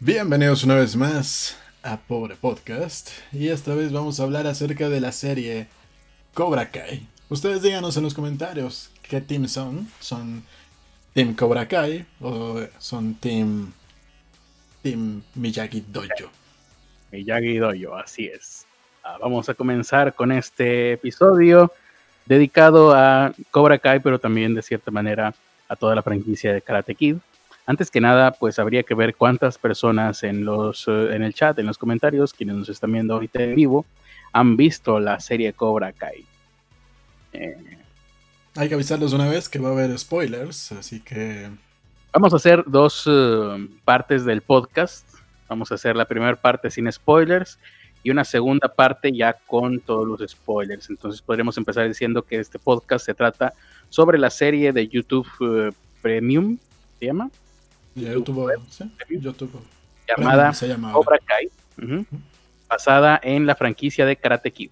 [0.00, 5.00] Bienvenidos una vez más a Pobre Podcast y esta vez vamos a hablar acerca de
[5.00, 5.68] la serie
[6.34, 7.08] Cobra Kai.
[7.30, 9.88] Ustedes díganos en los comentarios qué team son.
[9.98, 10.44] ¿Son
[11.14, 13.72] Team Cobra Kai o son Team,
[14.82, 16.30] team Miyagi Dojo?
[17.10, 18.66] Miyagi Dojo, así es.
[19.02, 21.72] Ah, vamos a comenzar con este episodio
[22.26, 25.34] dedicado a Cobra Kai, pero también de cierta manera
[25.70, 27.16] a toda la franquicia de Karate Kid.
[27.68, 31.58] Antes que nada, pues habría que ver cuántas personas en los eh, en el chat,
[31.58, 33.84] en los comentarios, quienes nos están viendo ahorita en vivo,
[34.32, 36.24] han visto la serie Cobra Kai.
[37.32, 37.56] Eh,
[38.54, 41.50] Hay que avisarles una vez que va a haber spoilers, así que
[42.12, 45.04] vamos a hacer dos eh, partes del podcast.
[45.48, 47.58] Vamos a hacer la primera parte sin spoilers
[48.04, 50.88] y una segunda parte ya con todos los spoilers.
[50.88, 53.52] Entonces podremos empezar diciendo que este podcast se trata
[53.88, 56.58] sobre la serie de YouTube Premium,
[57.00, 57.28] ¿se llama?
[57.96, 58.52] YouTube,
[59.08, 59.62] YouTube.
[60.06, 60.52] Llamada
[60.92, 61.50] Cobra Kai,
[62.68, 64.70] basada en la franquicia de Karate Kid.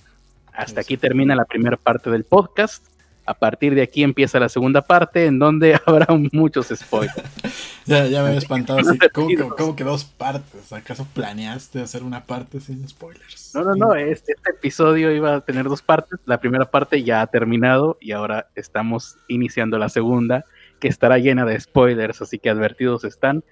[0.52, 2.86] Hasta aquí termina la primera parte del podcast.
[3.26, 7.16] A partir de aquí empieza la segunda parte en donde habrá muchos spoilers.
[7.86, 8.98] ya, ya me he espantado así.
[9.12, 10.72] ¿Cómo, que, dos partes?
[10.72, 13.52] ¿Acaso planeaste hacer una parte sin spoilers?
[13.54, 13.94] No, no, no.
[13.94, 16.20] Este, este, episodio iba a tener dos partes.
[16.26, 20.44] La primera parte ya ha terminado y ahora estamos iniciando la segunda
[20.84, 23.42] que estará llena de spoilers, así que advertidos están.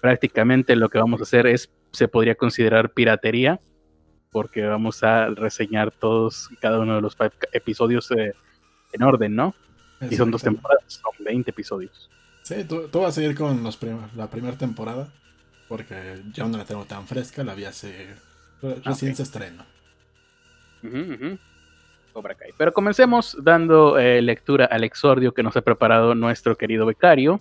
[0.00, 3.60] Prácticamente lo que vamos a hacer es, se podría considerar piratería,
[4.32, 7.14] porque vamos a reseñar todos, cada uno de los
[7.52, 8.32] episodios eh,
[8.94, 9.54] en orden, ¿no?
[10.10, 12.08] Y son dos temporadas, son 20 episodios.
[12.42, 13.78] Sí, tú, vas a seguir con los
[14.16, 15.12] la primera temporada,
[15.68, 18.14] porque ya no la tengo tan fresca, la vi hace.
[18.62, 19.24] recién se
[22.14, 22.54] estreno.
[22.56, 27.40] Pero comencemos dando eh, lectura al exordio que nos ha preparado nuestro querido becario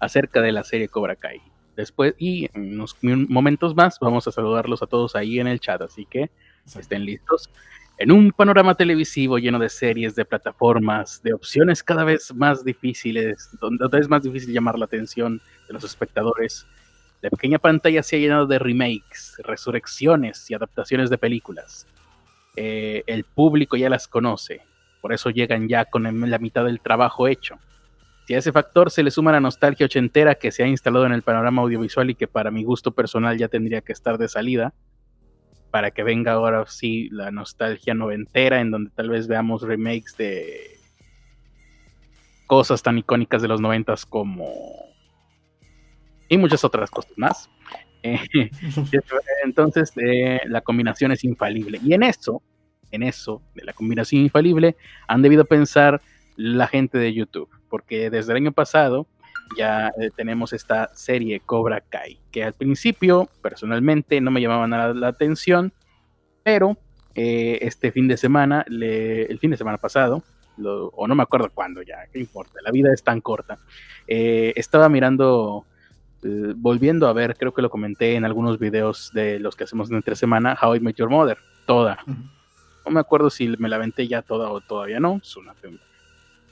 [0.00, 1.40] acerca de la serie Cobra Kai.
[1.76, 5.82] Después, y en unos momentos más, vamos a saludarlos a todos ahí en el chat,
[5.82, 6.30] así que
[6.64, 7.50] estén listos.
[7.98, 13.50] En un panorama televisivo lleno de series, de plataformas, de opciones cada vez más difíciles,
[13.60, 16.66] donde es más difícil llamar la atención de los espectadores,
[17.22, 21.86] la pequeña pantalla se ha llenado de remakes, resurrecciones y adaptaciones de películas
[22.56, 24.62] eh, el público ya las conoce,
[25.00, 27.58] por eso llegan ya con la mitad del trabajo hecho.
[28.26, 31.12] Si a ese factor se le suma la nostalgia ochentera que se ha instalado en
[31.12, 34.74] el panorama audiovisual y que para mi gusto personal ya tendría que estar de salida,
[35.70, 40.78] para que venga ahora sí la nostalgia noventera en donde tal vez veamos remakes de
[42.46, 44.46] cosas tan icónicas de los noventas como
[46.28, 47.50] y muchas otras cosas más.
[49.44, 51.80] entonces, eh, la combinación es infalible.
[51.82, 52.42] Y en eso,
[52.90, 54.76] en eso, de la combinación infalible,
[55.08, 56.00] han debido pensar
[56.36, 59.06] la gente de YouTube, porque desde el año pasado
[59.56, 64.92] ya eh, tenemos esta serie Cobra Kai, que al principio, personalmente, no me llamaba nada
[64.92, 65.72] la atención,
[66.42, 66.76] pero
[67.14, 70.22] eh, este fin de semana, el fin de semana pasado,
[70.58, 73.58] o no me acuerdo cuándo ya, qué importa, la vida es tan corta,
[74.06, 75.66] estaba mirando
[76.26, 79.88] eh, volviendo a ver, creo que lo comenté en algunos videos de los que hacemos
[79.92, 81.98] entre semana, How I Met Your Mother, toda.
[82.06, 85.20] No me acuerdo si me la aventé ya toda o todavía no.
[85.22, 85.44] Son,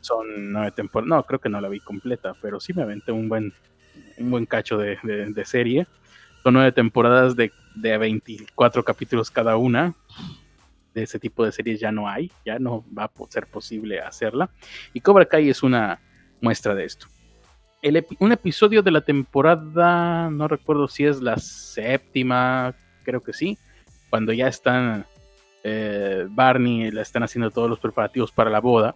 [0.01, 1.09] son nueve temporadas.
[1.09, 3.53] No, creo que no la vi completa, pero sí me aventé un buen,
[4.19, 4.97] un buen cacho de,
[5.45, 5.89] serie.
[6.45, 9.95] Son nueve temporadas de, de 24 capítulos cada una.
[10.95, 14.51] De ese tipo de series ya no hay, ya no va a ser posible hacerla.
[14.93, 16.01] Y Cobra Kai es una
[16.41, 17.09] muestra de esto
[18.19, 23.59] un episodio de la temporada, no recuerdo si es la séptima, creo que sí,
[24.09, 25.07] cuando ya están
[25.63, 28.95] eh, Barney, le están haciendo todos los preparativos para la boda,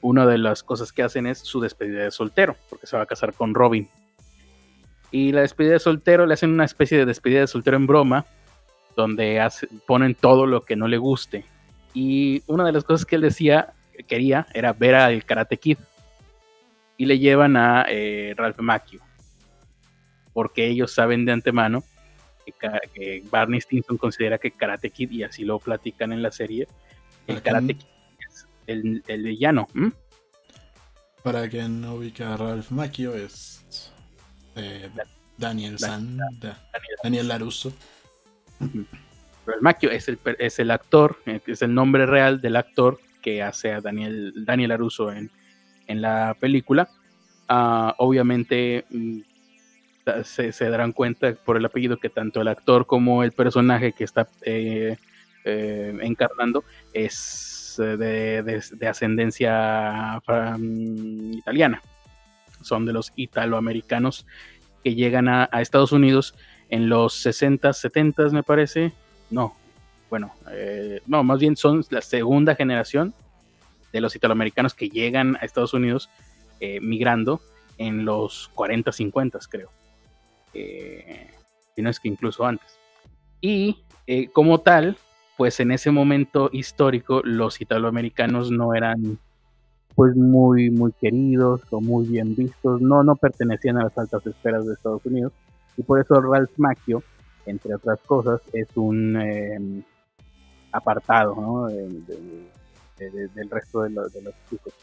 [0.00, 3.06] una de las cosas que hacen es su despedida de soltero, porque se va a
[3.06, 3.88] casar con Robin.
[5.10, 8.26] Y la despedida de soltero le hacen una especie de despedida de soltero en broma,
[8.96, 9.44] donde
[9.86, 11.44] ponen todo lo que no le guste.
[11.94, 13.72] Y una de las cosas que él decía,
[14.06, 15.78] quería, era ver al Karate Kid
[17.00, 19.00] y le llevan a eh, Ralph Macchio.
[20.34, 21.82] Porque ellos saben de antemano
[22.92, 26.68] que, Barney Stinson considera que Karate Kid, y así lo platican en la serie,
[27.26, 27.86] el Karate Kid
[28.28, 29.66] es el, el villano.
[31.22, 33.90] Para quien no ubica a Ralph Macchio es
[34.56, 34.90] eh,
[35.38, 36.18] Daniel San,
[37.02, 37.72] Daniel, Laruso.
[39.46, 43.42] Ralph Macchio es el, es el actor, eh, es el nombre real del actor que
[43.42, 45.30] hace a Daniel, Daniel Laruso en
[45.90, 46.88] en la película.
[47.48, 49.20] Ah, obviamente mm,
[50.22, 54.28] se, darán cuenta por el apellido que tanto el actor como el personaje que está
[54.42, 54.96] eh,
[55.44, 60.20] eh, encarnando es eh, de, ascendencia
[61.32, 61.82] italiana.
[62.62, 64.26] Son de los italoamericanos
[64.84, 66.34] que llegan a, Estados Unidos
[66.68, 68.92] en los 60, 70 me parece.
[69.28, 69.56] No,
[70.08, 70.32] bueno,
[71.06, 73.12] no, más bien son la segunda generación
[73.92, 76.10] de los italoamericanos que llegan a Estados Unidos
[76.60, 77.40] eh, migrando
[77.78, 79.70] en los 40, 50, creo.
[80.54, 81.30] Eh,
[81.74, 82.78] si no es que incluso antes.
[83.40, 83.84] Y
[84.32, 84.98] como tal,
[85.40, 89.18] pues en ese momento histórico los italoamericanos no eran
[89.94, 94.66] pues muy muy queridos o muy bien vistos, no no pertenecían a las altas esferas
[94.66, 95.32] de Estados Unidos
[95.78, 97.02] y por eso Ralph Macchio,
[97.46, 99.82] entre otras cosas, es un em,
[100.72, 101.68] apartado ¿no?
[103.08, 104.12] Del resto de, los
[104.48, 104.74] chicos.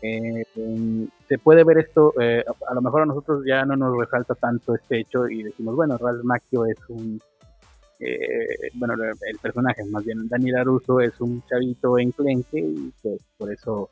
[0.00, 0.44] Eh,
[1.28, 4.74] se puede ver esto, eh, a lo mejor a nosotros ya no nos resalta tanto
[4.74, 7.20] este hecho y decimos, bueno, Ralph Macchio es un,
[7.98, 13.52] eh, bueno, el personaje, más bien Daniel Aruso es un chavito enclenque y pues por
[13.52, 13.90] eso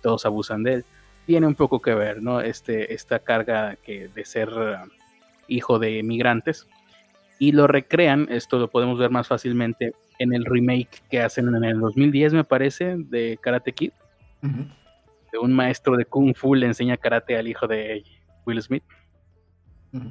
[0.00, 0.84] todos abusan de él.
[1.26, 2.40] Tiene un poco que ver, ¿no?
[2.40, 4.50] Este, esta carga que de ser
[5.48, 6.66] hijo de migrantes,
[7.38, 11.64] y lo recrean, esto lo podemos ver más fácilmente en el remake que hacen en
[11.64, 13.92] el 2010, me parece, de Karate Kid.
[14.42, 18.04] De un maestro de Kung Fu le enseña karate al hijo de
[18.46, 18.84] Will Smith.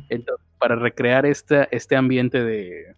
[0.10, 2.96] Entonces, para recrear este, este ambiente de,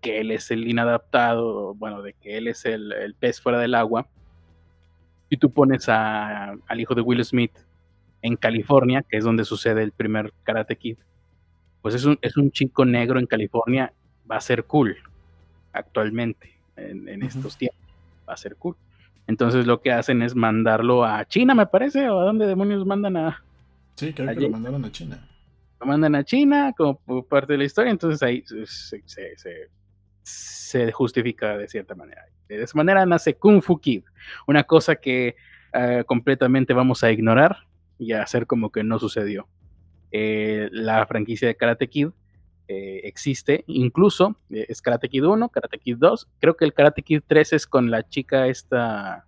[0.00, 4.06] que él es el inadaptado, bueno, de que él es el, pez fuera del agua,
[5.30, 7.52] y tú pones al hijo de Will Smith
[8.22, 10.98] en California, que es donde sucede el primer Karate Kid,
[11.88, 13.90] pues es un, es un chico negro en California,
[14.30, 14.94] va a ser cool
[15.72, 17.80] actualmente, en, estos tiempos,
[18.28, 18.76] va a ser cool.
[19.26, 23.16] Entonces lo que hacen es mandarlo a China, me parece, o a dónde demonios mandan
[23.16, 23.42] a...
[23.94, 25.26] Sí, creo que lo mandaron a China.
[25.80, 28.44] Lo mandan a China como parte de la historia, entonces ahí
[30.24, 32.26] se, justifica de cierta manera.
[32.50, 34.04] De esa manera nace Kung Fu Kid,
[34.46, 35.36] una cosa que
[35.72, 37.60] eh, completamente vamos a ignorar
[37.98, 39.48] y a hacer como que no sucedió.
[40.10, 42.08] Eh, la franquicia de Karate Kid
[42.66, 47.02] eh, existe, incluso eh, es Karate Kid 1, Karate Kid 2, creo que el Karate
[47.02, 49.26] Kid 3 es con la chica esta,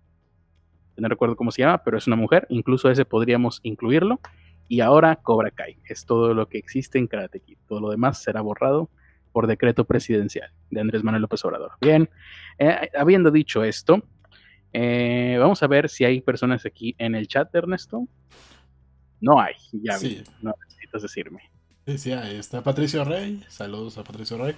[0.97, 4.19] no recuerdo cómo se llama, pero es una mujer, incluso ese podríamos incluirlo,
[4.67, 8.23] y ahora Cobra Kai, es todo lo que existe en Karate Kid, todo lo demás
[8.23, 8.89] será borrado
[9.31, 11.71] por decreto presidencial de Andrés Manuel López Obrador.
[11.79, 12.09] Bien,
[12.97, 14.03] habiendo dicho esto,
[14.73, 18.07] vamos a ver si hay personas aquí en el chat, Ernesto.
[19.21, 21.41] No hay, ya vi, no necesitas decirme.
[21.85, 24.55] Sí, sí, ahí está Patricio Rey, saludos a Patricio Rey,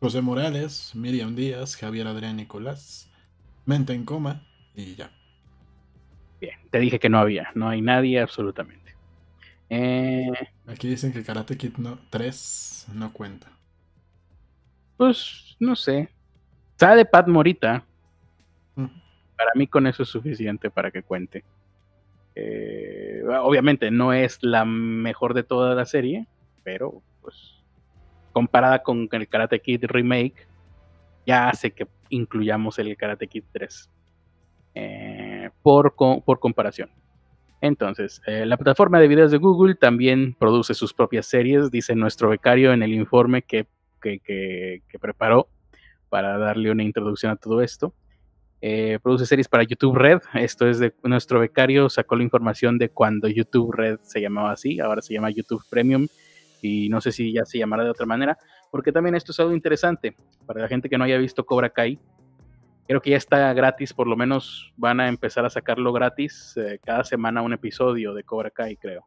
[0.00, 3.10] José Morales, Miriam Díaz, Javier Adrián Nicolás,
[3.66, 4.42] Mente en Coma
[4.74, 5.10] y ya.
[6.40, 8.94] Bien, te dije que no había, no hay nadie absolutamente.
[9.70, 10.32] Eh,
[10.66, 11.74] Aquí dicen que Karate Kid
[12.10, 13.48] 3 no cuenta.
[14.96, 16.08] Pues no sé.
[16.76, 17.84] Sale Pat Morita.
[18.74, 21.44] Para mí con eso es suficiente para que cuente.
[22.38, 26.26] Eh, obviamente no es la mejor de toda la serie,
[26.62, 27.64] pero pues
[28.32, 30.46] comparada con el Karate Kid Remake,
[31.26, 33.90] ya hace que incluyamos el Karate Kid 3
[34.74, 36.90] eh, por, por comparación.
[37.60, 42.28] Entonces, eh, la plataforma de videos de Google también produce sus propias series, dice nuestro
[42.28, 43.66] becario en el informe que
[45.00, 45.48] preparó
[46.08, 47.92] para darle una introducción a todo esto.
[48.60, 50.20] Eh, produce series para YouTube Red.
[50.34, 54.80] Esto es de nuestro becario, sacó la información de cuando YouTube Red se llamaba así,
[54.80, 56.08] ahora se llama YouTube Premium
[56.60, 58.36] y no sé si ya se llamará de otra manera,
[58.72, 62.00] porque también esto es algo interesante para la gente que no haya visto Cobra Kai.
[62.88, 66.80] Creo que ya está gratis, por lo menos van a empezar a sacarlo gratis eh,
[66.84, 69.04] cada semana un episodio de Cobra Kai, creo.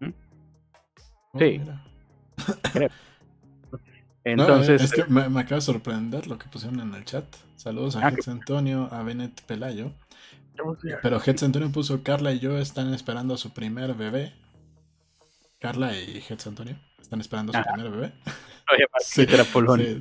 [0.00, 0.12] ¿Mm?
[1.34, 1.60] Oh, sí.
[2.72, 2.88] creo.
[4.32, 4.82] Entonces.
[4.82, 7.24] es que me, acaba de sorprender lo que pusieron en el chat.
[7.56, 9.92] Saludos a ah, Antonio, a Bennett Pelayo.
[11.02, 14.32] Pero Hetz Antonio puso: Carla y yo están esperando a su primer bebé.
[15.60, 18.12] Carla y Hetz Antonio están esperando a su primer bebé.
[19.00, 19.98] Se va a llevar Polonia.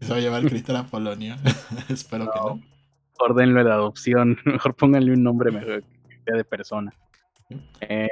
[0.00, 1.38] se va a llevar Cristal a Polonia.
[1.88, 2.60] Espero que no.
[3.18, 4.38] Ordenlo de adopción.
[4.44, 6.92] Mejor pónganle un nombre mejor que sea de persona.
[7.80, 8.08] Eh,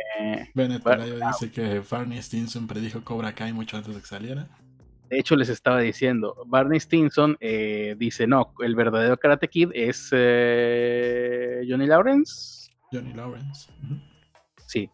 [0.54, 4.48] Bennett Pelayo dice que Barney Stinson predijo Cobra Kai mucho antes de que saliera.
[5.12, 10.08] De hecho, les estaba diciendo, Barney Stinson eh, dice, no, el verdadero Karate Kid es
[10.10, 12.70] eh, Johnny Lawrence.
[12.90, 13.70] Johnny Lawrence.
[14.64, 14.88] Sí,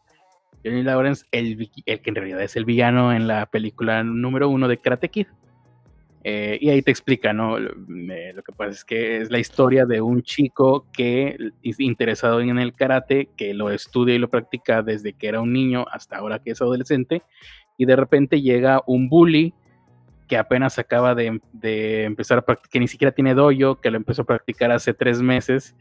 [0.65, 4.67] Johnny Lawrence, el, el, que en realidad es el villano en la película número uno
[4.67, 5.29] de Karate Kid.
[6.25, 7.57] Eh, y ahí te explica, ¿no?
[7.57, 12.59] Lo, que pasa es que es la historia de un chico que es interesado en
[12.59, 16.41] el karate, que lo estudia y lo practica desde que era un niño hasta ahora
[16.41, 17.23] que es adolescente,
[17.77, 19.55] y de repente llega un bully
[20.29, 21.41] que apenas acaba de,
[22.05, 25.21] empezar a practicar, que ni siquiera tiene doyo, que lo empezó a practicar hace tres
[25.23, 25.75] meses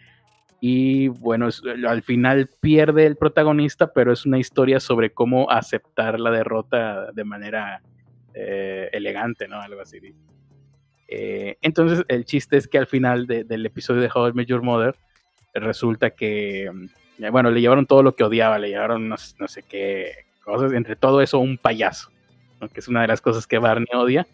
[0.59, 1.49] Y bueno,
[1.87, 7.23] al final pierde el protagonista, pero es una historia sobre cómo aceptar la derrota de
[7.23, 7.81] manera
[8.33, 9.61] eh, elegante, ¿no?
[9.61, 9.99] Algo así.
[11.07, 14.95] Eh, entonces, el chiste es que al final del episodio de How I Met Mother,
[15.53, 20.25] resulta que, mm, bueno, le llevaron todo lo que odiaba, le llevaron no, sé qué
[20.43, 22.11] cosas, entre todo eso un payaso,
[22.73, 24.27] que es una de las cosas que Barney odia.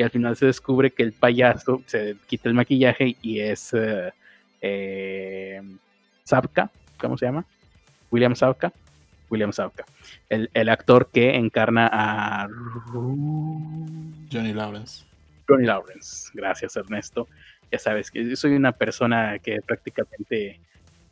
[0.00, 3.76] Y al final se descubre que el payaso se quita el maquillaje y es
[4.62, 5.60] eh,
[6.26, 7.44] Zapka, ¿cómo se llama?
[8.10, 8.72] William Zapka.
[9.28, 9.84] William Zapka.
[10.30, 12.48] El, el, actor que encarna a
[14.32, 15.04] Johnny Lawrence.
[15.46, 16.30] Johnny Lawrence.
[16.32, 17.28] Gracias, Ernesto.
[17.70, 20.60] Ya sabes que yo soy una persona que prácticamente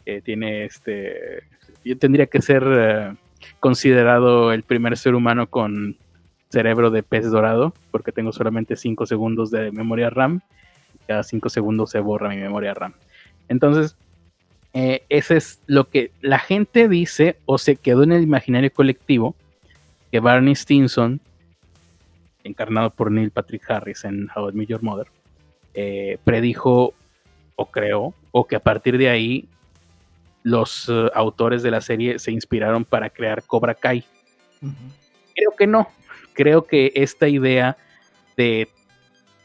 [0.06, 1.42] eh, tiene este.
[1.84, 3.14] Yo tendría que ser eh,
[3.60, 5.98] considerado el primer ser humano con
[6.48, 10.40] cerebro de pez dorado, porque tengo solamente 5 segundos de memoria RAM.
[11.06, 12.94] Cada 5 segundos se borra mi memoria RAM.
[13.48, 13.96] Entonces,
[14.74, 19.34] eh, ese es lo que la gente dice o se quedó en el imaginario colectivo
[20.10, 21.20] que Barney Stinson,
[22.44, 25.08] encarnado por Neil Patrick Harris en How I Met Your Mother,
[25.74, 26.94] eh, predijo
[27.56, 29.48] o creó, o que a partir de ahí
[30.42, 34.04] los eh, autores de la serie se inspiraron para crear Cobra Kai.
[35.34, 35.88] Creo que no.
[36.38, 37.76] Creo que esta idea
[38.36, 38.68] de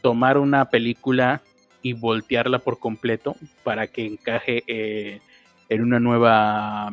[0.00, 1.42] tomar una película
[1.82, 3.34] y voltearla por completo
[3.64, 5.20] para que encaje eh,
[5.68, 6.92] en una nueva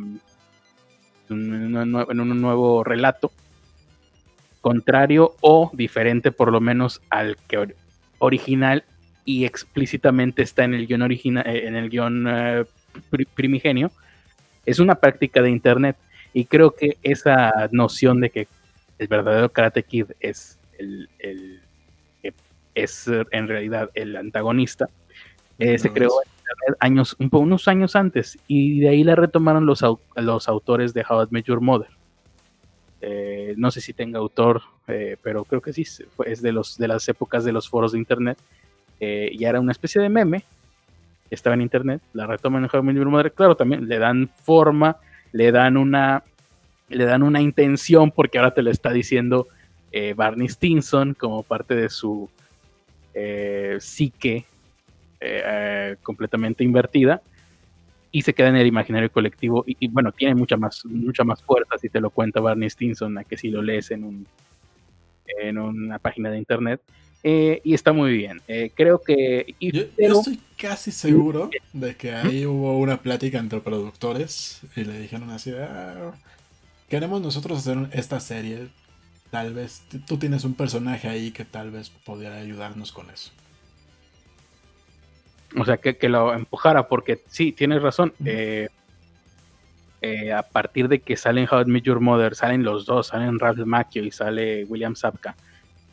[1.30, 3.32] en un nuevo relato
[4.60, 7.76] contrario o diferente por lo menos al que
[8.18, 8.84] original
[9.24, 12.66] y explícitamente está en el guion original eh, en el guion eh,
[13.36, 13.92] primigenio
[14.66, 15.98] es una práctica de internet.
[16.34, 18.48] Y creo que esa noción de que
[19.02, 21.10] el verdadero Karate Kid es el
[22.76, 24.90] es en realidad el antagonista,
[25.60, 29.84] eh, se creó en Internet años, unos años antes y de ahí la retomaron los,
[30.16, 31.90] los autores de How I Met Your Mother.
[33.02, 35.84] Eh, no sé si tenga autor, eh, pero creo que sí,
[36.26, 38.38] es de, los, de las épocas de los foros de Internet.
[39.00, 40.44] y era una especie de meme,
[41.30, 43.32] estaba en Internet, la retoman en How I Met Your Mother.
[43.32, 44.98] Claro, también le dan forma,
[45.32, 46.24] le dan una,
[46.92, 49.48] le dan una intención, porque ahora te lo está diciendo
[50.16, 52.30] Barney Stinson como parte de su
[53.14, 54.46] eh, psique
[55.20, 57.22] eh, eh, completamente invertida
[58.10, 61.78] y se queda en el imaginario colectivo y, bueno, tiene mucha más, mucha más fuerza
[61.78, 64.28] si te lo cuenta Barney Stinson a que si lo lees en, un,
[65.42, 66.82] en una página de internet.
[67.22, 68.42] y está muy bien.
[68.76, 69.56] creo que...
[69.60, 75.30] yo, estoy casi seguro de que ahí hubo una plática entre productores y le dijeron
[75.32, 76.14] así, ah,
[76.92, 78.70] queremos nosotros hacer esta serie,
[79.32, 83.32] Tal vez tú tienes un personaje ahí que tal vez pudiera ayudarnos con eso.
[85.58, 88.14] O sea, que, lo empujara, porque sí, tienes razón.
[88.26, 88.68] Eh,
[90.02, 93.40] eh, a partir de que salen How I Met Your Mother, salen los dos, salen
[93.40, 95.36] Ralph Macchio y sale William Sapka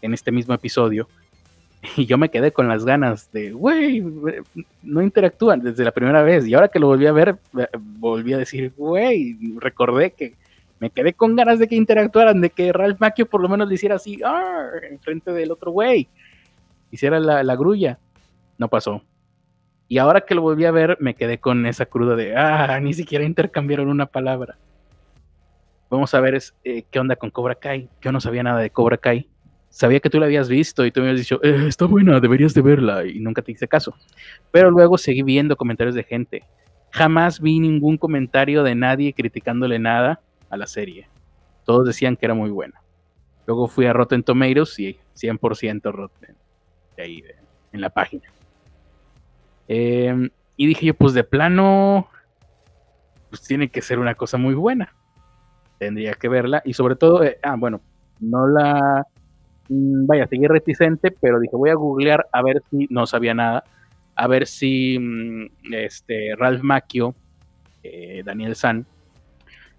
[0.03, 1.09] en este mismo episodio.
[1.97, 4.05] Y yo me quedé con las ganas de, güey,
[4.83, 6.45] no interactúan desde la primera vez.
[6.45, 7.39] Y ahora que lo volví a ver,
[7.79, 10.35] volví a decir, güey, recordé que
[10.81, 13.75] me quedé con ganas de que interactuaran, de que Ralph Macchio por lo menos le
[13.75, 14.21] hiciera así,
[14.91, 16.09] en frente del otro güey,
[16.91, 17.99] hiciera la, grulla.
[18.59, 19.03] No pasó.
[19.89, 22.93] Y ahora que lo volví a ver, me quedé con esa cruda de, ah, ni
[22.93, 24.59] siquiera intercambiaron una palabra.
[25.91, 27.89] Vamos a ver eh, qué onda con Cobra Kai.
[28.03, 29.29] Yo no sabía nada de Cobra Kai.
[29.71, 32.53] Sabía que tú la habías visto y tú me habías dicho, eh, está buena, deberías
[32.53, 33.07] de verla.
[33.07, 33.95] Y nunca te hice caso.
[34.51, 36.45] Pero luego seguí viendo comentarios de gente.
[36.91, 41.09] Jamás vi ningún comentario de nadie criticándole nada a la serie.
[41.65, 42.81] Todos decían que era muy buena.
[43.47, 46.37] Luego fui a Rotten Tomatoes y 100% Rotten
[46.97, 47.25] de ahí,
[47.73, 48.25] en la página.
[49.69, 52.09] Em, y dije yo, pues de plano,
[53.31, 54.95] pues tiene que ser una cosa muy buena.
[55.79, 56.61] Tendría que verla.
[56.65, 57.81] Y sobre todo, eh, ah, bueno,
[58.21, 59.07] no la...
[59.69, 63.65] Mm, vaya, seguí reticente, pero dije, voy a googlear a ver si no sabía nada.
[64.17, 67.15] A ver si mm, este, Ralph Macchio,
[67.83, 68.87] eh, Daniel San,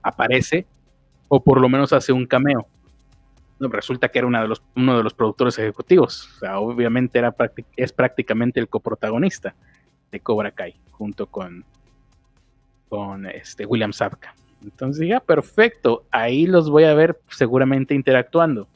[0.02, 0.66] aparece
[1.28, 2.68] o por lo menos hace un cameo.
[3.60, 6.30] resulta que era uno de los, uno de los productores ejecutivos.
[6.56, 7.36] Obviamente era
[7.76, 9.56] es prácticamente el coprotagonista
[10.12, 11.64] de Cobra Kai, junto con,
[12.90, 14.34] con este William Zabka.
[14.64, 16.06] Entonces, ya, perfecto.
[16.12, 18.68] Ahí los voy a ver seguramente interactuando.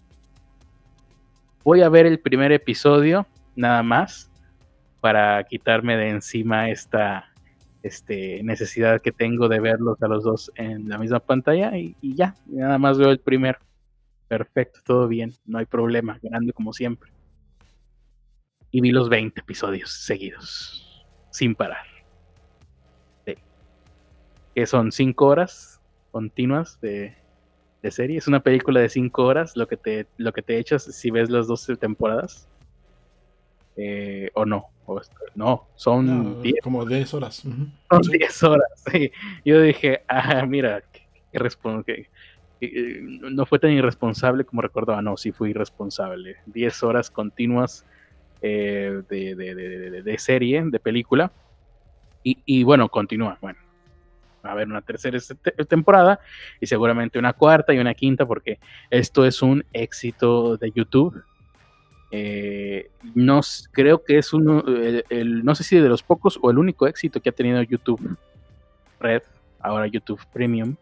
[1.63, 3.25] Voy a ver el primer episodio,
[3.56, 4.30] nada más,
[5.01, 7.32] para quitarme de encima esta,
[7.83, 12.35] este, necesidad que tengo de verlos a los dos en la misma pantalla y, ya,
[12.47, 13.59] nada más veo el primero.
[14.27, 17.11] Perfecto, todo bien, no hay problema, grande como siempre.
[18.71, 21.85] Y vi los 20 episodios seguidos, sin parar.
[24.55, 27.15] que son cinco horas continuas de,
[27.83, 28.17] de serie.
[28.17, 31.29] Es una película de cinco horas lo que te, lo que te echas si ves
[31.29, 32.47] las 12 temporadas.
[33.75, 34.68] Eh, o no,
[35.36, 37.36] no, son como 10 horas.
[37.38, 39.12] Son 10 horas, sí.
[39.46, 41.01] Yo dije, ah, mira, que,
[41.86, 42.10] que,
[43.22, 46.38] no fue tan irresponsable como recordaba, no, sí fui irresponsable.
[46.48, 47.86] 10 horas continuas
[48.42, 51.32] eh, de, de, de, de, serie, de película.
[52.24, 53.60] Y, y bueno, continúa, bueno,
[54.44, 55.18] a haber una tercera
[55.68, 56.20] temporada
[56.60, 61.24] y seguramente una cuarta y una quinta porque esto es un éxito de YouTube.
[62.15, 63.41] Eh, no
[63.72, 64.63] creo que es uno,
[65.10, 68.17] el, no sé si de los pocos o el único éxito que ha tenido YouTube
[69.00, 69.24] Red,
[69.60, 70.75] ahora YouTube Premium.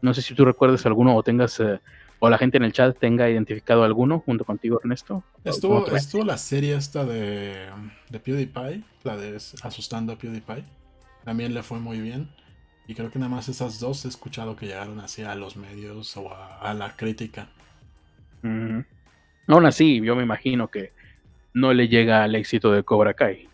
[0.00, 1.80] No sé si tú recuerdas alguno o tengas eh,
[2.20, 5.24] o la gente en el chat tenga identificado alguno junto contigo, Ernesto.
[5.42, 7.70] Estuvo, estuvo la serie esta de,
[8.08, 10.64] de PewDiePie, la de Asustando a PewDiePie.
[11.24, 12.28] También le fue muy bien.
[12.86, 16.16] Y creo que nada más esas dos he escuchado que llegaron así a los medios
[16.16, 17.48] o a, la crítica.
[19.48, 20.92] Aún así, yo me imagino que
[21.54, 23.48] no le llega al éxito de Cobra Kai.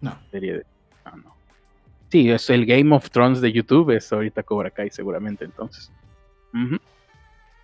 [0.00, 0.16] No.
[0.30, 0.66] Serie de...
[1.16, 1.34] no.
[2.10, 5.90] Sí, es el Game of Thrones de YouTube, es ahorita Cobra Kai seguramente entonces.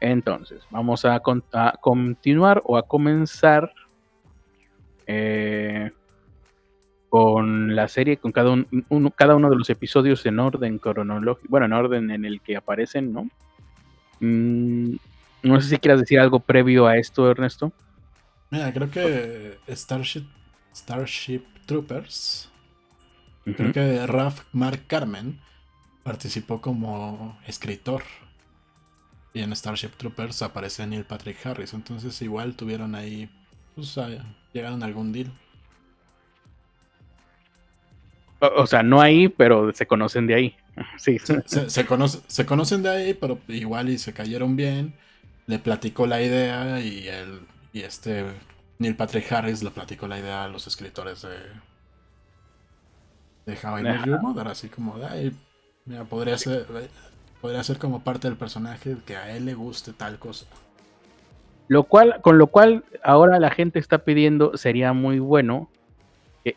[0.00, 3.72] Entonces, vamos a, a, continuar o a comenzar
[5.06, 5.90] eh,
[7.08, 8.50] con la serie, con cada,
[8.88, 12.56] uno, cada uno de los episodios en orden cronológico, bueno, en orden en el que
[12.56, 13.28] aparecen, ¿no?
[14.20, 14.96] Mm,
[15.44, 17.72] no sé si quieras decir algo previo a esto, Ernesto.
[18.50, 20.26] Mira, creo que Starship,
[20.74, 22.50] Starship Troopers,
[23.44, 25.40] creo que Raf Mark Carmen
[26.02, 28.02] participó como escritor.
[29.32, 31.74] Y en Starship Troopers aparece Neil Patrick Harris.
[31.74, 33.28] Entonces igual tuvieron ahí,
[33.74, 33.98] pues,
[34.52, 35.32] llegaron a algún deal.
[38.38, 40.56] O, sea, no ahí, pero se conocen de ahí.
[40.98, 41.18] Sí.
[41.18, 44.94] Se, se, conocen de ahí, pero igual y se cayeron bien.
[45.46, 47.40] Le platicó la idea y el,
[47.72, 48.24] y este
[48.78, 51.36] Neil Patrick Harris le platicó la idea a los escritores de
[53.46, 55.32] de How I Met Your Mother, así como de
[55.84, 56.66] mira, podría ser
[57.40, 60.46] podría ser como parte del personaje que a él le guste tal cosa.
[61.68, 65.68] Lo cual, con lo cual ahora la gente está pidiendo sería muy bueno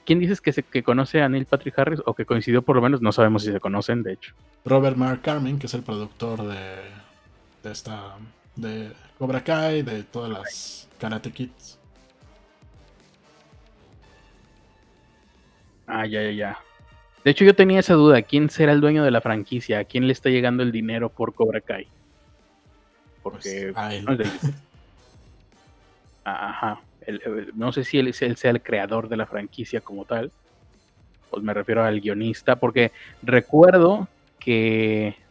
[0.06, 2.82] ¿Quién dices que, se, que conoce a Neil Patrick Harris o que coincidió por lo
[2.82, 3.02] menos?
[3.02, 4.34] No sabemos si se conocen, de hecho.
[4.66, 6.76] Robert Mark Carmen, que es el productor de,
[7.64, 8.16] de esta
[8.58, 11.80] de Cobra Kai, de todas las Karate Kids.
[15.86, 16.58] Ah, ya, ya, ya.
[17.24, 18.22] De hecho, yo tenía esa duda.
[18.22, 19.80] ¿Quién será el dueño de la franquicia?
[19.80, 21.88] ¿A quién le está llegando el dinero por Cobra Kai?
[23.24, 23.72] Porque.
[23.74, 24.06] Pues, a él.
[26.26, 26.82] Ajá
[27.54, 30.32] no sé si él, sea el creador de la franquicia como tal,
[31.30, 32.92] pues me refiero al guionista, porque
[33.22, 34.08] recuerdo
[34.40, 35.27] que ah,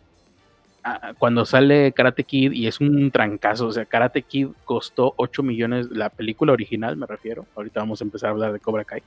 [1.18, 5.88] cuando sale Karate Kid y es un trancazo, o sea, Karate Kid costó 8 millones,
[5.90, 9.02] la película original me refiero, ahorita vamos a empezar a hablar de Cobra Kai,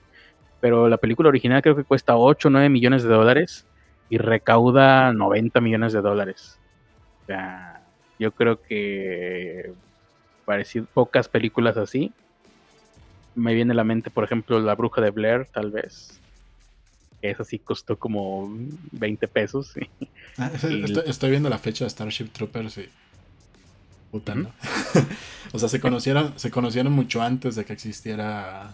[0.59, 3.65] pero la película original creo que cuesta 8 o 9 millones de dólares
[4.09, 6.59] y recauda 90 millones de dólares.
[7.23, 7.81] O sea,
[8.17, 9.71] yo creo que
[10.45, 12.11] parecido pocas películas así
[13.35, 16.19] me viene a la mente, por ejemplo, La Bruja de Blair, tal vez.
[17.21, 18.49] Esa sí costó como
[18.91, 19.73] 20 pesos.
[20.37, 20.51] Ah,
[21.05, 22.87] estoy, viendo la fecha de Starship Troopers y.
[24.09, 24.53] Puta, ¿no?
[25.51, 28.71] o sea, se conocieron, se conocieron mucho antes de que existiera.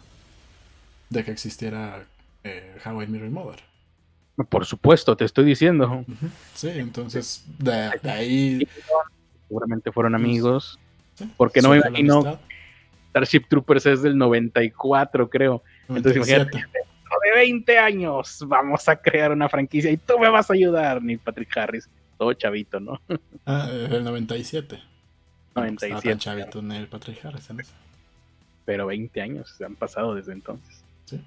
[1.10, 2.06] De que existiera
[2.44, 3.64] eh, How I Met Mother.
[4.48, 6.06] Por supuesto, te estoy diciendo.
[6.54, 8.68] Sí, entonces de, ahí.
[9.48, 10.78] Seguramente fueron amigos.
[11.36, 12.38] porque no me imagino
[13.16, 15.64] Starship Troopers es del 94, creo.
[15.88, 16.66] Entonces imagínate,
[17.24, 21.18] de 20 años vamos a crear una franquicia y tú me vas a ayudar, ni
[21.18, 21.90] Patrick Harris.
[22.18, 23.02] Todo chavito, ¿no?
[23.48, 24.82] Ah, el 97.
[25.54, 26.18] 97.
[26.18, 27.48] chavito Neil Patrick Harris
[28.66, 30.84] Pero 20 años se han pasado desde entonces.
[31.06, 31.22] Sí.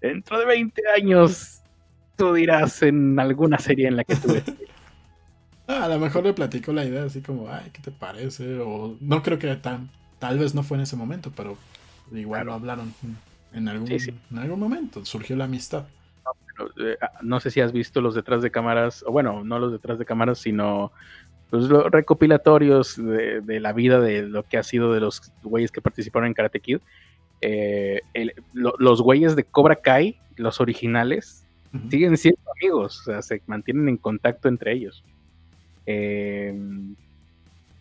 [0.00, 1.60] Dentro de 20 años
[2.16, 4.28] tú dirás en alguna serie en la que tú
[5.68, 8.58] ah, a lo mejor le platico la idea así como, ay, ¿qué te parece?
[8.60, 11.56] O no creo que tan Tal vez no fue en ese momento, pero
[12.12, 12.92] igual lo hablaron
[13.58, 15.04] en algún, en algún momento.
[15.04, 15.86] Surgió la amistad.
[16.78, 19.72] Eh, ah, no, sé si has visto los detrás de cámaras, o bueno, no los
[19.72, 20.92] detrás de cámaras, sino
[21.50, 25.80] pues, los recopilatorios de, la vida de lo que ha sido de los güeyes que
[25.80, 26.78] participaron en Karate Kid.
[27.40, 28.00] Eh,
[28.52, 31.44] los güeyes de Cobra Kai, los originales,
[31.90, 35.04] siguen siendo amigos, o sea, se mantienen en contacto entre ellos.
[35.86, 36.54] Eh,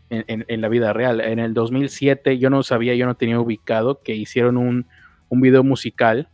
[0.09, 1.19] en, la vida real.
[1.21, 4.85] En el 2007 yo no sabía, yo no tenía ubicado que hicieron un,
[5.29, 6.29] un video musical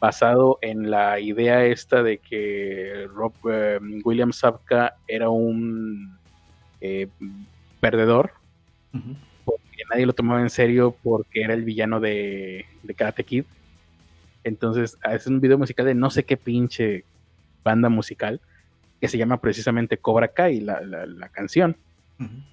[0.00, 6.18] basado en la idea esta de que Rob eh, William Sapka era un
[6.80, 7.06] eh,
[7.78, 8.32] perdedor,
[9.44, 12.66] porque nadie lo tomaba en serio porque era el villano de,
[12.96, 13.44] Karate Kid.
[14.42, 17.04] Entonces, es un video musical de no sé qué pinche
[17.62, 18.40] banda musical
[19.00, 21.76] que se llama precisamente Cobra Kai, la, la, canción.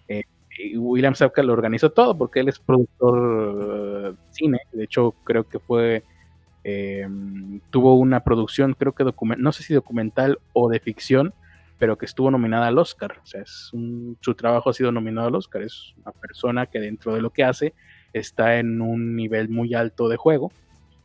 [0.08, 0.24] Eh,
[0.60, 3.89] y William Sapka lo organizó todo porque él es productor de
[4.32, 4.60] cine.
[4.72, 6.04] De hecho, creo que fue
[6.64, 9.06] Em, tuvo una producción, creo que
[9.38, 11.34] no sé si documental o de ficción,
[11.78, 13.20] pero que estuvo nominada al Oscar.
[13.24, 15.62] O sea, es su trabajo ha sido nominado al Oscar.
[15.62, 17.74] Es una persona que dentro de lo que hace
[18.14, 20.52] está en un nivel muy alto de juego.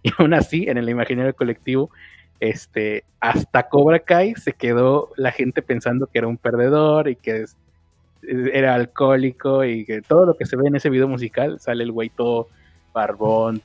[0.06, 1.88] Y aún así, en el imaginario colectivo,
[2.38, 7.46] este, hasta Cobra Kai se quedó la gente pensando que era un perdedor y que
[8.20, 11.90] era alcohólico y que todo lo que se ve en ese video musical sale el
[11.90, 12.48] güey todo
[12.94, 13.60] barbón,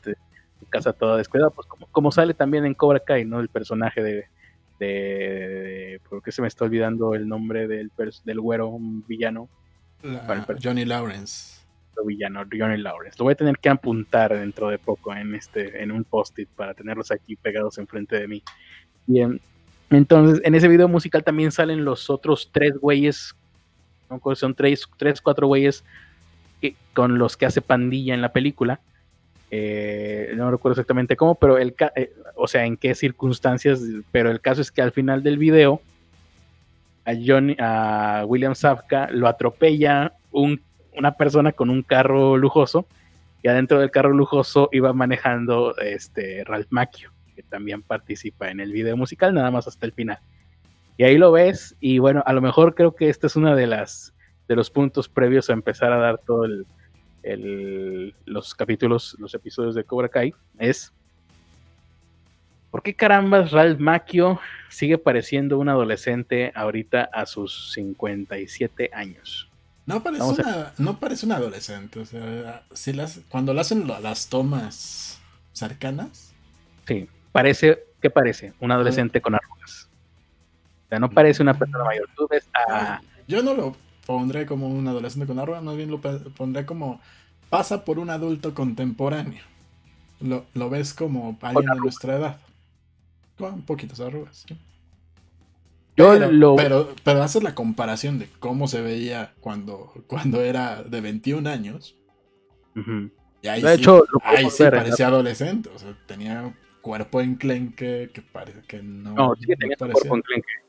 [0.70, 3.40] casa toda descuidada, pues como, como sale también en Cobra Kai, ¿no?
[3.40, 4.26] El personaje de,
[4.80, 7.92] de, ¿por qué se me está olvidando el nombre del,
[8.26, 9.50] del güero, un villano?
[10.62, 11.60] Johnny Lawrence.
[12.06, 13.18] Villano, Johnny Lawrence.
[13.20, 16.74] Lo voy a tener que apuntar dentro de poco en este, en un post-it para
[16.74, 18.44] tenerlos aquí pegados enfrente de mí.
[19.06, 19.42] Bien.
[19.90, 23.36] Entonces, en ese video musical también salen los otros tres güeyes,
[24.36, 25.84] son tres, tres cuatro güeyes
[26.94, 28.80] con los que hace pandilla en la película
[29.52, 33.82] eh, no recuerdo exactamente cómo, pero el eh, o sea, en qué circunstancias,
[34.12, 35.82] pero el caso es que al final del video
[37.06, 42.86] a, Johnny, a William Safka lo atropella una persona con un carro lujoso
[43.42, 48.72] y adentro del carro lujoso iba manejando este Ralph Macchio, que también participa en el
[48.72, 50.20] video musical, nada más hasta el final.
[50.98, 53.66] Y ahí lo ves y bueno, a lo mejor creo que este es uno de
[53.66, 54.14] las
[54.48, 56.66] de los puntos previos a empezar a dar todo el,
[57.24, 60.92] los capítulos, los episodios de Cobra Kai, es
[62.72, 69.50] ¿por qué carambas Ralph Macchio sigue pareciendo un adolescente ahorita a sus 57 años?
[69.86, 74.30] No parece, una, no parece un adolescente, o sea, si las, cuando le hacen las
[74.30, 75.20] tomas
[75.52, 76.32] cercanas.
[76.88, 78.54] Sí, parece, ¿qué parece?
[78.60, 79.90] Un adolescente con arrugas.
[80.86, 82.08] O sea, no parece una persona mayor.
[82.16, 83.02] Tú ves a...
[83.28, 83.76] Yo no lo
[84.10, 87.00] pondré como un adolescente con arrugas, más bien lo pondré como
[87.52, 89.44] pasa por un adulto contemporáneo.
[90.20, 92.42] Lo, ves como alguien de nuestra edad.
[93.38, 94.48] Con poquitas arrugas.
[95.96, 96.56] Yo pero, lo...
[96.56, 101.96] pero, pero, haces la comparación de cómo se veía cuando, cuando era de 21 años.
[103.44, 105.70] Y ahí de sí, hecho, ahí sí parecía adolescente.
[105.70, 109.14] O sea, tenía cuerpo enclenque que parece que no.
[109.14, 110.69] No, sí tenía cuerpo enclenque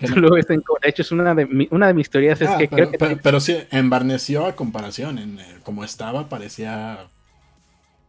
[0.00, 2.40] de hecho, es una de, una de mis teorías.
[2.40, 5.18] Es ah, que pero, creo que pero, sí, embarneció a comparación.
[5.18, 7.06] En, eh, como estaba, parecía.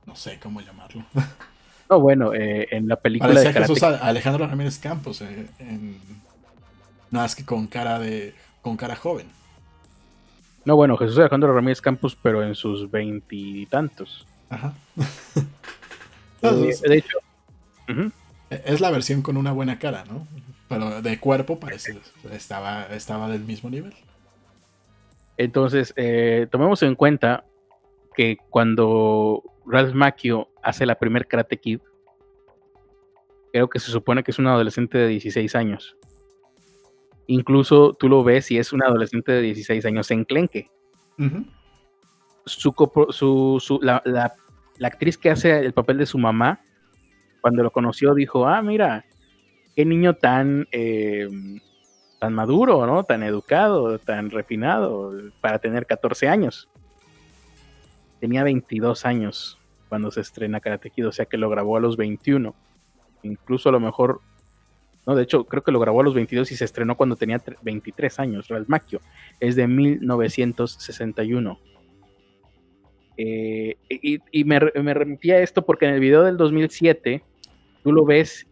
[0.06, 1.04] No sé cómo llamarlo.
[1.90, 5.22] No, bueno, eh, en la película parecía de Jesús Alejandro Ramírez Campos.
[5.22, 5.48] Eh,
[7.12, 8.34] nada más que con cara de.
[8.62, 9.28] con cara joven.
[10.66, 14.28] No, bueno, Jesús Alejandro Ramírez Campos, pero en sus veintitantos.
[14.50, 14.74] Ajá.
[16.42, 17.18] de hecho.
[18.50, 20.26] Es la versión con una buena cara, ¿no?
[20.68, 21.98] Pero de cuerpo parece
[22.32, 23.94] estaba, estaba del mismo nivel.
[25.38, 27.46] Entonces, eh, tomemos en cuenta
[28.16, 31.80] que cuando Ralph Macchio hace la primer Karate Kid,
[33.52, 35.96] creo que se supone que es un adolescente de 16 años.
[37.28, 40.70] Incluso tú lo ves y es un adolescente de 16 años en Clenque.
[42.46, 44.34] su, la, la,
[44.88, 46.62] actriz que hace el papel de su mamá,
[47.42, 49.06] cuando lo conoció, dijo: Ah, mira,
[49.78, 51.30] qué niño tan, eh,
[52.18, 53.04] tan maduro, ¿no?
[53.04, 56.68] Tan educado, tan refinado para tener 14 años.
[58.20, 61.96] Tenía 22 años cuando se estrena Karate Kid, o sea que lo grabó a los
[61.96, 62.56] 21.
[63.22, 64.22] Incluso a lo mejor,
[65.06, 67.40] no, de hecho creo que lo grabó a los 22 y se estrenó cuando tenía
[67.62, 69.00] 23 años, Ralph Macchio.
[69.40, 71.60] Es de 1961.
[73.18, 77.22] Eh, y, me, me remitía a esto porque en el video del 2007
[77.84, 78.48] tú lo ves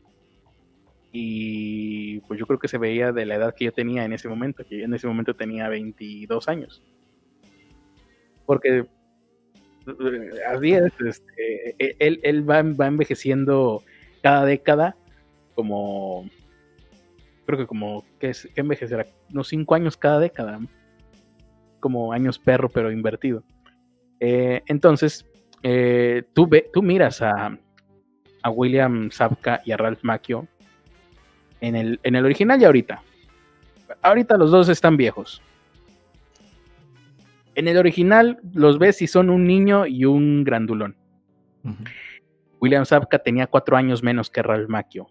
[1.17, 4.27] y pues yo creo que se veía de la edad que yo tenía en ese
[4.27, 6.83] momento, que en ese momento tenía 22 años.
[8.45, 8.79] Porque
[9.87, 13.81] eh, así es, este, e, él, él va, envejeciendo
[14.21, 14.97] cada década
[15.53, 16.29] como,
[17.45, 19.07] creo que como, ¿qué, envejecerá?
[19.31, 20.59] Unos 5 años cada década,
[21.79, 23.41] como años perro pero invertido.
[24.19, 25.25] Eh, entonces,
[25.63, 27.57] eh, tú, ve, tú miras a,
[28.43, 30.49] a William Sapka y a Ralph Macchio
[31.65, 33.01] en el, en el original y ahorita.
[34.01, 35.41] Ahorita los dos están viejos.
[37.55, 40.95] En el original los ves y son un niño y un grandulón.
[42.59, 45.07] William Zabka tenía cuatro años menos que Ralph Macchio.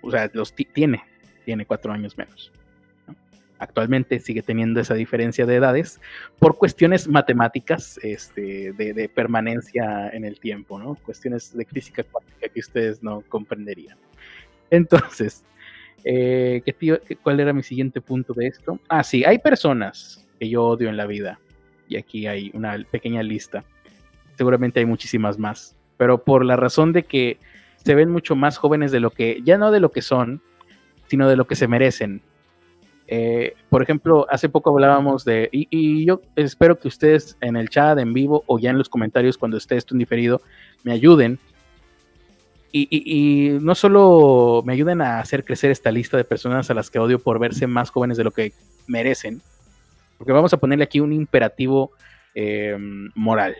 [0.00, 1.02] O sea, los tiene,
[1.44, 2.52] tiene cuatro años menos.
[3.58, 6.00] Actualmente sigue teniendo esa diferencia de edades
[6.38, 10.96] por cuestiones matemáticas este, de, permanencia en el tiempo, ¿no?
[10.96, 13.96] Cuestiones de física cuántica que ustedes no comprenderían.
[14.70, 15.44] Entonces,
[16.04, 16.62] eh,
[17.22, 18.78] ¿cuál era mi siguiente punto de esto?
[18.88, 21.38] Ah, sí, hay personas que yo odio en la vida.
[21.88, 23.64] Y aquí hay una pequeña lista.
[24.36, 25.76] Seguramente hay muchísimas más.
[25.96, 27.38] Pero por la razón de que
[27.84, 30.40] se ven mucho más jóvenes de lo que, ya no de lo que son,
[31.06, 32.22] sino de lo que se merecen.
[33.06, 37.98] Eh, por ejemplo, hace poco hablábamos de, y, yo espero que ustedes en el chat,
[37.98, 40.40] en vivo o ya en los comentarios cuando esté esto en diferido,
[40.82, 41.38] me ayuden.
[42.76, 46.98] Y, no solo me ayuden a hacer crecer esta lista de personas a las que
[46.98, 48.52] odio por verse más jóvenes de lo que
[48.88, 49.40] merecen,
[50.18, 51.92] porque vamos a ponerle aquí un imperativo
[52.34, 52.76] eh,
[53.14, 53.54] moral.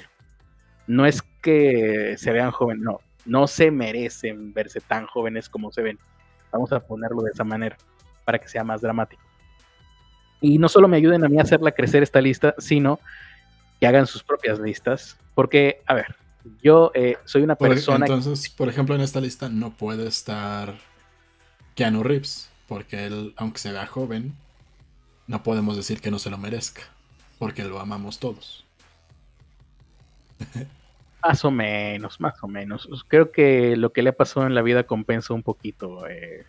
[0.89, 5.83] No es que se vean jóvenes, no, no se merecen verse tan jóvenes como se
[5.83, 5.99] ven.
[6.51, 7.77] Vamos a ponerlo de esa manera
[8.25, 9.23] para que sea más dramático.
[10.41, 12.99] Y no solo me ayuden a mí a hacerla crecer esta lista, sino
[13.79, 15.17] que hagan sus propias listas.
[15.37, 16.17] Porque, a ver,
[16.63, 18.07] yo eh, soy una persona.
[18.07, 20.75] Entonces, por ejemplo, en esta lista no puede estar
[21.75, 24.35] Keanu Reeves, porque él, aunque se vea joven,
[25.27, 26.83] no podemos decir que no se lo merezca,
[27.39, 28.65] porque lo amamos todos.
[31.23, 32.89] Más o menos, más o menos.
[33.09, 36.07] Creo que lo que le ha pasado en la vida compensa un poquito.
[36.07, 36.45] Eh,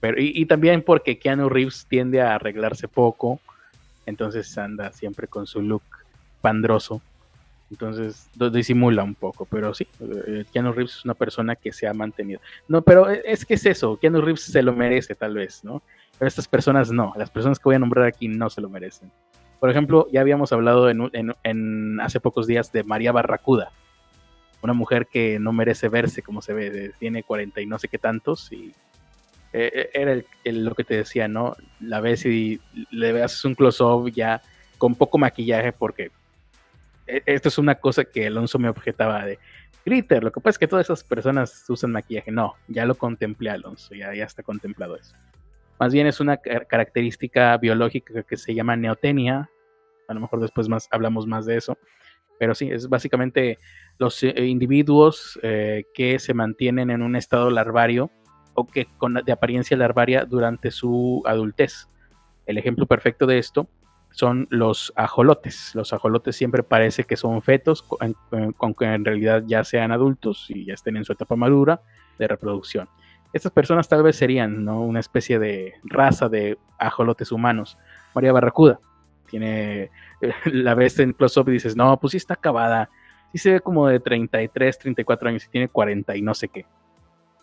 [0.00, 3.40] pero, y, también porque Keanu Reeves tiende a arreglarse poco,
[4.06, 5.82] entonces anda siempre con su look
[6.40, 7.00] pandroso.
[7.70, 11.92] Entonces disimula un poco, pero sí, eh, Keanu Reeves es una persona que se ha
[11.92, 12.40] mantenido.
[12.66, 15.82] No, pero es que es eso, Keanu Reeves se lo merece tal vez, ¿no?
[16.18, 19.10] Pero estas personas no, las personas que voy a nombrar aquí no se lo merecen.
[19.60, 21.10] Por ejemplo, ya habíamos hablado en,
[21.42, 23.70] en hace pocos días de María Barracuda,
[24.62, 27.98] una mujer que no merece verse como se ve, tiene 40 y no sé qué
[27.98, 28.72] tantos y
[29.52, 31.56] eh, eh, era lo que te decía, ¿no?
[31.80, 34.42] La ves y le haces un close-up ya
[34.76, 36.10] con poco maquillaje porque
[37.08, 39.38] esto es una cosa que Alonso me objetaba de
[39.84, 42.30] Gritter, lo que pasa es que todas esas personas usan maquillaje.
[42.30, 45.16] No, ya lo contemplé Alonso, ya, ya está contemplado eso.
[45.80, 49.48] Más bien es una característica biológica que se llama neotenia.
[50.08, 51.78] A lo mejor después más hablamos más de eso.
[52.38, 53.58] Pero sí, es básicamente
[53.98, 58.10] los eh, individuos eh, que se mantienen en un estado larvario
[58.54, 58.88] o que
[59.24, 61.88] de apariencia larvaria durante su adultez.
[62.46, 63.68] El ejemplo perfecto de esto
[64.10, 65.74] son los ajolotes.
[65.74, 67.84] Los ajolotes siempre parece que son fetos,
[68.58, 71.82] aunque en realidad ya sean adultos y ya estén en su etapa madura
[72.18, 72.88] de reproducción.
[73.32, 74.80] Estas personas tal vez serían ¿no?
[74.80, 77.76] una especie de raza de ajolotes humanos.
[78.14, 78.80] María Barracuda
[79.28, 79.90] tiene
[80.46, 82.88] la ves en close-up y dices, no, pues sí está acabada.
[83.32, 86.64] Sí se ve como de 33, 34 años y tiene 40 y no sé qué.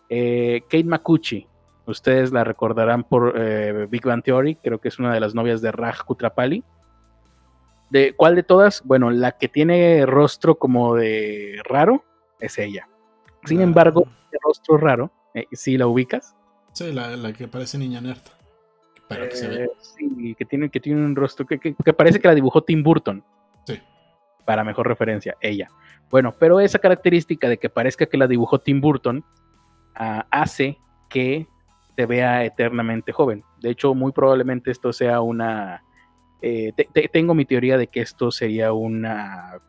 [0.10, 1.48] Eh, Kate Makuchi,
[1.86, 5.62] ustedes la recordarán por eh, Big Bang Theory, creo que es una de las novias
[5.62, 6.64] de Raj Kutrapali.
[7.90, 8.82] ¿De cuál de todas?
[8.84, 12.04] Bueno, la que tiene rostro como de raro
[12.40, 12.88] es ella.
[13.46, 16.36] Sin embargo, el rostro raro, eh, ¿sí la ubicas?
[16.74, 18.22] Sí, la, que parece niña nerd.
[19.08, 19.64] Que se.
[19.64, 23.24] Eh, sí, que tiene, que tiene un rostro que, parece que la dibujó Tim Burton.
[23.66, 23.80] Sí.
[24.46, 25.70] Para mejor referencia, ella.
[26.10, 29.24] Bueno, pero esa característica de que parezca que la dibujó Tim Burton
[29.96, 31.48] ah, hace que
[31.96, 33.44] se vea eternamente joven.
[33.62, 35.84] De hecho, muy probablemente esto sea una...
[36.42, 36.74] Eh,
[37.12, 39.60] tengo mi teoría de que esto sería una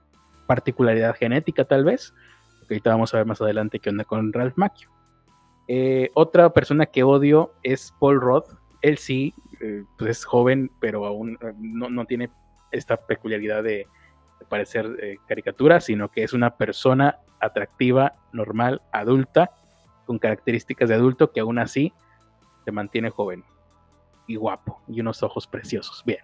[0.47, 2.13] particularidad genética tal vez,
[2.59, 4.91] porque ahorita vamos a ver más adelante qué onda con Ralph Macchio.
[5.69, 8.49] Eh, otra persona que odio es Paul Roth,
[8.83, 12.31] él sí, eh, pues es joven, pero aún eh, no, tiene
[12.71, 13.87] esta peculiaridad de,
[14.49, 19.51] parecer eh, caricatura, sino que es una persona atractiva, normal, adulta,
[20.05, 21.93] con características de adulto que aún así
[22.67, 23.45] se mantiene joven
[24.27, 26.03] y guapo y unos ojos preciosos.
[26.05, 26.19] Bien.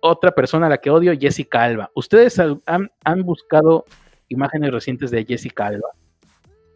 [0.00, 1.92] Otra persona a la que odio, Jessica Alba.
[1.94, 3.84] ¿Ustedes han, buscado
[4.28, 5.90] imágenes recientes de Jessica Alba?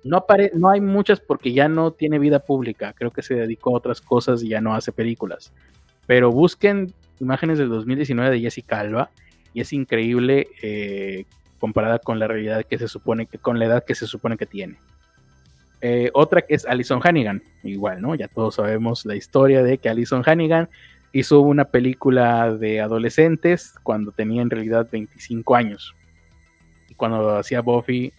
[0.04, 3.78] No, no hay muchas porque ya no tiene vida pública, creo que se dedicó a
[3.78, 5.52] otras cosas y ya no hace películas.
[6.06, 9.10] Pero busquen imágenes del 2019 de Jessica Alba
[9.52, 11.24] y es increíble eh,
[11.58, 14.46] comparada con la realidad que se supone que, con la edad que se supone que
[14.46, 14.78] tiene.
[15.80, 18.14] Eh, otra que es Alison Hannigan, igual, ¿no?
[18.14, 20.68] Ya todos sabemos la historia de que Alison Hannigan
[21.12, 25.94] hizo una película de adolescentes cuando tenía en realidad 25 años.
[26.88, 28.12] Y cuando hacía Buffy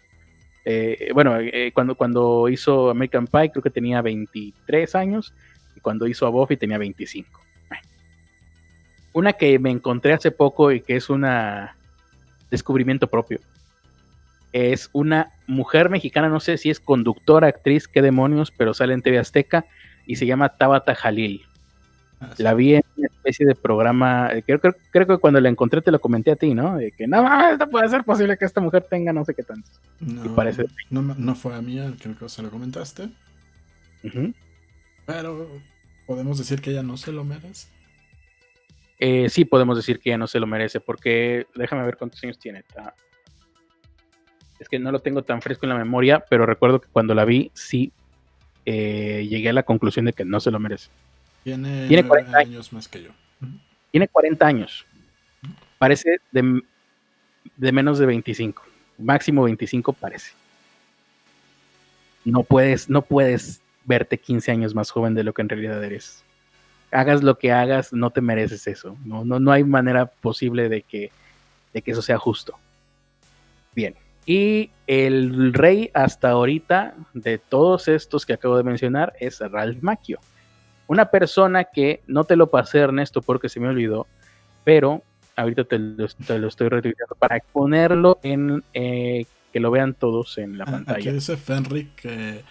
[0.65, 5.33] eh, bueno, eh, cuando, cuando hizo American Pie creo que tenía 23 años
[5.75, 7.39] y cuando hizo a Buffy tenía 25.
[9.13, 11.25] Una que me encontré hace poco y que es un
[12.51, 13.39] descubrimiento propio.
[14.51, 19.01] Es una mujer mexicana, no sé si es conductora, actriz, qué demonios, pero sale en
[19.01, 19.65] TV Azteca
[20.05, 21.43] y se llama Tabata Jalil.
[22.21, 24.59] Ah, la vi en una especie de programa, eh, creo,
[25.07, 26.75] que cuando la encontré te lo comenté a ti, ¿no?
[26.75, 29.69] De que no, no puede ser posible que esta mujer tenga no sé qué tanto.
[30.01, 30.65] No, parece...
[30.89, 33.09] no, fue a mí, creo que se lo comentaste.
[35.05, 35.47] Pero
[36.05, 37.67] podemos decir que ella no se lo merece.
[38.99, 42.37] Eh, sí, podemos decir que ella no se lo merece, porque déjame ver cuántos años
[42.37, 42.63] tiene.
[44.59, 47.25] Es que no lo tengo tan fresco en la memoria, pero recuerdo que cuando la
[47.25, 47.91] vi, sí
[48.65, 50.89] eh, llegué a la conclusión de que no se lo merece.
[51.43, 53.11] Tiene, 40 años más que yo.
[53.91, 54.85] Tiene 40 años.
[55.77, 56.61] Parece de,
[57.55, 58.61] de menos de 25.
[58.97, 60.33] Máximo 25 parece.
[62.25, 66.23] No puedes, no puedes verte 15 años más joven de lo que en realidad eres.
[66.91, 68.97] Hagas lo que hagas, no te mereces eso.
[69.05, 71.11] No, no, no hay manera posible de que,
[71.73, 72.57] de que eso sea justo.
[73.73, 73.95] Bien.
[74.29, 80.19] Y el rey hasta ahorita de todos estos que acabo de mencionar es Ralph Macchio.
[80.85, 84.05] Una persona que no te lo pasé, Ernesto, porque se me olvidó,
[84.63, 85.01] pero
[85.35, 90.65] ahorita te lo, estoy retuiteando para ponerlo en eh, que lo vean todos en la
[90.65, 90.99] ah, pantalla.
[90.99, 92.43] Aquí dice Fenric que,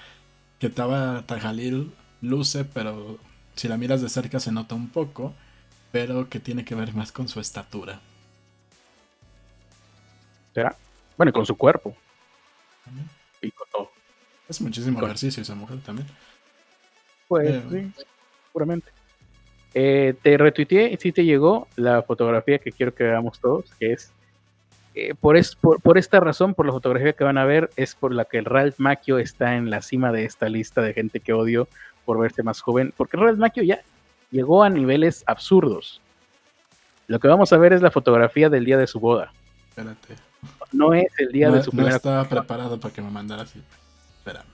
[0.58, 3.18] que Taba Tajalil luce, pero
[3.54, 5.32] si la miras de cerca se nota un poco,
[5.92, 8.00] pero que tiene que ver más con su estatura.
[10.54, 10.74] ¿Será?
[11.18, 11.94] Bueno, y con su cuerpo.
[13.42, 13.90] Y con todo.
[14.48, 16.08] Es muchísimo ejercicio esa mujer también.
[17.28, 18.04] Pues eh, sí
[18.58, 18.90] seguramente.
[19.74, 24.12] Eh, te retuiteé, si te llegó la fotografía que quiero que veamos todos, que es
[24.94, 28.12] eh, por, es, por, esta razón, por la fotografía que van a ver, es por
[28.12, 31.68] la que Ralph Macchio está en la cima de esta lista de gente que odio
[32.04, 33.82] por verse más joven, porque Ralph Macchio ya
[34.30, 36.00] llegó a niveles absurdos.
[37.06, 39.32] Lo que vamos a ver es la fotografía del día de su boda.
[39.68, 40.27] Espérate.
[40.72, 43.62] No es el día de su no estaba preparado para que me mandara así.
[44.18, 44.46] Espérame.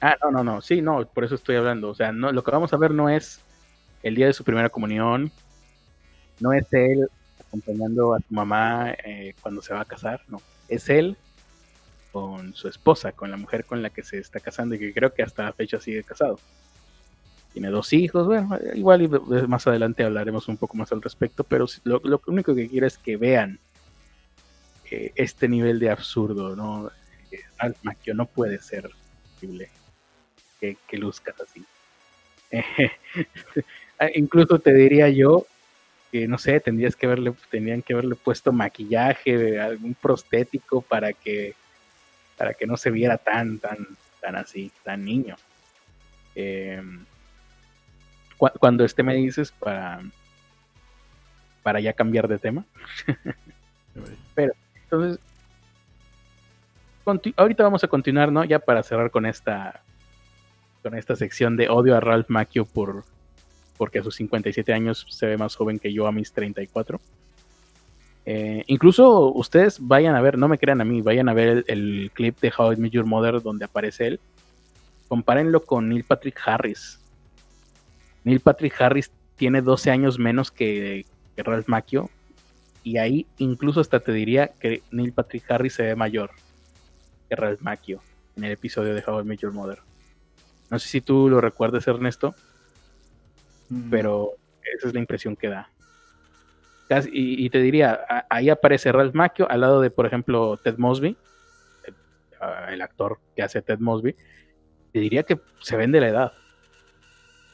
[0.00, 1.88] Ah, no, no, no, sí, no, por eso estoy hablando.
[1.88, 3.40] O sea, no, lo que vamos a ver no es
[4.02, 5.32] el día de su primera comunión,
[6.40, 7.08] no es él
[7.40, 11.16] acompañando a su mamá eh, cuando se va a casar, no, es él
[12.12, 15.12] con su esposa, con la mujer con la que se está casando y que creo
[15.12, 16.38] que hasta la fecha sigue casado.
[17.52, 19.08] Tiene dos hijos, bueno, igual
[19.48, 23.16] más adelante hablaremos un poco más al respecto, pero lo, único que quiero es que
[23.16, 23.58] vean
[24.90, 26.90] eh, este nivel de absurdo, ¿no?
[27.30, 27.76] Eh, Al
[28.14, 28.90] no puede ser
[29.32, 29.70] posible
[30.60, 31.64] que, luzcas así.
[33.96, 35.46] Ah, incluso te diría yo
[36.10, 41.54] que no sé, tendrías que verle, tendrían que haberle puesto maquillaje, algún prostético para que
[42.36, 43.86] para que no se viera tan, tan,
[44.20, 45.36] tan así, tan niño.
[46.34, 47.04] Em,
[48.36, 50.00] cuando este me dices para
[51.62, 52.64] para ya cambiar de tema.
[54.34, 54.54] Pero
[54.94, 55.20] entonces
[57.36, 58.44] ahorita vamos a continuar, ¿no?
[58.44, 59.82] Ya para cerrar con esta
[60.82, 63.04] con esta sección de odio a Ralph Macchio por
[63.76, 67.00] porque a sus 57 años se ve más joven que yo a mis 34.
[68.26, 72.10] Eh, incluso ustedes vayan a ver, no me crean a mí, vayan a ver el,
[72.14, 74.20] clip de How I Met Your Mother donde aparece él.
[75.08, 77.00] Compárenlo con Neil Patrick Harris.
[78.22, 81.04] Neil Patrick Harris tiene 12 años menos que,
[81.36, 82.08] que Ralph Macchio.
[82.84, 86.30] Y ahí incluso hasta te diría que Neil Patrick Harris se ve mayor
[87.28, 88.02] que Ralph Macchio
[88.36, 89.78] en el episodio de How I Met Your Mother.
[90.70, 92.34] No sé si tú lo recuerdas, Ernesto,
[93.70, 93.90] mm.
[93.90, 94.32] pero
[94.76, 95.70] esa es la impresión que da.
[97.10, 101.16] y, te diría, ahí aparece Ralph Macchio al lado de, por ejemplo, Ted Mosby,
[102.68, 104.14] el, actor que hace Ted Mosby.
[104.92, 106.32] Te diría que se ven de la edad.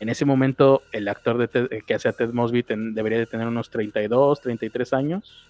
[0.00, 3.70] En ese momento, el actor de que hace a Ted Mosby debería de tener unos
[3.70, 5.46] 32, 33 años.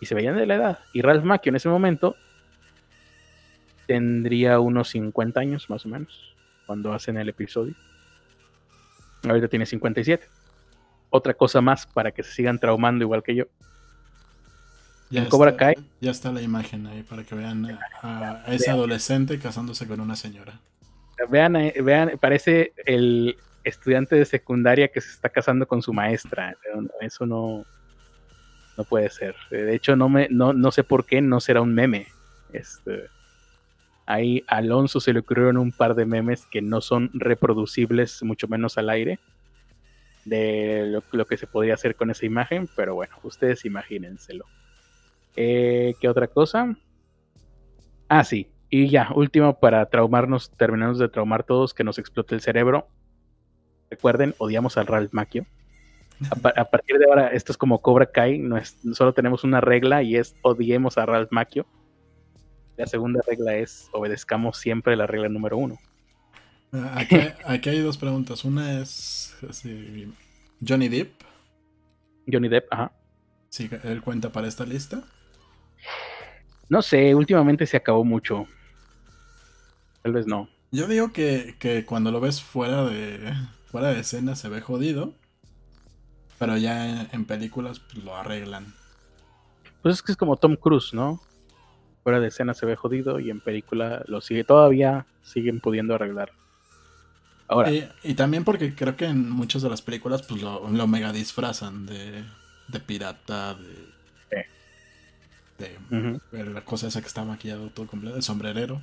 [0.00, 0.78] Y se veían de la edad.
[0.94, 2.16] Y Ralph Macchio en ese momento
[3.86, 6.34] tendría unos 50 años más o menos
[6.66, 7.74] cuando hacen el episodio.
[9.22, 10.26] Ahorita tiene 57.
[11.10, 13.44] Otra cosa más para que se sigan traumando igual que yo.
[15.10, 15.74] Ya en Cobra Kai.
[16.00, 20.60] Ya está la imagen ahí para que vean a, ese adolescente casándose con una señora.
[21.28, 26.56] Vean, eh, vean, parece el estudiante de secundaria que se está casando con su maestra.
[27.00, 27.64] Eso no,
[28.76, 29.34] no puede ser.
[29.50, 32.06] De hecho, no me, no, no sé por qué no será un meme.
[32.52, 33.08] Este,
[34.06, 38.48] Ahí a Alonso se le ocurrieron un par de memes que no son reproducibles, mucho
[38.48, 39.18] menos al aire,
[40.26, 44.44] de lo, que se podría hacer con esa imagen, pero bueno, ustedes imagínenselo.
[45.36, 46.76] Eh, ¿Qué otra cosa?
[48.08, 52.40] Ah, sí, y ya, último para traumarnos, terminamos de traumar todos, que nos explote el
[52.40, 52.88] cerebro.
[53.90, 55.46] Recuerden, odiamos al Ralph Macchio.
[56.30, 60.02] A, partir de ahora, esto es como Cobra Kai, no, es, solo tenemos una regla
[60.02, 61.66] y es odiemos a Ralph Macchio
[62.76, 65.78] La segunda regla es obedezcamos siempre la regla número uno.
[66.72, 68.44] Ah, Aquí, aquí hay dos preguntas.
[68.44, 69.36] Una es
[70.66, 71.12] Johnny Depp,
[72.30, 72.92] Johnny Depp, ajá.
[73.48, 75.02] si él cuenta para esta lista.
[76.68, 78.46] No sé, últimamente se acabó mucho.
[80.02, 80.48] Tal vez no.
[80.70, 83.32] Yo digo que, que cuando lo ves fuera de
[83.64, 85.14] fuera de escena se ve jodido,
[86.38, 88.74] pero ya en, en películas pues, lo arreglan.
[89.82, 91.20] Pues es que es como Tom Cruise, ¿no?
[92.02, 94.44] Fuera de escena se ve jodido y en película lo sigue.
[94.44, 96.32] Todavía siguen pudiendo arreglar.
[97.48, 100.86] Ahora, Y, y también porque creo que en muchas de las películas pues lo, lo
[100.86, 102.24] mega disfrazan de,
[102.68, 103.93] de pirata, de,
[105.58, 106.20] de ujú.
[106.52, 108.82] la cosa esa que está maquillado todo completo, de sombrerero.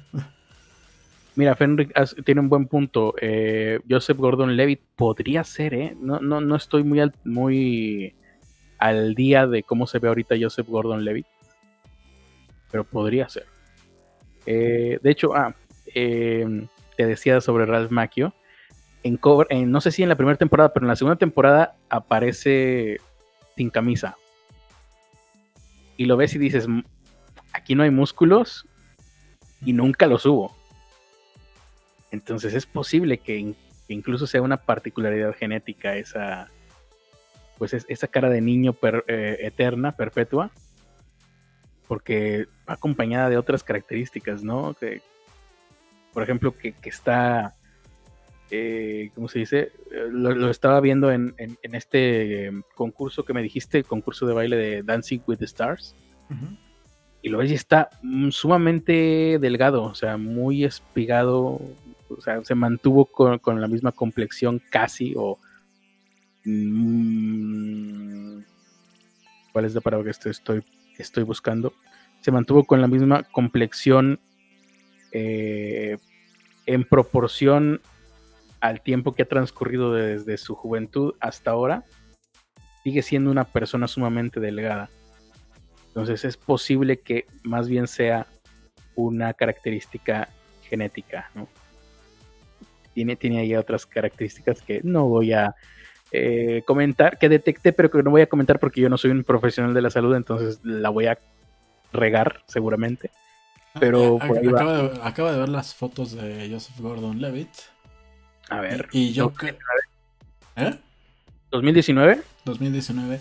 [1.35, 1.91] mira, Fenric
[2.23, 3.13] tiene un buen punto.
[3.21, 5.95] Eh, Joseph Gordon-Levitt podría ser, ¿eh?
[5.99, 8.15] No, no, no estoy muy al, muy
[8.77, 11.27] al día de cómo se ve ahorita Joseph Gordon-Levitt,
[12.71, 13.45] pero podría ser.
[14.45, 15.53] Eh, de hecho, ah,
[15.93, 16.67] eh,
[16.97, 18.33] te decía sobre Ralph Macchio.
[19.03, 21.75] En, Cobra- en- no sé si en la primera temporada, pero en la segunda temporada
[21.89, 22.97] aparece
[23.57, 24.15] sin camisa.
[26.01, 26.81] Y lo ves y dices, "Mm,
[27.53, 28.65] aquí no hay músculos
[29.63, 30.55] y nunca los hubo.
[32.09, 33.55] Entonces es posible que, in-
[33.87, 36.49] que incluso sea una particularidad genética esa,
[37.59, 38.75] pues es- esa cara de niño
[39.07, 40.49] eh, eterna, perpetua,
[41.87, 44.73] porque va acompañada de otras características, ¿no?
[44.73, 45.03] Que,
[46.13, 47.53] por ejemplo, que está,
[48.51, 49.71] eh, ¿cómo se dice?
[49.91, 53.85] Eh, Lo, lo estaba viendo en, en- en este eh, concurso que me dijiste, el
[53.85, 55.95] concurso de baile de Dancing with the Stars
[57.23, 61.59] y lo ves y está mm, sumamente delgado, o sea, muy espigado,
[62.09, 65.37] o sea, se mantuvo con, con la misma complexión casi, o...
[66.45, 68.39] mm,
[69.53, 70.63] ¿Cuál es la palabra que estoy, estoy,
[70.97, 71.73] estoy buscando?
[72.21, 74.19] Se mantuvo con la misma complexión
[75.11, 75.97] eh,
[76.65, 77.81] en proporción
[78.61, 81.83] al tiempo que ha transcurrido desde su juventud hasta ahora.
[82.83, 84.89] Sigue siendo una persona sumamente delgada.
[85.87, 88.25] Entonces es posible que más bien sea
[88.95, 90.29] una característica
[90.63, 91.47] genética, ¿no?
[92.93, 95.55] Tiene, tiene ahí otras características que no voy a
[96.11, 99.23] eh, comentar, que detecté, pero que no voy a comentar porque yo no soy un
[99.23, 101.17] profesional de la salud, entonces la voy a
[101.93, 103.09] regar seguramente.
[103.79, 104.59] Pero Ah, por ahí ac- va.
[104.61, 107.49] acaba, de, acaba de ver las fotos de Joseph Gordon-Levitt.
[108.51, 109.25] A ver, Y, y yo...
[109.25, 109.57] no, cre-
[110.57, 110.77] ¿Eh?
[111.51, 113.19] 2019, 2019.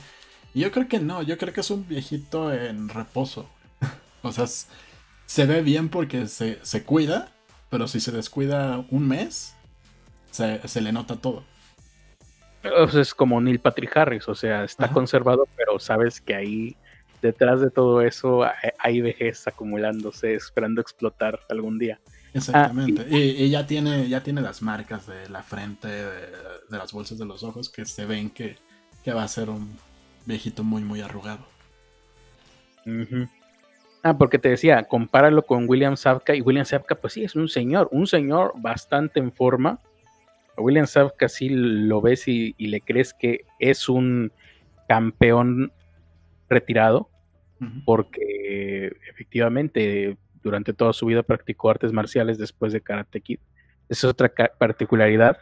[0.55, 3.49] Y yo creo que no, yo creo que es un viejito en reposo.
[4.23, 4.47] o sea,
[5.27, 7.29] se ve bien porque se, se cuida,
[7.71, 9.55] pero si se descuida un mes,
[10.31, 11.45] se, se le nota todo.
[12.65, 14.95] o sea, es como Neil Patrick Harris, o sea, está Ajá.
[14.95, 16.77] conservado, pero sabes que ahí
[17.23, 22.01] detrás de todo eso hay- hay vejez acumulándose, esperando explotar algún día.
[22.33, 23.07] Exactamente.
[23.11, 26.05] y, y ya tiene, ya tiene las marcas de la frente, de,
[26.71, 28.57] de las bolsas de los ojos, que se ven que,
[29.05, 29.77] que va a ser un
[30.27, 31.45] viejito muy, muy arrugado.
[34.03, 37.49] Ah, porque te decía, compáralo con William Zabka y William Zabka, pues sí, es un
[37.49, 39.81] señor, un señor bastante en forma.
[40.57, 44.33] A William Zabka sí lo ves y, y le crees que es un
[44.89, 45.73] campeón
[46.49, 47.09] retirado,
[47.85, 53.39] porque efectivamente durante toda su vida practicó artes marciales después de Karate Kid.
[53.89, 55.39] Esa es otra particularidad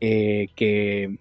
[0.00, 1.18] eh, que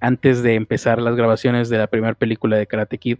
[0.00, 3.18] antes de empezar las grabaciones de la primera película de Karate Kid,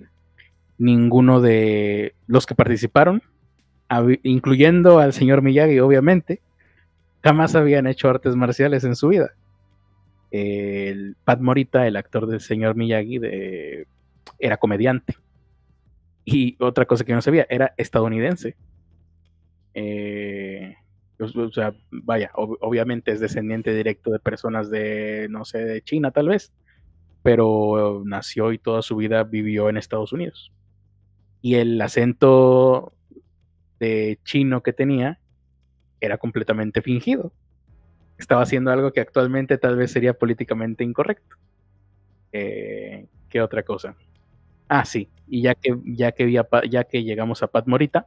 [0.79, 3.23] ninguno de los que participaron,
[4.23, 6.41] incluyendo al señor Miyagi, obviamente,
[7.23, 9.33] jamás habían hecho artes marciales en su vida.
[10.31, 13.87] El Pat Morita, el actor del señor Miyagi, de-
[14.39, 15.17] era comediante.
[16.25, 18.57] Y otra cosa que no sabía, era estadounidense.
[19.75, 20.75] Eh,
[21.19, 25.83] o, o sea, vaya, ob- obviamente es descendiente directo de personas de, no sé, de
[25.83, 26.53] China tal vez,
[27.23, 30.53] pero nació y toda su vida vivió en Estados Unidos.
[31.43, 32.95] Y el acento
[33.81, 35.21] de chino que tenía
[36.01, 37.33] era completamente fingido.
[38.19, 41.37] Estaba haciendo algo que actualmente tal vez sería políticamente incorrecto.
[42.33, 43.97] Eh, ¿Qué otra cosa?
[44.71, 45.09] Ah, sí.
[45.27, 46.37] Y ya que, ya que, vi
[46.71, 48.07] ya que llegamos a Pat Morita,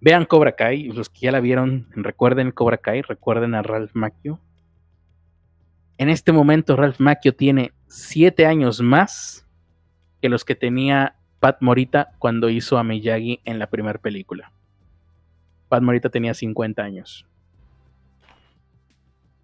[0.00, 0.84] vean Cobra Kai.
[0.84, 4.40] Los que ya la vieron, recuerden Cobra Kai, recuerden a Ralph Macchio.
[5.98, 9.46] En este momento, Ralph Macchio tiene siete años más
[10.22, 14.52] que los que tenía Pat Morita cuando hizo a Miyagi en la primera película.
[15.68, 17.26] Pat Morita tenía 50 años.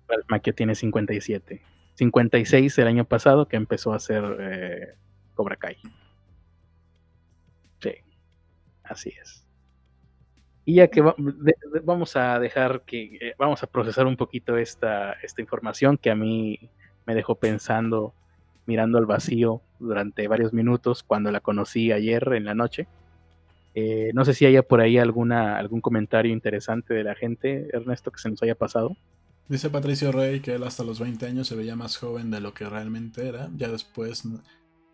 [0.09, 1.72] Ralph Macchio tiene 57.
[1.95, 4.95] 56 el año pasado que empezó a hacer eh,
[5.35, 5.77] Cobra Kai.
[7.81, 7.95] Sí.
[8.85, 9.47] Así es.
[10.65, 11.03] Y ya que
[11.85, 16.15] vamos a dejar que, eh, vamos a procesar un poquito esta, esta información que a
[16.15, 16.71] mí
[17.05, 18.15] me dejó pensando,
[18.67, 22.87] mirando al vacío durante varios minutos cuando la conocí ayer en la noche.
[23.75, 28.13] Eh, no sé si haya por ahí alguna, algún comentario interesante de la gente, Ernesto,
[28.13, 28.97] que se nos haya pasado.
[29.53, 32.55] Dice Patricio Rey que él hasta los 20 años se veía más joven de lo
[32.55, 33.51] que realmente era.
[33.55, 34.25] Ya después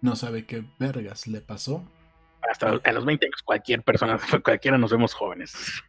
[0.00, 1.84] no sabe qué vergas le pasó
[2.42, 5.80] hasta a los 20 años cualquier persona, cualquiera nos vemos jóvenes.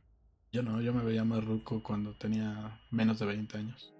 [0.51, 3.91] Yo no, yo me veía más ruco cuando tenía menos de 20 años.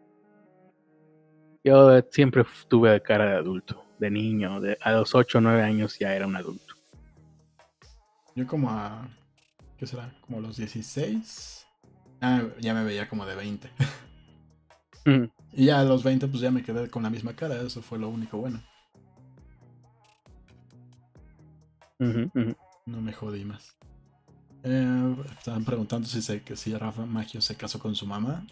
[1.64, 5.98] Yo siempre tuve cara de adulto, de niño, de, a los 8 o 9 años
[5.98, 6.76] ya era un adulto.
[8.36, 9.10] Yo como a,
[9.80, 10.16] ¿qué será?
[10.22, 11.66] Como a los 16,
[12.22, 13.72] ah, ya me veía como de 20.
[15.54, 18.00] Y ya a los 20 pues ya me quedé con la misma cara, eso fue
[18.00, 18.62] lo único bueno.
[22.00, 23.78] No me jodí más.
[24.64, 28.46] Eh, estaban preguntando si, se, si Rafa Maggio se casó con su mamá.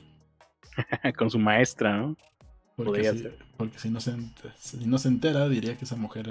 [1.17, 2.17] con su maestra, ¿no?
[2.75, 3.27] Porque, si,
[3.57, 4.15] porque si, no se,
[4.57, 6.29] si no se entera, diría que esa mujer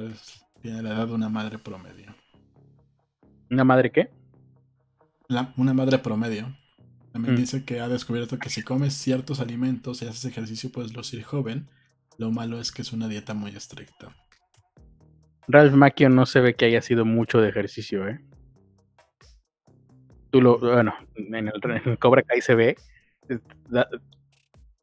[0.62, 2.14] tiene la edad de una madre promedio.
[3.51, 4.11] ¿Una madre qué?
[5.57, 6.55] una madre promedio.
[7.17, 7.39] También mm.
[7.39, 11.67] dice que ha descubierto que si comes ciertos alimentos y haces ejercicio puedes lucir joven.
[12.19, 14.14] Lo malo es que es una dieta muy estricta.
[15.49, 18.21] Ralph Macchio no se ve que haya sido mucho de ejercicio, ¿eh?
[20.29, 22.77] Tú lo, bueno, en el, Cobra Kai se ve.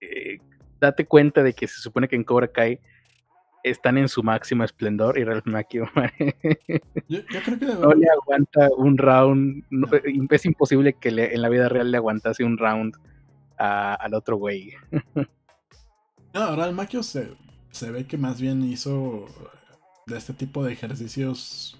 [0.02, 0.40] Eh,
[0.82, 2.80] date cuenta de que se supone que en Cobra Kai
[3.64, 5.90] están en su máximo esplendor y Ralph Macchio
[7.80, 9.64] no le aguanta un round.
[10.30, 12.96] Es imposible que en la vida real le aguantase un round
[13.58, 14.74] al otro güey.
[16.34, 17.34] no, Ralph Macchio se,
[17.72, 19.26] se ve que más bien hizo
[20.06, 21.80] de este tipo de ejercicios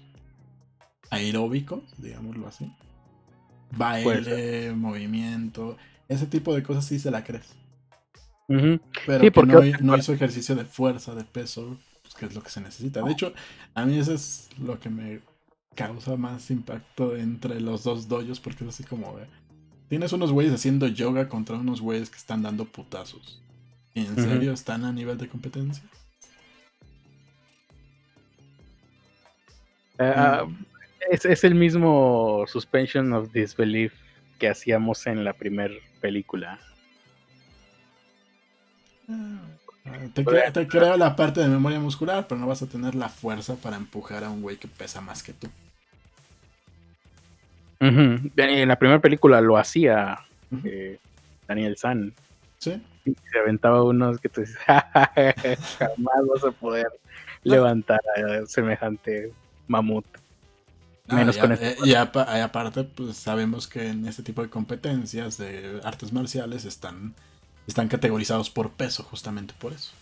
[1.10, 2.72] aeróbicos, digámoslo así.
[3.76, 5.76] Baile, movimiento,
[6.08, 7.54] ese tipo de cosas sí se la crees.
[8.46, 12.60] Pero que no, hizo ejercicio de fuerza, de peso, pues, que es lo que se
[12.60, 13.02] necesita.
[13.02, 13.32] De hecho,
[13.74, 15.20] a mí eso es lo que me
[15.74, 19.26] causa más impacto entre los dos doyos, porque es así como de...
[19.88, 23.42] Tienes unos güeyes haciendo yoga contra unos güeyes que están dando putazos.
[23.94, 25.84] ¿Y en serio están a nivel de competencia?
[29.98, 30.46] Eh, ah,
[31.10, 33.92] es, el mismo suspension of disbelief
[34.38, 36.58] que hacíamos en la primera película.
[39.08, 39.40] Ah,
[40.14, 43.76] te, creo la parte de memoria muscular, pero no vas a tener la fuerza para
[43.76, 45.48] empujar a un güey que pesa más que tú.
[47.80, 50.20] En la primera película lo hacía
[50.64, 50.98] eh,
[51.46, 52.12] Daniel San.
[52.58, 52.80] Sí.
[53.04, 56.86] se aventaba unos que tú dices, jamás vas a poder
[57.42, 59.32] levantar a semejante
[59.68, 60.06] mamut.
[61.08, 65.80] Ah, Menos con este y, aparte, pues sabemos que en este tipo de competencias de
[65.84, 67.14] artes marciales están,
[67.66, 69.92] están categorizados por peso, justamente por eso.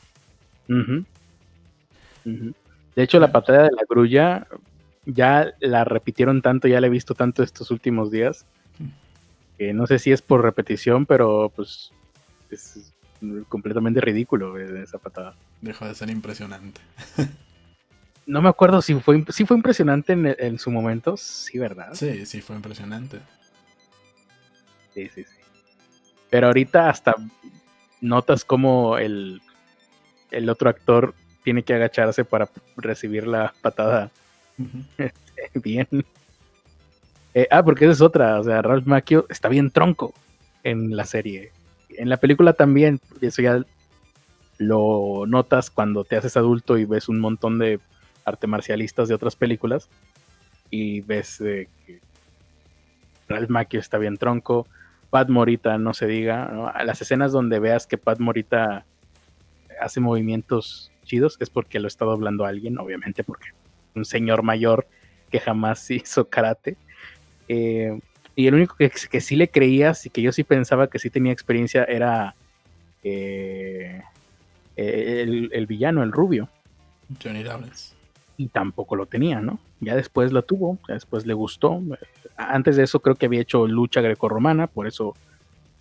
[2.25, 4.47] De hecho, la patada de la grulla
[5.05, 8.47] ya la repitieron tanto, ya la he visto tanto estos últimos días,
[9.59, 11.93] que no sé si es por repetición, pero pues
[12.51, 12.93] es
[13.49, 15.35] completamente ridículo esa patada.
[15.61, 16.81] Dejó de ser impresionante.
[18.27, 21.95] no me acuerdo si fue, si fue impresionante en, su momento, sí, ¿verdad?
[21.95, 23.21] Sí, sí, fue impresionante.
[24.95, 25.42] Sí, sí, sí.
[26.33, 27.15] Pero ahorita hasta
[28.01, 29.43] notas como el,
[30.31, 31.15] el otro actor
[31.45, 34.11] tiene que agacharse para recibir la patada
[35.55, 35.87] bien.
[37.35, 38.41] Eh, ah, porque esa es otra.
[38.41, 40.15] O sea, Ralph Macchio está bien tronco
[40.63, 41.53] en la serie.
[41.91, 43.63] En la película también, eso ya
[44.57, 47.79] lo notas cuando te haces adulto y ves un montón de
[48.25, 49.91] arte marcialistas de otras películas
[50.71, 52.01] y ves que
[53.29, 54.67] Ralph Macchio está bien tronco,
[55.13, 58.87] Pat Morita no se diga, las escenas donde veas que Pat Morita
[59.79, 63.49] hace movimientos chidos es porque lo está doblando a alguien, obviamente porque
[63.95, 64.87] un señor mayor
[65.31, 66.79] que jamás hizo karate.
[67.47, 68.01] Eh,
[68.35, 71.11] y el único que, que, sí le creías y que yo sí pensaba que sí
[71.11, 72.35] tenía experiencia era
[73.05, 74.01] eh,
[74.77, 76.49] el, el, villano, el rubio.
[77.23, 77.92] Johnny Lawrence
[78.43, 79.61] y tampoco lo tenía, ¿no?
[79.79, 81.81] Ya después la tuvo, ya después le gustó.
[82.37, 85.15] Antes de eso creo que había hecho lucha grecorromana, por eso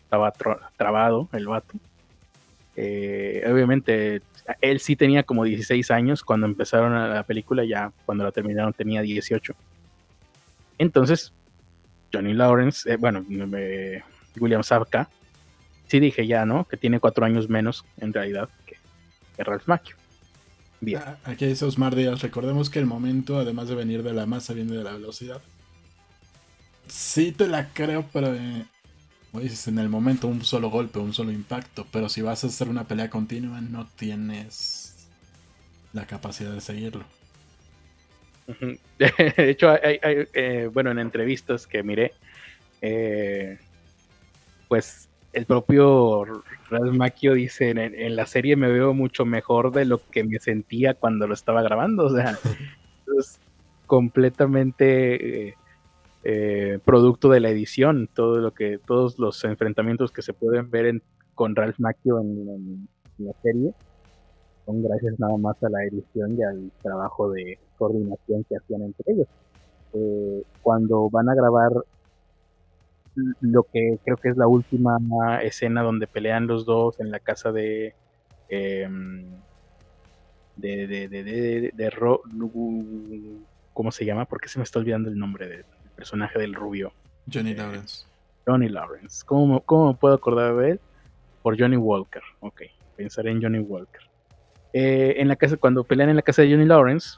[0.04, 0.32] estaba
[0.78, 1.74] trabado el vato.
[2.76, 4.22] Eh, obviamente,
[4.62, 9.02] él sí tenía como 16 años cuando empezaron la película, ya cuando la terminaron tenía
[9.02, 9.56] 18.
[10.78, 11.34] Entonces,
[12.14, 13.26] Johnny Lawrence, eh, bueno,
[14.40, 15.10] William Zabka,
[15.88, 16.66] sí dije ya, ¿no?
[16.66, 18.76] Que tiene cuatro años menos en realidad que,
[19.36, 20.01] que Ralph Macchio.
[20.98, 24.54] Ah, aquí dice Osmar Díaz, recordemos que el momento, además de venir de la masa,
[24.54, 25.42] viene de la velocidad.
[26.88, 28.66] sí te la creo, pero eh,
[29.32, 31.88] como dices, en el momento un solo golpe, un solo impacto.
[31.92, 35.10] Pero si vas a hacer una pelea continua, no tienes
[35.94, 37.06] la capacidad de seguirlo.
[38.98, 42.14] De hecho, hay, eh, bueno, en entrevistas que miré,
[42.82, 43.60] eh,
[44.68, 46.26] pues el propio
[46.70, 50.94] Ralph Macchio dice, en, la serie me veo mucho mejor de lo que me sentía
[50.94, 52.06] cuando lo estaba grabando.
[52.06, 52.38] O sea,
[53.20, 53.40] es
[53.86, 55.56] completamente
[56.24, 61.02] eh, producto de la edición, todo lo que, todos los enfrentamientos que se pueden ver
[61.34, 63.74] con Ralph Macchio en, la serie
[64.66, 69.14] son gracias nada más a la edición y al trabajo de coordinación que hacían entre
[69.14, 69.28] ellos.
[69.94, 71.72] Eh, cuando van a grabar
[73.16, 74.98] lo que creo que es la última
[75.42, 77.94] escena donde pelean los dos en la casa de
[78.50, 79.26] em,
[80.56, 81.92] de, de, de, de, de
[83.74, 84.26] ¿cómo se llama?
[84.26, 86.94] porque se me está olvidando el nombre del personaje del rubio?
[87.32, 88.06] Johnny eh, Lawrence.
[88.46, 89.24] Johnny Lawrence.
[89.26, 90.80] ¿Cómo, ¿Cómo me puedo acordar de él?
[91.42, 92.22] Por Johnny Walker.
[92.40, 92.64] Ok,
[92.96, 94.02] pensaré en Johnny Walker.
[94.74, 97.18] Eh, en la casa, cuando pelean en la casa de Johnny Lawrence,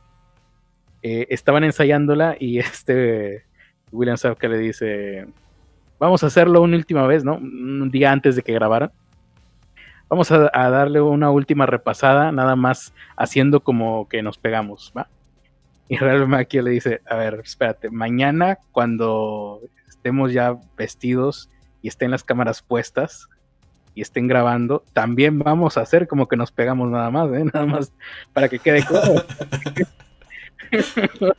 [1.02, 3.46] eh, estaban ensayándola y este
[3.92, 5.28] William Sapka le dice,
[6.04, 7.36] vamos a hacerlo una última vez, ¿no?
[7.36, 8.92] Un día antes de que grabaran.
[10.10, 15.08] Vamos a, darle una última repasada, nada más haciendo como que nos pegamos, ¿va?
[15.88, 21.50] Y Real Macchio le dice, a ver, espérate, mañana cuando estemos ya vestidos
[21.82, 23.30] y estén las cámaras puestas
[23.96, 27.46] y estén grabando, también vamos a hacer como que nos pegamos nada más, ¿eh?
[27.54, 27.94] Nada más
[28.34, 29.24] para que quede claro.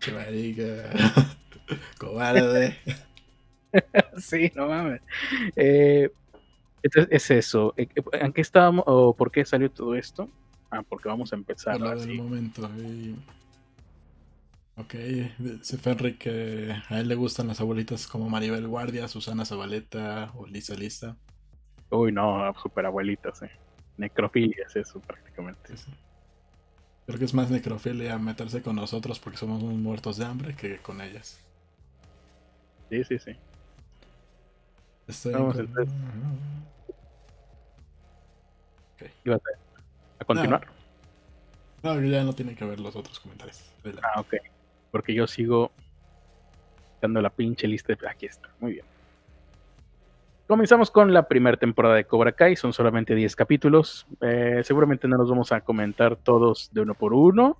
[1.98, 2.76] Cobarde.
[4.18, 5.00] sí, no mames.
[5.56, 6.10] Eh,
[6.82, 7.74] es, eso.
[7.76, 10.28] Eh, ¿En qué estábamos o por qué salió todo esto?
[10.70, 11.78] Ah, porque vamos a empezar.
[11.78, 12.68] Por del momento.
[14.76, 14.94] Ok,
[15.38, 20.46] dice Fenric que a él le gustan las abuelitas como Maribel Guardia, Susana Zabaleta o
[20.46, 21.16] Lisa Lista.
[21.90, 23.50] Uy, no, super abuelitas, eh.
[23.96, 25.74] Necrofilia es eso prácticamente.
[27.06, 30.78] Creo que es más necrofilia meterse con nosotros porque somos unos muertos de hambre que
[30.78, 31.38] con ellas.
[32.90, 33.36] Sí, sí, sí.
[35.06, 35.58] Vamos
[40.18, 40.66] a, continuar?
[41.82, 43.62] No, ya no tiene que ver los otros comentarios.
[44.02, 44.36] Ah, ok.
[44.90, 45.70] Porque yo sigo
[47.02, 48.08] dando la pinche lista de...
[48.08, 48.86] Aquí está, muy bien.
[50.46, 54.06] Comenzamos con la primera temporada de Cobra Kai, son solamente 10 capítulos.
[54.22, 57.58] Eh, seguramente no los vamos a comentar todos de uno por uno.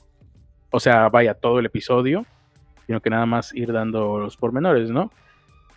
[0.70, 2.24] O sea, vaya todo el episodio,
[2.86, 5.10] sino que nada más ir dando los pormenores, ¿no?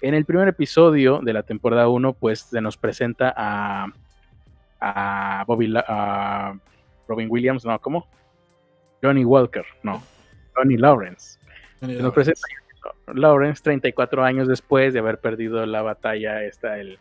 [0.02, 3.88] En el primer episodio de la temporada 1, pues se nos presenta a,
[4.80, 6.54] a Bobby a
[7.08, 7.80] Robin Williams, ¿no?
[7.80, 8.08] ¿Cómo?
[9.02, 10.02] Johnny Walker, no.
[10.56, 11.40] Johnny Lawrence.
[11.80, 12.42] se nos presenta
[13.08, 17.00] a Lawrence 34 años después de haber perdido la batalla, esta, el,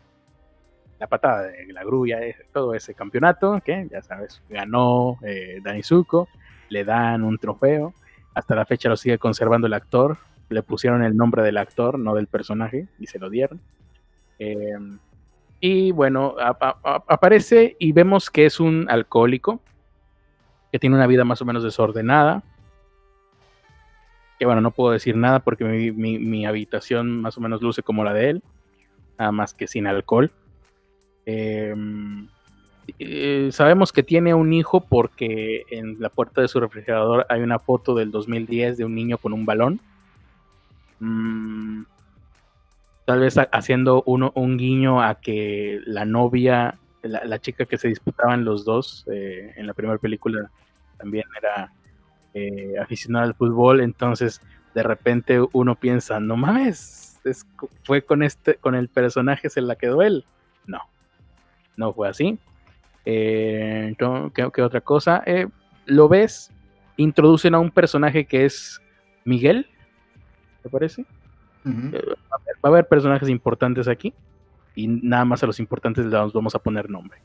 [0.99, 5.83] la patada de la grulla, eh, todo ese campeonato, que ya sabes, ganó eh, Dani
[5.83, 6.27] Zuko,
[6.69, 7.93] le dan un trofeo,
[8.33, 10.17] hasta la fecha lo sigue conservando el actor,
[10.49, 13.59] le pusieron el nombre del actor, no del personaje, y se lo dieron.
[14.39, 14.99] Em,
[15.59, 19.59] y bueno, aparece y vemos que es un alcohólico,
[20.71, 22.43] que tiene una vida más o menos desordenada.
[24.37, 28.13] Que bueno, no puedo decir nada porque mi, habitación más o menos luce como la
[28.13, 28.43] de él,
[29.17, 30.31] nada más que sin alcohol.
[31.25, 32.27] Em,
[32.99, 37.57] eh, sabemos que tiene un hijo porque en la puerta de su refrigerador hay una
[37.57, 39.81] foto del 2010 de un niño con un balón.
[40.99, 41.83] Mm,
[43.05, 48.43] tal vez haciendo uno, un guiño a que la novia, la, chica que se disputaban
[48.43, 50.51] los dos eh, en la primera película
[50.97, 51.71] también era
[52.33, 54.41] eh, aficionada al fútbol, entonces
[54.73, 57.19] de repente uno piensa, no mames,
[57.83, 60.25] fue con este, con el personaje se la quedó él.
[60.65, 60.81] No,
[61.77, 62.39] no fue así.
[63.05, 63.95] Eh,
[64.33, 65.23] ¿qué, otra cosa?
[65.85, 66.51] Lo ves,
[66.97, 68.81] introducen a un personaje que es
[69.23, 69.67] Miguel,
[70.69, 71.05] parece?
[71.65, 72.01] Eh,
[72.33, 74.13] va, a haber, personajes importantes aquí
[74.75, 77.19] y nada más a los importantes les vamos a poner nombre.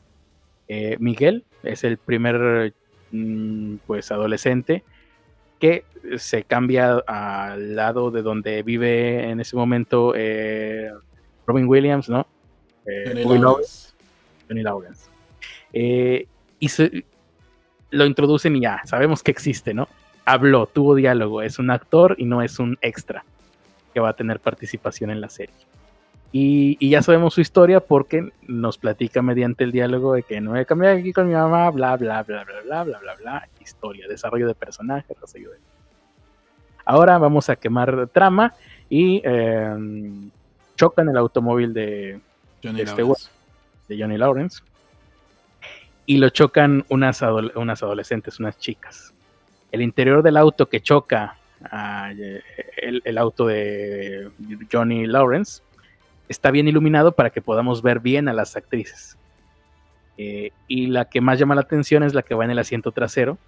[0.67, 2.73] Eh, Miguel es el primer
[3.11, 4.83] mm, pues adolescente
[5.59, 5.85] que
[6.17, 10.91] se cambia al lado de donde vive en ese momento eh,
[11.45, 12.27] Robin Williams, ¿no?
[14.47, 15.09] Johnny Lawrence.
[15.71, 17.05] y se,
[17.91, 19.87] lo introducen y ya, sabemos que existe, ¿no?
[20.25, 23.23] Habló, tuvo diálogo, es un actor y no es un extra
[23.93, 25.55] que va a tener participación en la serie.
[26.35, 30.65] Y, ya sabemos su historia porque nos platica mediante el diálogo de que no he
[30.65, 34.47] cambiado aquí con mi mamá, bla, bla, bla, bla, bla, bla, bla, bla, historia, desarrollo
[34.47, 35.15] de personajes,
[36.85, 38.53] Ahora vamos a quemar trama
[38.89, 40.31] y em,
[40.75, 42.19] chocan el automóvil de
[42.63, 43.29] Johnny este Lawrence.
[43.87, 44.61] de Johnny Lawrence
[46.07, 49.12] y lo chocan unas, adole- unas adolescentes, unas chicas.
[49.73, 51.35] El interior del auto que choca
[52.77, 54.29] el, auto de
[54.71, 55.63] Johnny Lawrence
[56.29, 59.17] está bien iluminado para que podamos ver bien a las actrices.
[60.19, 62.91] Eh, y la que más llama la atención es la que va en el asiento
[62.91, 63.39] trasero.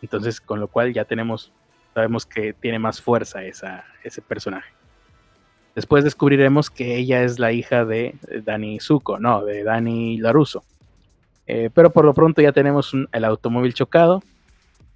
[0.00, 1.52] Entonces, con lo cual ya tenemos,
[1.92, 4.72] sabemos que tiene más fuerza esa, ese personaje.
[5.74, 10.64] Después descubriremos que ella es la hija de Danny Zuko, no, de Danny Laruso.
[11.46, 14.22] Eh, pero por lo pronto ya tenemos el automóvil chocado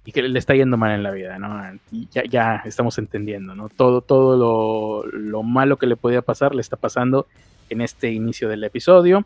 [0.07, 1.61] y que le está yendo mal en la vida, ¿no?
[1.91, 3.67] Y ya, ya estamos entendiendo, ¿no?
[3.67, 7.27] Todo, todo lo, lo malo que le podía pasar le está pasando
[7.69, 9.25] en este inicio del episodio.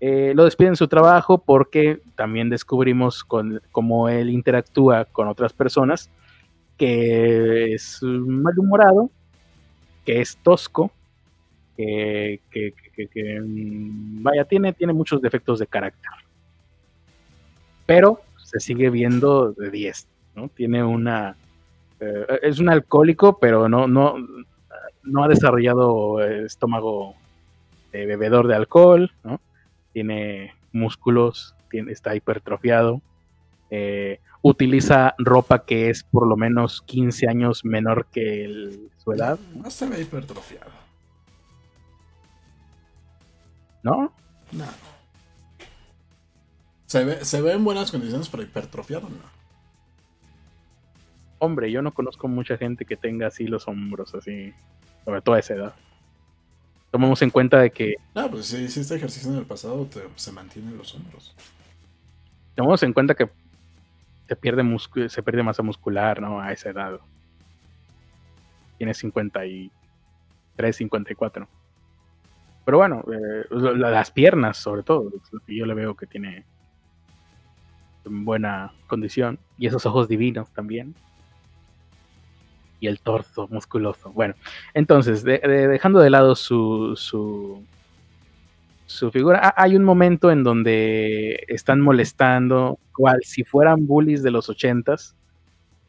[0.00, 5.54] Eh, lo despiden de su trabajo porque también descubrimos con, cómo él interactúa con otras
[5.54, 6.10] personas,
[6.76, 9.08] que es malhumorado,
[10.04, 10.90] que es tosco,
[11.74, 16.10] que, que- que- que- mm, vaya, tiene, tiene muchos defectos de carácter.
[17.86, 20.48] Pero se sigue viendo de 10, ¿no?
[20.48, 21.36] Tiene una...
[22.00, 24.14] eh, es un alcohólico, pero no, no,
[25.02, 27.14] no ha desarrollado estómago
[27.92, 29.40] de bebedor de alcohol, ¿no?
[29.92, 33.00] Tiene músculos, tiene, está hipertrofiado,
[33.70, 39.38] eh, utiliza ropa que es por lo menos 15 años menor que el- su edad,
[39.54, 40.70] No se ve hipertrofiado.
[43.82, 44.12] ¿no?
[44.52, 44.64] No.
[46.86, 49.16] Se ve, se ve en buenas condiciones, pero hipertrofiado no.
[51.38, 54.52] Hombre, yo no conozco mucha gente que tenga así los hombros, así,
[55.04, 55.74] sobre todo a esa edad.
[56.90, 60.32] Tomemos en cuenta de que, No, pues si hiciste ejercicio en el pasado, te- se
[60.32, 61.34] mantienen los hombros.
[62.54, 63.28] tomemos en cuenta que
[64.28, 66.40] se pierde, muscu- se pierde masa muscular, ¿no?
[66.40, 66.98] A esa edad.
[68.78, 69.70] Tiene 53,
[70.76, 71.46] 54.
[72.64, 75.12] Pero bueno, eh, las piernas, sobre todo,
[75.46, 76.44] yo le veo que tiene
[78.06, 79.38] en buena condición.
[79.58, 80.94] Y esos ojos divinos también.
[82.80, 84.10] Y el torso musculoso.
[84.12, 84.34] Bueno,
[84.74, 87.62] entonces, de- de- dejando de lado su, su,
[88.86, 94.30] su figura, ha- hay un momento en donde están molestando, cual si fueran bullies de
[94.30, 95.16] los ochentas,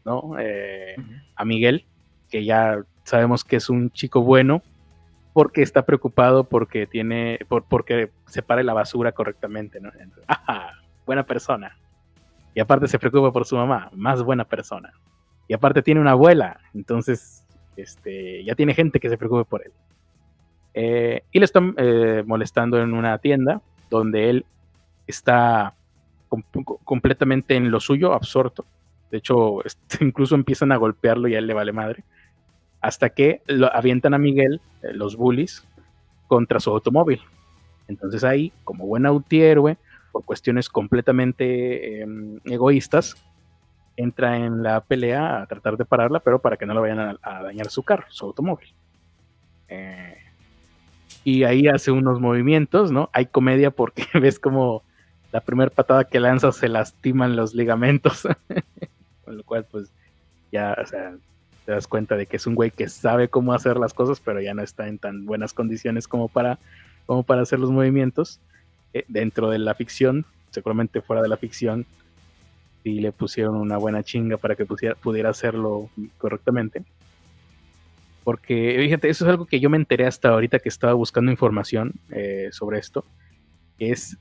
[0.05, 0.36] ¿no?
[0.39, 0.95] Eh,
[1.36, 1.86] a Miguel,
[2.30, 4.61] que ya sabemos que es un chico bueno,
[5.34, 9.89] porque está preocupado porque tiene, por, porque separe la basura correctamente, ¿no?
[9.89, 10.72] Entonces, ¡ajá!
[11.05, 11.78] Buena persona.
[12.58, 14.91] Y aparte se preocupa por su mamá, más buena persona.
[15.47, 17.45] Y aparte tiene una abuela, entonces
[17.76, 19.72] este, ya tiene gente que se preocupe por él.
[20.74, 24.45] Eh, y le están eh, molestando en una tienda donde él
[25.05, 25.76] está
[26.30, 28.66] com- com- completamente en lo suyo, absorto.
[29.12, 32.03] De hecho, este, incluso empiezan a golpearlo y a él le vale madre.
[32.82, 35.64] Hasta que lo avientan a Miguel, eh, los bullies,
[36.28, 37.22] contra su automóvil.
[37.88, 39.78] Entonces ahí, como buen antihéroe,
[40.12, 42.08] por cuestiones completamente eh,
[42.45, 43.16] egoístas,
[43.95, 47.43] entra en la pelea a tratar de pararla, pero para que no le vayan a,
[47.43, 48.70] dañar su carro, su automóvil.
[49.70, 50.18] Eh,
[51.24, 53.10] y ahí hace unos movimientos, ¿no?
[53.12, 54.84] Hay comedia porque ves como
[55.32, 58.28] la primera patada que lanza se lastiman los ligamentos,
[59.26, 59.91] con lo cual pues
[60.51, 60.76] ya,
[61.66, 64.39] te das cuenta de que es un güey que sabe cómo hacer las cosas, pero
[64.41, 66.60] ya no está en tan buenas condiciones como para,
[67.05, 68.39] como para hacer los movimientos.
[68.93, 71.85] Eh, dentro de la ficción, seguramente fuera de la ficción,
[72.83, 76.83] sí le pusieron una buena chinga para que pudiera hacerlo correctamente.
[78.23, 81.93] Porque, fíjate, eso es algo que yo me enteré hasta ahorita que estaba buscando información
[82.11, 83.05] eh, sobre esto.
[83.79, 84.17] Es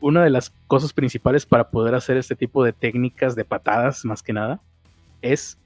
[0.00, 4.22] una de las cosas principales para poder hacer este tipo de técnicas de patadas, más
[4.22, 4.60] que nada,
[5.22, 5.58] es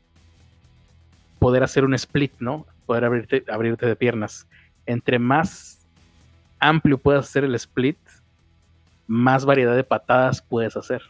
[1.38, 2.66] poder hacer un split, ¿no?
[2.86, 4.48] Poder abrirte, abrirte de piernas.
[4.86, 5.79] Entre más
[6.60, 7.98] amplio puedas hacer el split,
[9.06, 11.02] más variedad de patadas puedes hacer.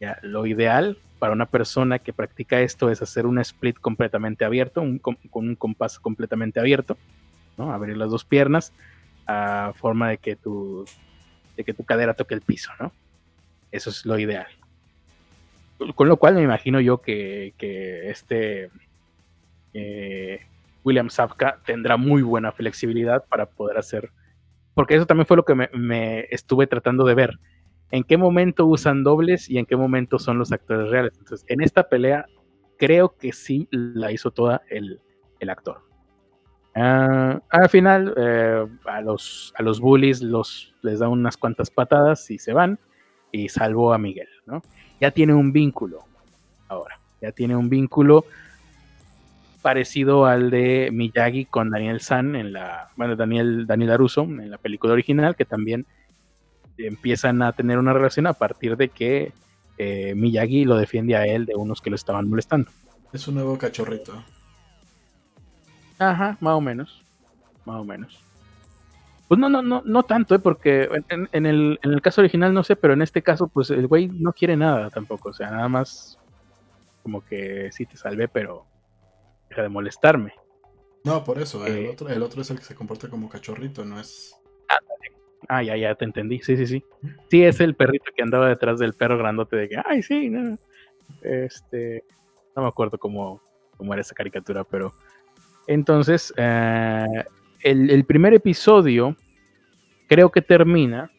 [0.00, 4.82] Ya, lo ideal para una persona que practica esto es hacer un split completamente abierto,
[4.82, 6.98] un con un compás completamente abierto,
[7.56, 7.72] ¿no?
[7.72, 8.72] Abrir las dos piernas
[9.26, 10.84] a forma de que tu,
[11.56, 12.92] de que tu cadera toque el piso, ¿no?
[13.72, 14.46] Eso es lo ideal.
[15.94, 18.70] Con lo cual me imagino yo que, que este
[19.74, 20.46] eh,
[20.84, 24.10] William Sapka tendrá muy buena flexibilidad para poder hacer,
[24.76, 27.40] porque eso también fue lo que me, estuve tratando de ver
[27.90, 31.14] en qué momento usan dobles y en qué momento son los actores reales.
[31.16, 32.26] Entonces, en esta pelea,
[32.78, 35.00] creo que sí la hizo toda el,
[35.40, 35.80] el actor.
[36.74, 40.22] Ah, al final, eh, a, los, a los bullies
[40.82, 42.78] les da unas cuantas patadas y se van,
[43.32, 44.60] y salvó a Miguel, ¿no?
[45.00, 46.00] Ya tiene un vínculo
[46.68, 48.26] ahora, ya tiene un vínculo
[49.62, 54.58] parecido al de Miyagi con Daniel San en la, bueno, Daniel, Daniel Aruso en la
[54.58, 55.86] película original, que también
[56.78, 59.32] empiezan a tener una relación a partir de que
[59.78, 62.70] eh, Miyagi lo defiende a él de unos que lo estaban molestando.
[63.12, 64.22] Es un nuevo cachorrito.
[65.98, 67.02] Ajá, más o menos.
[67.64, 68.20] Más o menos.
[69.28, 70.38] Pues no, no, no, no tanto, ¿eh?
[70.38, 73.88] porque en, el, en el caso original no sé, pero en este caso, pues el
[73.88, 75.30] güey no quiere nada tampoco.
[75.30, 76.18] O sea, nada más
[77.02, 78.66] como que sí te salvé, pero
[79.56, 80.34] deja de molestarme.
[81.04, 83.84] No, por eso, el, eh, otro, el otro es el que se comporta como cachorrito,
[83.84, 84.34] no es.
[85.48, 86.40] Ah, ya, ya te entendí.
[86.40, 86.84] Sí, sí, sí.
[87.30, 90.58] Sí, es el perrito que andaba detrás del perro grandote de que, ay, sí, no.
[91.22, 92.04] Este.
[92.56, 93.40] No me acuerdo cómo,
[93.76, 94.92] cómo era esa caricatura, pero.
[95.68, 97.24] Entonces, eh,
[97.62, 99.16] el, el primer episodio
[100.08, 101.10] creo que termina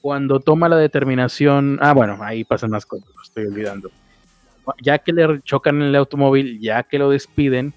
[0.00, 1.78] cuando toma la determinación.
[1.80, 3.90] Ah, bueno, ahí pasan más cosas, lo estoy olvidando
[4.80, 7.72] ya que le chocan en el automóvil, ya que lo despiden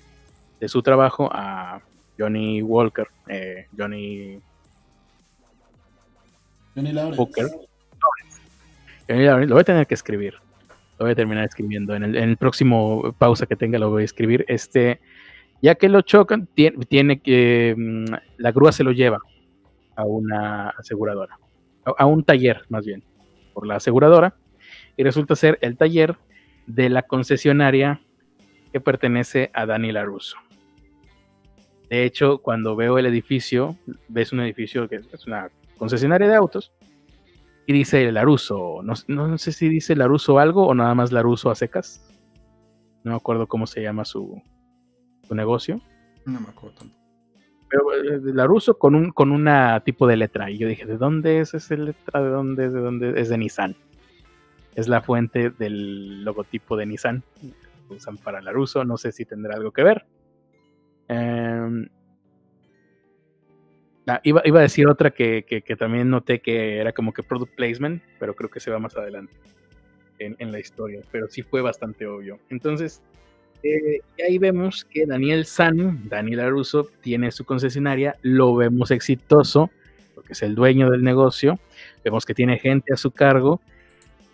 [0.60, 1.82] de su trabajo a
[2.18, 4.40] Johnny Walker, eh, Johnny
[6.76, 7.18] Johnny Lawrence.
[9.08, 10.34] Johnny Lawrence, lo voy a tener que escribir.
[11.00, 11.96] Lo voy a terminar escribiendo.
[11.96, 14.46] En el, próximo pausa que tenga lo voy a escribir.
[14.48, 15.00] Este,
[15.62, 19.20] ya que lo chocan, tiene, que mm, la grúa se lo lleva
[19.96, 21.40] a una aseguradora,
[21.98, 23.04] a un taller más bien,
[23.54, 24.36] por la aseguradora.
[24.98, 26.18] Y resulta ser el taller
[26.68, 28.01] de la concesionaria
[28.72, 30.38] que pertenece a Dani Laruso.
[31.89, 36.74] De hecho, cuando veo el edificio, ves un edificio que es una concesionaria de autos
[37.68, 38.82] y dice Laruso.
[38.84, 42.05] No, no sé si dice Laruso algo o nada más Laruso a secas.
[43.03, 44.41] No me acuerdo cómo se llama su,
[45.30, 45.80] negocio.
[46.26, 47.01] No me acuerdo tampoco.
[47.70, 50.49] Pero eh, Laruso con un con una tipo de letra.
[50.49, 52.22] Y yo dije, ¿de dónde es esa letra?
[52.22, 52.74] ¿De dónde es?
[52.74, 53.76] ¿De dónde es de Nissan?
[54.76, 57.23] Es la fuente del logotipo de Nissan.
[57.88, 60.05] que usan para Laruso, no sé si tendrá algo que ver.
[61.07, 61.88] Em,
[64.07, 68.36] ah, iba, a decir otra que, también noté que era como que product placement, pero
[68.36, 69.34] creo que se va más adelante
[70.19, 72.39] en, la historia, pero sí fue bastante obvio.
[72.49, 73.01] Entonces,
[73.63, 79.69] eh, ahí vemos que Daniel San, Daniel Laruso, tiene su concesionaria, lo vemos exitoso,
[80.15, 81.59] porque es el dueño del negocio,
[82.03, 83.61] vemos que tiene gente a su cargo,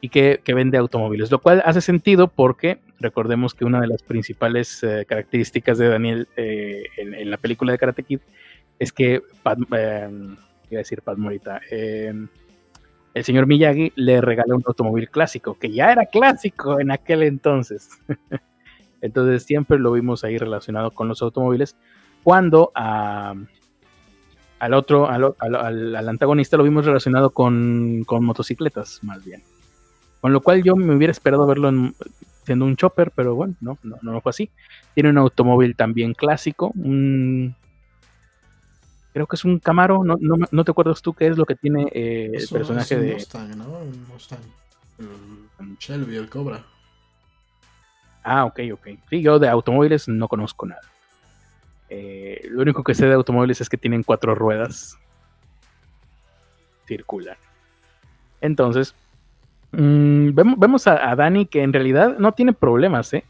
[0.01, 4.81] y que, vende automóviles, lo cual hace sentido porque recordemos que una de las principales
[4.83, 8.19] eh, características de Daniel eh, en, la película de Karate Kid
[8.79, 9.21] es que, em,
[10.69, 12.27] iba a decir Pat Morita, em,
[13.13, 17.89] el señor Miyagi le regala un automóvil clásico, que ya era clásico en aquel entonces.
[19.01, 21.77] entonces siempre lo vimos ahí relacionado con los automóviles,
[22.23, 23.47] cuando al
[24.73, 29.43] otro, al, antagonista lo vimos relacionado con motocicletas, más bien.
[30.21, 31.71] Con lo cual yo me hubiera esperado verlo
[32.43, 34.49] siendo un chopper, pero bueno, no, no, no fue así.
[34.93, 37.55] Tiene un automóvil también clásico, un
[39.13, 41.55] creo que es un Camaro, no, no, no, te acuerdas tú qué es lo que
[41.55, 43.79] tiene eh, el personaje de Mustang, ¿no?
[43.79, 44.39] Un Mustang.
[44.99, 46.63] El, Shelby, el Cobra.
[48.23, 48.87] Ah, ok, ok.
[49.09, 50.81] Sí, yo de automóviles no conozco nada.
[51.89, 54.97] Eh, lo único que sé de automóviles es que tienen cuatro ruedas.
[56.85, 57.37] Circular.
[58.39, 58.95] Entonces,
[59.71, 63.23] Mm, vemos, a, Dani que en realidad no tiene problemas, ¿eh?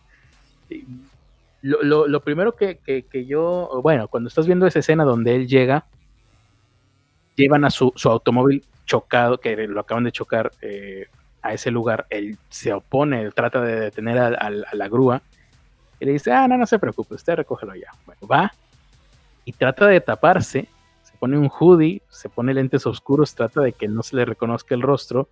[1.62, 2.80] Lo, primero que,
[3.28, 5.86] yo, bueno, cuando estás viendo esa escena donde él llega,
[7.36, 11.08] llevan a su, automóvil chocado, que lo acaban de chocar eh,
[11.42, 15.22] a ese lugar, él se opone, él trata de detener a, la grúa,
[16.00, 17.92] y le dice, ah, no, no se preocupe, usted recógelo ya.
[18.06, 18.52] Bueno, va
[19.46, 20.68] y trata de taparse,
[21.04, 24.76] se pone un hoodie, se pone lentes oscuros, trata de que no se le reconozca
[24.76, 25.30] el rostro,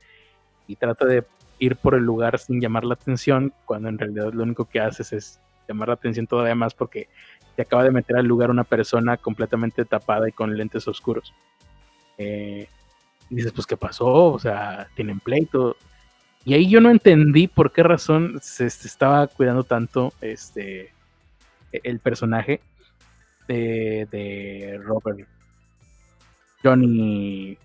[0.69, 1.25] y trata de
[1.57, 5.11] ir por el lugar sin llamar la atención, cuando en realidad lo único que haces
[5.11, 7.09] es llamar la atención todavía más porque
[7.55, 11.33] te acaba de meter al lugar una persona completamente tapada y con lentes oscuros.
[12.19, 12.67] Eh,
[13.31, 14.07] y dices, pues, ¿qué pasó?
[14.31, 15.75] O sea, tienen pleito.
[16.45, 20.93] Y ahí yo no entendí por qué razón se, estaba cuidando tanto este
[21.71, 22.61] el personaje
[23.47, 25.27] de, de Robert
[26.63, 27.57] Johnny.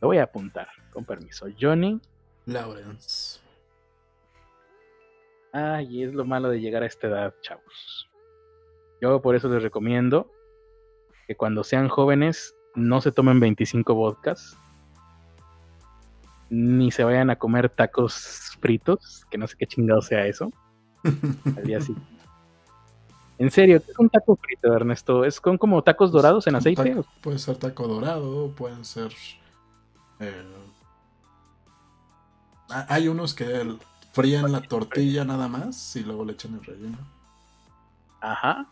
[0.00, 0.68] Lo voy a apuntar.
[0.96, 1.46] Con permiso.
[1.60, 2.00] Johnny.
[2.46, 3.38] Lawrence.
[5.52, 8.08] Ay, es lo malo de llegar a esta edad, chavos.
[9.02, 10.32] Yo por eso les recomiendo
[11.26, 14.56] que cuando sean jóvenes no se tomen 25 vodkas.
[16.48, 20.50] Ni se vayan a comer tacos fritos, que no sé qué chingado sea eso.
[21.04, 22.10] Al día siguiente.
[23.36, 25.26] En serio, ¿qué es un taco frito, Ernesto?
[25.26, 26.96] ¿Es con como tacos dorados en aceite?
[27.20, 29.12] puede ser taco dorado, pueden ser
[30.20, 30.42] eh,
[32.68, 33.76] hay unos que
[34.12, 36.98] frían la tortilla nada más y luego le echan el relleno.
[38.20, 38.66] Ajá.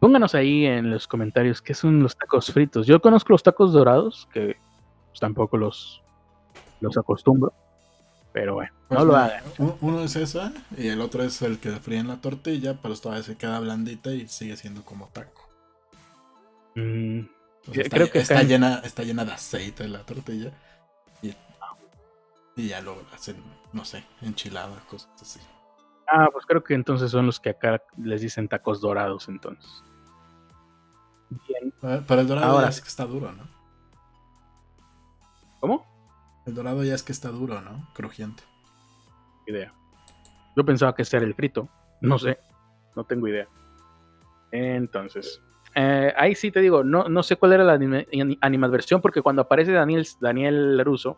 [0.00, 2.86] Pónganos ahí en los comentarios qué son los tacos fritos.
[2.86, 4.56] Yo conozco los tacos dorados, que
[5.10, 6.02] pues, tampoco los,
[6.80, 7.52] los acostumbro.
[8.32, 9.44] Pero bueno, Pues no lo mira, hagan.
[9.58, 13.22] u- Uno es esa y el otro es el que fríen la tortilla, pero todavía
[13.22, 15.42] se queda blandita y sigue siendo como taco.
[16.74, 17.20] Mm,
[17.72, 20.50] está, creo que está llena, está llena de aceite la tortilla.
[22.56, 23.42] Y, ya lo hacen,
[23.72, 25.40] no sé, enchiladas, cosas así.
[26.08, 29.82] ah, pues creo que entonces son los que acá les dicen tacos dorados entonces.
[31.48, 31.72] Bien.
[32.06, 33.44] Pero el dorado Ahora ya es que está duro, ¿no?
[35.60, 35.86] ¿Cómo?
[36.44, 37.88] El dorado ya es que está duro, ¿no?
[37.94, 38.42] Crujiente.
[39.46, 39.72] idea.
[40.54, 41.68] Yo pensaba que ese era el frito.
[42.00, 42.38] No sé.
[42.94, 43.48] No tengo idea.
[44.50, 45.40] Entonces.
[45.74, 49.22] eh, ahí sí te digo, no, no sé cuál era la anime- ani- animadversión, porque
[49.22, 51.16] cuando aparece Daniel, Daniel Laruso,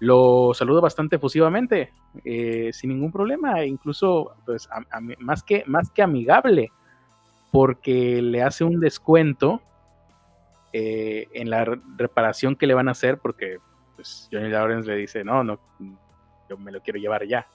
[0.00, 1.92] lo saludo bastante efusivamente,
[2.24, 4.68] eh, sin ningún problema, e incluso pues,
[5.18, 6.72] más, que, más que amigable,
[7.52, 9.60] porque le hace un descuento
[10.72, 13.58] eh, en la re- reparación que le van a hacer, porque
[13.96, 15.60] pues, Johnny Lawrence le dice, no, no,
[16.48, 17.46] yo me lo quiero llevar ya.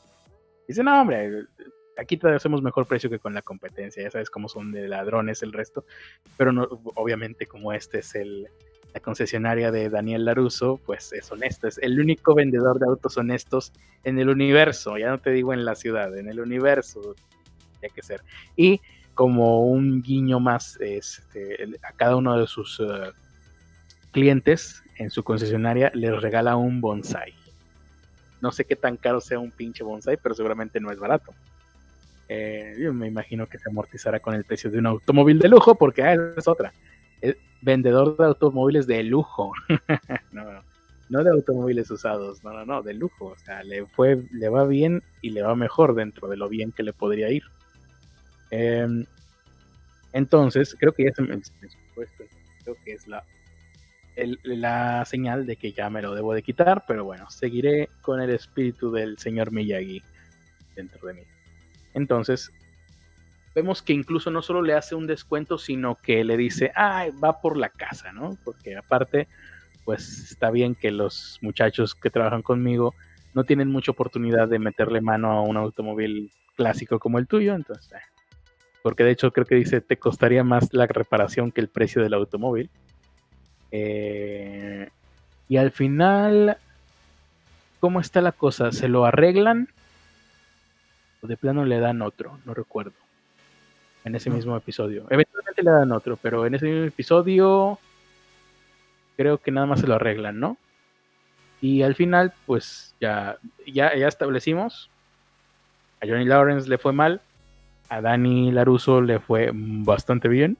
[0.67, 1.45] Dice, no, hombre,
[1.97, 5.41] aquí te hacemos mejor precio que con la competencia, ya sabes cómo son de ladrones
[5.43, 5.85] el resto,
[6.37, 8.49] pero no, obviamente como este es el,
[8.95, 13.73] la concesionaria de Daniel Laruso, pues es honesto, es el único vendedor de autos honestos
[14.05, 17.13] en el universo, ya no te digo en la ciudad, en el universo,
[17.77, 18.21] tiene que ser.
[18.55, 18.79] Y
[19.13, 23.11] como un guiño más este, a cada uno de sus eh,
[24.11, 27.33] clientes en su concesionaria les regala un bonsai.
[28.39, 31.33] No sé qué tan caro sea un pinche bonsai, pero seguramente no es barato.
[32.29, 35.75] Eh, yo me imagino que se amortizará con el precio de un automóvil de lujo,
[35.75, 36.71] porque ah, es otra.
[37.61, 39.51] Vendedor de automóviles de lujo.
[40.31, 40.63] no, no,
[41.09, 43.27] no de automóviles usados, no, no, no, de lujo.
[43.27, 46.71] O sea, le, fue, le va bien y le va mejor dentro de lo bien
[46.71, 47.43] que le podría ir.
[48.51, 49.05] Em,
[50.13, 52.23] entonces, creo que ya se me, se me fue esto.
[52.63, 53.23] creo que es la,
[54.15, 58.21] el- la señal de que ya me lo debo de quitar, pero bueno, seguiré con
[58.21, 60.01] el espíritu del señor Miyagi
[60.75, 61.21] dentro de mí.
[61.93, 62.51] Entonces,
[63.55, 67.39] vemos que incluso no solo le hace un descuento, sino que le dice, ah, va
[67.39, 68.37] por la casa, ¿no?
[68.43, 69.27] Porque aparte,
[69.85, 72.93] pues está bien que los muchachos que trabajan conmigo
[73.33, 77.91] no tienen mucha oportunidad de meterle mano a un automóvil clásico como el tuyo, entonces,
[77.93, 78.03] eh,
[78.83, 82.13] porque de hecho creo que dice, te costaría más la reparación que el precio del
[82.13, 82.69] automóvil.
[83.71, 84.89] Eh,
[85.47, 86.57] y al final,
[87.79, 88.71] ¿cómo está la cosa?
[88.71, 89.69] ¿Se lo arreglan?
[91.21, 92.37] ¿O de plano le dan otro?
[92.45, 93.04] No recuerdo.
[94.05, 94.35] En ese No.
[94.37, 95.05] mismo episodio.
[95.09, 97.77] Eventualmente le dan otro, pero en ese mismo episodio
[99.17, 100.57] creo que nada más se lo arreglan, ¿no?
[101.61, 104.89] Y al final, pues ya, ya, ya establecimos.
[106.01, 107.21] A Johnny Lawrence le fue mal.
[107.89, 110.57] A Danny Laruso le fue bastante bien.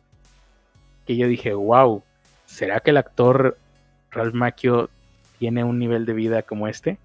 [1.06, 2.02] Que yo dije, wow,
[2.46, 3.58] ¿será que el actor
[4.12, 4.89] Ralph Macchio
[5.38, 6.98] tiene un nivel de vida como este?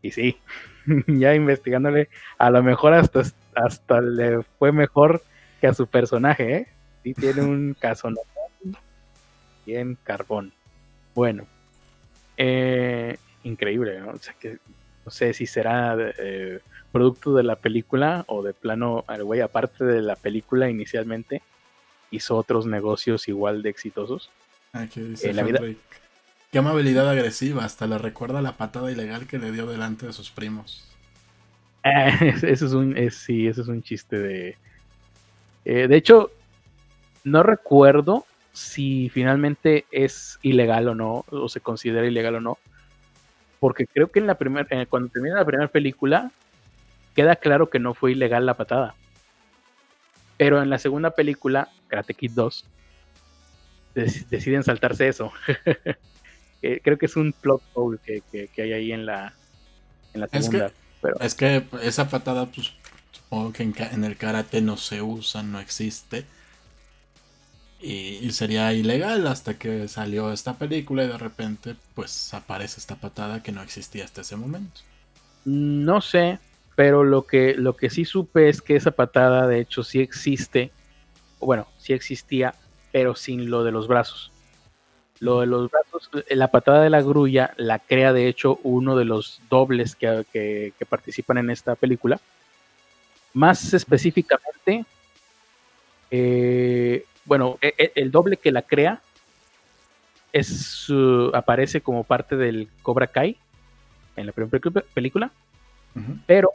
[0.00, 0.38] Y sí,
[1.08, 2.08] ya investigándole,
[2.38, 3.22] a lo mejor hasta,
[3.56, 5.22] hasta le fue mejor
[5.60, 6.66] que a su personaje, ¿eh?
[7.02, 8.08] Sí tiene un caso
[9.64, 10.52] bien carbón.
[11.14, 11.46] Bueno,
[12.36, 14.10] eh, increíble, ¿no?
[14.12, 14.58] O sea que
[15.04, 16.60] no sé si será eh,
[16.92, 21.42] producto de la película o de plano, al güey, aparte de la película inicialmente,
[22.10, 24.30] hizo otros negocios igual de exitosos.
[24.72, 25.80] Aquí dice Eh, la vida- Frederick,
[26.52, 30.30] Qué amabilidad agresiva, hasta le recuerda la patada ilegal que le dio delante de sus
[30.30, 30.84] primos.
[32.42, 34.56] Eso es un, es- sí, eso es un chiste de...
[35.64, 36.30] eh, de hecho,
[37.24, 42.58] no recuerdo si finalmente es ilegal o no, o se considera ilegal o no,
[43.60, 46.30] porque creo que en la primera, eh, cuando termina la primera película,
[47.14, 48.94] queda claro que no fue ilegal la patada.
[50.38, 52.64] Pero en la segunda película, Karate Kid 2,
[53.94, 55.32] dec- deciden saltarse eso.
[56.62, 59.34] Eh, creo que es un plot hole que, que- que hay ahí en la,
[60.14, 60.72] en la Es que- segunda.
[61.00, 62.72] Pero Es que esa patada, pues
[63.12, 66.24] supongo que en, el karate no se usa, no existe.
[67.80, 72.96] Y, y sería ilegal hasta que salió esta película y de repente pues aparece esta
[72.96, 74.80] patada que no existía hasta ese momento.
[75.44, 76.40] No sé,
[76.76, 80.70] pero lo que, lo que sí supe es que esa patada de hecho sí existe,
[81.40, 82.54] bueno, sí existía,
[82.92, 84.30] pero sin lo de los brazos.
[85.20, 88.96] Lo de los brazos, eh, la patada de la grulla la crea de hecho uno
[88.96, 92.20] de los dobles que, que- que participan en esta película.
[93.32, 94.84] Más específicamente,
[96.10, 99.00] eh, bueno, e- e- el doble que la crea
[100.32, 103.36] es, uh, aparece como parte del Cobra Kai
[104.16, 104.60] en la primera
[104.94, 105.30] película-
[106.26, 106.50] pero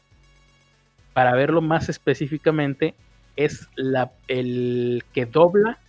[1.14, 2.94] para verlo más específicamente
[3.36, 5.80] es la, el que dobla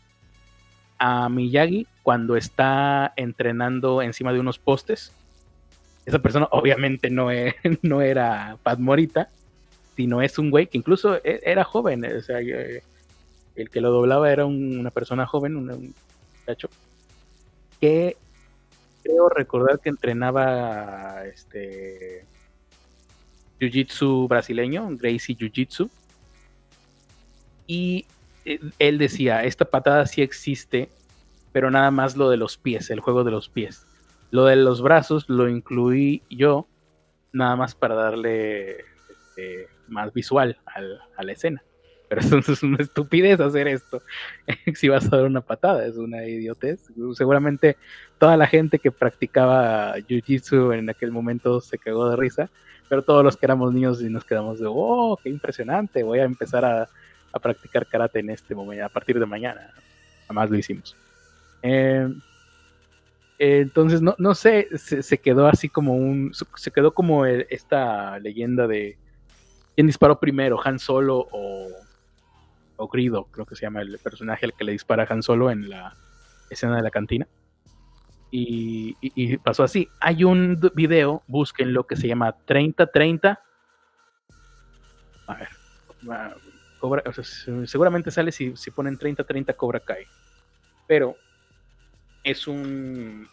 [1.05, 5.13] a Miyagi cuando está entrenando encima de unos postes.
[6.07, 9.29] Esa persona obviamente no, es, no era Pat Morita,
[9.97, 12.05] sino es un güey que incluso e, era joven.
[12.05, 15.93] O sea, el que lo doblaba era una persona joven, un,
[16.39, 16.71] muchacho,
[17.81, 18.17] que
[19.03, 22.25] creo recordar que entrenaba este
[23.59, 25.91] Jiu-Jitsu brasileño, Gracie Jiu-Jitsu.
[27.67, 30.89] Y eh, él decía, esta patada sí existe,
[31.53, 33.87] pero nada más lo de los pies, el juego de los pies.
[34.31, 36.67] Lo de los brazos lo incluí yo,
[37.33, 38.81] nada más para darle
[39.11, 40.59] este, más visual
[41.17, 41.63] a la escena.
[42.09, 44.03] Pero eso es una estupidez hacer esto.
[44.75, 46.89] si vas a dar una patada, es una idiotez.
[47.15, 47.77] Seguramente
[48.19, 52.51] toda la gente que practicaba Jiu-Jitsu en aquel momento se cagó de risa,
[52.89, 56.25] pero todos los que éramos niños y nos quedamos de, oh, qué impresionante, voy a
[56.25, 56.89] empezar a,
[57.39, 59.71] practicar karate en este momento, a partir de mañana.
[60.27, 60.97] Jamás lo hicimos.
[61.63, 62.21] Em,
[63.39, 68.97] entonces, no, no sé, se, quedó así como un, se quedó como esta leyenda de
[69.75, 71.69] quién disparó primero, Han Solo o,
[72.77, 75.51] o Grido, creo que se llama el personaje al que le dispara a Han Solo
[75.51, 75.97] en la
[76.51, 77.27] escena de la cantina.
[78.35, 79.89] Y, pasó así.
[80.01, 83.39] Hay un video, busquen lo que se llama 3030.
[85.27, 85.49] A ver,
[87.67, 90.05] seguramente sale si, si ponen 3030 Cobra Kai.
[90.87, 91.17] Pero
[92.25, 93.29] es un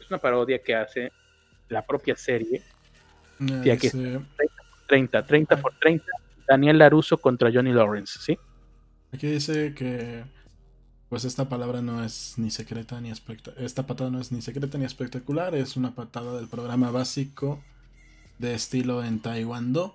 [0.00, 1.12] es una parodia que hace
[1.68, 2.62] la propia serie.
[3.40, 3.90] Ah, aquí
[4.88, 6.04] 30, 30 por 30
[6.46, 8.38] Daniel Laruso contra Johnny Lawrence, ¿sí?
[9.12, 10.24] Aquí dice que
[11.08, 13.64] pues esta palabra no es ni secreta ni espectacular.
[13.64, 17.62] Esta patada no es ni secreta ni espectacular, es una patada del programa básico
[18.38, 19.94] de estilo en Taekwondo.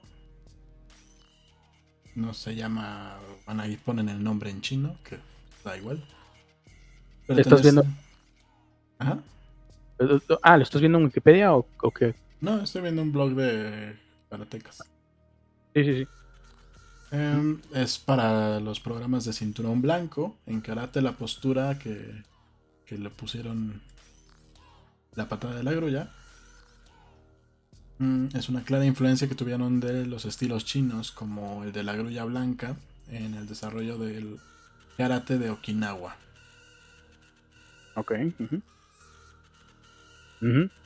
[2.18, 3.16] No se llama.
[3.46, 5.20] Van ahí ponen el nombre en chino, que
[5.64, 6.04] da igual.
[7.28, 7.86] estás viendo?
[8.98, 9.20] ¿Ajá?
[10.42, 12.16] Ah, ¿lo estás viendo en Wikipedia o, o qué?
[12.42, 13.96] No, estoy viendo un blog de
[14.32, 14.78] karatecas.
[15.76, 16.08] Sí, sí, sí.
[17.12, 20.38] Em, es para los programas de cinturón blanco.
[20.48, 22.24] En karate la postura que,
[22.84, 23.80] que le pusieron
[25.14, 26.12] la patada de la grulla.
[28.00, 31.96] Mm, es una clara influencia que tuvieron de los estilos chinos como el de la
[31.96, 32.76] grulla blanca
[33.12, 34.38] en el desarrollo del
[34.98, 36.16] karate de Okinawa.
[37.96, 38.14] Ok.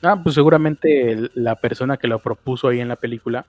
[0.02, 3.44] Ah, pues seguramente la persona que lo propuso ahí en la película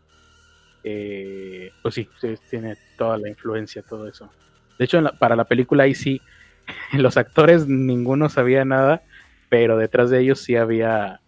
[0.84, 2.10] eh, pues sí,
[2.50, 4.30] tiene toda la influencia, todo eso.
[4.78, 6.22] De hecho, para la película ahí sí,
[6.94, 9.02] los actores ninguno sabía nada,
[9.50, 11.22] pero detrás de ellos sí había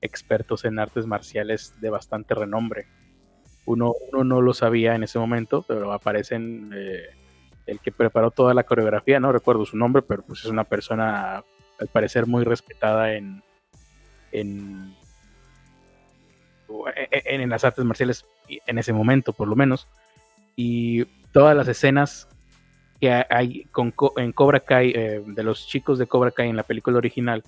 [0.00, 2.86] expertos en artes marciales de bastante renombre.
[3.66, 7.02] Uno, uno no lo sabía en ese momento, pero aparecen eh,
[7.66, 11.44] el que preparó toda la coreografía, no recuerdo su nombre, pero pues es una persona
[11.78, 13.42] al parecer muy respetada en,
[14.32, 14.94] en
[17.24, 19.88] en, las artes marciales en ese momento, por lo menos.
[20.56, 22.28] Y todas las escenas
[23.00, 26.64] que hay con, en Cobra Kai, eh, de los chicos de Cobra Kai en la
[26.64, 27.44] película original,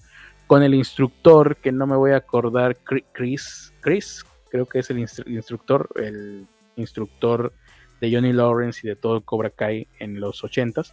[0.51, 2.77] con el instructor, que no me voy a acordar,
[3.13, 6.45] Chris, Chris, creo que es el instructor, el
[6.75, 7.53] instructor
[8.01, 10.93] de Johnny Lawrence y de todo Cobra Kai en los 80s.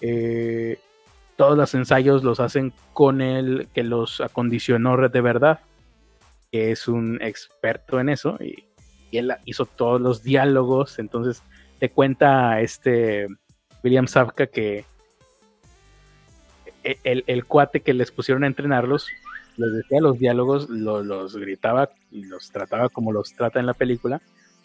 [0.00, 0.76] Eh,
[1.36, 5.60] todos los ensayos los hacen con el que los acondicionó de verdad
[6.50, 8.64] que es un experto en eso y,
[9.12, 11.44] él hizo todos los diálogos, entonces
[11.78, 13.28] te cuenta este
[13.84, 14.84] William Safka que
[16.84, 19.08] e, el, cuate que les pusieron a entrenarlos
[19.56, 24.20] les decía los diálogos, los gritaba y los trataba como los trata en la película,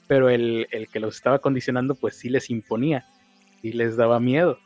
[0.07, 3.05] pero el, el, que los estaba condicionando pues sí les imponía
[3.61, 4.57] y les daba miedo.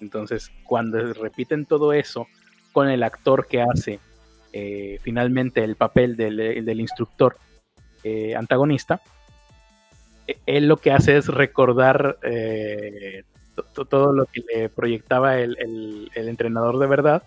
[0.00, 2.26] Entonces cuando repiten todo eso
[2.72, 3.98] con el actor que hace
[4.52, 7.36] eh, finalmente el papel del, del instructor
[8.04, 9.00] eh, antagonista,
[10.26, 13.24] e, él lo que hace es recordar eh,
[13.62, 15.56] todo lo que le proyectaba el,
[16.14, 17.22] el, entrenador de verdad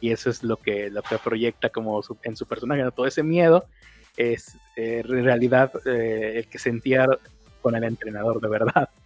[0.00, 3.64] y eso es lo que, lo que proyecta como en su personaje, todo ese miedo
[4.16, 7.06] es en realidad el que sentía
[7.62, 8.88] con el entrenador de verdad.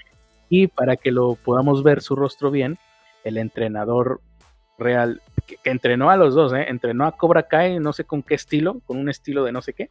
[0.50, 2.78] Y para que lo podamos ver su rostro bien,
[3.22, 4.22] el entrenador
[4.78, 6.64] real que, entrenó a los dos, ¿eh?
[6.68, 9.74] entrenó a Cobra Kai, no sé con qué estilo, con un estilo de no sé
[9.74, 9.90] qué,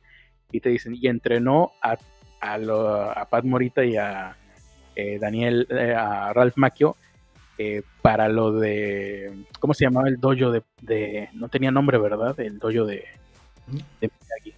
[0.52, 1.98] y te dicen, y entrenó a,
[2.42, 4.36] a, Pat Morita y a
[5.00, 6.96] eh, Daniel, eh, a Ralph Macchio,
[7.60, 12.40] eh, para lo de, ¿cómo se llamaba el dojo de, no tenía nombre, ¿verdad?
[12.40, 13.06] El dojo de,
[14.02, 14.54] de Miyagi.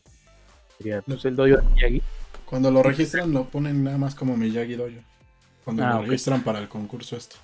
[0.77, 2.01] Sería, pues, el dojo de Miyagi.
[2.45, 5.01] Cuando lo registran lo ponen nada más como Miyagi Dojo.
[5.63, 7.35] Cuando Ah, lo registran para el concurso esto.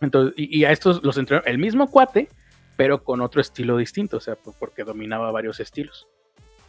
[0.00, 2.28] Entonces, y, y a estos los entrenó el mismo cuate,
[2.76, 6.06] pero con otro estilo distinto, o sea, por- porque dominaba varios estilos.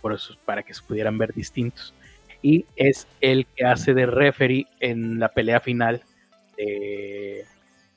[0.02, 1.94] Por eso, para que se pudieran ver distintos.
[2.42, 6.02] Y es el que hace de referee en la pelea final
[6.58, 7.46] de,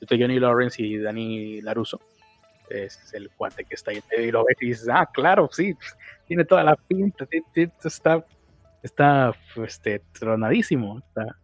[0.09, 1.99] Johnny Lawrence y Danny Laruso.
[2.69, 4.01] Es el cuate que está ahí.
[4.17, 5.75] Y lo ves y dices, ah, claro, sí,
[6.27, 7.27] tiene toda la pinta,
[7.83, 8.25] está,
[8.81, 10.99] está este, tronadísimo.
[10.99, 11.37] Está,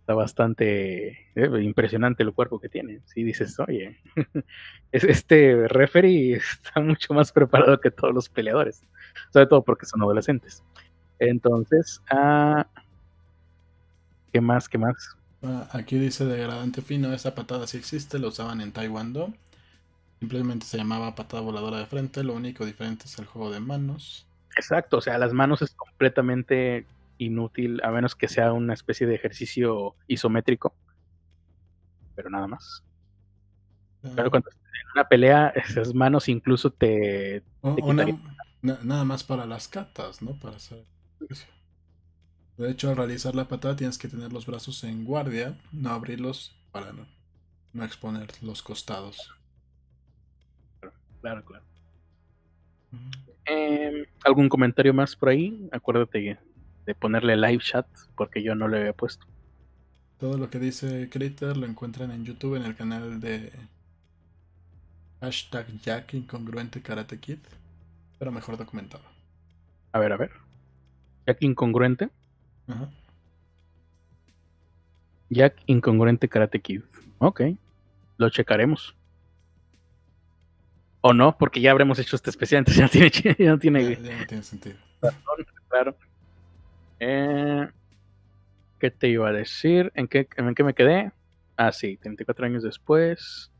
[0.00, 3.00] está bastante eh, impresionante el cuerpo que tiene.
[3.06, 3.98] Sí, dices, oye,
[4.92, 8.82] es- este referee está mucho más preparado que todos los peleadores,
[9.32, 10.62] sobre todo porque son adolescentes.
[11.18, 12.66] Entonces, ah,
[14.32, 14.68] ¿qué más?
[14.68, 15.16] ¿Qué más?
[15.42, 19.32] Ah, Aquí dice degradante fino, esa patada sí existe, lo usaban en Taekwondo.
[20.20, 24.26] Simplemente se llamaba patada voladora de frente, lo único diferente es el juego de manos.
[24.56, 26.88] Exacto, o sea, las manos es completamente
[27.18, 30.76] inútil a menos que sea una especie de ejercicio isométrico,
[32.14, 32.82] pero nada más.
[34.04, 37.44] Ah, Pero cuando estés en una pelea, esas manos incluso te,
[37.74, 38.18] te una-
[38.62, 40.38] nada más para las catas, ¿no?
[40.38, 40.86] Para hacer.
[42.56, 46.56] De hecho, al realizar la patada tienes que tener los brazos en guardia, no abrirlos
[46.72, 47.06] para no,
[47.72, 49.34] no exponer los costados.
[51.20, 51.64] Claro, claro.
[53.44, 55.68] Em, ¿Algún comentario más por ahí?
[55.70, 56.38] Acuérdate
[56.86, 57.86] de ponerle live chat
[58.16, 59.26] porque yo no lo había puesto.
[60.18, 63.52] Todo lo que dice Critter lo encuentran en YouTube en el canal de
[65.20, 67.38] hashtag Jack Incongruente Karate Kid,
[68.18, 69.04] pero mejor documentado.
[69.92, 70.45] A ver, a ver.
[71.26, 72.08] Jack incongruente.
[72.68, 72.88] Ajá.
[75.30, 76.82] Jack incongruente Karate Kid.
[77.18, 77.42] Ok.
[78.18, 78.96] Lo checaremos.
[81.00, 83.82] O no, porque ya habremos hecho este especial, entonces ya no tiene, ya no tiene
[83.82, 84.76] Ya, ya no tiene sentido.
[85.68, 85.96] claro.
[86.98, 87.68] Eh,
[88.78, 89.92] ¿Qué te iba a decir?
[89.94, 91.12] ¿En qué, ¿En qué me quedé?
[91.56, 93.50] Ah, sí, 34 años después.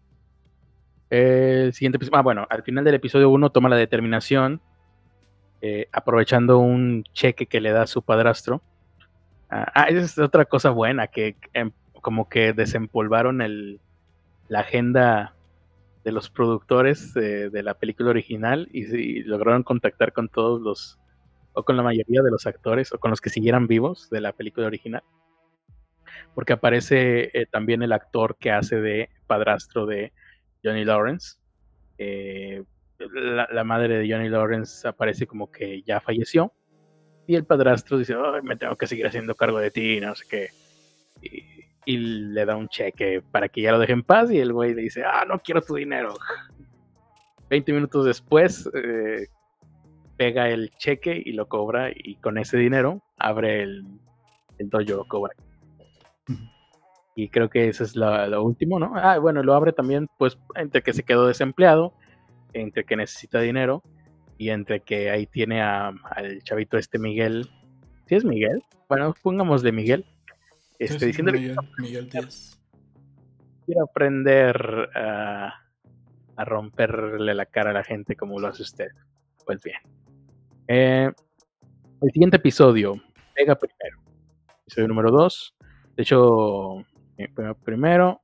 [1.09, 2.19] El siguiente episodio.
[2.19, 4.61] Ah, bueno, al final del episodio 1 toma la determinación,
[5.69, 8.63] eh, aprovechando un cheque que le da su padrastro.
[9.51, 13.81] Ah, ah, esa es otra cosa buena, que em, como que desempolvaron el,
[14.49, 15.35] la agenda
[16.05, 21.01] de los productores de, la película original y, y lograron contactar con todos los,
[21.53, 24.33] o con la mayoría de los actores, o con los que siguieran vivos de la
[24.33, 25.03] película original.
[26.33, 30.13] Porque aparece eh, también el actor que hace de padrastro de
[30.63, 31.39] Johnny Lawrence.
[31.99, 32.63] Eh,
[32.99, 36.53] la, la madre de Johnny Lawrence aparece como que ya falleció.
[37.27, 40.25] Y el padrastro dice, "Ay, me tengo que seguir haciendo cargo de ti, no sé
[40.29, 40.49] qué.
[41.23, 41.57] Y,
[41.87, 44.31] y le da un cheque para que ya lo deje en paz.
[44.31, 46.15] Y el güey le dice, ah, no quiero tu dinero.
[47.49, 49.29] 20 minutos después, eh,
[50.17, 51.91] pega el cheque y lo cobra.
[51.95, 53.85] Y con ese dinero abre el,
[54.59, 55.35] el dojo Cobra.
[57.15, 58.93] Y creo que eso es lo, lo último, ¿no?
[58.95, 61.95] Ah, bueno, lo abre también, pues, entre que se quedó desempleado,
[62.61, 63.83] entre que necesita dinero
[64.39, 67.49] y entre que ahí tiene a- al chavito este Miguel.
[68.07, 68.63] ¿Sí es Miguel?
[68.89, 70.05] Bueno, pongámosle Miguel.
[70.79, 72.61] Este, Sí, diciéndole Miguel, Miguel Díaz.
[72.73, 75.55] que quiere aprender a,
[76.37, 78.89] a romperle la cara a la gente como lo hace usted.
[79.45, 79.79] Pues bien.
[80.69, 81.11] Eh,
[82.03, 82.95] el siguiente episodio,
[83.35, 84.03] pega primero.
[84.63, 85.55] Episodio número 2.
[85.97, 86.81] De hecho,
[87.17, 87.29] eh,
[87.65, 88.21] primero.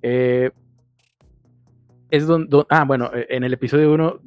[0.00, 0.50] eh,
[2.12, 2.64] es donde.
[2.68, 4.20] ah, bueno, eh, en el episodio 1,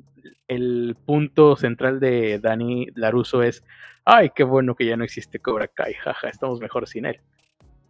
[0.47, 3.63] el punto central de Dani Laruso es:
[4.03, 7.19] Ay, qué bueno que ya no existe Cobra Kai, jaja, estamos mejor sin él.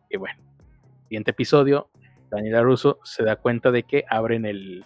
[0.10, 0.38] Y bueno,
[1.04, 1.90] siguiente episodio,
[2.30, 4.86] Daniela Russo se da cuenta de que abren el,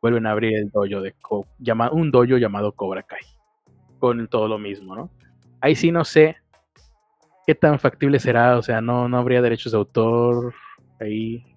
[0.00, 1.46] vuelven a abrir el dojo de Co-
[1.92, 3.22] un dojo llamado Cobra Kai,
[3.98, 5.10] con todo lo mismo, ¿no?
[5.60, 6.36] Ahí sí no sé
[7.46, 10.54] qué tan factible será, o sea, no, no habría derechos de autor
[10.98, 11.55] ahí.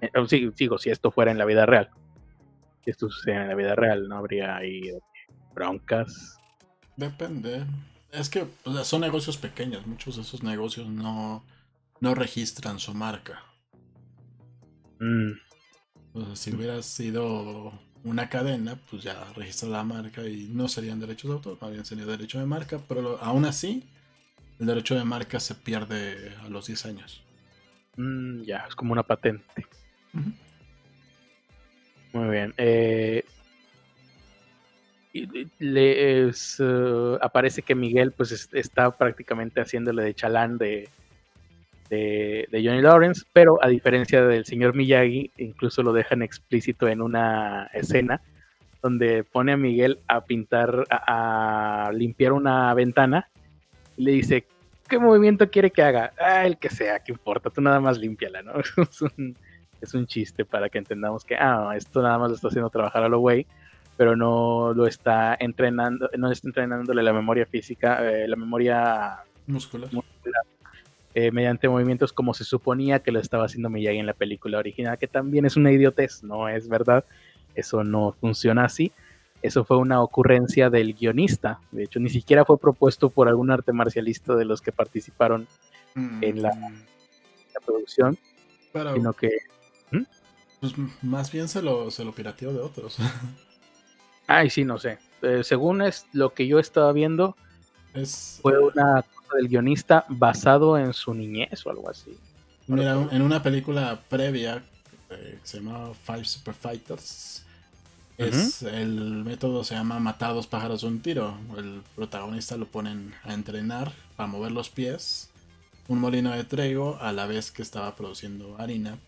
[0.00, 1.90] Eh, oh, sí, digo, si esto fuera en la vida real,
[2.84, 4.92] si esto sucediera en la vida real, no habría ahí
[5.54, 6.38] broncas.
[6.96, 7.64] Depende.
[8.12, 8.46] Es que
[8.84, 9.86] son negocios pequeños.
[9.86, 11.44] Muchos de esos negocios no,
[12.00, 13.42] no registran su marca.
[15.00, 15.32] Mm,
[16.34, 17.72] si hubiera sido
[18.04, 21.84] una cadena, pues ya registra la marca y no serían derechos de autor, más bien
[21.84, 23.84] sería derecho de marca, pero aún así,
[24.58, 27.22] el derecho de marca se pierde a los 10 años.
[27.96, 29.66] mm, ya, es como una patente.
[32.12, 32.54] Muy bien.
[32.56, 33.24] eh,
[35.58, 36.32] le eh,
[37.20, 40.88] aparece que Miguel pues es- está prácticamente haciéndole de chalán de,
[41.88, 47.00] de, de Johnny Lawrence, pero a diferencia del señor Miyagi, incluso lo dejan explícito en
[47.00, 48.20] una escena
[48.82, 53.28] donde pone a Miguel a pintar, a, a limpiar una ventana
[53.96, 54.44] y le dice,
[54.88, 56.12] ¿qué movimiento quiere que haga?
[56.18, 57.50] Ah, el que sea, ¿qué importa?
[57.50, 58.52] Tú nada más límpiala, ¿no?
[58.82, 59.34] es, un,
[59.80, 63.02] es un chiste para que entendamos que, ah, esto nada más lo está haciendo trabajar
[63.02, 63.46] a lo güey,
[63.96, 69.90] pero no lo está entrenando, no está entrenándole la memoria física, eh, la memoria muscular,
[71.14, 74.98] eh, mediante movimientos como se suponía que lo estaba haciendo Miyagi en la película original,
[74.98, 77.04] que también es una idiotez, no es verdad,
[77.54, 78.92] eso no funciona así.
[79.42, 81.60] Eso fue una ocurrencia del guionista.
[81.70, 85.46] De hecho, ni siquiera fue propuesto por algún arte marcialista de los que participaron
[85.94, 87.64] en, la, mm.
[87.64, 88.18] producción.
[88.94, 89.30] sino que.
[90.74, 92.96] Pues más bien se lo, se lo pirateó de otros.
[94.26, 94.98] Ay, sí, no sé.
[95.22, 97.36] Eh, según es lo que yo estaba viendo,
[97.94, 102.16] es, fue una cosa del guionista basado en su niñez o algo así.
[102.66, 104.62] Mira, en una película previa
[105.10, 107.44] eh, que se llamaba Five Super Fighters,
[108.18, 111.36] es, El método se llama matar a dos pájaros de un tiro.
[111.56, 115.28] El protagonista lo ponen a entrenar para mover los pies,
[115.88, 118.98] un molino de trigo a la vez que estaba produciendo harina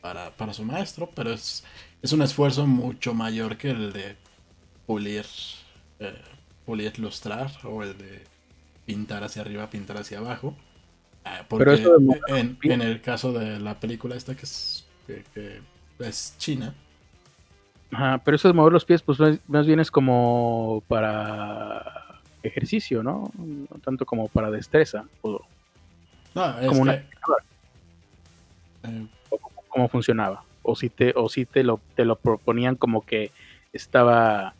[0.00, 1.64] para, para su maestro, pero es,
[2.02, 4.16] es un esfuerzo mucho mayor que el de
[4.86, 5.26] pulir,
[6.00, 6.22] eh,
[6.64, 8.22] pulir, lustrar o el de
[8.84, 10.54] pintar hacia arriba, pintar hacia abajo.
[11.24, 11.84] Ah, porque
[12.28, 15.60] en, en, el caso de la película esta que es, que
[15.98, 16.72] es China,
[17.92, 23.30] Ajá, pero eso de mover los pies, pues más, bien es como para ejercicio, ¿no?
[23.36, 25.04] No tanto como para destreza.
[26.34, 27.06] no, es como eh,
[29.76, 30.42] ¿Cómo funcionaba?
[30.62, 33.30] O si te, o si te lo, te lo proponían como que
[33.74, 34.54] estaba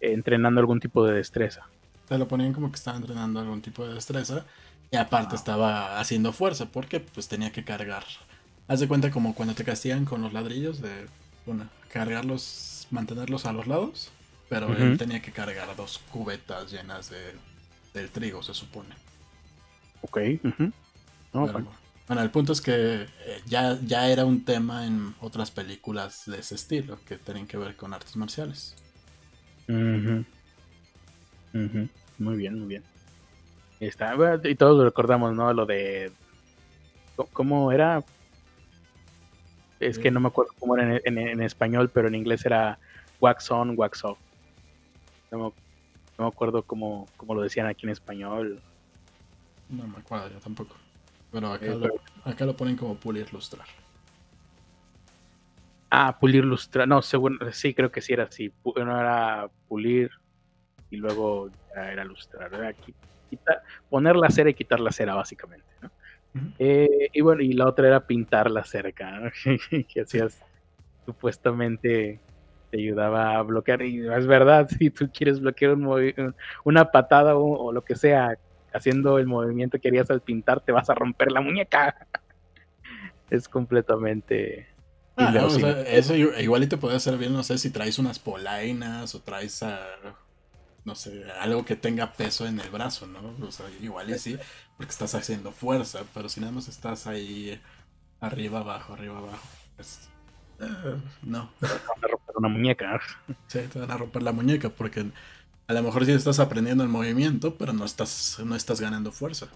[0.00, 1.68] entrenando algún tipo de destreza.
[2.08, 4.44] Te lo ponían como que estaba entrenando algún tipo de destreza.
[4.90, 5.38] Y aparte ah.
[5.38, 8.02] estaba haciendo fuerza, porque pues tenía que cargar.
[8.66, 11.06] Haz de cuenta como cuando te castigan con los ladrillos de
[11.46, 14.10] una, cargarlos, mantenerlos a los lados,
[14.48, 17.20] pero él tenía que cargar dos cubetas llenas de,
[17.94, 18.96] del trigo, se supone.
[20.02, 20.18] Ok.
[22.08, 26.38] Bueno, el punto es que eh, ya, ya era un tema en otras películas de
[26.38, 28.74] ese estilo, que tenían que ver con artes marciales.
[32.18, 32.82] Muy bien, muy bien.
[33.80, 35.52] Y, está, y todos recordamos, ¿no?
[35.52, 36.10] Lo de...
[37.32, 38.02] ¿Cómo era?
[39.80, 42.78] Es que no me acuerdo cómo era en, español, pero en inglés era
[43.20, 44.18] wax on, wax off.
[45.30, 45.52] No
[46.16, 48.62] me, acuerdo cómo, lo decían aquí en español.
[49.68, 50.74] No me acuerdo yo tampoco.
[51.30, 51.88] Pero acá, eh, lo,
[52.24, 53.66] acá lo ponen como pulir lustrar.
[55.90, 56.86] Ah, pulir lustrar.
[56.86, 58.52] No, según, sí, creo que sí era así.
[58.62, 60.10] Uno era pulir
[60.90, 62.52] y luego era lustrar.
[62.52, 62.74] Era
[63.88, 65.66] poner la cera y quitar la cera, básicamente.
[65.82, 65.90] ¿no?
[66.58, 69.32] Eh, y bueno, y la otra era pintar la cerca,
[69.88, 70.42] que hacías
[71.06, 72.20] supuestamente
[72.70, 73.82] te ayudaba a bloquear.
[73.82, 75.76] Y es verdad, si tú quieres bloquear
[76.64, 78.38] una patada o, lo que sea,
[78.72, 82.06] haciendo el movimiento que harías al pintar, te vas a romper la muñeca.
[83.30, 84.68] es completamente.
[85.16, 85.34] Ah,
[85.86, 89.64] eso igual y te puede hacer bien, no sé, si traes unas polainas o traes
[89.64, 89.80] a
[90.88, 93.20] no sé, algo que tenga peso en el brazo, ¿no?
[93.46, 94.38] O sea, igual y sí,
[94.76, 97.60] porque estás haciendo fuerza, pero si nada más estás ahí
[98.20, 99.46] arriba, abajo, arriba, abajo,
[99.76, 100.08] pues,
[100.60, 101.50] eh, no.
[101.60, 103.00] Te van a romper una muñeca.
[103.48, 105.04] Sí, te van a romper la muñeca porque
[105.68, 109.48] a lo mejor sí estás aprendiendo el movimiento, pero no estás, no estás ganando fuerza.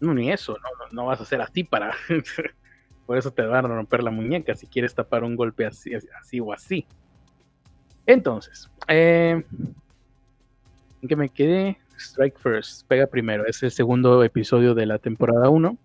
[0.00, 1.94] No, ni eso, no, no vas a hacer así para...
[3.06, 6.38] Por eso te van a romper la muñeca si quieres tapar un golpe así, así
[6.38, 6.86] o así.
[8.06, 9.42] Entonces, eh,
[11.02, 11.78] ¿en qué me quedé?
[11.98, 13.46] Strike First, pega primero.
[13.46, 15.76] Es el segundo episodio de la temporada 1.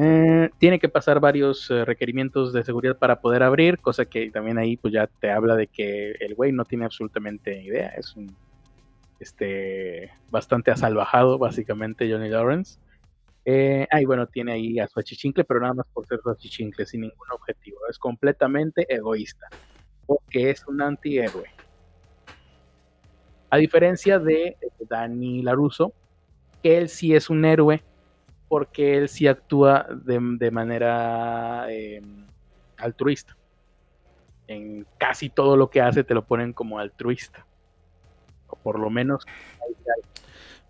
[0.00, 4.56] Eh, tiene que pasar varios eh, requerimientos de seguridad para poder abrir, cosa que también
[4.56, 7.88] ahí pues ya te habla de que el güey no tiene absolutamente idea.
[7.88, 8.32] Es un
[9.18, 12.78] este bastante asalvajado, básicamente, Johnny Lawrence.
[13.44, 17.00] Eh, bueno, tiene ahí a su achichincle, pero nada más por ser su achichincle, sin
[17.00, 17.80] ningún objetivo.
[17.90, 19.48] Es completamente egoísta
[20.06, 21.50] porque es un antihéroe.
[23.50, 24.56] A diferencia de
[24.88, 25.92] Danny Laruso,
[26.62, 27.82] que él sí es un héroe
[28.48, 32.26] porque él sí actúa de, manera em,
[32.78, 33.36] altruista.
[34.46, 37.44] En casi todo lo que hace te lo ponen como altruista.
[38.46, 39.26] O por lo menos.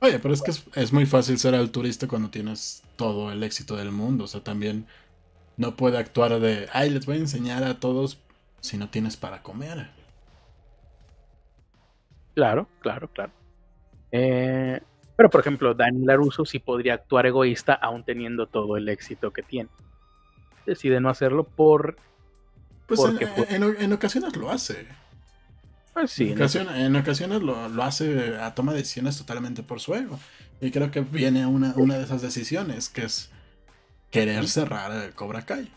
[0.00, 3.92] Oye, pero es que es, muy fácil ser altruista cuando tienes todo el éxito del
[3.92, 4.24] mundo.
[4.24, 4.86] O sea, también
[5.56, 8.18] no puede actuar de, ay, les voy a enseñar a todos
[8.60, 9.90] si no tienes para comer.
[12.34, 13.32] Claro, claro, claro.
[14.12, 14.80] Eh,
[15.18, 19.42] pero por ejemplo, Daniel Laruso sí podría actuar egoísta aún teniendo todo el éxito que
[19.42, 19.68] tiene.
[20.64, 21.96] Decide no hacerlo por...
[22.86, 23.00] Pues
[23.50, 24.86] en, ocasiones lo hace.
[25.92, 29.80] Pues sí, en, ocasiones, en ocasiones lo, lo, hace a toma de decisiones totalmente por
[29.80, 30.20] su ego.
[30.60, 33.32] Y creo que viene una, una de esas decisiones, que es
[34.12, 35.68] querer cerrar el Cobra Kai.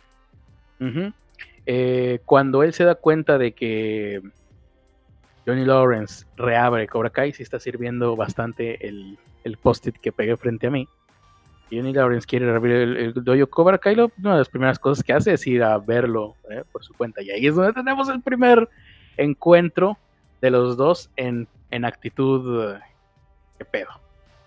[1.65, 4.21] Eh, cuando él se da cuenta de que
[5.47, 10.67] Johnny Lawrence reabre Cobra Kai, sí está sirviendo bastante el, el post-it que pegué frente
[10.67, 10.87] a mí.
[11.71, 15.33] Johnny Lawrence quiere reabrir el, el dojo Cobra una de las primeras cosas que hace
[15.33, 17.21] es ir a verlo eh, por su cuenta.
[17.21, 18.67] Y ahí es donde tenemos el primer
[19.15, 19.97] encuentro
[20.41, 22.75] de los dos en, en actitud.
[23.57, 23.89] ¿Qué pedo?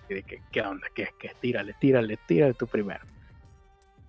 [0.09, 0.23] ¿Qué,
[0.53, 0.87] qué onda?
[0.95, 1.33] ¿Qué, qué?
[1.41, 3.01] Tírale, tírale, tírale tú primero.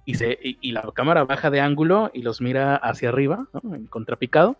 [0.04, 3.74] Y, se, y, la cámara baja de ángulo y los mira hacia arriba, ¿no?
[3.74, 4.56] en contrapicado,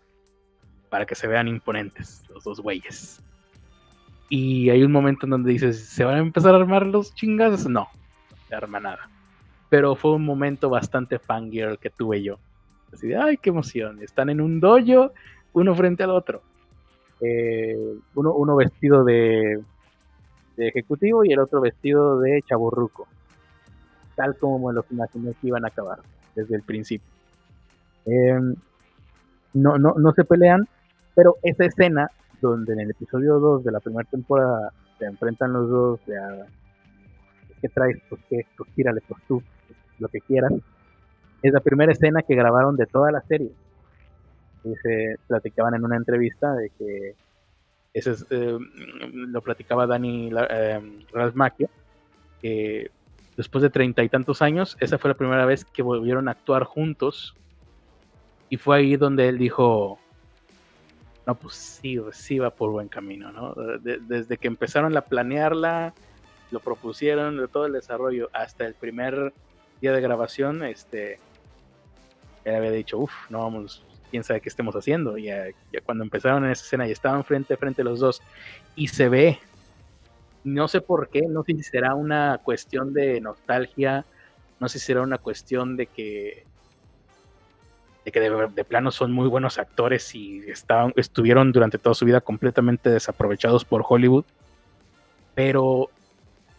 [0.88, 3.22] para que se vean imponentes los dos güeyes.
[4.28, 7.66] Y hay un momento en donde dices, ¿se van a empezar a armar los chingados?
[7.66, 7.88] No,
[8.30, 9.08] no se arma nada.
[9.68, 12.38] Pero fue un momento bastante fangirl que tuve yo.
[12.92, 14.02] Así de, ay, qué emoción.
[14.02, 15.12] Están en un dojo,
[15.52, 16.42] uno frente al otro.
[17.20, 17.76] Eh,
[18.14, 19.62] uno, uno vestido de,
[20.56, 23.06] ejecutivo y el otro vestido de chaburruco.
[24.14, 25.98] Tal como me lo imaginé que iban a acabar
[26.34, 27.08] desde el principio.
[28.06, 28.54] Em,
[29.52, 30.68] no, no, no se pelean,
[31.14, 32.10] pero esa escena
[32.40, 36.46] donde en el episodio 2 de la primera temporada se enfrentan los dos, ya,
[37.60, 37.98] ¿qué traes?
[38.08, 39.42] Pues qué, pues tírale, pues tú,
[39.98, 40.52] lo que quieras.
[41.42, 43.52] Es la primera escena que grabaron de toda la serie.
[44.64, 47.14] Y se platicaban en una entrevista de que
[47.96, 48.58] ese es, eh,
[49.10, 50.80] lo platicaba Dani eh,
[52.42, 52.90] que
[53.38, 56.64] después de treinta y tantos años, esa fue la primera vez que volvieron a actuar
[56.64, 57.34] juntos.
[58.50, 59.98] Y fue ahí donde él dijo,
[61.26, 63.54] no, pues sí, sí va por buen camino, ¿no?
[63.80, 65.92] desde que empezaron a planearla,
[66.52, 69.32] lo propusieron, de todo el desarrollo, hasta el primer
[69.80, 71.18] día de grabación, este,
[72.44, 75.18] él había dicho, uff, no vamos, quién sabe qué estemos haciendo.
[75.18, 78.22] Ya, ya cuando empezaron en esa escena y estaban frente a frente los dos
[78.76, 79.38] y se ve,
[80.44, 84.04] no sé por qué, no sé si será una cuestión de nostalgia,
[84.60, 86.46] no sé si será una cuestión de que
[88.06, 92.20] de que de, plano son muy buenos actores y estaban, estuvieron durante toda su vida
[92.20, 94.24] completamente desaprovechados por Hollywood.
[95.34, 95.90] Pero,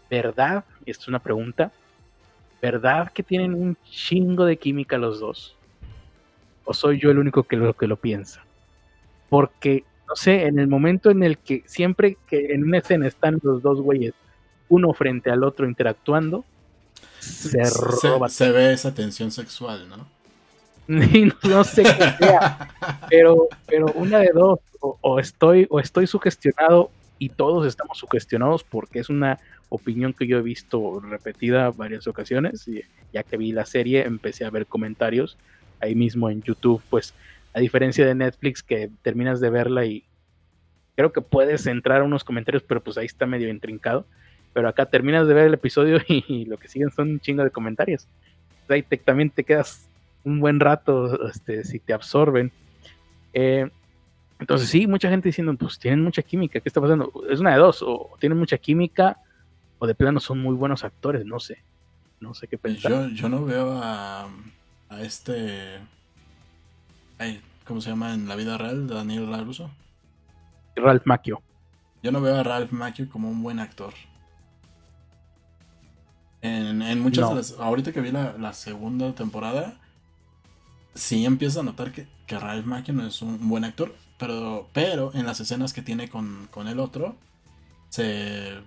[0.09, 0.65] ¿verdad?
[0.85, 1.71] Y esto es una pregunta.
[2.61, 5.55] ¿Verdad que tienen un chingo de química los dos?
[6.65, 8.43] ¿O soy yo el único que lo, que lo piensa?
[9.29, 13.39] Porque, no sé, en el momento en el que siempre que en una escena están
[13.41, 14.13] los dos güeyes,
[14.67, 16.43] uno frente al otro interactuando,
[17.19, 18.27] se, roba.
[18.27, 20.16] Se, ve esa tensión sexual, ¿no?
[21.43, 22.69] no sé qué sea,
[23.09, 28.99] pero, pero una de dos, o, estoy, o estoy sugestionado y todos estamos sugestionados porque
[28.99, 29.39] es una
[29.69, 32.81] opinión que yo he visto repetida varias ocasiones y
[33.11, 35.37] ya que vi la serie empecé a ver comentarios
[35.79, 37.13] ahí mismo en YouTube, pues
[37.53, 40.03] a diferencia de Netflix que terminas de verla y
[40.97, 44.05] creo que puedes entrar a unos comentarios, pero pues ahí está medio intrincado.
[44.53, 47.51] Pero acá terminas de ver el episodio y, lo que siguen son un chingo de
[47.51, 48.07] comentarios.
[48.67, 49.87] Ahí también te quedas
[50.23, 52.51] un buen rato este, si te absorben.
[53.33, 53.69] Eh,
[54.39, 57.11] entonces sí, mucha gente diciendo, pues tienen mucha química, ¿qué está pasando?
[57.29, 59.17] Es una de dos, o tienen mucha química
[59.79, 61.63] o de plano son muy buenos actores, no sé.
[62.19, 62.91] No sé qué pensar.
[62.91, 64.27] Yo, yo no veo a,
[64.89, 65.79] a este.
[67.65, 68.87] ¿Cómo se llama en la vida real?
[68.87, 69.69] Daniel LaRusso.
[70.75, 71.41] Ralph Macchio.
[72.01, 73.93] Yo no veo a Ralph Macchio como un buen actor.
[76.41, 79.79] En, muchas Ahorita que vi la, segunda temporada,
[80.97, 83.95] sí empiezo a notar que, que Ralph Macchio no es un buen actor.
[84.17, 87.15] Pero, pero en las escenas que tiene con, con el otro,
[87.89, 88.57] se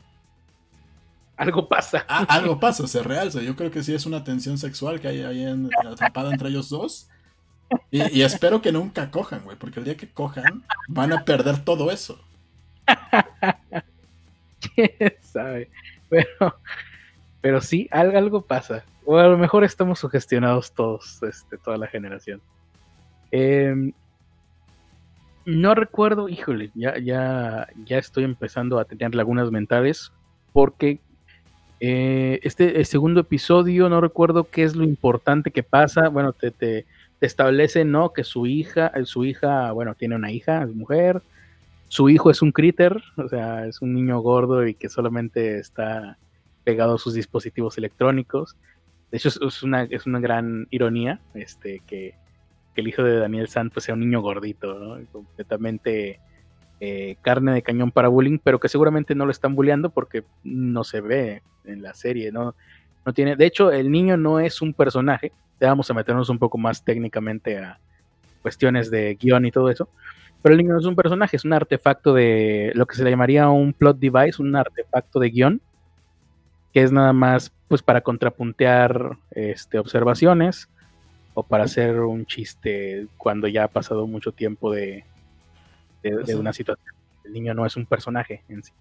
[1.41, 2.05] algo pasa.
[2.07, 3.41] Ah, algo pasa, se realza.
[3.41, 5.47] Yo creo que sí es una tensión sexual que hay ahí
[5.91, 7.09] atrapada entre ellos dos.
[7.91, 11.91] Y, espero que nunca cojan, güey, porque el día que cojan van a perder todo
[11.91, 12.21] eso.
[14.75, 15.71] ¿Quién sabe?
[16.11, 16.59] Pero,
[17.41, 18.85] pero sí, algo, algo pasa.
[19.05, 22.41] O a lo mejor estamos sugestionados todos, este, toda la generación.
[23.31, 23.93] Em,
[25.47, 30.13] no recuerdo, híjole, ya, ya, ya estoy empezando a tener lagunas mentales
[30.53, 31.01] porque
[31.81, 36.09] eh, este segundo episodio, no recuerdo qué es lo importante que pasa.
[36.09, 36.87] Bueno, te, te,
[37.21, 38.13] establece, ¿no?
[38.13, 41.23] Que su hija, eh, su hija, bueno, tiene una hija, es mujer.
[41.89, 46.19] Su hijo es un critter, o sea, es un niño gordo y que solamente está
[46.63, 48.57] pegado a sus dispositivos electrónicos.
[49.11, 52.15] De hecho, es, una, es una gran ironía este, que,
[52.75, 55.05] que el hijo de Daniel San pues, sea un niño gordito, ¿no?
[55.11, 56.21] Completamente
[56.81, 60.85] eh, carne de cañón para bullying, pero que seguramente no lo están bulleando porque no
[60.85, 62.55] se ve en la serie, ¿no?
[63.05, 66.59] No tiene, de hecho, el niño no es un personaje, vamos a meternos un poco
[66.59, 67.79] más técnicamente a
[68.43, 69.89] cuestiones de guion y todo eso.
[70.43, 73.11] Pero el niño no es un personaje, es un artefacto de lo que se le
[73.11, 75.61] llamaría un plot device, un artefacto de guion,
[76.73, 80.69] que es nada más pues para contrapuntear este, observaciones
[81.35, 85.05] o para hacer un chiste cuando ya ha pasado mucho tiempo de,
[86.03, 86.95] de, una situación.
[87.25, 88.73] El niño no es un personaje en sí.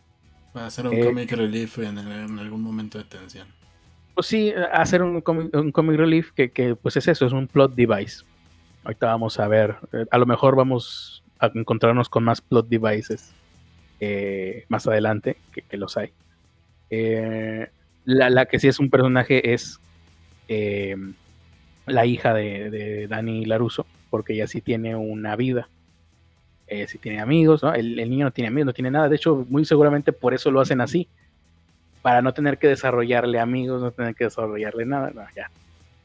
[0.53, 1.97] Para hacer un eh, comic relief en,
[2.39, 3.47] algún momento de tensión.
[4.15, 7.75] Pues sí, hacer un, un comic relief que, que, pues es eso, es un plot
[7.75, 8.23] device.
[8.83, 13.33] Ahorita vamos a ver, eh, a lo mejor vamos a encontrarnos con más plot devices
[13.99, 16.11] eh, más adelante, que, los hay.
[18.09, 19.79] La, que sí es un personaje es
[21.85, 25.69] la hija de, Dani Laruso, porque ella sí tiene una vida
[26.67, 27.73] eh, si tiene amigos, ¿no?
[27.73, 29.09] El, niño no tiene amigos, no tiene nada.
[29.09, 31.07] De hecho, muy seguramente por eso lo hacen así.
[32.03, 35.11] Para no tener que desarrollarle amigos, no tener que desarrollarle nada.
[35.35, 35.49] ya.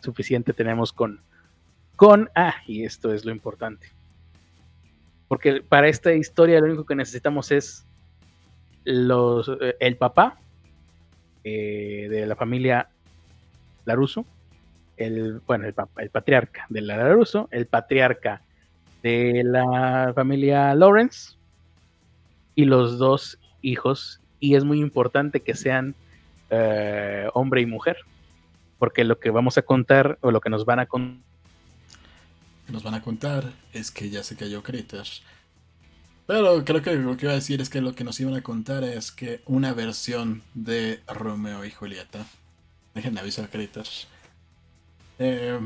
[0.00, 1.20] Suficiente tenemos con.
[1.96, 2.30] Con.
[2.34, 3.88] Ah, y esto es lo importante.
[5.28, 7.86] Porque para esta historia lo único que necesitamos es
[8.84, 10.38] los, eh, el papá
[11.44, 12.88] eh, de la familia
[13.84, 14.24] Laruso,
[14.96, 15.74] el, bueno, el,
[16.10, 18.42] patriarca de la Laruso, el patriarca
[19.02, 21.34] de la familia Lawrence
[22.54, 24.20] y los dos hijos.
[24.40, 25.94] Y es muy importante que sean
[26.50, 27.98] eh, hombre y mujer,
[28.78, 31.34] porque lo que vamos a contar o lo que nos van a contar
[32.68, 35.22] nos van a contar es que ya se cayó Critters.
[36.26, 38.42] Pero creo que lo que iba a decir es que lo que nos iban a
[38.42, 42.24] contar es que una versión de Romeo y Julieta.
[42.94, 44.08] Dejen de avisar Critters.
[45.18, 45.58] Eh,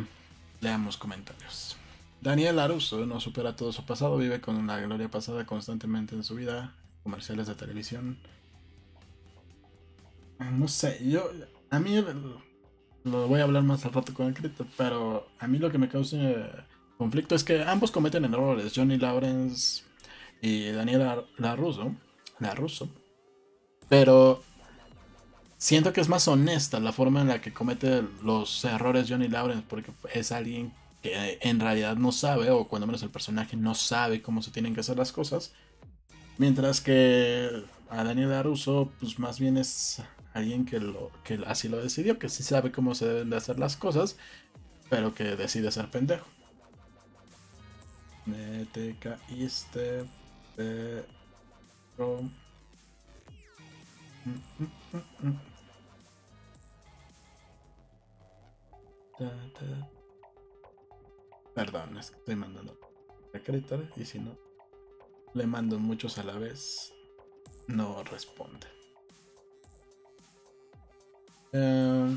[0.60, 1.76] leamos comentarios.
[2.20, 6.34] Daniel Aruso no supera todo su pasado, vive con una gloria pasada constantemente en su
[6.34, 6.74] vida,
[7.04, 8.18] comerciales de televisión.
[10.40, 11.30] No sé, yo,
[11.70, 12.04] a mí,
[13.04, 15.78] lo voy a hablar más al rato con el crítico, pero a mí lo que
[15.78, 16.16] me causa
[16.96, 19.84] conflicto es que ambos cometen errores, Johnny Lawrence
[20.40, 21.94] y Daniel Laruso,
[22.38, 22.88] Laruso,
[23.88, 24.42] pero
[25.56, 29.64] siento que es más honesta la forma en la que comete los errores Johnny Lawrence,
[29.68, 34.22] porque es alguien que en realidad no sabe, o cuando menos el personaje no sabe
[34.22, 35.52] cómo se tienen que hacer las cosas.
[36.38, 40.02] Mientras que a Daniel Aruso, pues más bien es
[40.34, 43.58] alguien que, lo, que así lo decidió, que sí sabe cómo se deben de hacer
[43.58, 44.16] las cosas,
[44.88, 46.26] pero que decide ser pendejo.
[48.72, 50.04] Te caíste,
[50.58, 51.00] mm,
[61.54, 62.78] Perdón, es que estoy mandando
[63.44, 64.36] Critter y si no
[65.34, 66.92] le mando muchos a la vez,
[67.66, 68.66] no responde.
[71.52, 72.16] Eh,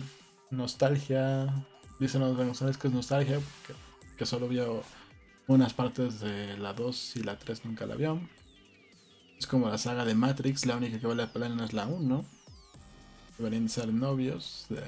[0.49, 1.47] nostalgia.
[1.99, 3.39] Dice González que es nostalgia,
[4.17, 4.83] que solo vio
[5.53, 8.19] unas partes de la 2 y la 3 nunca la vio.
[9.37, 12.25] Es como la saga de Matrix, la única que vale la pena es la 1.
[13.37, 14.81] Deberían ser novios de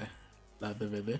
[0.60, 1.18] la DVD.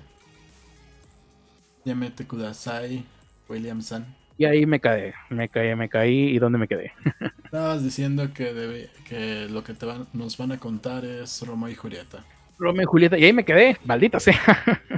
[1.84, 3.04] Yamete Kudasai,
[3.48, 4.06] Williamson.
[4.38, 6.28] Y ahí me caí, me caí, me caí.
[6.30, 6.92] ¿Y dónde me quedé?
[7.44, 12.24] Estabas diciendo que, que lo que te nos van a contar es Romeo y Julieta.
[12.58, 13.18] Romeo y Julieta.
[13.18, 14.40] Y ahí me quedé, maldita sea.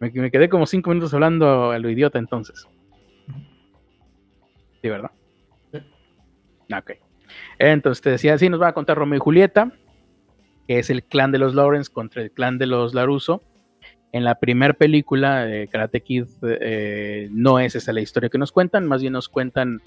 [0.00, 2.68] me, quedé como cinco minutos hablando a lo idiota entonces.
[4.80, 5.10] Sí, ¿verdad?
[5.72, 5.78] Sí.
[6.76, 6.92] Ok.
[7.58, 9.72] Entonces te decía, sí, nos va a contar Romeo y Julieta,
[10.66, 13.42] que es el clan de los Lawrence contra el clan de los Laruso
[14.12, 18.52] en la primera película de Karate Kid eh, no es esa la historia que nos
[18.52, 19.82] cuentan, más bien nos cuentan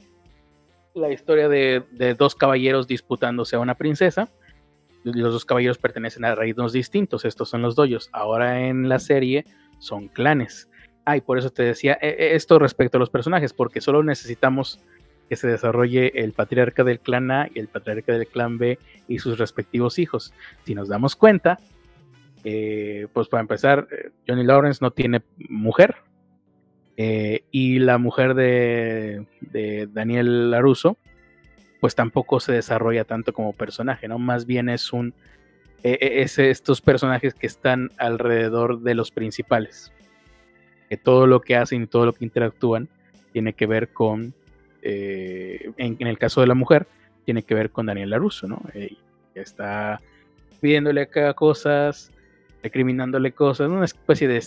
[0.94, 1.84] la historia de,
[2.18, 4.30] dos caballeros disputándose a una princesa.
[5.04, 8.10] Los dos caballeros pertenecen a reinos distintos, estos son los doyos.
[8.12, 9.46] Ahora en la serie
[9.82, 10.70] son clanes.
[11.03, 14.03] Ah, y por eso te decía e, e, esto respecto a los personajes, porque solo
[14.03, 14.80] necesitamos
[15.28, 18.78] que se desarrolle el patriarca del clan A y el patriarca del clan B
[19.08, 20.34] y sus respectivos hijos.
[20.66, 21.58] Si nos damos cuenta,
[22.44, 25.95] eh, pues para empezar, eh, Johnny Lawrence no tiene mujer.
[26.98, 29.26] Eh, y la mujer de,
[29.94, 30.98] Daniel Laruso,
[31.80, 34.20] pues tampoco se desarrolla tanto como personaje, ¿no?
[34.20, 35.14] Más bien es un.
[35.84, 39.91] Es estos personajes que están alrededor de los principales.
[40.90, 42.90] Que todo lo que hacen y todo lo que interactúan
[43.32, 44.34] tiene que ver con.
[44.84, 46.88] En, en, el caso de la mujer,
[47.24, 48.62] tiene que ver con Daniel Laruso, ¿no?
[49.36, 50.02] está
[50.60, 52.12] pidiéndole acá cosas,
[52.64, 54.44] recriminándole cosas, una especie de,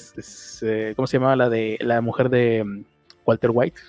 [0.63, 2.85] eh, ¿cómo se llamaba la de la mujer de mm,
[3.27, 3.81] Walter White?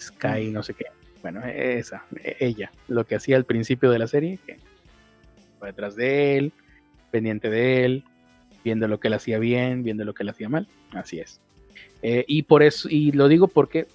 [0.00, 0.86] Sky, no sé qué.
[1.20, 4.58] Bueno, esa, e, ella, lo que hacía al principio de la serie, que
[5.68, 6.52] detrás de él,
[7.10, 8.04] pendiente de él,
[8.64, 11.40] viendo lo que él hacía bien, viendo lo que él hacía mal, así es.
[12.02, 13.86] Eh, y por eso, y lo digo porque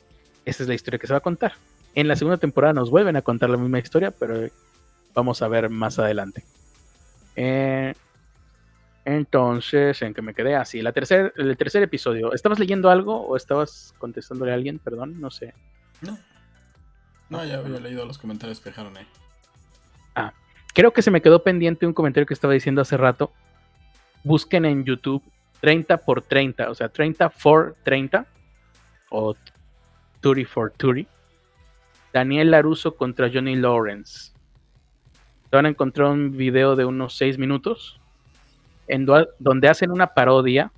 [0.46, 1.54] esa es la historia que se va a contar.
[1.94, 4.48] En la segunda temporada nos vuelven a contar la misma historia, pero
[5.14, 6.44] vamos a ver más adelante.
[7.36, 7.94] Eh,
[9.04, 10.56] entonces, ¿en qué me quedé?
[10.56, 12.34] Así, la tercer, el tercer episodio.
[12.34, 14.80] ¿Estabas leyendo algo o estabas contestándole a alguien?
[14.80, 15.54] Perdón, no sé.
[16.02, 16.18] No.
[17.30, 19.08] No, ya había leído los comentarios que dejaron ahí.
[20.78, 23.32] Creo que se me quedó pendiente un comentario que estaba diciendo hace rato.
[24.24, 25.24] Busquen en YouTube
[25.60, 28.28] 30 por 30, o sea, 30 for 30
[29.10, 29.36] o
[30.22, 31.10] 30 for 30.
[32.14, 34.34] Daniel Laruso contra Johnny Lawrence.
[35.52, 38.00] Van a encontrar un video de unos 6 minutos
[38.88, 39.08] en
[39.40, 40.72] donde hacen una parodia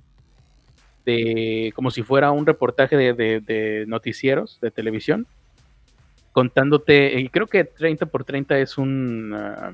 [1.04, 5.26] de como si fuera un reportaje de, noticieros de televisión
[6.32, 9.72] contándote, y creo que 30 por 30 es un ah,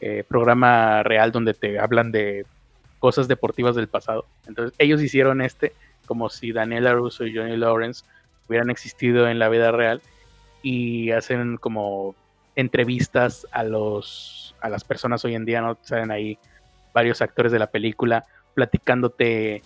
[0.00, 2.44] eh, programa real donde te hablan de
[2.98, 4.26] cosas deportivas del pasado.
[4.46, 5.72] Entonces ellos hicieron este
[6.06, 8.04] como si Daniel LaRusso y Johnny Lawrence
[8.48, 10.00] hubieran existido en la vida real
[10.62, 12.14] y hacen como
[12.54, 15.76] entrevistas a los a las personas hoy en día, ¿no?
[15.82, 16.38] Salen ahí
[16.94, 18.24] varios actores de la película
[18.54, 19.62] platicándote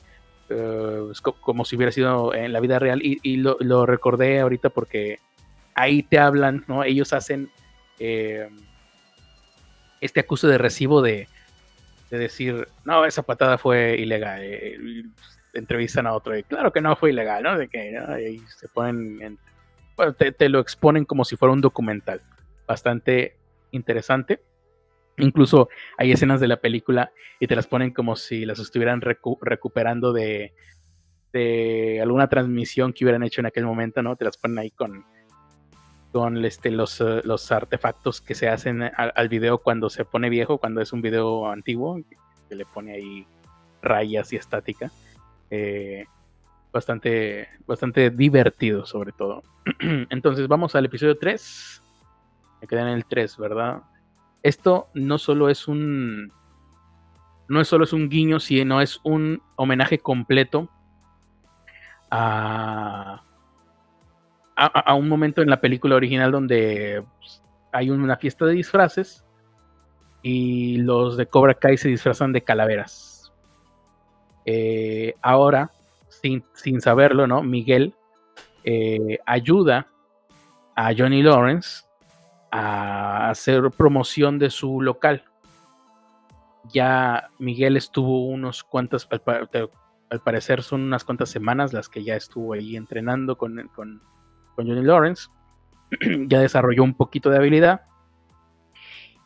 [0.49, 5.21] eh, como si hubiera sido en la vida real y, lo, recordé ahorita porque
[5.81, 6.85] ahí te hablan, ¿no?
[6.85, 7.51] Ellos hacen
[7.99, 8.49] eh,
[10.01, 11.29] este acuso de recibo de,
[12.11, 14.41] decir, no, esa patada fue ilegal.
[14.43, 15.05] Eh,
[15.53, 17.59] entrevistan a otro y claro que no fue ilegal, ¿no?
[17.59, 19.39] De que ahí se ponen,
[20.17, 22.21] te, lo exponen como si fuera un documental,
[22.67, 23.37] bastante
[23.73, 24.41] interesante.
[25.17, 30.13] Incluso hay escenas de la película y te las ponen como si las estuvieran recuperando
[30.13, 30.55] de,
[31.33, 34.15] de alguna transmisión que hubieran hecho en aquel momento, ¿no?
[34.17, 35.05] Te las ponen ahí con,
[36.13, 40.59] con este, los, eh, los artefactos que se hacen al, video cuando se pone viejo,
[40.59, 42.01] cuando es un video antiguo,
[42.49, 43.27] que le pone ahí
[43.83, 44.91] rayas y estática.
[45.51, 46.05] Eh,
[46.73, 49.43] bastante, bastante divertido sobre todo.
[49.81, 51.83] Entonces vamos al episodio 3.
[52.61, 53.83] Me quedé en el 3, ¿verdad?
[54.43, 56.33] Esto no solo es un...
[57.49, 60.71] No es solo es un guiño, sino es un homenaje completo
[62.11, 63.25] a,
[64.61, 67.43] a, un momento en la película original donde pues,
[67.73, 69.25] hay una fiesta de disfraces
[70.23, 73.33] y los de Cobra Kai se disfrazan de calaveras.
[74.45, 75.71] Eh, ahora,
[76.09, 77.43] sin, saberlo, ¿no?
[77.43, 77.95] Miguel
[78.65, 79.87] eh, ayuda
[80.75, 81.85] a Johnny Lawrence
[82.51, 85.25] a hacer promoción de su local.
[86.71, 92.53] Ya Miguel estuvo unos cuantas, al, parecer son unas cuantas semanas las que ya estuvo
[92.53, 94.03] ahí entrenando con, con
[94.63, 95.29] Johnny Lawrence.
[96.29, 97.83] ya desarrolló un poquito de habilidad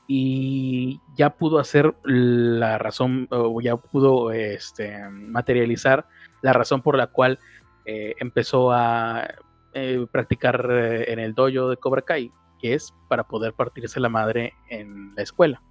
[0.06, 6.06] y ya pudo hacer la razón, o ya pudo este, materializar
[6.42, 7.38] la razón por la cual
[7.86, 9.28] eh, empezó a
[9.72, 12.30] eh, practicar eh, en el dojo de Cobra Kai,
[12.60, 15.62] que es para poder partirse la madre en la escuela.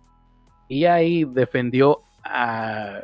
[0.68, 3.02] Y ahí defendió a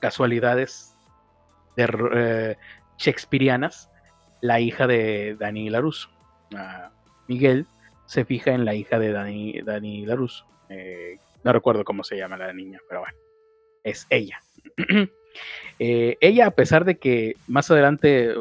[0.00, 0.96] casualidades
[1.76, 2.56] de,
[2.96, 3.87] shakespearianas
[4.40, 6.10] la hija de Dani Laruso.
[7.26, 7.66] Miguel
[8.06, 10.06] se fija en la hija de Dani, Dani.
[10.70, 13.16] Eh, no recuerdo cómo se llama la niña, pero bueno,
[13.84, 14.40] es ella.
[15.80, 18.34] Eh, ella, a pesar de que más adelante,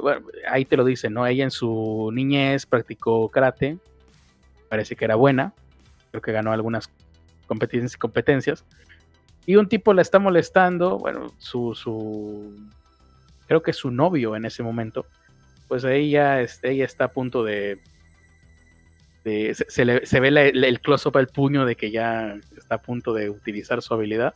[0.49, 1.27] ahí te lo dice, ¿no?
[1.27, 3.77] Ella en su niñez practicó karate,
[4.69, 5.53] parece que era buena,
[6.09, 6.89] creo que ganó algunas
[7.45, 8.65] competencias, competencias.
[9.45, 12.55] Y un tipo la está molestando, bueno, su, su,
[13.45, 15.05] creo que su novio en ese momento,
[15.67, 17.79] pues ella, ella está a punto de...
[19.23, 23.93] se, ve el close-up al puño de que ya está a punto de utilizar su
[23.93, 24.33] habilidad.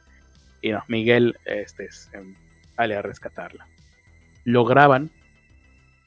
[0.61, 3.67] Y no, Miguel este, sale a rescatarla.
[4.43, 5.09] Lo graban,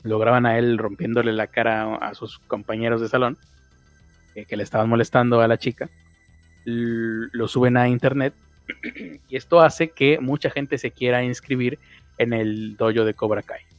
[0.03, 3.39] lo graban a él rompiéndole la cara a sus compañeros de salón
[4.35, 5.89] eh, que le estaban molestando a la chica.
[6.65, 8.35] lo suben a internet
[9.29, 11.79] y esto hace que mucha gente se quiera inscribir
[12.19, 13.74] en el dojo de Cobra Kai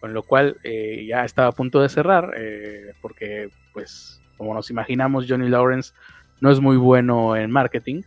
[0.00, 4.70] con lo cual eh, ya estaba a punto de cerrar, eh, porque pues como nos
[4.70, 5.92] imaginamos, Johnny Lawrence
[6.40, 8.02] no es muy bueno en marketing,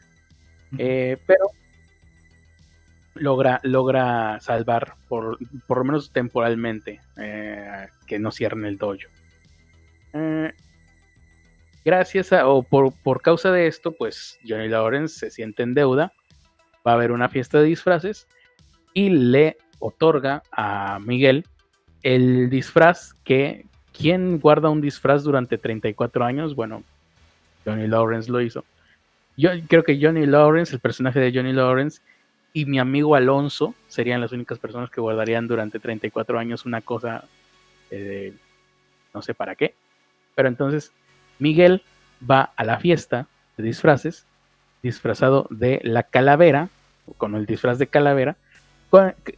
[0.77, 1.45] eh, pero
[3.15, 7.01] logra, logra salvar, por, por lo menos temporalmente,
[8.05, 9.07] que no cierren el dojo.
[11.83, 16.13] gracias a, o por, por causa de esto, pues Johnny Lawrence se siente en deuda,
[16.85, 18.27] va a haber una fiesta de disfraces
[18.93, 21.45] y le otorga a Miguel
[22.03, 23.65] el disfraz que,
[23.97, 26.55] ¿quién guarda un disfraz durante 34 años?
[26.55, 26.83] Bueno,
[27.65, 28.63] Johnny Lawrence lo hizo.
[29.37, 32.01] Yo creo que Johnny Lawrence, el personaje de Johnny Lawrence,
[32.51, 37.23] y mi amigo Alonso serían las únicas personas que guardarían durante 34 años una cosa
[37.91, 38.33] eh,
[39.13, 39.73] no sé para qué.
[40.35, 40.91] Pero entonces
[41.39, 41.81] Miguel
[42.29, 43.27] va a la fiesta
[43.57, 44.25] de disfraces,
[44.81, 46.69] disfrazado de la calavera,
[47.17, 48.35] con el disfraz de calavera,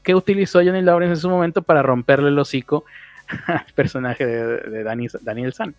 [0.03, 2.85] que utilizó Johnny Lawrence en su momento para romperle el hocico
[3.47, 5.75] al personaje de, Daniel San.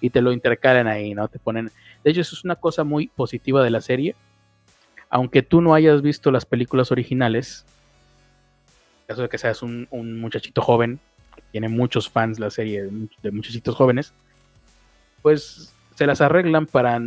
[0.00, 1.28] Y te lo intercalan ahí, ¿no?
[1.28, 1.70] Te ponen.
[2.02, 4.16] De hecho, eso es una cosa muy positiva de la serie.
[5.08, 7.64] Aunque tú no hayas visto las películas originales,
[9.02, 9.86] en caso de que seas un,
[10.20, 10.98] muchachito joven,
[11.36, 12.88] que tiene muchos fans la serie
[13.22, 14.12] de, muchachitos jóvenes,
[15.20, 17.00] pues se las arreglan para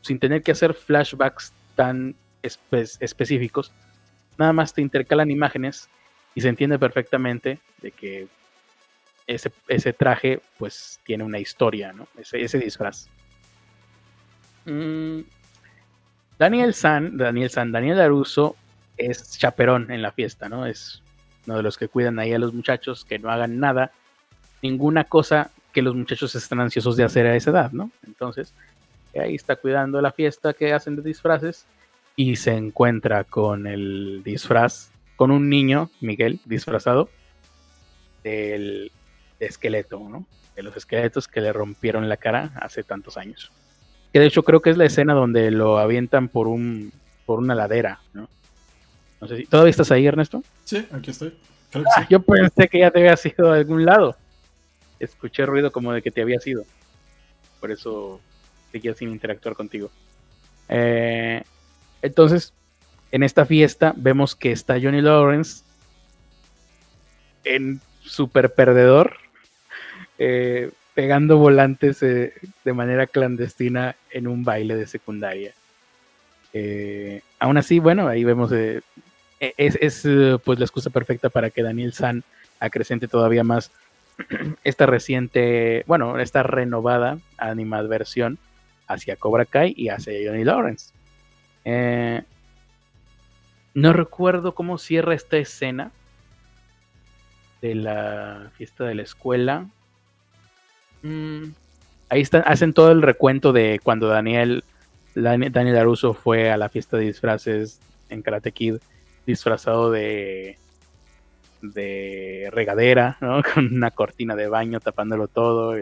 [0.00, 3.72] sin tener que hacer flashbacks tan específicos,
[4.38, 5.88] nada más te intercalan imágenes
[6.34, 8.28] y se entiende perfectamente de que
[9.26, 12.08] ese, traje pues tiene una historia, ¿no?
[12.32, 13.08] Ese, disfraz.
[14.64, 15.20] Mm,
[16.38, 18.56] Daniel San, Daniel San, Daniel Aruso
[18.96, 20.64] es chaperón en la fiesta, ¿no?
[20.64, 21.02] Es
[21.46, 23.92] uno de los que cuidan ahí a los muchachos, que no hagan nada,
[24.62, 27.90] ninguna cosa que los muchachos están ansiosos de hacer a esa edad, ¿no?
[28.06, 28.54] Entonces,
[29.18, 31.66] ahí está cuidando la fiesta que hacen de disfraces
[32.18, 37.08] y se encuentra con el disfraz, con un niño, Miguel, disfrazado
[38.24, 38.90] del
[39.38, 40.26] esqueleto, ¿no?
[40.56, 43.52] De los esqueletos que le rompieron la cara hace tantos años.
[44.12, 46.90] Que de hecho creo que es la escena donde lo avientan por un
[47.24, 48.28] por una ladera, ¿no?
[49.20, 50.42] No sé si todavía estás ahí, Ernesto.
[50.64, 51.38] Sí, aquí estoy.
[51.72, 54.16] Ah, yo pensé que ya te había ido de algún lado.
[54.98, 56.64] Escuché ruido como de que te había ido.
[57.60, 58.18] Por eso
[58.72, 59.88] seguía sin interactuar contigo.
[60.68, 61.44] Eh,
[62.02, 62.52] entonces,
[63.10, 65.62] en esta fiesta vemos que está Johnny Lawrence
[67.44, 69.16] en super perdedor,
[70.18, 72.34] eh, pegando volantes eh,
[72.64, 75.52] de manera clandestina en un baile de secundaria.
[76.52, 78.82] Eh, aún así, bueno, ahí vemos, es,
[79.58, 80.02] es,
[80.44, 82.24] pues la excusa perfecta para que Daniel San
[82.60, 83.70] acrecente todavía más
[84.64, 88.38] esta reciente, bueno, esta renovada animadversión
[88.88, 90.97] hacia Cobra Kai y hacia Johnny Lawrence.
[93.74, 95.90] No recuerdo cómo cierra esta escena
[97.60, 99.66] de la fiesta de la escuela.
[101.02, 101.50] Mm,
[102.08, 104.64] ahí están, hacen todo el recuento de cuando Daniel,
[105.14, 108.76] Daniel Aruso fue a la fiesta de disfraces en Karate Kid
[109.26, 110.56] disfrazado de
[111.62, 113.18] de regadera,
[113.54, 115.74] Con una cortina de baño tapándolo todo.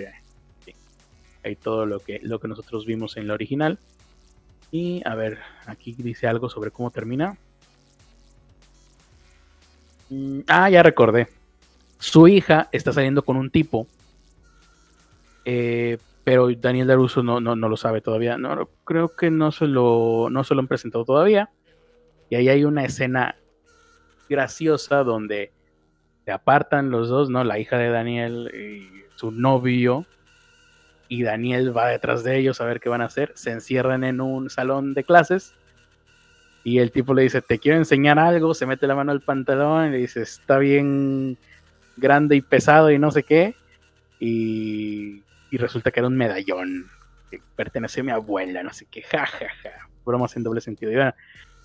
[1.44, 3.78] Hay todo lo que, lo que nosotros vimos en la original.
[4.70, 7.36] Y a ver, aquí dice algo sobre cómo termina.
[10.10, 11.28] Mm, ah, ya recordé.
[11.98, 13.86] Su hija está saliendo con un tipo,
[15.44, 18.36] eh, pero Daniel Daruso no, no, lo sabe todavía.
[18.36, 21.50] No, creo que no se, lo, no se lo han presentado todavía.
[22.28, 23.36] Y ahí hay una escena
[24.28, 25.52] graciosa donde
[26.24, 27.44] se apartan los dos, ¿no?
[27.44, 30.04] La hija de Daniel y su novio.
[31.08, 33.32] Y Daniel va detrás de ellos a ver qué van a hacer.
[33.34, 35.54] Se encierran en un salón de clases.
[36.64, 38.54] Y el tipo le dice, te quiero enseñar algo.
[38.54, 41.38] Se mete la mano al pantalón y le dice, está bien
[41.96, 43.54] grande y pesado y no sé qué.
[44.18, 45.22] Y,
[45.52, 46.90] resulta que era un medallón
[47.30, 49.48] que pertenecía a mi abuela, no sé qué, jajaja.
[49.62, 49.88] Ja, ja.
[50.04, 50.92] Bromas en doble sentido.
[50.92, 51.12] Y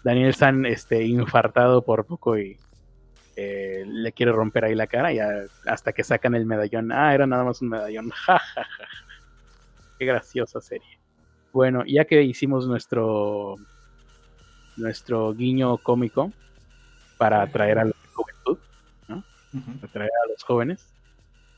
[0.04, 2.58] Daniel San este, infartado por poco y
[3.36, 5.20] eh, le quiere romper ahí la cara y
[5.66, 6.92] hasta que sacan el medallón.
[6.92, 8.12] Ah, era nada más un medallón.
[8.12, 8.64] Jajaja.
[8.64, 9.11] Ja,
[10.02, 10.98] qué graciosa serie.
[11.54, 13.58] Bueno, ya que hicimos nuestro
[14.76, 16.32] nuestro guiño cómico
[17.20, 18.58] para atraer a la juventud,
[19.84, 20.92] atraer a los jóvenes.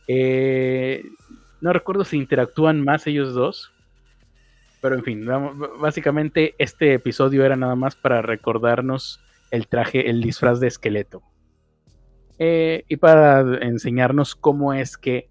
[0.10, 1.06] Eh,
[1.62, 3.72] no recuerdo si interactúan más ellos dos.
[4.82, 5.26] Pero en fin,
[5.80, 9.22] básicamente este episodio era nada más para recordarnos
[9.52, 11.24] el traje, el disfraz de esqueleto.
[12.40, 15.30] Eh, y para enseñarnos cómo es que,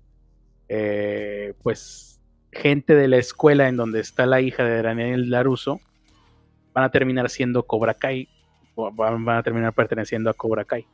[0.70, 2.11] eh, pues,
[2.52, 5.80] gente de la escuela en donde está la hija de Daniel Laruso
[6.74, 8.28] van a terminar siendo Cobra Kai,
[8.74, 10.86] o van a terminar perteneciendo a Cobra Kai.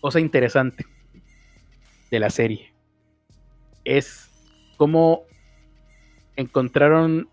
[0.00, 0.84] Cosa interesante
[2.10, 2.74] de la serie.
[3.84, 4.30] Es
[4.76, 5.24] cómo
[6.36, 7.28] encontraron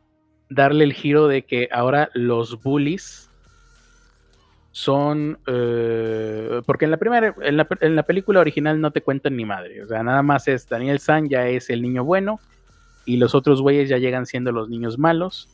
[0.49, 3.30] darle el giro de que ahora los bullies
[4.71, 7.57] son eh, porque en la primera en
[7.95, 11.27] la, película original no te cuentan ni madre o sea nada más es Daniel San
[11.27, 12.39] ya es el niño bueno
[13.05, 15.49] y los otros güeyes ya llegan siendo los niños malos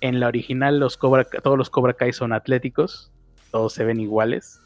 [0.00, 3.12] en la original los Cobra, todos los Cobra Kai son atléticos
[3.52, 4.60] todos se ven iguales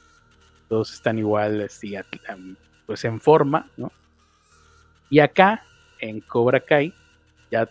[0.73, 1.69] todos están igual,
[2.87, 3.93] pues en forma, ¿no?
[5.11, 5.63] Y acá,
[5.99, 6.95] en Cobra Kai,
[7.51, 7.69] ya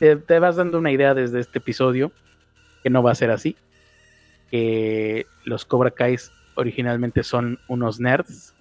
[0.00, 2.10] te, vas dando una idea desde este episodio
[2.82, 3.54] que no va a ser así.
[4.50, 6.16] Que los Cobra Kai
[6.54, 8.54] originalmente son unos nerds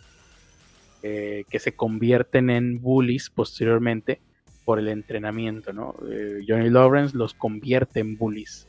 [1.04, 4.20] eh, que se convierten en bullies posteriormente
[4.66, 5.96] por el entrenamiento, ¿no?
[6.10, 8.68] Eh, Johnny Lawrence los convierte en bullies.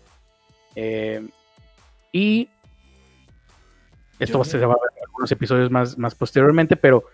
[2.12, 2.48] y
[4.18, 7.04] esto se va a ver en algunos episodios más, más posteriormente, pero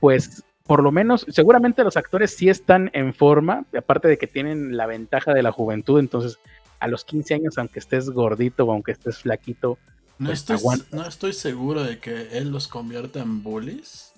[0.00, 4.76] pues por lo menos, seguramente los actores sí están en forma, aparte de que tienen
[4.76, 6.38] la ventaja de la juventud, entonces
[6.84, 9.78] a los 15 años, aunque estés gordito o aunque estés flaquito,
[10.18, 10.58] no, pues, estoy,
[10.92, 14.12] no estoy seguro de que él los convierta en bullies.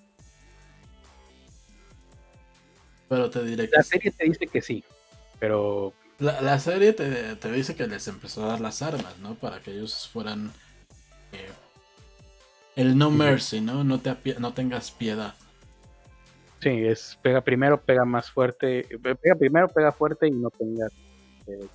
[3.09, 3.76] Pero te diré que.
[3.76, 4.84] La serie te dice que sí,
[5.38, 5.94] pero.
[6.18, 9.34] La, serie te, dice que les empezó a dar las armas, ¿no?
[9.34, 10.51] Para que ellos fueran.
[11.32, 11.51] Eh,
[12.74, 13.84] el no mercy, ¿no?
[13.84, 15.34] No, te, no tengas piedad.
[16.60, 18.86] Sí, es pega primero, pega más fuerte.
[19.02, 20.93] Pega primero, pega fuerte y no tengas
[21.47, 21.66] eh,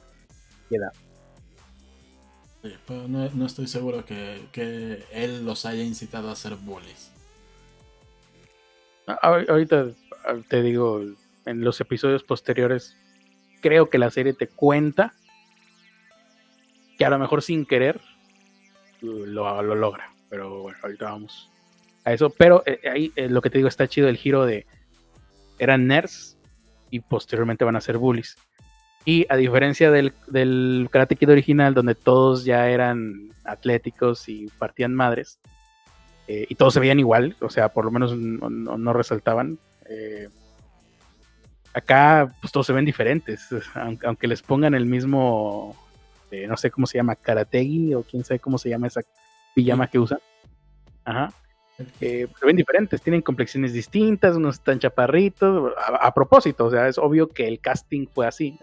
[3.34, 7.12] no, estoy seguro que, él los haya incitado a hacer bullies.
[9.08, 9.88] Ah, ahorita
[10.26, 11.02] ah, te digo,
[11.46, 12.96] en los episodios posteriores,
[13.62, 15.14] creo que la serie te cuenta
[16.98, 18.00] que a lo mejor sin querer
[19.02, 20.14] lo, logra.
[20.30, 21.50] Pero bueno, ahorita vamos
[22.06, 22.30] a eso.
[22.30, 24.66] Pero eh, ahí eh, lo que te digo está chido el giro de
[25.60, 26.38] eran nerds
[26.90, 28.38] y posteriormente van a ser bullies.
[29.04, 34.94] Y a diferencia del, del Karate Kid original, donde todos ya eran atléticos y partían
[34.94, 35.40] madres,
[36.28, 39.60] eh, y todos se veían igual, o sea, por lo menos no, resaltaban.
[39.90, 40.30] Eh,
[41.74, 43.50] acá, pues todos se ven diferentes,
[44.04, 45.76] aunque, les pongan el mismo,
[46.32, 49.02] eh, no sé cómo se llama, karategi, o quién sabe cómo se llama esa
[49.54, 50.20] pijama que usan.
[51.04, 51.34] Ajá.
[52.00, 56.98] se ven diferentes, tienen complexiones distintas, unos están chaparritos, a, a, propósito, o sea, es
[56.98, 58.58] obvio que el casting fue así.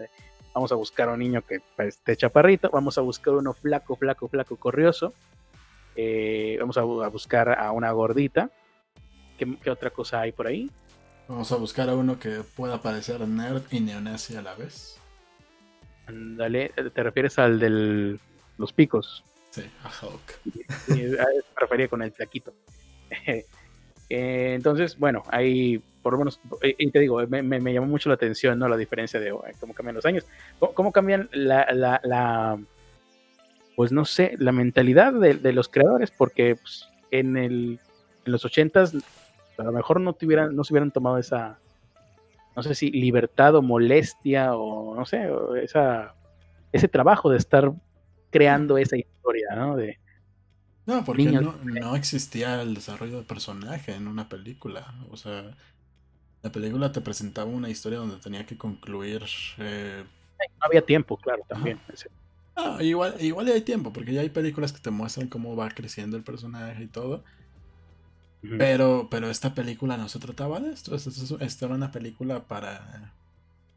[0.53, 2.69] Vamos a buscar a un niño que esté chaparrito.
[2.71, 5.13] Vamos a buscar uno flaco, flaco, flaco, corrioso.
[5.95, 8.49] Eh, vamos a, buscar a una gordita.
[9.37, 10.69] ¿Qué, otra cosa hay por ahí?
[11.27, 14.99] Vamos a buscar a uno que pueda parecer nerd y neonazi a la vez.
[16.07, 18.17] Dale, ¿te refieres al de
[18.57, 19.23] los picos?
[19.51, 20.39] Sí, a Hulk.
[20.87, 21.17] me
[21.55, 22.53] refería con el flaquito.
[24.11, 28.57] Eh, entonces, bueno, hay por lo menos, y te digo, me, llamó mucho la atención,
[28.57, 28.67] ¿no?
[28.67, 30.25] La diferencia de cómo cambian los años,
[30.59, 32.59] cómo, cambian la,
[33.75, 37.79] pues no sé, la mentalidad de, los creadores, porque pues, en, el,
[38.25, 38.93] en los ochentas
[39.57, 41.59] a lo mejor no, tuvieran, no se hubieran tomado esa,
[42.55, 45.29] no sé si libertad o molestia o no sé,
[45.61, 46.15] esa,
[46.71, 47.73] ese trabajo de estar
[48.29, 49.75] creando esa historia, ¿no?
[49.75, 49.99] De,
[50.89, 54.95] no, porque no, no, existía el desarrollo de personaje en una película.
[55.11, 55.55] O sea,
[56.41, 59.23] la película te presentaba una historia donde tenía que concluir.
[59.57, 60.03] Eh,
[60.39, 61.79] no había tiempo, claro, también.
[62.55, 66.17] Ah, igual, igual hay tiempo, porque ya hay películas que te muestran cómo va creciendo
[66.17, 67.23] el personaje y todo.
[68.41, 70.95] Pero, pero esta película no se trataba de esto.
[70.95, 73.13] Esta, era una película para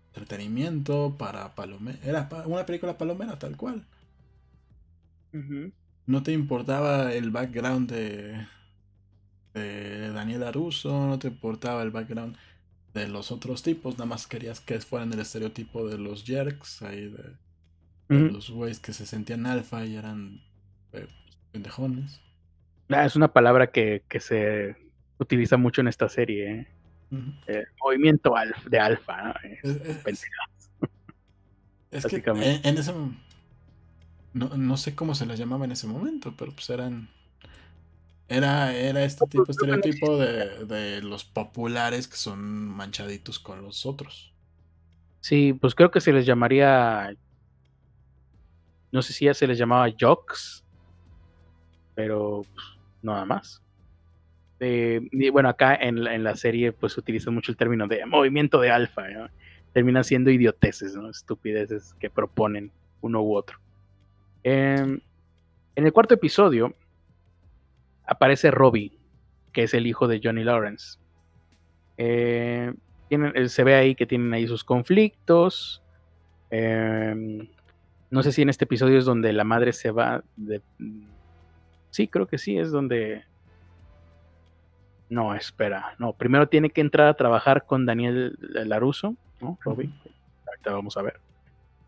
[0.09, 1.99] entretenimiento, para palomera.
[2.05, 3.85] Era una película palomera, tal cual.
[6.07, 8.47] No te importaba el background de,
[9.55, 12.37] de Daniel Aruso, no te importaba el background
[12.95, 17.09] de los otros tipos, nada más querías que fueran el estereotipo de los jerks, ahí
[17.09, 17.37] de,
[18.09, 20.43] los güeyes que se sentían alfa y eran
[20.93, 21.07] eh,
[21.51, 22.21] pendejones.
[22.91, 24.77] Ah, es una palabra que, se
[25.19, 26.53] utiliza mucho en esta serie.
[26.53, 26.69] ¿eh?
[27.47, 28.35] Eh, movimiento
[28.69, 29.35] de alfa.
[31.91, 32.91] Es, que en, ese
[34.33, 37.11] no, no sé cómo se les llamaba en ese momento, pero pues eran
[38.33, 44.33] era, era este tipo estereotipo de, los populares que son manchaditos con los otros.
[45.21, 47.15] Sí, pues creo que se les llamaría.
[48.91, 50.65] No sé si ya se les llamaba jocks,
[51.95, 52.67] pero pues,
[53.03, 53.63] nada más.
[54.61, 58.61] Eh, y bueno, acá en, en, la serie pues utilizan mucho el término de movimiento
[58.61, 59.09] de alfa.
[59.09, 59.29] ¿no?
[59.73, 61.11] Terminan siendo idioteces, ¿no?
[61.11, 63.59] estupideces que proponen uno u otro.
[64.45, 65.01] Em,
[65.75, 66.75] en el cuarto episodio
[68.13, 68.99] aparece Robbie,
[69.53, 70.99] que es el hijo de Johnny Lawrence.
[71.97, 72.73] Eh,
[73.11, 75.83] eh, se ve ahí que tienen ahí sus conflictos.
[76.51, 77.49] Em,
[78.11, 80.61] no sé si en este episodio es donde la madre se va de...
[81.91, 83.25] Sí, creo que sí, es donde...
[85.09, 85.95] No, espera.
[85.99, 89.59] No, primero tiene que entrar a trabajar con Daniel Laruso, ¿no?
[89.63, 89.91] Robbie.
[90.47, 91.21] Ahorita vamos a ver.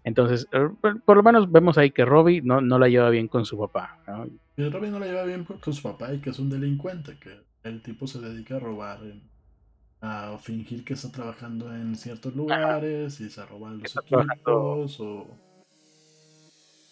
[0.05, 0.69] Entonces, eh,
[1.05, 3.99] por lo menos vemos ahí que Robbie no, no la lleva bien con su papá.
[4.07, 4.27] ¿no?
[4.57, 7.41] Y Robbie no la lleva bien con su papá y que es un delincuente, que
[7.65, 9.01] el tipo se dedica a robar,
[10.03, 15.27] a fingir que está trabajando en ciertos lugares y se roba los equipos o...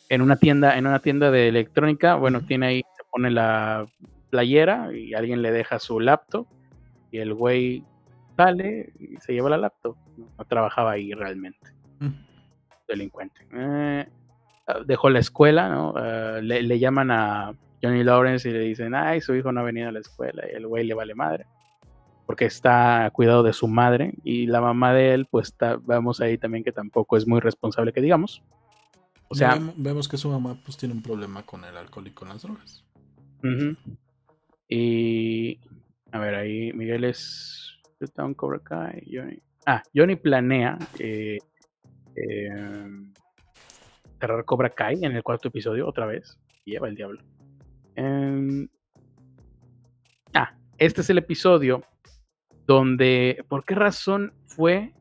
[0.08, 3.86] En una tienda, en una tienda de electrónica, bueno, tiene ahí, se pone la
[4.30, 6.46] playera y alguien le deja su laptop
[7.10, 7.84] y el güey
[8.36, 9.96] sale y se lleva la laptop.
[10.16, 11.72] No, trabajaba ahí realmente.
[12.92, 13.46] Delincuente.
[13.52, 14.06] Eh,
[14.86, 15.94] dejó la escuela, ¿no?
[15.96, 19.88] Eh, le, llaman a Johnny Lawrence y le dicen, ay, su hijo no ha venido
[19.88, 21.46] a la escuela y el güey le vale madre.
[22.26, 26.38] Porque está cuidado de su madre y la mamá de él, pues está, vemos ahí
[26.38, 28.42] también que tampoco es muy responsable, que digamos.
[29.28, 32.28] O sea, vemos, que su mamá pues tiene un problema con el alcohol y con
[32.28, 32.84] las drogas.
[34.68, 35.58] Y
[36.12, 37.78] a ver, ahí Miguel es
[38.36, 39.42] Cobra Kai, Johnny.
[39.66, 41.38] Ah, Johnny planea eh,
[42.16, 43.12] em,
[44.20, 46.38] cerrar Cobra Kai en el cuarto episodio otra vez.
[46.64, 47.20] Lleva el diablo.
[47.96, 48.68] Em,
[50.34, 51.82] ah, este es el episodio
[52.66, 54.92] donde, ¿por qué razón fue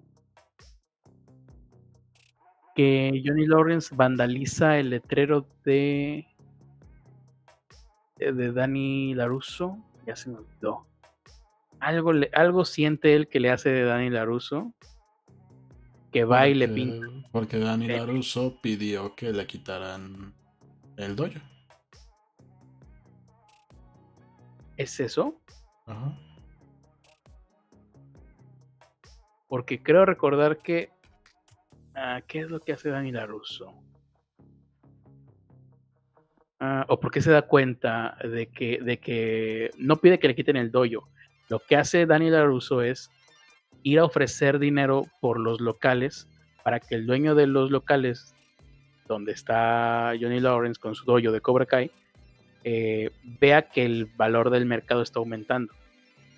[2.76, 6.26] que Johnny Lawrence vandaliza el letrero de
[8.18, 9.78] de Dani Laruso?
[10.06, 10.88] Ya se me olvidó.
[11.80, 14.74] Algo, algo siente él que le hace de Dani Laruso
[16.12, 17.08] que va y le pinta.
[17.32, 20.34] Porque Dani Laruso pidió que le quitaran
[20.98, 21.40] el dojo.
[24.78, 25.42] ¿Es eso?
[29.48, 30.92] Porque creo recordar que.
[31.96, 33.74] Ah, ¿Qué es lo que hace Dani Laruso?
[36.60, 40.36] Ah, ¿O por qué se da cuenta de que, de que no pide que le
[40.36, 41.10] quiten el dojo?
[41.50, 43.10] Lo que hace Dani Laruso es
[43.84, 46.28] ir a ofrecer dinero por los locales
[46.64, 48.34] para que el dueño de los locales
[49.08, 51.92] donde está Johnny Lawrence con su dojo de Cobra Kai
[52.64, 53.10] eh,
[53.40, 55.74] vea que el valor del mercado está aumentando.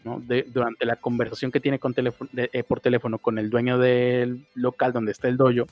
[0.04, 5.12] durante la conversación que tiene con eh, por teléfono con el dueño del local donde
[5.12, 5.68] está el dojo,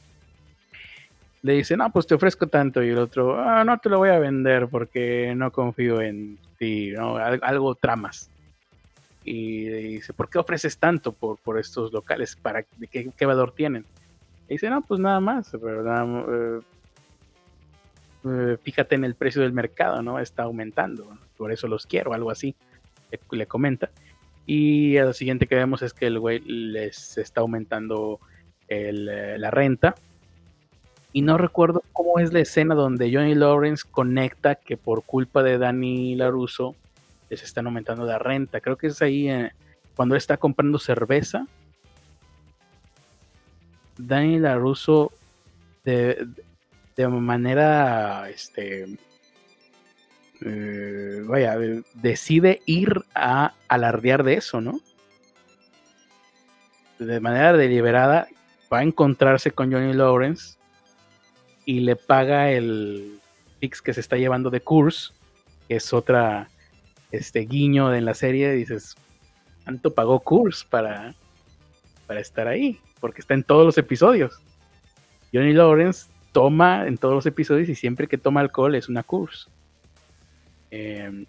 [1.44, 2.84] le dice, no, pues te ofrezco tanto.
[2.84, 6.94] Y el otro, ah, no te lo voy a vender porque no confío en ti,
[6.96, 8.30] algo tramas.
[9.24, 12.36] Y dice, ¿por qué ofreces tanto por, por estos locales?
[12.36, 13.86] ¿Para qué, qué valor tienen?
[14.52, 16.60] Y dice, no, pues nada más, eh,
[18.62, 20.20] fíjate en el precio del mercado, ¿no?
[20.20, 21.08] Está aumentando,
[21.38, 22.56] por eso los quiero, algo así,
[23.32, 23.90] le, comenta.
[24.46, 28.20] Y lo siguiente que vemos es que el güey les está aumentando
[28.68, 29.96] la renta.
[31.14, 35.58] Y no recuerdo cómo es la escena donde Johnny Lawrence conecta que por culpa de
[35.58, 36.76] Danny LaRusso
[37.32, 38.60] les están aumentando la renta.
[38.60, 39.54] Creo que es ahí eh,
[39.96, 41.48] cuando está comprando cerveza.
[43.98, 45.14] Danny LaRusso
[45.86, 46.28] de,
[46.98, 48.98] de manera, este,
[50.42, 51.58] eh, vaya,
[51.94, 54.82] decide ir a alardear de eso, ¿no?
[57.00, 58.28] De manera deliberada
[58.72, 60.58] va a encontrarse con Johnny Lawrence
[61.66, 63.22] y le paga el
[63.62, 65.14] fix que se está llevando de Curse,
[65.70, 66.50] que es otra
[67.12, 68.96] este guiño en la serie, dices,
[69.64, 71.14] ¿cuánto pagó Curse para,
[72.08, 72.80] para estar ahí?
[73.00, 74.40] Porque está en todos los episodios.
[75.34, 79.50] Johnny Lawrence toma en todos los episodios y siempre que toma alcohol es una curse.
[80.70, 81.26] Em,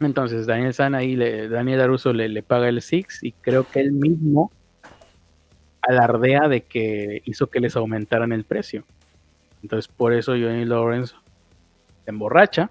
[0.00, 3.92] entonces Daniel San ahí, Daniel Aruso le, le, paga el Six y creo que él
[3.92, 4.52] mismo
[5.80, 8.84] alardea de que hizo que les aumentaran el precio.
[9.62, 11.14] Entonces por eso Johnny Lawrence
[12.04, 12.70] se emborracha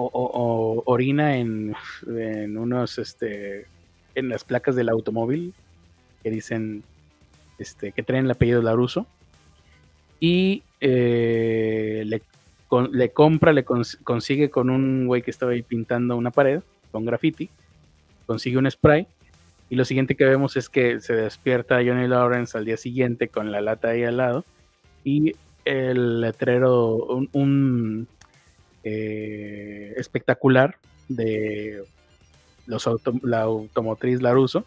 [0.00, 1.74] o, orina en,
[2.06, 3.66] en, unos, este,
[4.14, 5.54] en las placas del automóvil
[6.22, 6.82] que dicen,
[7.58, 9.06] este, que traen el apellido Laruso.
[10.20, 12.22] Y eh, le,
[12.90, 16.60] le, compra, le consigue con un güey que estaba ahí pintando una pared
[16.90, 17.50] con graffiti,
[18.26, 19.06] consigue un spray
[19.70, 23.52] y lo siguiente que vemos es que se despierta Johnny Lawrence al día siguiente con
[23.52, 24.44] la lata ahí al lado
[25.04, 25.34] y
[25.64, 26.96] el letrero,
[27.32, 28.08] un,
[28.84, 30.76] eh, espectacular
[31.08, 31.84] de
[32.66, 32.88] los
[33.22, 34.64] la automotriz Laruso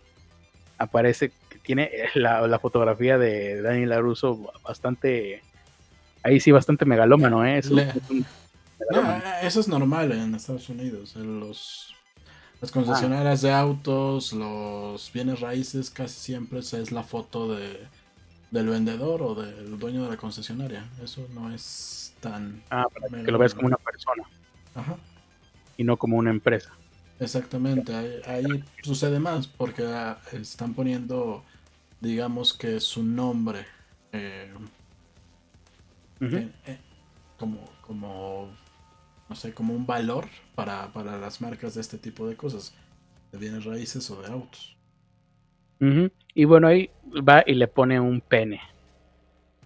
[0.78, 1.32] aparece
[1.62, 5.42] tiene la, la, fotografía de Daniel LaRusso bastante.
[6.24, 7.58] Ahí sí, bastante megalómano, ¿eh?
[7.58, 7.76] Eso,
[9.42, 11.16] eso es normal en Estados Unidos.
[11.16, 11.96] los,
[12.62, 17.80] las concesionarias de autos, los bienes raíces, casi siempre es la foto de,
[18.52, 20.86] del vendedor o del dueño de la concesionaria.
[21.04, 22.64] Eso no es tan.
[22.70, 24.24] Ah, para que lo veas como una persona.
[24.76, 24.96] Ajá.
[25.78, 26.72] Y no como una empresa.
[27.20, 27.94] Exactamente,
[28.26, 31.44] ahí, sucede más porque ah, están poniendo,
[32.00, 33.64] digamos que su nombre
[34.12, 34.52] eh,
[36.20, 36.78] eh, eh,
[37.38, 38.50] como, como,
[39.30, 40.90] no sé, como un valor para,
[41.20, 42.74] las marcas de este tipo de cosas,
[43.32, 44.76] de bienes raíces o de autos.
[46.34, 46.90] Y bueno, ahí
[47.28, 48.62] va y le pone un pene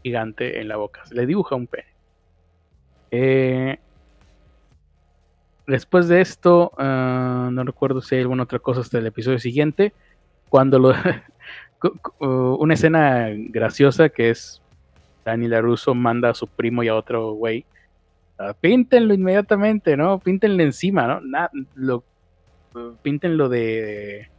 [0.04, 1.95] gigante en la boca, le dibuja un pene.
[5.68, 9.94] Después de esto, ah, no recuerdo si hay alguna otra cosa hasta el episodio siguiente,
[10.50, 10.94] cuando lo...
[12.20, 14.62] una escena graciosa que es
[15.24, 17.66] Dani LaRusso manda a su primo y a otro güey,
[18.62, 20.20] píntenlo inmediatamente, ¿no?
[20.20, 21.22] Píntenlo encima, ¿no?
[21.22, 22.04] Nada, lo,
[23.02, 24.30] píntenlo de...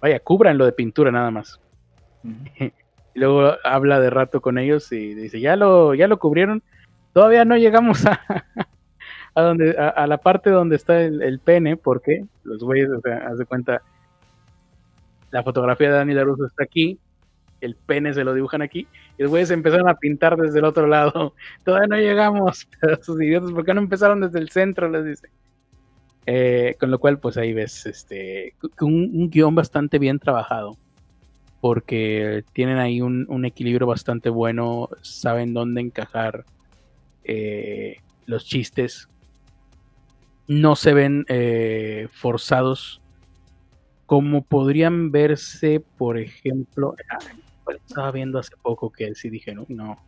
[0.00, 1.60] Vaya, cubranlo de pintura nada más.
[2.58, 2.72] y
[3.14, 6.62] luego habla de rato con ellos y dice, ya lo, ya lo cubrieron.
[7.16, 8.20] Todavía no llegamos a,
[9.34, 13.38] a, donde, a, la parte donde está el, pene, porque los güeyes, o sea, haz
[13.38, 13.80] de cuenta,
[15.30, 16.98] la fotografía de Dani Laruso está aquí,
[17.62, 18.86] el pene se lo dibujan aquí,
[19.16, 21.32] y los güeyes empezaron a pintar desde el otro lado.
[21.64, 22.68] Todavía no llegamos,
[23.00, 24.90] sus idiotas, ¿por qué no empezaron desde el centro?
[24.90, 25.30] Les dice.
[26.26, 28.52] Eh, con lo cual, pues ahí ves este,
[28.82, 30.76] un, guion bastante bien trabajado,
[31.62, 36.44] porque tienen ahí un, equilibrio bastante bueno, saben dónde encajar
[37.26, 39.08] eh, los chistes,
[40.48, 43.00] no se ven eh, forzados
[44.06, 46.94] como podrían verse, por ejemplo,
[47.86, 49.98] estaba viendo hace poco que sí dije, no, no.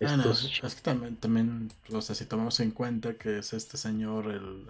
[0.00, 4.30] Ah, es que también, también, o sea, si tomamos en cuenta que es este señor,
[4.30, 4.66] el...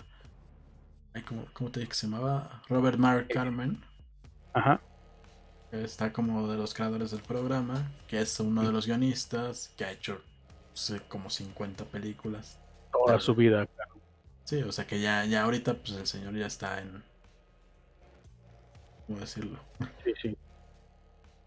[1.52, 2.62] ¿Cómo, te dije que se llamaba?
[2.68, 3.80] Robert Mark eh, Carmen.
[4.54, 4.80] Ajá.
[5.70, 9.84] Que está como de los creadores del programa, que es uno de los guionistas, que
[9.84, 10.22] ha hecho
[11.08, 12.58] como 50 películas.
[12.92, 13.94] Toda su vida, claro.
[14.44, 17.02] Sí, o sea que ya, ya ahorita pues el señor ya está en,
[19.06, 19.58] ¿cómo decirlo?
[20.04, 20.36] Sí, sí.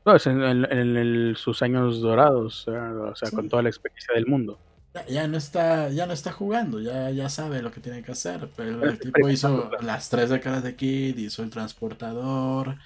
[0.05, 4.59] No, es en, sus años dorados, o sea, con toda la experiencia del mundo.
[5.07, 8.49] Ya, no está, ya no está jugando, ya, ya sabe lo que tiene que hacer.
[8.57, 12.77] Pero el tipo hizo las tres décadas de Kid, hizo el transportador,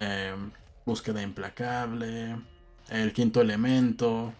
[0.00, 0.50] em,
[0.84, 2.36] búsqueda implacable,
[2.88, 4.32] el quinto elemento.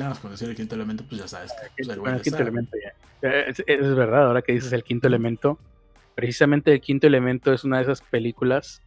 [0.00, 3.28] Nada más decir el quinto elemento, pues ya sabes que pues, el, quinto elemento ya.
[3.28, 5.58] Es, es, verdad, ahora que dices el quinto elemento,
[6.14, 8.80] precisamente el quinto elemento es una de esas películas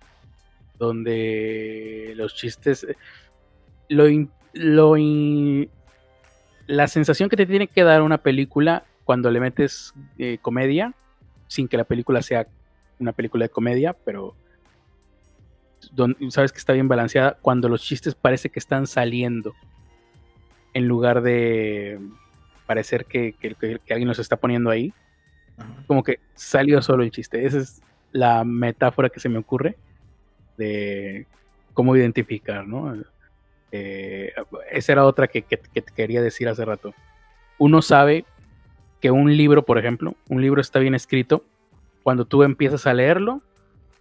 [0.80, 2.88] donde los chistes,
[3.90, 4.06] lo,
[4.53, 4.95] lo
[6.65, 10.95] la sensación que te tiene que dar una película cuando le metes eh, comedia,
[11.45, 12.48] sin que la película sea
[12.98, 14.35] una película de comedia, pero
[16.30, 19.53] sabes que está bien balanceada, cuando los chistes parece que están saliendo,
[20.73, 21.99] en lugar de
[22.65, 24.93] parecer que, que alguien los está poniendo ahí,
[25.87, 27.45] como que salió solo el chiste.
[27.45, 27.81] Esa es
[28.11, 29.75] la metáfora que se me ocurre
[30.57, 31.27] de
[31.73, 32.95] cómo identificar, ¿no?
[33.71, 34.33] Eh,
[34.71, 35.43] esa era otra que,
[35.95, 36.93] quería decir hace rato.
[37.57, 38.25] Uno sabe
[39.01, 41.43] que un libro, por ejemplo, un libro está bien escrito
[42.03, 43.41] cuando tú empiezas a leerlo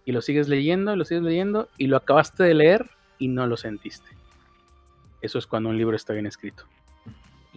[0.05, 3.47] y lo sigues leyendo, y lo sigues leyendo y lo acabaste de leer y no
[3.47, 4.07] lo sentiste.
[5.23, 6.65] Eso es cuando un libro está bien escrito.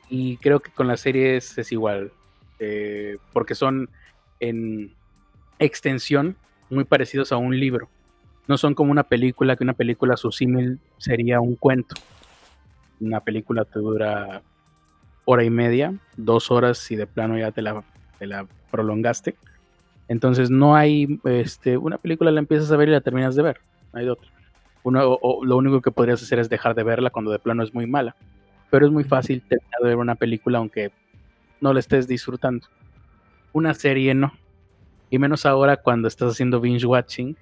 [0.09, 2.13] Y creo que con las series es igual.
[2.61, 3.91] Eh, porque son
[4.39, 4.95] en
[5.59, 6.37] extensión
[6.71, 7.89] muy parecidos a un libro.
[8.47, 11.97] No son como una película, que una película su símil sería un cuento.
[13.01, 14.43] Una película te dura
[15.25, 17.83] hora y media, dos horas si de plano ya te la,
[18.21, 19.35] la prolongaste.
[20.07, 23.61] Entonces no hay, este, una película la empiezas a ver y la terminas de ver.
[23.93, 24.36] No hay otra.
[24.87, 27.89] Uno, lo único que podrías hacer es dejar de verla cuando de plano es muy
[27.89, 28.15] mala.
[28.71, 30.93] Pero es muy fácil terminar de ver una película aunque
[31.61, 32.69] no la estés disfrutando.
[33.53, 34.33] Una serie no.
[35.11, 37.37] Y menos ahora cuando estás haciendo binge watching,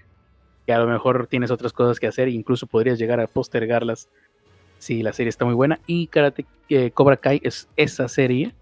[0.64, 4.08] que a lo mejor tienes otras cosas que hacer, e incluso podrías llegar a postergarlas
[4.78, 5.80] si la serie está muy buena.
[5.86, 8.54] Y Karate eh, Cobra Kai es esa serie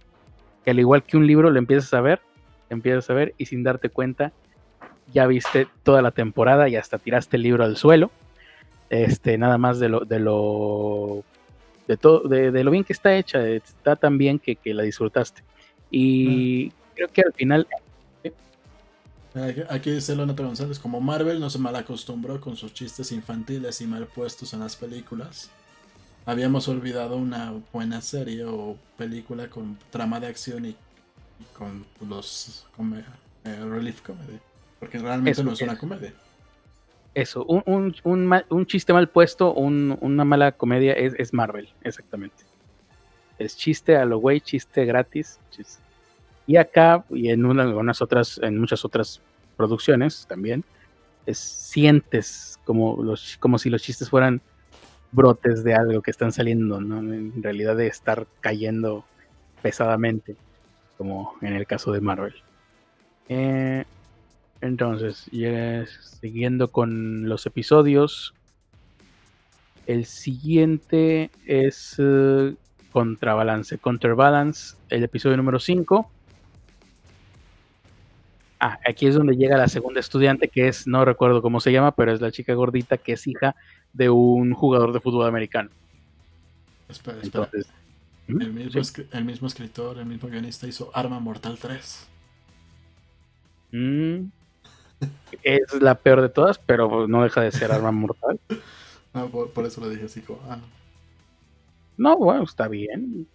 [0.64, 2.20] que al igual que un libro lo empiezas a ver,
[2.68, 4.32] empiezas a ver y sin darte cuenta
[5.12, 8.10] ya viste toda la temporada y hasta tiraste el libro al suelo.
[8.92, 11.24] Este, nada más de lo, de lo
[11.88, 15.42] de todo, de, lo bien que está hecha, está tan bien que, la disfrutaste.
[15.90, 16.94] Y mm.
[16.96, 17.66] creo que al final.
[19.70, 23.86] Aquí dice Leonardo González, como Marvel no se mal acostumbró con sus chistes infantiles y
[23.86, 25.48] mal puestos en las películas.
[26.26, 30.76] Habíamos olvidado una buena serie o película con trama de acción y,
[31.56, 32.66] con los
[33.44, 34.38] eh, relief comedy.
[34.78, 36.12] Porque realmente no es una comedia.
[37.14, 42.44] Eso, un, un, chiste mal puesto, una mala comedia es, Marvel, exactamente.
[43.38, 45.38] Es chiste a lo güey, chiste gratis.
[46.46, 49.20] Y acá, y en unas otras, en muchas otras
[49.58, 50.64] producciones también,
[51.26, 54.40] es, sientes como, los, como si los chistes fueran
[55.12, 56.98] brotes de algo que están saliendo, ¿no?
[57.00, 59.04] En realidad de estar cayendo
[59.60, 60.36] pesadamente,
[60.96, 62.34] como en el caso de Marvel.
[63.28, 63.84] Eh,
[64.62, 65.28] entonces,
[66.20, 68.32] siguiendo con los episodios,
[69.86, 72.54] el siguiente es uh,
[72.92, 73.78] Contrabalance.
[73.78, 76.08] Counterbalance, el episodio número 5.
[78.60, 81.96] Ah, aquí es donde llega la segunda estudiante, que es, no recuerdo cómo se llama,
[81.96, 83.56] pero es la chica gordita que es hija
[83.92, 85.70] de un jugador de fútbol americano.
[86.88, 87.50] Espera, espera.
[88.28, 88.40] ¿Mm?
[88.40, 92.08] el, mismo escritor, el mismo guionista hizo Arma Mortal 3.
[93.72, 94.41] Mm.
[95.42, 98.38] Es la peor de todas, pero no deja de ser Arma Mortal.
[99.14, 100.58] Ah, por, eso lo dije así como, ah.
[101.98, 103.26] No, bueno, está bien.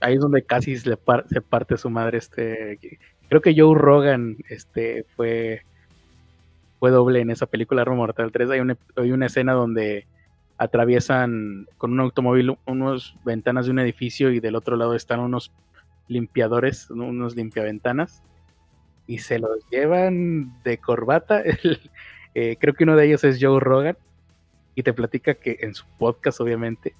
[0.00, 0.98] Ahí es donde casi se,
[1.28, 2.78] se parte su madre este
[3.32, 5.62] Creo que Joe Rogan este, fue,
[6.78, 8.50] fue doble en esa película Arma Mortal 3.
[8.50, 10.06] Hay una, hay una escena donde
[10.58, 15.50] atraviesan con un automóvil unas ventanas de un edificio y del otro lado están unos
[16.08, 18.22] limpiadores, unos limpiaventanas,
[19.12, 21.42] y se los llevan de corbata.
[22.34, 23.94] Eh, creo que uno de ellos es Joe Rogan,
[24.74, 26.94] y te platica que en su podcast, obviamente,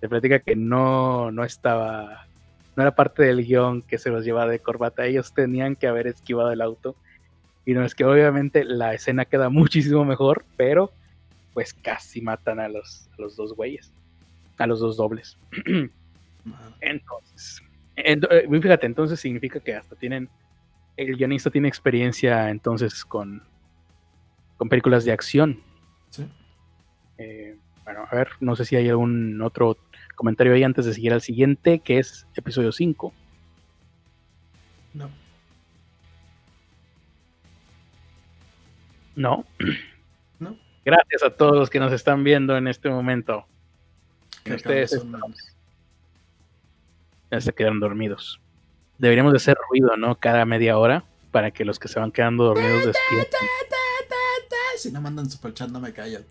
[0.00, 2.26] te platica que no, no estaba
[2.74, 6.08] no era parte del guion que se los llevaba de corbata, ellos tenían que haber
[6.08, 6.96] esquivado el auto.
[7.64, 10.90] Y no es que obviamente la escena queda muchísimo mejor, pero
[11.54, 13.92] pues casi matan a los, los dos güeyes,
[14.58, 15.38] a los dos dobles.
[16.80, 17.62] entonces,
[17.94, 20.28] eh, fíjate, entonces significa que hasta tienen,
[20.96, 23.42] el guionista tiene experiencia entonces con,
[24.56, 25.60] con películas de acción.
[26.10, 26.26] Sí.
[27.18, 29.76] Eh, bueno, a ver, no sé si hay algún otro
[30.14, 33.12] comentario ahí antes de seguir al siguiente, que es episodio 5.
[34.94, 35.10] No.
[39.16, 39.44] No.
[40.38, 40.56] No.
[40.84, 43.46] Gracias a todos los que nos están viendo en este momento.
[44.44, 45.04] Ustedes
[47.30, 48.40] ya se quedaron dormidos.
[49.02, 50.14] Deberíamos de hacer ruido, ¿no?
[50.14, 51.02] Cada media hora
[51.32, 53.40] para que los que se van quedando dormidos despierten.
[54.76, 56.20] Si no mandan superchat no me callo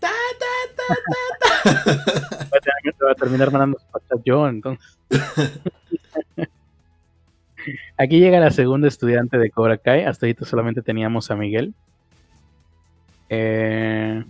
[3.04, 3.78] va a terminar mandando
[4.24, 4.82] yo, entonces.
[7.98, 10.04] Aquí llega la segunda estudiante de Cobra Kai.
[10.04, 11.74] Hasta ahorita solamente teníamos a Miguel.
[13.28, 14.24] Eh,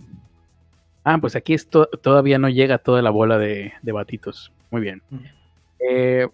[1.05, 1.55] ah, pues aquí
[2.01, 4.51] todavía no llega toda la bola de, batitos.
[4.69, 5.01] Muy bien.
[5.79, 6.27] Eh,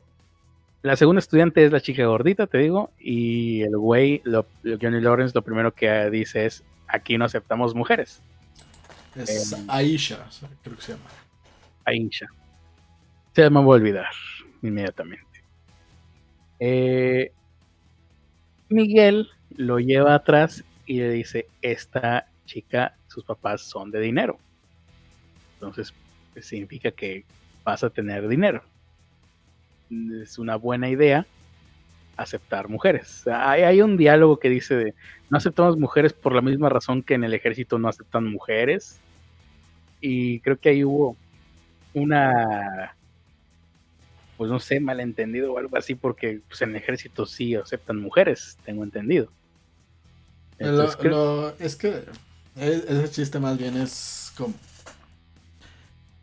[0.81, 2.91] la segunda estudiante es la chica gordita, te digo.
[2.99, 4.21] Y el güey,
[4.63, 8.21] Johnny Lawrence, lo primero que dice es: aquí no aceptamos mujeres.
[9.15, 10.25] Es eh, Aisha,
[10.63, 11.09] creo que se llama.
[11.85, 12.27] Aisha.
[13.33, 14.11] Se me va a olvidar
[14.61, 15.25] inmediatamente.
[16.59, 17.31] Eh,
[18.69, 24.37] Miguel lo lleva atrás y le dice, esta chica, sus papás son de dinero.
[25.55, 25.93] Entonces,
[26.33, 27.25] pues, significa que
[27.63, 28.63] vas a tener dinero.
[30.23, 31.25] Es una buena idea
[32.17, 33.25] aceptar mujeres.
[33.27, 34.93] Hay, hay, un diálogo que dice de,
[35.29, 38.99] no aceptamos mujeres por la misma razón que en el ejército no aceptan mujeres.
[40.01, 41.15] Y creo que ahí hubo
[41.93, 42.95] una,
[44.37, 48.57] pues no sé, malentendido o algo así, porque pues, en el ejército sí aceptan mujeres,
[48.65, 49.31] tengo entendido.
[50.57, 51.89] es que
[52.57, 54.53] e, ese chiste más bien es como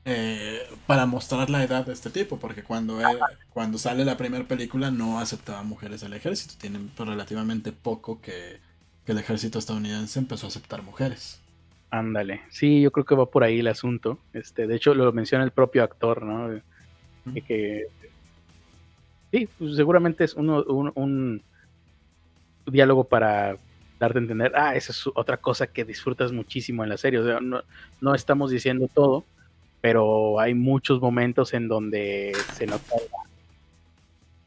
[0.09, 3.01] eh, para mostrar la edad de este tipo, porque cuando,
[3.53, 8.61] cuando sale la primera película no aceptaba mujeres al ejército, tienen relativamente poco que,
[9.05, 11.41] que el ejército estadounidense empezó a aceptar mujeres.
[11.91, 14.21] Ándale, sí, yo creo que va por ahí el asunto.
[14.33, 16.61] Este, de hecho, lo menciona el propio actor, ¿no?
[17.47, 17.87] Que,
[19.33, 20.63] sí, pues seguramente es uno,
[20.95, 21.43] un,
[22.65, 23.57] diálogo para
[23.99, 27.19] darte a entender, ah, esa es otra cosa que disfrutas muchísimo en la serie.
[27.19, 27.63] O sea, no,
[28.01, 29.25] no estamos diciendo todo,
[29.81, 32.97] pero hay muchos momentos en donde se nota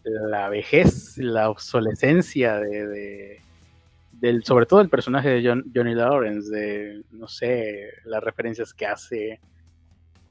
[0.03, 3.41] la, vejez, la obsolescencia de
[4.19, 9.39] del, sobre todo el personaje de Johnny Lawrence, de, no sé, las referencias que hace.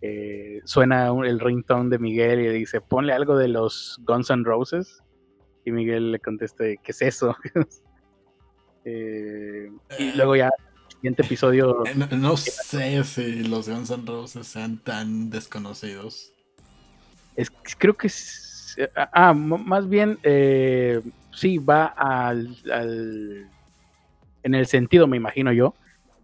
[0.00, 5.02] Eh, suena el ringtone de Miguel y dice, ponle algo de los Guns N' Roses.
[5.64, 7.36] Y Miguel le contesta, ¿qué es eso?
[8.90, 10.50] Eh, y luego ya,
[10.98, 11.84] siguiente episodio...
[11.86, 16.32] Eh, no, sé si los Guns N' Roses sean tan desconocidos.
[17.36, 18.08] Es, creo que...
[18.96, 20.18] ah, ah más bien,
[21.32, 22.56] sí, va al
[24.42, 25.74] en el sentido, me imagino yo,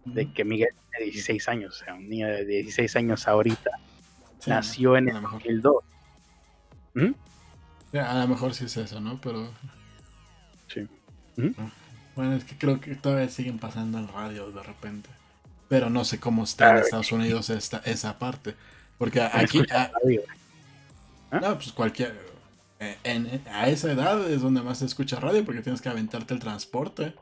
[0.05, 3.71] de que Miguel tiene 16 años, o sea, un niño de 16 años ahorita,
[4.47, 5.83] nació en el 2002.
[6.93, 7.97] ¿Mm?
[7.97, 9.19] A lo mejor sí es eso, ¿no?
[9.21, 9.49] Pero...
[10.67, 10.87] Sí.
[11.37, 11.51] ¿Mm?
[12.15, 15.09] Bueno, es que creo que todavía siguen pasando en radio de repente.
[15.67, 18.55] Pero no sé cómo está en Estados Unidos esta, esa parte.
[18.97, 19.61] Porque aquí...
[19.71, 19.91] A,
[21.31, 21.39] ¿Ah?
[21.39, 22.15] No, pues cualquier...
[22.79, 26.39] Eh, a esa edad es donde más se escucha radio porque tienes que aventarte el
[26.39, 27.15] transporte.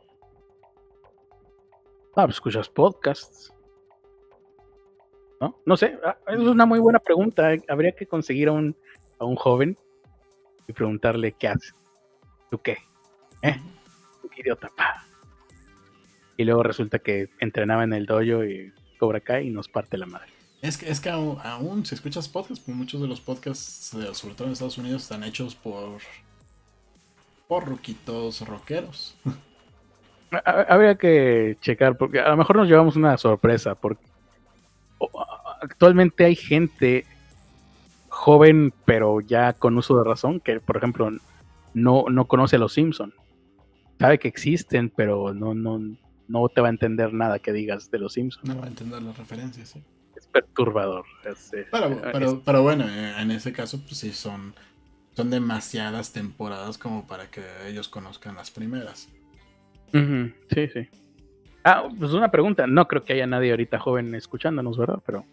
[2.16, 3.54] Ah, pues escuchas podcasts.
[5.40, 5.60] ¿No?
[5.66, 7.52] No sé, ah, es una muy buena pregunta.
[7.68, 8.76] Habría que conseguir a un,
[9.20, 9.78] a un joven
[10.68, 11.72] y preguntarle qué hace.
[12.50, 12.78] ¿Tú qué?
[13.42, 13.60] ¿Eh?
[14.34, 14.70] ¿Qué idiota?
[14.76, 15.06] Pa?
[16.38, 20.06] Y luego resulta que entrenaba en el dojo y Cobra Kai y nos parte la
[20.06, 20.34] madre.
[20.62, 24.48] Es que, es que aún, si escuchas podcasts, pues muchos de los podcasts, sobre todo
[24.48, 26.00] en Estados Unidos, están hechos por,
[27.48, 29.16] por ruquitos rockeros.
[30.46, 34.04] Habría que checar, porque a lo mejor nos llevamos una sorpresa, porque
[35.62, 37.06] actualmente hay gente
[38.08, 41.12] joven, pero ya con uso de razón, que por ejemplo
[41.74, 43.14] no, no conoce a los Simpson.
[44.04, 45.80] Sabe que existen, pero no, no,
[46.28, 48.46] no te va a entender nada que digas de los Simpsons.
[48.50, 49.82] No va a entender las referencias, sí.
[50.14, 51.06] Es perturbador.
[51.24, 51.66] Eh,
[52.12, 54.56] pero, pero, bueno, eh, en ese caso, pues sí, son,
[55.14, 59.08] son demasiadas temporadas como para que ellos conozcan las primeras.
[59.94, 60.90] Sí, sí.
[61.64, 62.68] Ah, pues una pregunta.
[62.68, 65.00] No creo que haya nadie ahorita joven escuchándonos, ¿verdad?
[65.06, 65.26] Pero.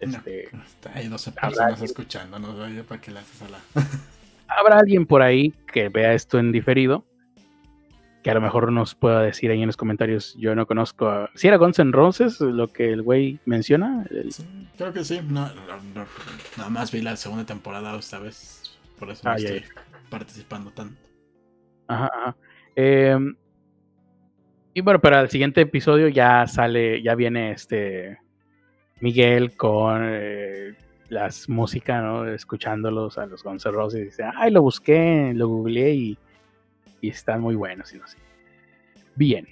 [0.00, 0.48] Este,
[0.92, 3.58] hay 12 personas escuchándonos, ¿para qué le haces a la.?
[4.48, 7.06] Habrá alguien por ahí que vea esto en diferido
[8.26, 10.34] que a lo mejor nos pueda decir ahí en los comentarios.
[10.36, 11.30] Yo no conozco a.
[11.36, 14.04] Si era Guns N' Roses lo que el güey menciona.
[14.76, 15.20] creo que sí.
[15.30, 15.54] nada
[16.68, 18.76] más vi la segunda temporada esta vez.
[18.98, 19.62] Por eso ah, estoy
[20.10, 21.00] participando tanto.
[21.86, 22.36] Ajá, ajá.
[22.74, 23.36] Em,
[24.74, 28.18] y bueno, para el siguiente episodio ya sale, ya viene este
[28.98, 30.74] Miguel con eh,
[31.10, 32.26] las músicas, ¿no?
[32.26, 36.18] Escuchándolos a los Guns N' Roses y dice, ay, lo busqué, lo googleé y
[37.00, 37.92] y están muy buenos.
[37.92, 38.18] Y no sé.
[39.14, 39.46] Bien.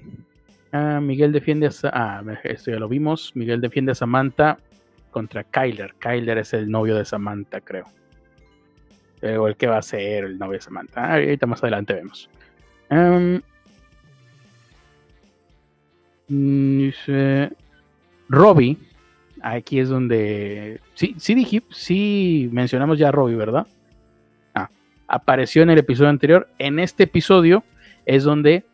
[0.73, 1.71] Ah, Miguel defiende a.
[1.93, 3.33] Ah, esto ya lo vimos.
[3.35, 4.59] Miguel defiende a Samantha
[5.11, 5.95] contra Kyler.
[5.95, 7.87] Kyler es el novio de Samantha, creo.
[9.23, 11.05] Eh, o el que va a ser el novio de Samantha.
[11.05, 12.29] Ah, ahorita más adelante vemos.
[12.91, 13.41] Um.
[18.29, 18.79] Robbie.
[19.43, 20.81] Aquí es donde.
[20.95, 23.66] Sí, sí, dije, sí mencionamos ya a Robbie, ¿verdad?
[25.09, 26.48] Apareció en el episodio anterior.
[26.59, 27.64] En este episodio
[28.06, 28.64] es donde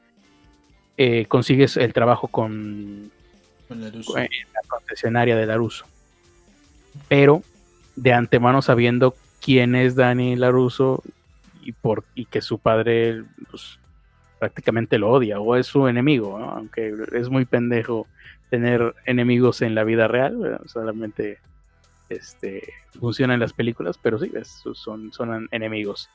[0.97, 3.11] eh, consigues el trabajo con,
[3.69, 5.86] la concesionaria de Laruso.
[7.09, 7.43] Pero
[7.97, 11.02] de antemano sabiendo quién es Dani Laruso
[11.62, 13.78] y, por, y que su padre pues,
[14.39, 18.07] prácticamente lo odia o es su enemigo, aunque es muy pendejo
[18.48, 21.39] tener enemigos en la vida real, solamente
[22.11, 24.31] este, funciona en las películas, pero sí,
[24.74, 26.11] son, son enemigos.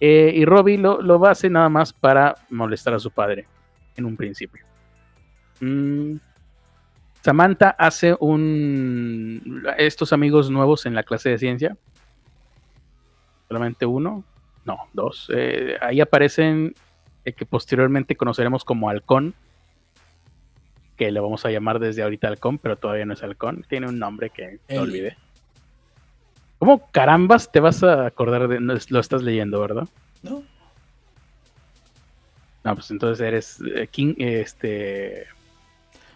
[0.00, 3.46] Eh, y Robbie lo, lo hace nada más para molestar a su padre
[3.96, 4.64] en un principio.
[5.60, 6.16] Mm,
[7.22, 11.76] Samantha hace un estos amigos nuevos en la clase de ciencia.
[13.46, 14.24] Solamente uno,
[14.64, 15.30] no, dos.
[15.32, 16.74] Eh, ahí aparecen
[17.24, 19.34] el que posteriormente conoceremos como Halcón,
[20.96, 23.64] que le vamos a llamar desde ahorita Halcón, pero todavía no es Halcón.
[23.68, 25.16] Tiene un nombre que no olvidé.
[26.62, 28.60] ¿Cómo carambas te vas a acordar de.?
[28.60, 29.88] Lo estás leyendo, ¿verdad?
[30.22, 30.44] No.
[32.62, 34.14] No, pues entonces eres eh, King.
[34.16, 35.26] Este.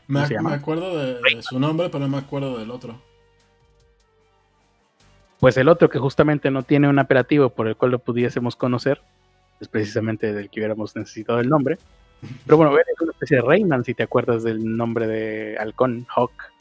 [0.07, 2.95] Me, acuerdo de, su nombre, pero no me acuerdo del otro.
[5.41, 9.03] Pues el otro que justamente no tiene un apelativo por el cual lo pudiésemos conocer,
[9.59, 11.77] es precisamente del que hubiéramos necesitado el nombre.
[12.47, 16.53] Pero bueno, es una especie de Rayman, si te acuerdas del nombre de Halcón, Hawk.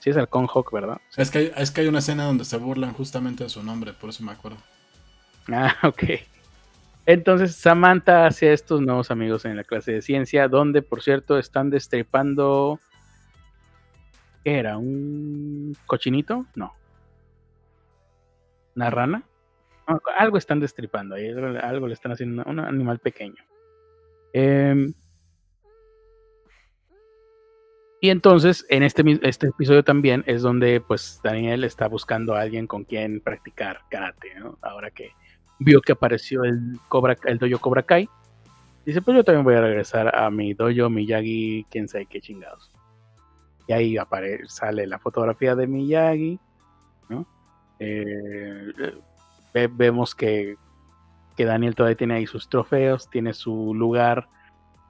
[0.00, 1.00] Sí es Halcón Hawk, ¿verdad?
[1.16, 3.92] Es, que hay, es que hay una escena donde se burlan justamente de su nombre,
[3.92, 4.58] por eso me acuerdo.
[5.52, 6.02] Ah, ok.
[7.06, 11.70] Entonces Samantha hace estos nuevos amigos en la clase de ciencia, donde por cierto están
[11.70, 12.80] destripando...
[14.42, 14.78] ¿Qué era?
[14.78, 16.46] ¿Un cochinito?
[16.54, 16.74] No.
[18.74, 19.22] ¿Una rana?
[20.16, 23.42] algo están destripando, ahí algo le están haciendo a un animal pequeño.
[24.32, 24.92] Eh,
[28.00, 32.66] y entonces, en este, este episodio también es donde pues Daniel está buscando a alguien
[32.66, 34.58] con quien practicar karate, ¿no?
[34.62, 35.10] Ahora que
[35.58, 38.08] vio que apareció el Cobra, dojo Cobra Kai,
[38.86, 42.70] dice, pues yo también voy a regresar a mi dojo Miyagi, quién sabe qué chingados.
[43.66, 46.40] Y ahí aparece, sale la fotografía de Miyagi,
[47.10, 47.26] ¿no?
[47.78, 48.72] Eh,
[49.72, 50.56] vemos que,
[51.36, 54.26] que Daniel todavía tiene ahí sus trofeos, tiene su lugar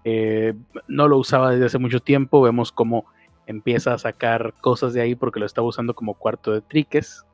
[0.05, 0.55] eh,
[0.89, 2.43] no lo usaba desde hace mucho tiempo.
[2.43, 3.05] Vemos cómo
[3.47, 7.25] empieza a sacar cosas de ahí porque lo estaba usando como cuarto de triques.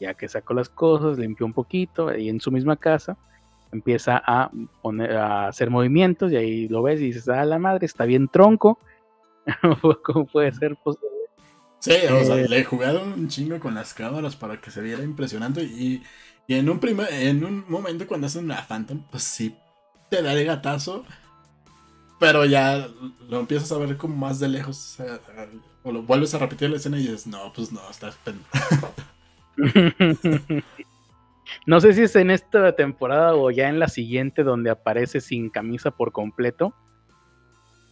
[0.00, 3.16] Ya que sacó las cosas, limpió un poquito y en su misma casa
[3.72, 4.50] empieza a,
[4.82, 8.28] poner, a hacer movimientos y ahí lo ves y dices, ah, la madre, está bien
[8.28, 8.78] tronco.
[10.04, 11.08] ¿Cómo puede ser posible?
[11.78, 15.02] Sí, o sea, eh, le jugaron un chingo con las cámaras para que se viera
[15.02, 16.02] impresionante y,
[16.46, 16.80] en, un
[17.10, 19.56] en un momento cuando hacen una Phantom, pues sí,
[20.08, 21.04] te da el gatazo
[22.22, 22.88] pero ya
[23.28, 24.96] lo empiezas a ver como más de lejos.
[25.82, 28.16] O, lo vuelves a repetir la escena y dices, no, pues no, estás
[31.66, 35.50] No sé si es en esta temporada o ya en la siguiente donde aparece sin
[35.50, 36.72] camisa por completo.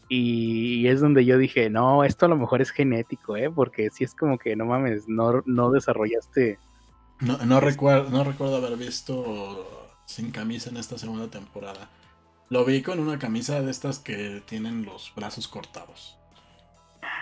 [0.08, 3.50] Y, es donde yo dije, no, esto a lo mejor es genético, ¿eh?
[3.50, 6.60] Porque si es como que, no mames, no, no desarrollaste...
[7.18, 11.90] No, no, recuerdo, no recuerdo haber visto sin camisa en esta segunda temporada.
[12.50, 16.18] Lo vi con una camisa de estas que tienen los brazos cortados.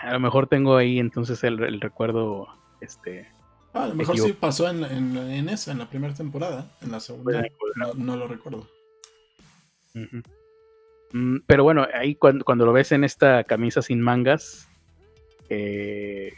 [0.01, 2.47] A lo mejor tengo ahí entonces el, recuerdo,
[2.81, 3.27] este...
[3.73, 6.71] Ah, a lo mejor sí pasó en, en, esa, en la primera temporada.
[6.81, 7.43] En la segunda
[7.95, 8.67] no, lo recuerdo.
[11.13, 14.67] Mm, pero bueno, ahí cuando, lo ves en esta camisa sin mangas,
[15.49, 16.33] eh,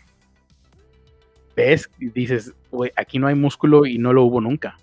[1.56, 4.78] ves y dices, güey, aquí no hay músculo y no lo hubo nunca.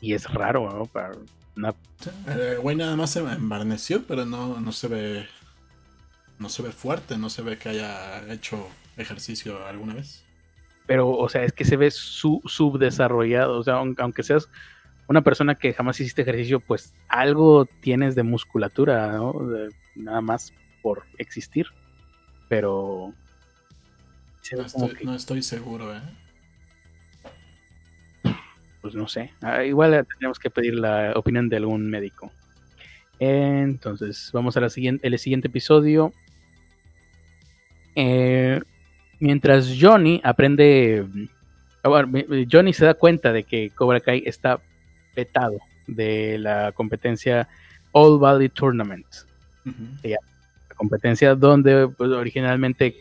[0.00, 0.86] Y es raro, ¿no?
[0.86, 1.12] Para
[2.26, 5.26] eh, güey nada más se embarneció, pero no, no se ve.
[6.38, 8.66] No se ve fuerte, no se ve que haya hecho
[8.96, 10.24] ejercicio alguna vez.
[10.86, 13.58] Pero, o sea, es que se ve su, subdesarrollado.
[13.58, 14.48] O sea, aunque seas
[15.06, 19.34] una persona que jamás hiciste ejercicio, pues algo tienes de musculatura, ¿no?
[19.96, 21.66] nada más por existir.
[22.48, 23.12] Pero...
[25.04, 26.00] No estoy, seguro, ¿eh?
[28.80, 29.32] Pues no sé.
[29.42, 32.32] Ah, igual tendríamos que pedir la opinión de algún médico.
[33.18, 36.12] Entonces, vamos a la siguiente, el siguiente episodio.
[37.94, 38.60] Eh,
[39.18, 41.06] mientras Johnny aprende.
[42.50, 44.60] Johnny se da cuenta de que Cobra Kai está
[45.14, 47.48] petado de la competencia
[47.92, 49.06] All Valley Tournament.
[50.02, 50.16] la
[50.76, 52.96] competencia donde pues, originalmente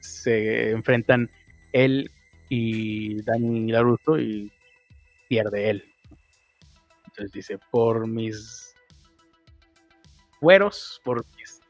[0.00, 1.30] se enfrentan
[1.72, 2.10] él
[2.48, 4.50] y Dani Laruso y
[5.28, 5.84] pierde él.
[7.06, 8.74] Entonces dice, por mis
[10.40, 11.60] fueros, por mis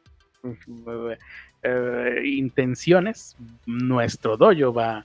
[1.63, 3.37] eh, intenciones,
[3.67, 5.05] nuestro dojo va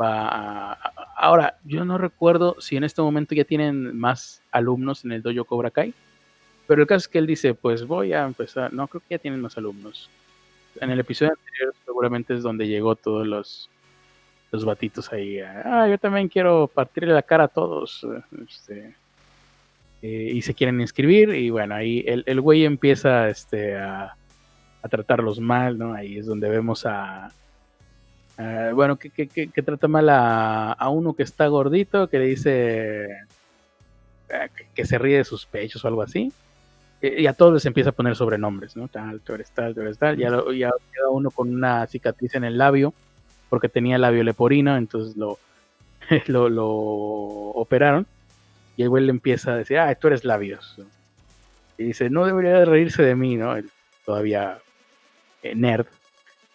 [0.00, 5.44] Ahora, yo no recuerdo si en este momento ya tienen más alumnos en el dojo
[5.44, 5.92] Cobra Kai,
[6.68, 9.18] pero el caso es que él dice, pues voy a empezar, no, creo que ya
[9.18, 10.08] tienen más alumnos.
[10.80, 13.68] En el episodio anterior seguramente es donde llegó todos los,
[14.50, 15.40] los batitos ahí.
[15.40, 18.06] Ah, yo también quiero partirle la cara a todos.
[18.48, 18.94] Este,
[20.02, 24.14] eh, y se quieren inscribir y bueno, ahí el, el güey empieza este, a,
[24.82, 25.92] a tratarlos mal, ¿no?
[25.94, 27.32] Ahí es donde vemos a,
[28.72, 33.06] bueno, que, trata mal a, uno que está gordito, que le dice
[34.28, 36.32] eh, que, se ríe de sus pechos o algo así.
[37.00, 38.88] Y, a todos les empieza a poner sobrenombres, ¿no?
[38.88, 40.16] Tal, tú tal, tú tal.
[40.16, 42.94] Ya, ya queda uno con una cicatriz en el labio,
[43.48, 45.16] porque tenía labio leporino, entonces
[46.26, 48.06] lo, lo, operaron.
[48.76, 50.78] Y el güey le empieza a decir, ah, tú eres labios.
[51.76, 53.54] Y dice, no debería de reírse de mí, ¿no?
[54.04, 54.58] todavía
[55.42, 55.86] eh, nerd.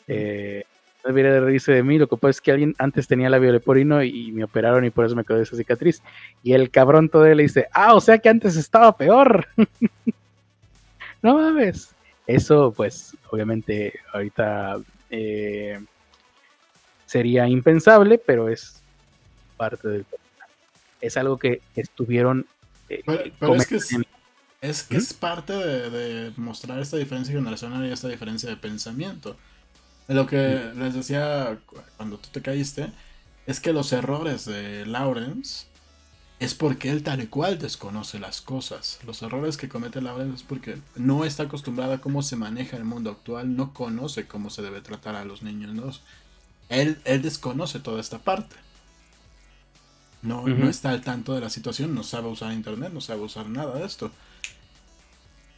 [0.07, 0.63] Eh,
[1.05, 1.97] debería de reírse de mí.
[1.97, 5.05] Lo que pasa es que alguien antes tenía labio leporino y, me operaron y por
[5.05, 6.01] eso me quedó esa cicatriz.
[6.41, 9.47] Y el cabrón todo le dice, ah, o sea que antes estaba peor.
[11.21, 11.93] no mames.
[12.25, 14.77] Eso, pues, obviamente, ahorita
[15.09, 15.79] eh,
[17.13, 18.81] sería impensable, pero es
[19.55, 20.05] parte del
[20.99, 22.47] Es algo que estuvieron.
[22.89, 23.03] Eh,
[23.39, 23.75] pero, es que
[24.61, 29.37] es, que es parte de, de mostrar esta diferencia generacional y esta diferencia de pensamiento.
[30.07, 31.59] Lo que les decía
[31.97, 32.91] cuando tú te caíste
[33.45, 35.67] es que los errores de Lawrence
[36.39, 38.99] es porque él tal y cual desconoce las cosas.
[39.05, 42.85] Los errores que comete Lawrence es porque no está acostumbrado a cómo se maneja el
[42.85, 45.73] mundo actual, no conoce cómo se debe tratar a los niños.
[45.75, 45.91] ¿no?
[46.75, 48.55] Él, él desconoce toda esta parte.
[50.21, 53.49] No, no está al tanto de la situación, no sabe usar internet, no sabe usar
[53.49, 54.09] nada de esto.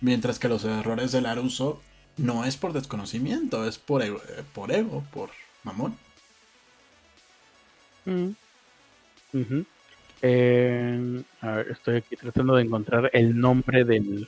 [0.02, 1.82] Mientras que los errores de Laruso
[2.18, 5.30] no es por desconocimiento, es por ego, eh, por, ego, por
[5.64, 5.96] mamón.
[8.06, 8.30] Mm.
[10.22, 14.28] Eh, a ver, estoy aquí tratando de encontrar el nombre del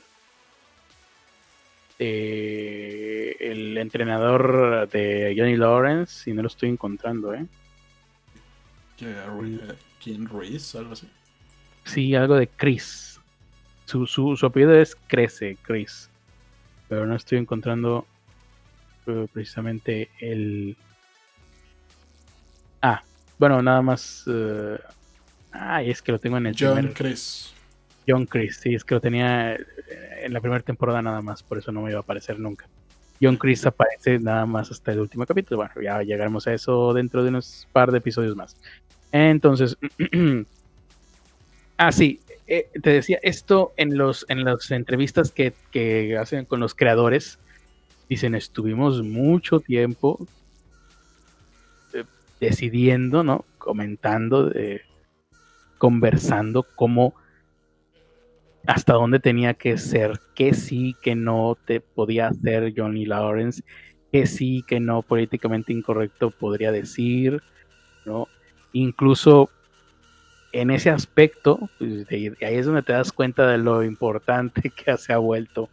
[1.98, 7.46] el entrenador de Johnny Lawrence y no lo estoy encontrando, ¿eh?
[10.02, 10.78] ¿Quién Reese?
[10.78, 11.08] Algo así.
[11.84, 13.20] Sí, algo de Chris.
[13.84, 16.10] Su, su, su apellido es Crece, Chris
[16.88, 18.06] pero no estoy encontrando
[19.06, 20.76] eh, precisamente el...
[22.80, 23.02] Ah,
[23.38, 24.26] bueno, nada más...
[24.26, 24.78] Uh...
[25.52, 26.56] Ah, es que lo tengo en el...
[26.58, 27.52] John Chris.
[28.08, 29.66] John Chris, sí, es que lo tenía eh,
[30.22, 32.66] en la primera temporada nada más, por eso no me iba a aparecer nunca.
[33.20, 35.58] John Chris aparece nada más hasta el último capítulo.
[35.58, 38.56] Bueno, ya llegaremos a eso dentro de unos par de episodios más.
[39.12, 39.76] Entonces,
[41.76, 46.74] ah, sí, eh, te decía, esto en, los, en las entrevistas que, hacen con los
[46.74, 47.38] creadores,
[48.08, 50.26] dicen, estuvimos mucho tiempo
[51.92, 52.04] eh,
[52.40, 53.44] decidiendo, ¿no?
[53.58, 54.50] Comentando,
[55.76, 57.14] conversando cómo
[58.68, 63.62] hasta dónde tenía que ser, que sí, que no te podía hacer Johnny Lawrence,
[64.12, 67.42] que sí, que no políticamente incorrecto podría decir,
[68.04, 68.28] ¿no?
[68.74, 69.48] Incluso
[70.52, 75.14] en ese aspecto, pues, ahí es donde te das cuenta de lo importante que se
[75.14, 75.70] ha vuelto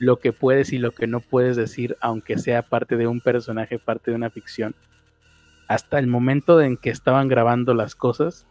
[0.00, 3.78] lo que puedes y lo que no puedes decir, aunque sea parte de un personaje,
[3.78, 4.74] parte de una ficción.
[5.68, 8.44] Hasta el momento en que estaban grabando las cosas,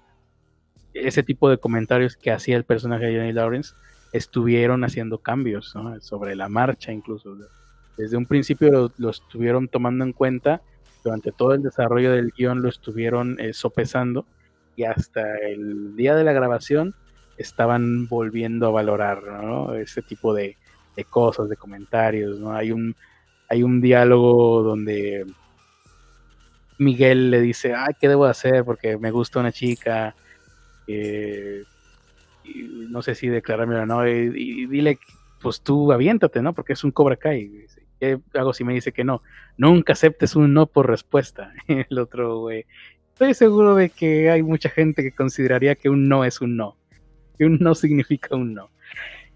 [0.93, 3.73] ese tipo de comentarios que hacía el personaje de Johnny Lawrence
[4.11, 7.35] estuvieron haciendo cambios sobre la marcha incluso.
[7.97, 10.61] Desde un principio lo, estuvieron tomando en cuenta,
[11.03, 14.25] durante todo el desarrollo del guion lo estuvieron eh, sopesando
[14.75, 16.95] y hasta el día de la grabación
[17.37, 19.21] estaban volviendo a valorar
[19.75, 20.57] ese tipo de,
[21.09, 22.39] cosas, de comentarios.
[22.39, 22.53] ¿no?
[22.53, 22.95] Hay, un,
[23.49, 25.25] hay un diálogo donde
[26.77, 28.63] Miguel le dice, ay, ¿qué debo hacer?
[28.63, 30.15] Porque me gusta una chica
[30.87, 31.63] eh,
[32.89, 34.99] no sé si declararme o no, y, dile,
[35.41, 36.53] pues tú aviéntate, ¿no?
[36.53, 37.65] Porque es un Cobra Kai.
[37.99, 39.21] ¿Qué hago si me dice que no?
[39.57, 41.53] Nunca aceptes un no por respuesta.
[41.89, 42.49] El otro.
[42.49, 46.77] Estoy seguro de que hay mucha gente que consideraría que un no es un no.
[47.37, 48.71] Que un no significa un no.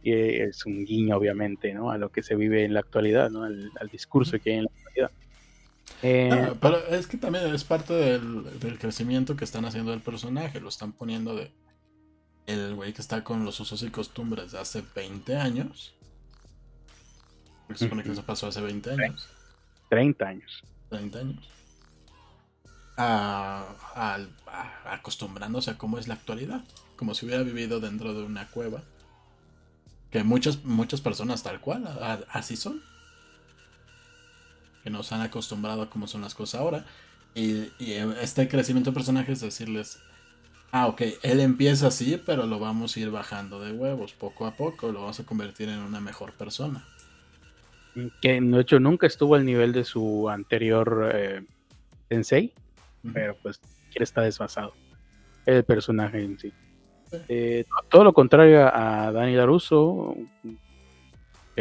[0.03, 1.91] Y es un guiño, obviamente, ¿no?
[1.91, 3.43] A lo que se vive en la actualidad, ¿no?
[3.43, 5.11] Al, discurso que hay en la actualidad.
[6.03, 10.59] Eh, pero es que también es parte del, crecimiento que están haciendo el personaje.
[10.59, 11.51] Lo están poniendo de.
[12.45, 15.93] El güey que está con los usos y costumbres de hace 20 años.
[17.69, 19.29] Se supone que eso pasó hace 20 años.
[19.89, 20.63] 30 años.
[20.89, 21.49] 30 años.
[22.95, 23.65] A,
[24.85, 26.63] acostumbrándose a cómo es la actualidad.
[26.95, 28.83] Como si hubiera vivido dentro de una cueva.
[30.09, 31.85] Que muchas, muchas personas tal cual,
[32.29, 32.81] así son
[34.87, 36.85] que nos han acostumbrado a cómo son las cosas ahora.
[37.35, 37.71] Y,
[38.21, 39.99] este crecimiento de personajes es decirles,
[40.71, 44.51] ah, ok, él empieza así, pero lo vamos a ir bajando de huevos, poco a
[44.51, 46.85] poco, lo vamos a convertir en una mejor persona.
[48.21, 51.43] Que de hecho nunca estuvo al nivel de su anterior eh,
[52.07, 52.53] Sensei,
[53.13, 53.59] pero pues
[53.93, 54.73] estar desfasado.
[55.45, 56.53] El personaje en sí.
[57.27, 60.15] Eh, todo lo contrario a Dani Daruso,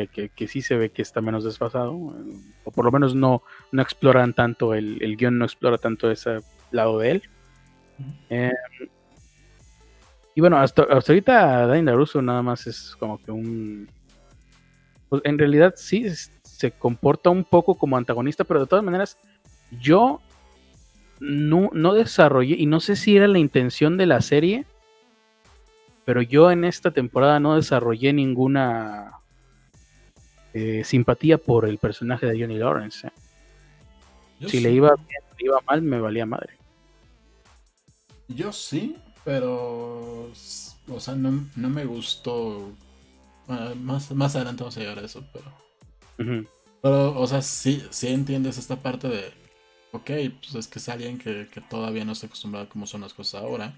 [0.06, 1.94] que, sí se ve que está menos desfasado,
[2.64, 3.42] o por lo menos no,
[3.72, 6.40] no exploran tanto, el, el guion no explora tanto ese
[6.70, 7.22] lado de él.
[8.28, 8.52] Em,
[10.34, 13.88] y bueno, hasta, ahorita Dani Daruso nada más es como que un...
[15.08, 16.04] Pues en realidad sí
[16.42, 19.18] se comporta un poco como antagonista, pero de todas maneras
[19.80, 20.20] yo
[21.20, 24.66] no, no desarrollé, y no sé si era la intención de la serie,
[26.04, 29.12] pero yo en esta temporada no desarrollé ninguna
[30.58, 33.06] eh, simpatía por el personaje de Johnny Lawrence.
[33.06, 33.10] ¿eh?
[34.48, 36.54] Si le iba bien, le iba mal, me valía madre.
[38.28, 40.32] Yo sí, pero.
[40.88, 42.72] O sea, no, me gustó.
[43.46, 46.46] más, más adelante vamos a llegar a eso, pero.
[46.80, 49.34] Pero, o sea, sí, sí entiendes esta parte de.
[49.92, 50.10] Ok,
[50.40, 53.42] pues es que es alguien que, todavía no está acostumbrado a cómo son las cosas
[53.42, 53.76] ahora.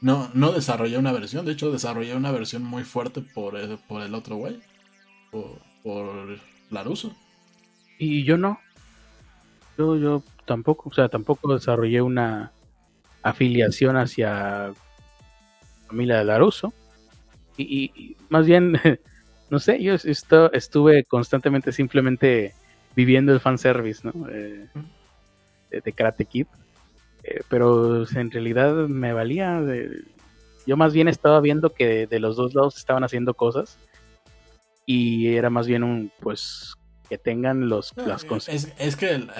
[0.00, 4.14] No, no desarrollé una versión, de hecho desarrollé una versión muy fuerte por por el
[4.14, 4.60] otro güey
[5.30, 6.38] por,
[6.70, 7.14] Laruso.
[7.98, 8.58] Y yo no.
[9.76, 12.52] Yo, yo tampoco, o sea, tampoco desarrollé una
[13.22, 14.72] afiliación hacia
[15.86, 16.72] familia de Laruso.
[17.56, 18.72] Y, más bien,
[19.50, 22.54] no sé, yo estuve constantemente simplemente
[22.96, 24.28] viviendo el fanservice, ¿no?
[24.30, 24.66] Eh,
[25.70, 26.46] de, Karate Kid.
[27.22, 29.62] Eh, pero en realidad me valía.
[30.66, 33.78] yo más bien estaba viendo que de los dos lados estaban haciendo cosas
[34.86, 36.74] y era más bien un, pues,
[37.08, 38.54] que tengan los, las cosas.
[38.54, 39.30] Es, es, que el,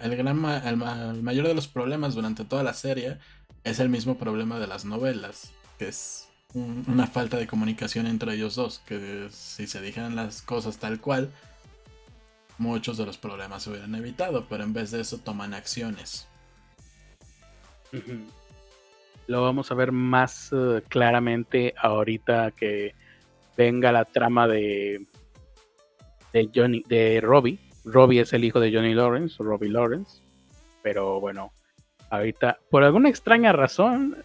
[0.00, 0.76] el, gran, el,
[1.22, 3.18] mayor de los problemas durante toda la serie
[3.64, 8.54] es el mismo problema de las novelas, que es una falta de comunicación entre ellos
[8.54, 11.30] dos, que si se dijeran las cosas tal cual,
[12.58, 16.28] muchos de los problemas se hubieran evitado, pero en vez de eso toman acciones.
[19.26, 22.94] Lo vamos a ver más eh, claramente ahorita que
[23.56, 25.06] venga la trama de,
[26.32, 27.58] de Johnny, de Robbie.
[27.84, 30.22] Robbie es el hijo de Johnny Lawrence, Robbie Lawrence.
[30.82, 31.52] Pero bueno,
[32.10, 34.16] ahorita, por alguna extraña razón,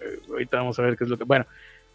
[0.00, 1.24] eh, ahorita vamos a ver qué es lo que.
[1.24, 1.46] Bueno,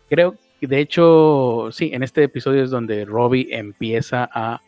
[0.09, 4.61] creo que de hecho, sí, en este episodio es donde Robbie empieza a.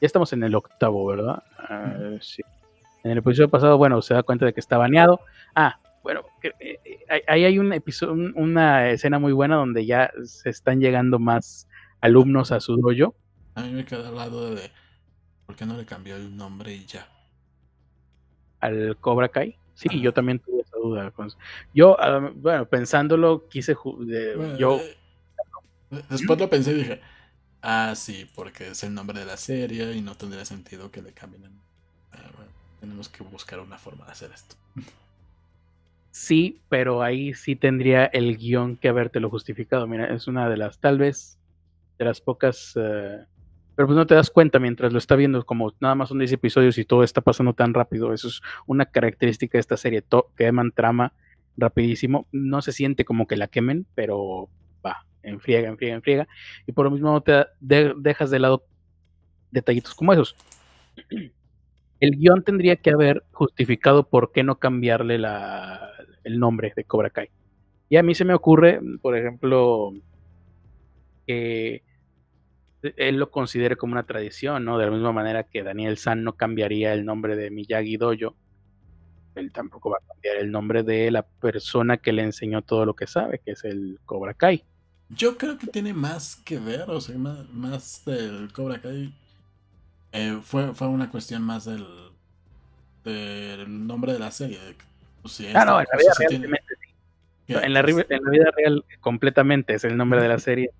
[0.00, 1.42] Ya estamos en el octavo, ¿verdad?
[1.58, 2.42] Ah, sí.
[3.02, 5.20] En el episodio pasado, bueno, se da cuenta de que está baneado.
[5.54, 10.50] Ah, bueno, eh, eh, ahí hay un episodio, una escena muy buena donde ya se
[10.50, 11.68] están llegando más
[12.00, 13.14] alumnos a su dojo.
[13.54, 14.70] A mí me queda al lado de
[15.46, 17.06] por qué no le cambió el nombre y ya.
[18.60, 19.56] ¿Al Cobra Kai?
[19.74, 21.12] Sí, yo también tuve esa duda.
[21.74, 23.74] Yo, ah, bueno, pensándolo, quise.
[24.58, 24.78] yo.
[24.78, 24.96] Eh,
[26.08, 27.00] Después lo pensé y dije,
[27.62, 31.12] ah, sí, porque es el nombre de la serie y no tendría sentido que le
[31.12, 31.50] cambien.
[32.12, 32.30] Ah,
[32.78, 34.56] tenemos que buscar una forma de hacer esto.
[36.10, 39.86] Sí, pero ahí sí tendría el guion que habértelo justificado.
[39.86, 41.38] Mira, es una de las, tal vez,
[41.98, 42.74] de las pocas...
[42.76, 43.24] Eh,
[43.76, 46.32] pero pues no te das cuenta mientras lo está viendo, como nada más son 10
[46.32, 48.12] episodios y todo está pasando tan rápido.
[48.12, 50.04] Eso es una característica de esta serie,
[50.36, 51.14] queman trama
[51.56, 52.26] rapidísimo.
[52.32, 54.50] No se siente como que la quemen, pero
[54.84, 56.28] va, enfriega, enfriega, enfriega.
[56.66, 58.66] Y por lo mismo no te dejas de lado
[59.50, 60.36] detallitos como esos.
[62.00, 65.16] El guion tendría que haber justificado por qué no cambiarle
[66.24, 67.28] el nombre de Cobra Kai.
[67.88, 69.92] Y a mí se me ocurre, por ejemplo,
[71.26, 71.82] que
[72.82, 74.78] él lo considere como una tradición, ¿no?
[74.78, 78.36] De la misma manera que Daniel San no cambiaría el nombre de Miyagi Dojo,
[79.34, 82.94] él tampoco va a cambiar el nombre de la persona que le enseñó todo lo
[82.94, 84.64] que sabe, que es el Cobra Kai.
[85.08, 89.12] Yo creo que tiene más que ver, o sea, más, del Cobra Kai.
[90.12, 91.86] Eh, fue, fue una cuestión más del,
[93.04, 94.58] del nombre de la serie.
[95.54, 99.96] ah, no, en la vida real, en, la, en la vida real completamente es el
[99.96, 100.70] nombre de la serie.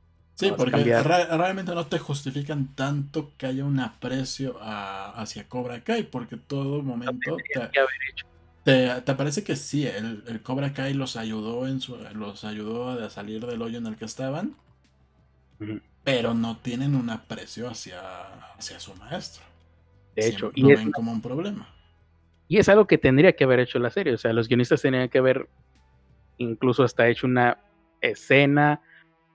[0.41, 6.39] Sí, porque realmente no te justifican tanto que haya un aprecio hacia Cobra Kai, porque
[6.39, 7.37] todo momento
[8.65, 13.11] te, te, parece que sí, el, Cobra Kai los ayudó en su, los ayudó a
[13.11, 14.55] salir del hoyo en el que estaban,
[16.05, 18.01] pero no tienen un aprecio hacia,
[18.57, 19.43] hacia su maestro.
[20.17, 21.69] De hecho, y lo ven como un problema.
[22.49, 25.09] Y es algo que tendría que haber hecho la serie, o sea, los guionistas tenían
[25.09, 25.49] que haber
[26.39, 27.59] incluso hasta hecho una
[28.01, 28.81] escena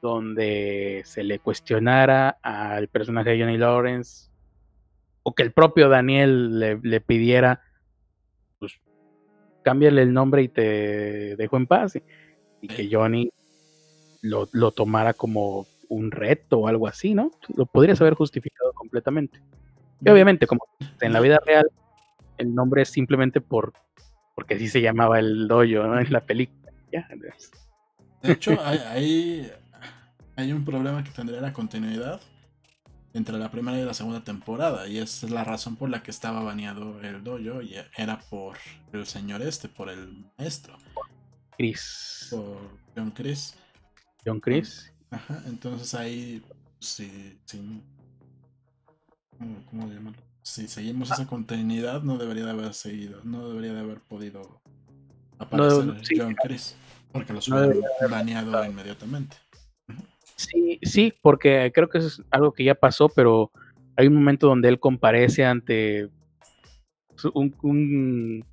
[0.01, 4.29] donde se le cuestionara al personaje de Johnny Lawrence
[5.23, 7.61] o que el propio Daniel le, pidiera,
[8.59, 8.79] pues,
[9.63, 11.95] cámbiale el nombre y te dejo en paz.
[12.61, 13.31] Y, que Johnny
[14.21, 17.31] lo, tomara como un reto o algo así, ¿no?
[17.55, 19.41] Lo podrías haber justificado completamente.
[20.01, 20.65] Y obviamente, como
[21.01, 21.69] en la vida real,
[22.37, 23.73] el nombre es simplemente por
[24.35, 25.99] porque así se llamaba el dojo, ¿no?
[25.99, 26.71] En la película.
[28.21, 29.49] De hecho, hay,
[30.35, 32.21] hay un problema que tendría la continuidad
[33.13, 34.87] entre la primera y la segunda temporada.
[34.87, 37.61] Y esa es la razón por la que estaba baneado el dojo.
[37.61, 38.57] Y era por
[38.91, 40.77] el señor este, por el maestro.
[41.57, 42.27] Chris.
[42.29, 42.57] Por
[42.95, 43.55] John Chris.
[44.25, 44.93] John Chris.
[45.11, 46.43] Ajá, entonces ahí,
[46.79, 47.81] si, si
[49.69, 50.21] ¿cómo, llamarlo?
[50.41, 54.61] Si seguimos esa continuidad, no debería de haber seguido, no debería de haber podido
[55.39, 56.75] aparecer John Chris.
[57.11, 59.37] Porque lo hubieran baneado inmediatamente.
[60.35, 63.51] Sí, sí, porque creo que eso es algo que ya pasó, pero
[63.95, 66.09] hay un momento donde él comparece ante
[67.33, 68.45] un,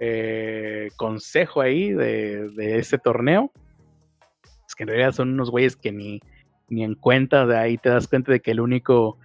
[0.00, 3.52] eh, consejo ahí de, de ese torneo.
[4.74, 6.20] Que en realidad son unos güeyes que ni,
[6.68, 9.18] ni en cuenta, de ahí te das cuenta de que el único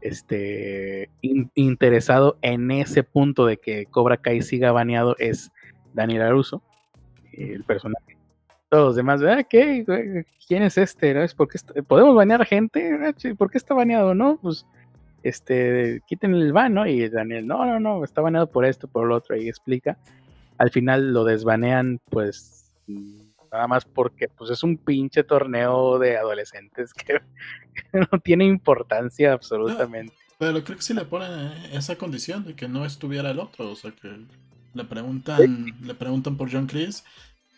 [0.00, 5.50] este, interesado en ese punto de que Cobra Kai siga baneado es
[5.92, 6.62] Daniel Aruso,
[7.32, 8.20] el personaje
[8.70, 9.84] todos los demás, ah, ¿qué?
[10.46, 11.12] ¿Quién es este?
[11.12, 11.22] ¿No?
[11.22, 12.98] ¿Es porque ¿Podemos banear gente?
[13.02, 14.14] Ah, ¿Por qué está baneado?
[14.14, 14.64] No, pues
[15.24, 16.86] este, quiten el ban, ¿no?
[16.86, 19.98] Y Daniel, no, no, no, está baneado por esto, por lo otro, y explica.
[20.56, 22.72] Al final lo desbanean, pues,
[23.52, 27.20] nada más porque pues es un pinche torneo de adolescentes que,
[27.92, 30.14] no tiene importancia absolutamente.
[30.38, 33.76] pero creo que sí le ponen esa condición de que no estuviera el otro, o
[33.76, 34.20] sea que
[34.74, 37.04] le preguntan, le preguntan por John Chris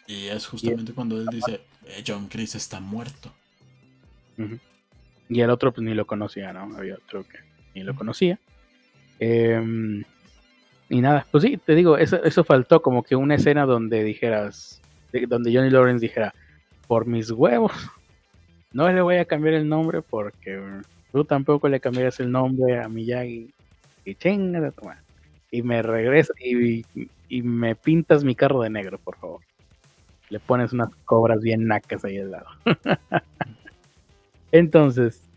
[0.07, 3.33] y es justamente cuando él dice, eh, John Chris está muerto.
[5.29, 6.77] Y el otro pues ni lo conocía, ¿no?
[6.77, 7.39] Había otro que
[7.75, 8.39] ni lo conocía.
[9.19, 10.03] Em,
[10.89, 14.83] y nada, pues sí, te digo, eso, eso faltó como que una escena donde dijeras,
[15.29, 16.35] donde Johnny Lawrence dijera,
[16.87, 17.73] por mis huevos,
[18.73, 20.61] no le voy a cambiar el nombre porque
[21.13, 23.53] tú tampoco le cambiarías el nombre a Miyagi.
[24.05, 24.17] Y.
[25.53, 26.85] Y me regresa y,
[27.29, 29.41] y me pintas mi carro de negro, por favor
[30.33, 32.47] le pones unas cobras bien nacas ahí al lado.
[34.53, 35.29] Entonces,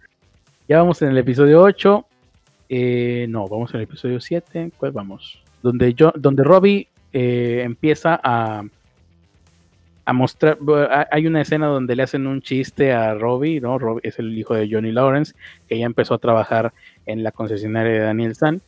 [0.70, 2.06] ya vamos en el episodio 8.
[2.70, 4.72] Eh, no, vamos en el episodio 7.
[4.78, 5.44] ¿Cuál vamos?
[5.62, 8.64] Donde, yo, donde Robbie eh, empieza a,
[10.06, 10.58] a mostrar.
[11.12, 13.80] Hay una escena donde le hacen un chiste a Robbie, ¿no?
[13.80, 15.34] Robbie es el hijo de Johnny Lawrence,
[15.68, 16.74] que ya empezó a trabajar
[17.06, 18.62] en la concesionaria de Daniel San.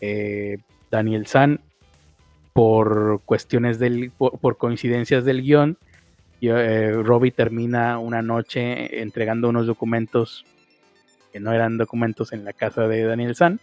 [0.00, 0.58] Eh,
[0.90, 1.60] Daniel San
[2.52, 5.78] por cuestiones del, por, coincidencias del guion,
[6.42, 10.44] eh, Robbie termina una noche entregando unos documentos
[11.32, 13.60] que no eran documentos en la casa de Daniel San.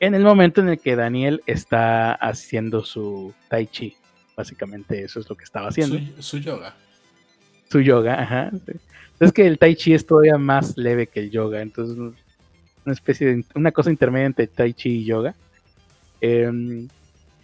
[0.00, 3.96] En el momento en el que Daniel está haciendo su tai chi,
[4.38, 5.98] básicamente eso es lo que estaba haciendo.
[6.22, 6.72] Su, yoga.
[7.68, 8.52] Su yoga, ajá.
[9.18, 13.26] Es que el tai chi es todavía más leve que el yoga, entonces una especie
[13.26, 15.34] de una cosa intermedia entre tai chi y yoga.
[16.20, 16.86] Em,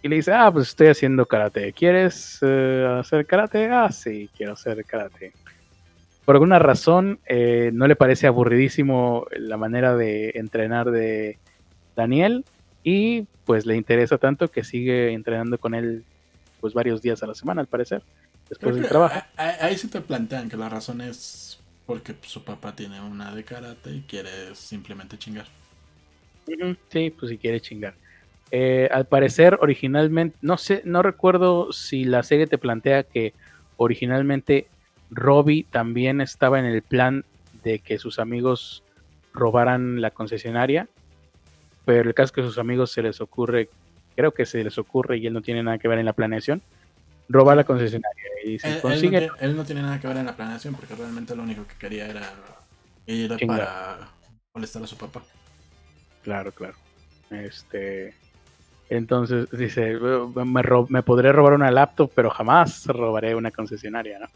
[0.01, 1.73] y le dice, ah, pues estoy haciendo karate.
[1.73, 3.67] ¿Quieres eh, hacer karate?
[3.69, 5.33] Ah, sí, quiero hacer karate.
[6.23, 11.39] Por alguna razón, eh, no le parece aburridísimo la manera de entrenar de
[11.93, 12.45] Daniel
[12.83, 16.05] y pues le interesa tanto que sigue entrenando con él
[16.65, 18.01] pues varios días a la semana, al parecer,
[18.49, 19.21] después del trabajo.
[19.37, 23.91] Ahí se te plantean que la razón es porque su papá tiene una de karate
[23.91, 25.45] y quiere simplemente chingar.
[26.89, 27.93] Sí, pues si quiere chingar.
[28.49, 33.33] Eh, al parecer, originalmente, no sé, no recuerdo si la serie te plantea que
[33.77, 34.65] originalmente
[35.11, 37.25] Robbie también estaba en el plan
[37.63, 38.81] de que sus amigos
[39.33, 40.87] robaran la concesionaria,
[41.85, 43.69] pero el caso es que a sus amigos se les ocurre,
[44.15, 46.61] creo que se les ocurre y él no tiene nada que ver en la planeación,
[47.29, 48.23] robar la concesionaria.
[48.43, 49.29] Y él, consigue...
[49.39, 52.07] él, no, tiene nada que ver en la planeación porque realmente lo único que quería
[52.07, 52.33] era
[53.05, 54.09] ir para
[54.53, 55.23] molestar a su papá.
[56.23, 56.75] Claro, claro.
[57.29, 58.13] Este,
[58.89, 59.97] entonces dice,
[60.35, 64.27] me, me podré robar una laptop, pero jamás robaré una concesionaria, ¿no?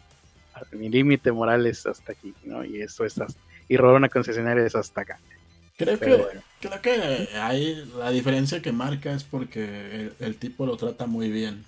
[0.74, 2.66] Mi límite moral es hasta aquí, ¿no?
[2.66, 3.16] Y eso es
[3.70, 5.20] y robar una concesionaria es hasta acá.
[5.80, 6.26] Creo que,
[6.60, 11.64] creo que ahí la diferencia que marca es porque el, tipo lo trata muy bien.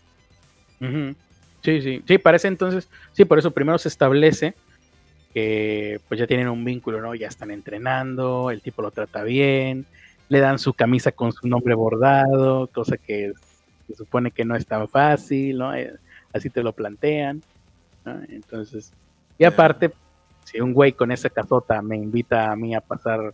[1.62, 4.54] Sí, sí, sí, parece entonces, sí, por eso primero se establece
[5.34, 7.16] que pues ya tienen un vínculo, ¿no?
[7.16, 9.86] Ya están entrenando, el tipo lo trata bien,
[10.28, 13.32] le dan su camisa con su nombre bordado, cosa que
[13.88, 15.74] se supone que no es tan fácil, ¿no?
[15.74, 15.94] Eh,
[16.34, 17.42] así te lo plantean,
[18.28, 18.92] Entonces,
[19.38, 19.94] y aparte,
[20.44, 23.34] si un güey con esa casota me invita a mí a pasar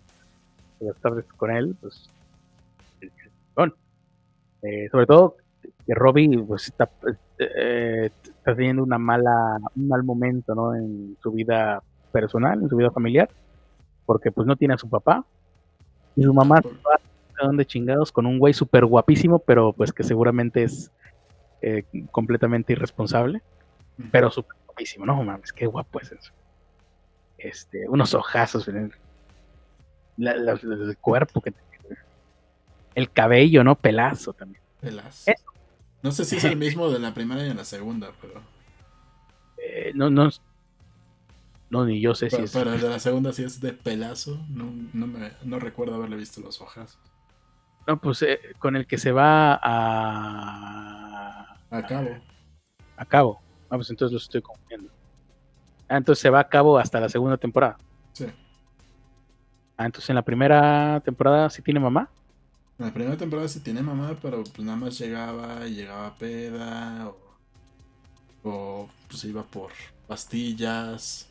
[0.79, 2.09] las tardes con él, pues,
[3.55, 3.73] bueno,
[4.61, 5.37] eh, sobre todo
[5.85, 6.89] que Robbie pues está,
[7.39, 10.75] eh, está teniendo una mala, un mal momento, ¿no?
[10.75, 11.81] En su vida
[12.11, 13.29] personal, en su vida familiar,
[14.05, 15.25] porque pues no tiene a su papá,
[16.15, 16.99] y su mamá va
[17.53, 20.91] de chingados con un güey súper guapísimo, pero pues que seguramente es
[21.61, 23.41] eh, completamente irresponsable.
[24.11, 26.33] Pero súper guapísimo, no mames, qué guapo es eso.
[27.37, 28.67] Este, unos ojazos
[30.17, 31.53] en el, cuerpo que
[32.95, 33.75] El cabello, ¿no?
[33.75, 34.61] Pelazo también.
[34.81, 35.31] Pelazo.
[36.01, 38.41] No sé si es el mismo de la primera y de la segunda, pero.
[39.57, 40.29] Eh, no, no,
[41.69, 42.51] no, ni yo sé si es.
[42.51, 44.39] Pero el de la segunda sí es de pelazo.
[44.49, 46.97] No, no, me, no recuerdo haberle visto los hojas.
[47.85, 51.57] No, pues eh, con el que se va a.
[51.69, 52.09] A cabo.
[52.95, 53.41] A, cabo.
[53.69, 54.89] Ah, pues entonces lo estoy confundiendo.
[55.89, 57.77] Ah, entonces se va a cabo hasta la segunda temporada.
[59.77, 62.09] Ah, entonces en la primera temporada sí tiene mamá.
[62.79, 67.09] En la primera temporada sí tiene mamá, pero pues nada más llegaba y llegaba peda
[67.09, 67.17] o,
[68.43, 69.71] o pues iba por
[70.07, 71.27] pastillas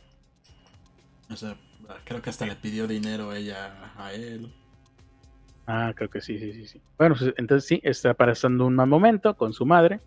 [1.31, 1.57] o sea,
[2.05, 4.53] creo que hasta le pidió dinero ella a él.
[5.67, 6.67] Ah, creo que sí, sí, sí.
[6.67, 6.81] sí.
[6.99, 10.01] Bueno, pues entonces sí, está pasando un mal momento con su madre.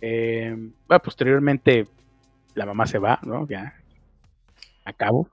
[0.00, 0.54] Eh,
[0.88, 1.86] bueno, posteriormente
[2.54, 3.46] la mamá se va, ¿no?
[3.48, 3.74] Ya
[4.84, 5.28] a cabo.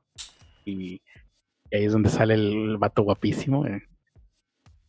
[1.74, 3.66] Y, ahí es donde sale el vato guapísimo.
[3.66, 3.82] Eh.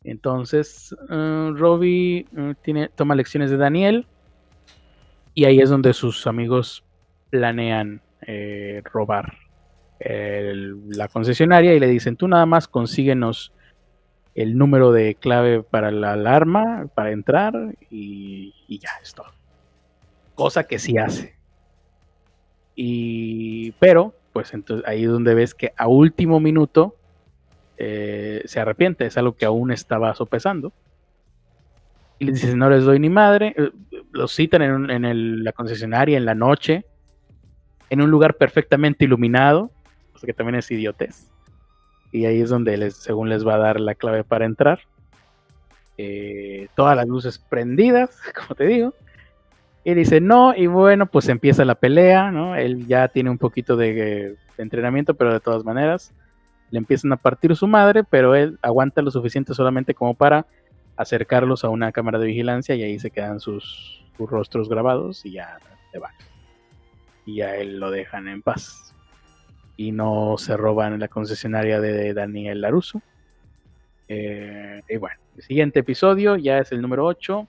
[0.03, 4.07] Entonces, uh, Robbie uh, tiene, toma lecciones de Daniel.
[5.33, 6.85] Y ahí es donde sus amigos
[7.31, 9.39] planean eh, robar
[10.01, 13.55] la concesionaria y le dicen, tú nada más consíguenos
[14.35, 17.55] el número de clave para la alarma, para entrar
[17.91, 19.33] y, ya, es todo.
[20.35, 21.37] Cosa que sí hace.
[22.75, 26.95] Y, pero, pues entonces ahí es donde ves que a último minuto
[27.79, 30.75] eh, se arrepiente, es algo que aún estaba sopesando.
[32.19, 33.55] Y le dicen, no les doy ni madre.
[33.57, 33.71] Eh,
[34.13, 36.85] los citan en, en la concesionaria en la noche,
[37.89, 39.71] en un lugar perfectamente iluminado
[40.25, 41.31] que también es idiotez.
[42.13, 44.81] Y ahí es donde les, según les va a dar la clave para entrar.
[45.97, 48.95] Eh, todas las luces prendidas, como te digo.
[49.85, 52.57] Y dice no, y bueno, pues empieza la pelea, ¿no?
[52.57, 56.13] Él ya tiene un poquito de, entrenamiento, pero de todas maneras
[56.71, 60.47] le empiezan a partir su madre, pero él aguanta lo suficiente solamente como para
[60.97, 65.33] acercarlos a una cámara de vigilancia y ahí se quedan sus, sus rostros grabados y
[65.33, 65.59] ya
[65.93, 66.15] se van.
[67.27, 68.95] Y a él lo dejan en paz
[69.77, 73.03] y no se roban la concesionaria de Daniel Laruso.
[74.09, 77.47] Eh, y bueno, el siguiente episodio ya es el número 8.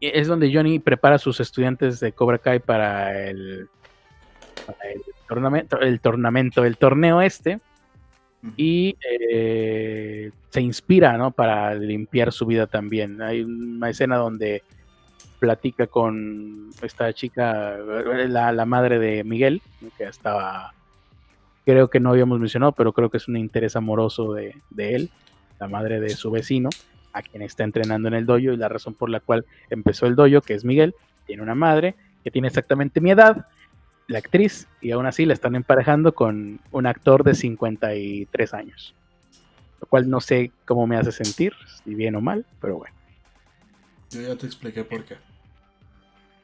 [0.00, 3.68] Es donde Johnny prepara a sus estudiantes de Cobra Kai para el,
[4.84, 7.60] el tornamento, el tornamento, el torneo este.
[8.56, 8.96] Y
[9.30, 11.30] eh, se inspira, ¿no?
[11.30, 13.20] Para limpiar su vida también.
[13.20, 14.62] Hay una escena donde
[15.38, 17.76] platica con esta chica,
[18.28, 19.60] la, la madre de Miguel,
[19.96, 20.74] que estaba,
[21.64, 25.10] creo que no habíamos mencionado, pero creo que es un interés amoroso de, de él,
[25.58, 26.68] la madre de su vecino,
[27.12, 30.16] a quien está entrenando en el dojo y la razón por la cual empezó el
[30.16, 30.94] dojo, que es Miguel,
[31.26, 33.46] tiene una madre que tiene exactamente mi edad,
[34.06, 38.94] la actriz, y aún así la están emparejando con un actor de 53 años.
[39.80, 42.94] Lo cual no sé cómo me hace sentir, si bien o mal, pero bueno.
[44.10, 45.16] Yo ya te expliqué por qué.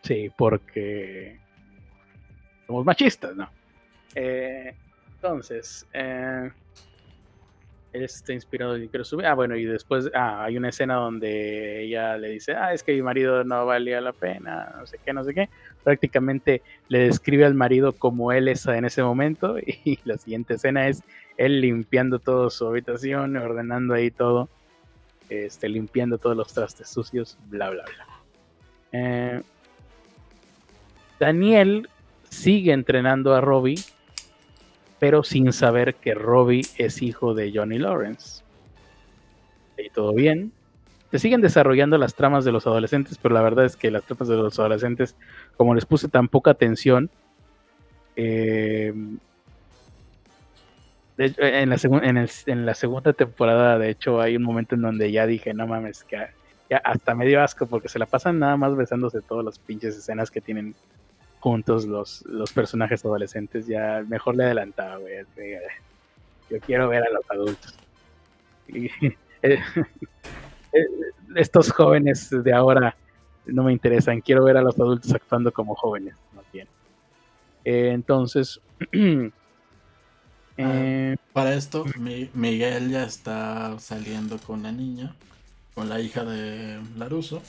[0.03, 1.39] Sí, porque
[2.67, 3.51] somos machistas, ¿no?
[4.15, 4.75] Eh,
[5.17, 6.51] entonces, eh,
[8.05, 9.27] está inspirado y quiero subir.
[9.27, 12.93] Ah, bueno, y después ah, hay una escena donde ella le dice, ah, es que
[12.93, 15.49] mi marido no valía la pena, no sé qué, no sé qué.
[15.85, 20.89] Prácticamente le describe al marido como él es en ese momento y la siguiente escena
[20.89, 21.03] es
[21.37, 24.49] él limpiando toda su habitación, ordenando ahí todo,
[25.29, 28.07] este, limpiando todos los trastes sucios, bla, bla, bla.
[28.93, 29.43] Eh,
[31.19, 31.89] Daniel
[32.29, 33.77] sigue entrenando a Robbie
[34.99, 38.43] pero sin saber que Robbie es hijo de Johnny Lawrence.
[39.79, 40.53] Y todo bien.
[41.11, 44.29] Se siguen desarrollando las tramas de los adolescentes, pero la verdad es que las tramas
[44.29, 45.15] de los adolescentes,
[45.57, 47.11] como les puse tan poca atención,
[48.17, 48.93] eh,
[51.19, 51.79] en, la
[52.47, 56.05] en, la segunda temporada, de hecho, hay un momento en donde ya dije, no mames,
[56.05, 56.27] que
[56.69, 60.31] ya hasta medio asco, porque se la pasan nada más besándose todas las pinches escenas
[60.31, 60.75] que tienen
[61.41, 65.15] juntos los, los personajes adolescentes, ya mejor le adelantaba, güey.
[66.51, 67.75] Yo quiero ver a los adultos.
[69.43, 69.61] Eh,
[70.73, 70.87] eh,
[71.37, 72.97] estos jóvenes de ahora
[73.45, 76.17] no me interesan, quiero ver a los adultos actuando como jóvenes,
[76.53, 76.67] bien.
[77.65, 78.61] Eh, entonces,
[80.59, 81.85] ah, para esto,
[82.35, 85.15] Miguel ya está saliendo con la niña,
[85.75, 87.43] con la hija de Laruso.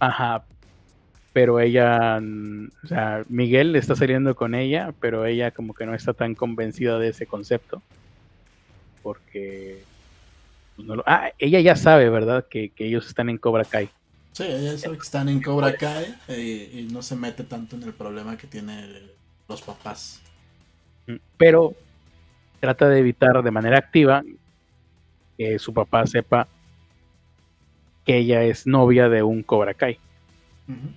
[0.00, 0.44] Ajá,
[1.32, 2.20] pero ella,
[2.84, 6.98] o sea, Miguel está saliendo con ella, pero ella como que no está tan convencida
[6.98, 7.82] de ese concepto.
[9.02, 9.82] Porque...
[10.76, 12.46] Pues, no lo, ah, ella ya sabe, ¿verdad?
[12.48, 13.88] Que, ellos están en Cobra Kai.
[14.32, 17.82] Sí, ella sabe que están en Cobra Kai eh, y no se mete tanto en
[17.82, 19.10] el problema que tienen
[19.48, 20.20] los papás.
[21.06, 21.74] Mm, pero
[22.60, 24.22] trata de evitar de manera activa
[25.36, 26.46] que su papá sepa
[28.04, 29.98] que ella es novia de un Cobra Kai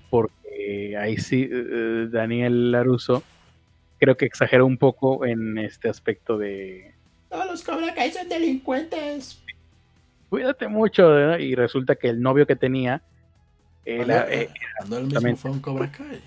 [0.09, 3.23] porque ahí sí, eh, Daniel Laruso
[3.99, 6.93] creo que exageró un poco en este aspecto de...
[7.29, 9.43] Todos los Cobra Kai son delincuentes.
[10.29, 13.01] Cuídate mucho, y resulta que el novio que tenía...
[13.85, 16.19] Eh, eh, cuando él mismo fue un Cobra Kai.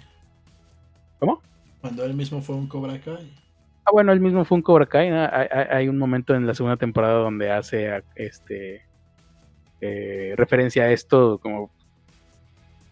[1.19, 1.43] ¿Cómo?
[1.81, 3.33] Cuando él mismo fue un Cobra Kai.
[3.85, 5.11] Ah, bueno, él mismo fue un Cobra Kai.
[5.11, 8.87] Hay, un momento en la segunda temporada donde hace este
[9.81, 11.71] referencia a esto como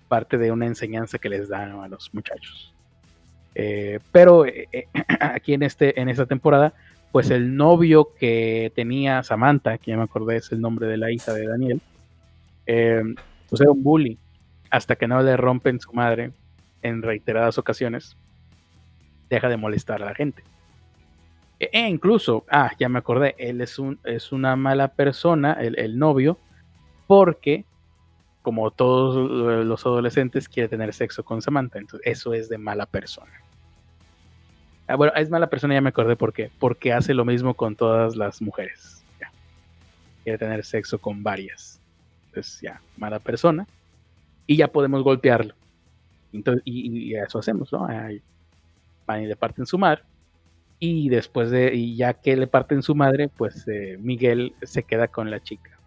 [0.08, 2.72] parte de una enseñanza que les dan a los muchachos.
[3.54, 4.86] Eh, pero eh, eh,
[5.20, 6.74] aquí en, este, en esta temporada,
[7.10, 11.10] pues el novio que tenía Samantha, que ya me acordé es el nombre de la
[11.10, 11.80] hija de Daniel,
[12.66, 14.18] pues era un bully,
[14.70, 16.32] hasta que no le rompen su madre
[16.82, 18.16] en reiteradas ocasiones,
[19.30, 20.42] deja de molestar a la gente.
[21.58, 25.78] E, e incluso, ah, ya me acordé, él es, un, es una mala persona, el,
[25.78, 26.38] el novio,
[27.06, 27.64] porque
[28.46, 29.28] como todos
[29.66, 31.80] los adolescentes, quiere tener sexo con Samantha.
[31.80, 33.32] Entonces, eso es de mala persona.
[34.86, 36.52] Ah, bueno, es mala persona, ya me acordé por qué.
[36.60, 39.04] Porque hace lo mismo con todas las mujeres.
[40.22, 41.80] Quiere tener sexo con varias.
[42.28, 43.66] Entonces, ya, mala persona.
[44.46, 45.56] Y ya podemos golpearlo.
[46.32, 47.88] Entonces, y, eso hacemos, ¿no?
[49.08, 50.04] van y le parten su madre.
[50.78, 55.08] Y después de, y ya que le parten su madre, pues eh, Miguel se queda
[55.08, 55.80] con la chica.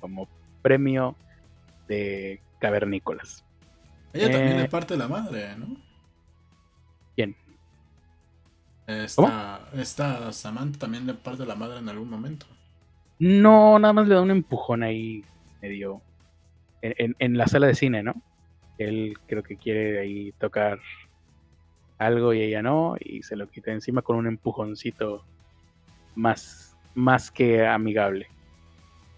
[0.00, 0.28] Como
[0.60, 1.14] premio
[1.88, 3.44] de cavernícolas.
[4.12, 5.76] Ella también eh, parte la madre, ¿no?
[7.16, 7.36] ¿Quién?
[8.86, 12.46] Esta, esta Samantha también le parte la madre en algún momento.
[13.18, 15.24] No, nada más le da un empujón ahí
[15.62, 16.00] medio
[16.82, 18.14] en, en, la sala de cine, ¿no?
[18.78, 20.80] Él creo que quiere ahí tocar
[21.98, 25.24] algo y ella no, y se lo quita encima con un empujoncito
[26.14, 28.28] más, más que amigable.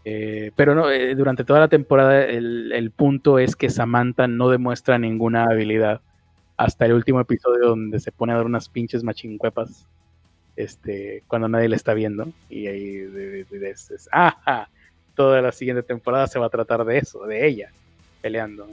[0.09, 5.01] Eh, pero no, eh, durante toda la temporada el, punto es que Samantha no demuestra
[5.01, 6.01] ninguna habilidad
[6.57, 9.89] hasta el último episodio donde se pone a dar unas pinches machincuepas
[10.55, 12.29] este, cuando nadie le está viendo.
[12.49, 13.75] Y ahí de,
[14.13, 14.69] ah,
[15.17, 17.73] toda la siguiente temporada se va a tratar de eso, de ella
[18.23, 18.69] peleando.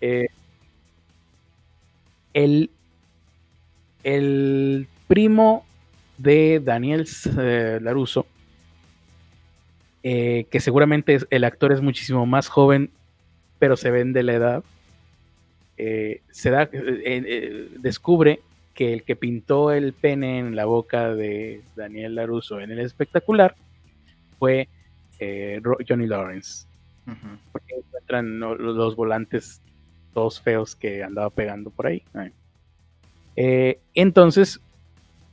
[0.00, 0.26] Eh,
[2.34, 2.68] el,
[4.02, 5.64] el primo
[6.18, 7.06] de Daniel
[7.80, 8.26] Laruso
[10.08, 12.92] eh, que seguramente el actor es muchísimo más joven,
[13.58, 14.64] pero se ven de la edad.
[15.78, 18.38] eh, se da, eh, descubre
[18.72, 23.56] que el que pintó el pene en la boca de Daniel Laruso en el espectacular
[24.38, 24.68] fue
[25.88, 26.68] Johnny Lawrence.
[27.50, 29.60] Porque encuentran los volantes
[30.14, 32.04] todos feos que andaba pegando por ahí.
[33.92, 34.60] entonces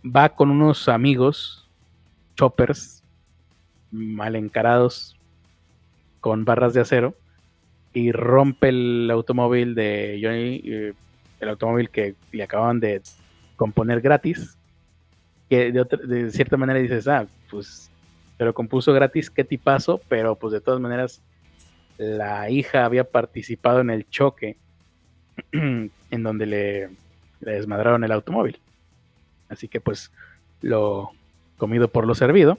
[0.04, 1.70] va con unos amigos,
[2.36, 3.03] choppers,
[3.94, 5.16] mal encarados,
[6.20, 7.16] con barras de acero,
[7.94, 10.94] y rompe el automóvil de Johnny, eh,
[11.40, 13.02] el automóvil que le acababan de
[13.56, 14.58] componer gratis,
[15.50, 17.92] que de, cierta manera dices, ah, pues
[18.38, 21.22] se lo compuso gratis, qué tipazo, pero pues de todas maneras
[21.98, 24.58] la hija había participado en el choque
[25.52, 26.90] en donde le,
[27.42, 28.60] le desmadraron el automóvil.
[29.50, 30.12] Así que pues
[30.62, 31.12] lo
[31.58, 32.58] comido por lo servido.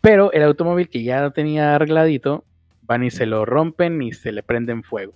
[0.00, 2.44] Pero el automóvil que ya tenía arregladito,
[2.82, 5.14] van y se lo rompen y se le prenden fuego.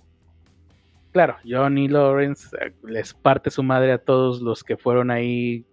[1.11, 5.65] Claro, Johnny Lawrence eh, les parte su madre a todos los que fueron ahí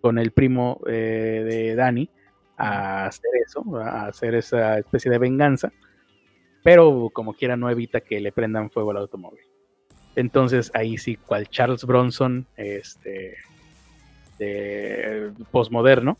[0.00, 2.10] con el primo eh, de Danny
[2.56, 5.72] a hacer eso, a hacer esa especie de venganza.
[6.62, 9.44] Pero como quiera no evita que le prendan fuego al automóvil.
[10.16, 13.36] Entonces ahí sí, cual Charles Bronson, este,
[14.38, 16.18] de postmoderno,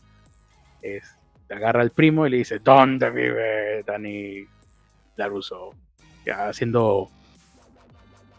[1.49, 4.45] agarra al primo y le dice, ¿dónde vive Danny
[5.15, 5.71] Laruso?
[6.25, 7.09] Ya haciendo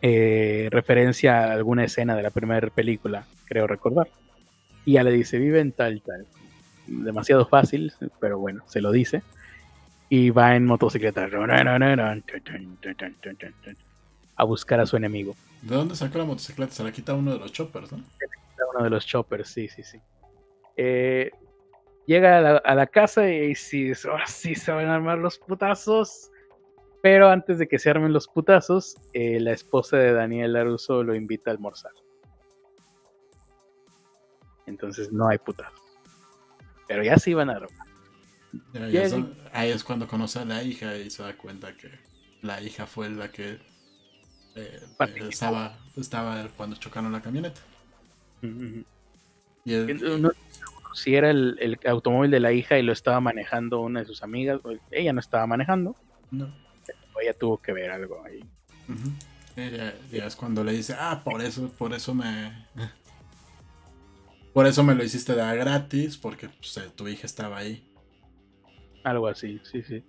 [0.02, 4.08] eh, referencia a alguna escena de la primera película, creo recordar.
[4.84, 6.26] Y ya le dice, vive en tal, tal.
[6.86, 9.22] Demasiado fácil, pero bueno, se lo dice.
[10.08, 11.28] Y va en motocicleta
[14.36, 15.34] a buscar a su enemigo.
[15.62, 16.72] ¿De dónde sacó la motocicleta?
[16.72, 18.04] Se la quita uno de los choppers, ¿no?
[18.74, 19.98] uno de los choppers, sí, sí, sí.
[20.76, 21.30] Eh,
[22.06, 26.30] llega a la, casa y sí, ahora sí se van a armar los putazos.
[27.02, 31.14] Pero antes de que se armen los putazos, eh, la esposa de Daniel Laruso lo
[31.14, 31.92] invita a almorzar.
[34.66, 35.80] Entonces no hay putazos.
[36.88, 37.86] Pero ya sí van a armar.
[39.52, 41.90] ahí es cuando conoce a la hija y se da cuenta que
[42.42, 43.58] la hija fue la que
[44.56, 44.80] eh,
[45.28, 47.60] estaba, estaba cuando chocaron la camioneta
[50.96, 54.60] si era el, automóvil de la hija y lo estaba manejando una de sus amigas,
[54.90, 55.94] ella no estaba manejando.
[56.30, 56.52] No.
[57.22, 58.44] Ella tuvo que ver algo ahí.
[60.10, 62.66] es cuando le dice, ah, por eso, por eso me.
[64.52, 67.86] Por eso me lo hiciste de gratis, porque pues, eh, tu hija estaba ahí.
[69.04, 70.02] Algo así, sí, sí.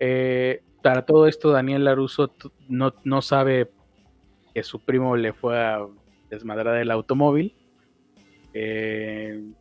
[0.00, 2.34] Eh, para todo esto, Daniel Laruso
[2.66, 3.70] no, no sabe
[4.54, 5.86] que su primo le fue a
[6.30, 7.54] desmadrar el automóvil.
[8.54, 9.52] Eh,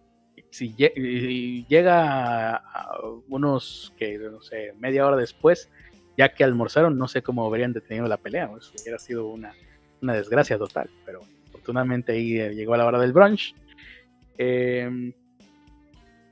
[0.53, 5.71] si llega a, unos que no sé, media hora después,
[6.15, 8.51] ya que almorzaron, no sé cómo habrían detenido la pelea.
[8.51, 9.51] Hubiera sido una,
[9.99, 10.91] desgracia total.
[11.07, 13.55] Pero afortunadamente ahí eh, llegó a la hora del brunch.
[14.37, 15.11] Em,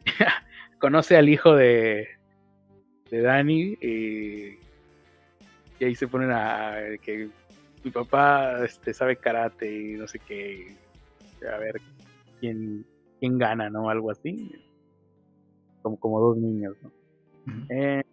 [0.80, 2.08] conoce al hijo de,
[3.10, 4.60] de Dani y,
[5.84, 7.28] ahí se ponen a que
[7.84, 10.76] mi papá este, sabe karate y no sé qué.
[11.52, 11.82] A ver
[12.40, 12.86] quién,
[13.22, 13.90] quién gana, ¿no?
[13.90, 14.52] Algo así.
[15.82, 16.92] Como, como dos niños, ¿no?
[17.70, 18.04] Eh,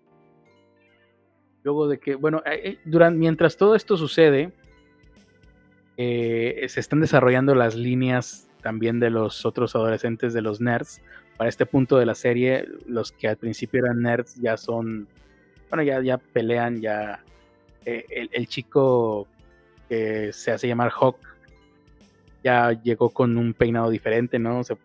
[1.65, 4.53] luego de que, bueno, eh, eh, durante, mientras todo esto sucede,
[5.97, 11.01] se están desarrollando las líneas también de los otros adolescentes de los nerds.
[11.37, 15.09] Para este punto de la serie, los que al principio eran nerds ya son,
[15.71, 17.25] bueno, ya, ya pelean, ya
[17.85, 19.27] el, el, chico
[19.89, 21.17] que se hace llamar Hawk
[22.45, 24.63] ya llegó con un peinado diferente, ¿no?
[24.65, 24.77] Se,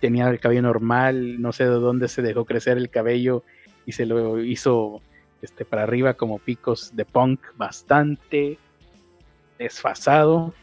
[0.00, 3.42] tenía el cabello normal, no sé de dónde se dejó crecer el cabello
[3.84, 5.00] y se lo hizo
[5.42, 8.58] este, para arriba como picos de punk bastante
[9.58, 10.54] desfasado.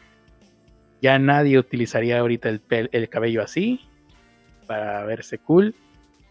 [1.00, 3.80] Ya nadie utilizaría ahorita el, el cabello así
[4.66, 5.74] para verse cool.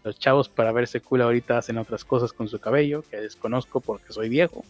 [0.02, 4.12] Los chavos para verse cool ahorita hacen otras cosas con su cabello que desconozco porque
[4.12, 4.64] soy viejo.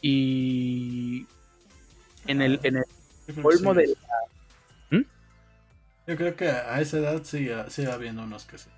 [0.00, 1.26] Y
[2.26, 2.84] en el, en el
[3.42, 4.39] colmo de ¿Mm?
[6.06, 8.70] Yo creo que a esa edad sigue, sigue habiendo unos que sí.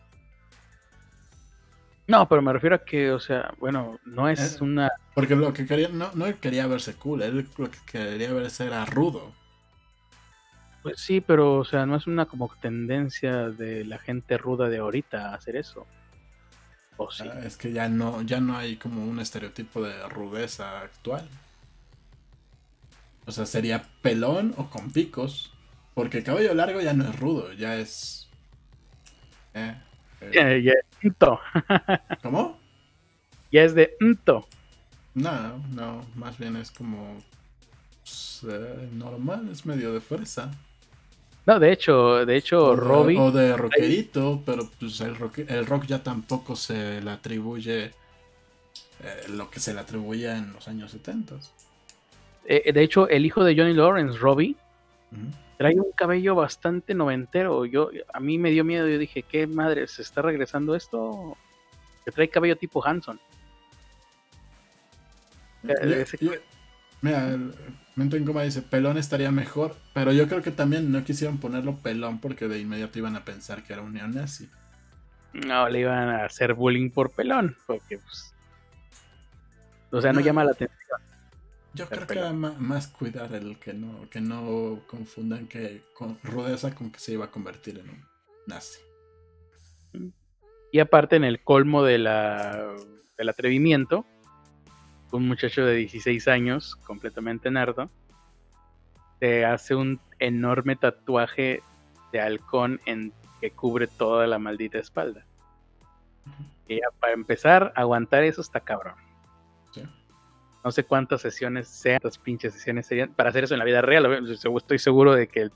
[2.09, 4.91] No, pero me refiero a que, o sea, bueno, no es eh, una.
[5.15, 8.85] Porque lo que quería, no, no quería verse cool, él lo que quería verse era
[8.85, 9.33] rudo.
[10.83, 14.79] Pues sí, pero, o sea, no es una como tendencia de la gente ruda de
[14.79, 15.87] ahorita a hacer eso.
[16.97, 17.25] ¿O sí?
[17.27, 21.29] Ah, es que ya no, ya no hay como un estereotipo de rudeza actual.
[23.27, 25.52] O sea, sería pelón o con picos.
[25.95, 28.29] Porque el cabello largo ya no es rudo, ya es.
[29.55, 29.77] Eh,
[30.21, 30.63] eh.
[30.65, 31.41] Ya, es unto.
[32.23, 32.59] ¿Cómo?
[33.51, 34.47] Ya es de unto.
[35.15, 37.19] No, no, más bien es como.
[38.03, 40.51] pues, eh, normal, es medio de fresa.
[41.47, 43.19] No, de hecho, de hecho, O de, Robbie.
[43.19, 47.97] o de rockerito, pero pues el rock, el rock ya tampoco se le atribuye
[49.01, 51.37] eh, lo que se le atribuía en los años 70.
[52.45, 54.57] eh, de hecho, el hijo de Johnny Lawrence, Robbie.
[55.59, 57.65] Trae un cabello bastante noventero.
[57.67, 58.89] Yo, a mí me dio miedo.
[58.89, 59.87] Yo dije, ¿qué madre?
[59.89, 61.37] ¿Se está regresando esto?
[62.05, 63.21] Que trae cabello tipo Hanson.
[65.65, 66.33] Eh, Yo- ese- yo-
[67.01, 67.55] mira, el
[67.95, 71.77] Mento en Coma dice, pelón estaría mejor, pero yo creo que también no quisieron ponerlo
[71.77, 74.49] pelón porque de inmediato iban a pensar que era un neonazi.
[75.35, 77.57] No, le iban a hacer bullying por pelón.
[77.67, 78.35] Porque, pues.
[79.91, 80.27] O sea, no, No.
[80.27, 80.79] llama la atención.
[81.75, 86.91] Yo creo que más cuidar el que no, que no confundan que con rudeza con
[86.91, 88.05] que se iba a convertir en un
[88.47, 88.81] nazi.
[90.71, 92.75] Y aparte, en el colmo de la,
[93.17, 94.05] del atrevimiento,
[95.13, 97.91] un muchacho de 16 años, completamente nerdo,
[99.21, 101.63] se hace un enorme tatuaje
[102.13, 105.27] de halcón en, que cubre toda la maldita espalda.
[106.69, 108.95] Y ya, para empezar, aguantar eso está cabrón.
[109.73, 109.83] ¿sí?
[110.65, 113.83] No sé cuántas sesiones sean, cuántas pinches sesiones serían para hacer eso en la vida
[113.83, 114.27] real.
[114.31, 115.53] Estoy seguro de que el,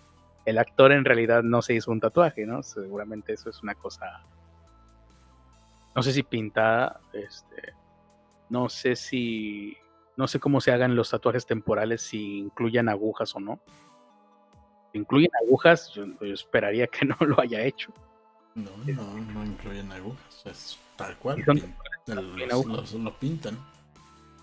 [0.47, 2.63] el actor en realidad no se hizo un tatuaje, ¿no?
[2.63, 4.25] Seguramente eso es una cosa
[5.95, 7.73] no sé si pintada, este,
[8.51, 9.75] no sé si,
[10.19, 13.61] no sé cómo se hagan los tatuajes temporales, si incluyan agujas o no.
[14.93, 17.95] Si incluyen agujas, yo, yo esperaría que no lo haya hecho.
[18.55, 21.43] No, no, no incluyen agujas, es tal cual.
[22.07, 23.59] Los- los- lo pintan.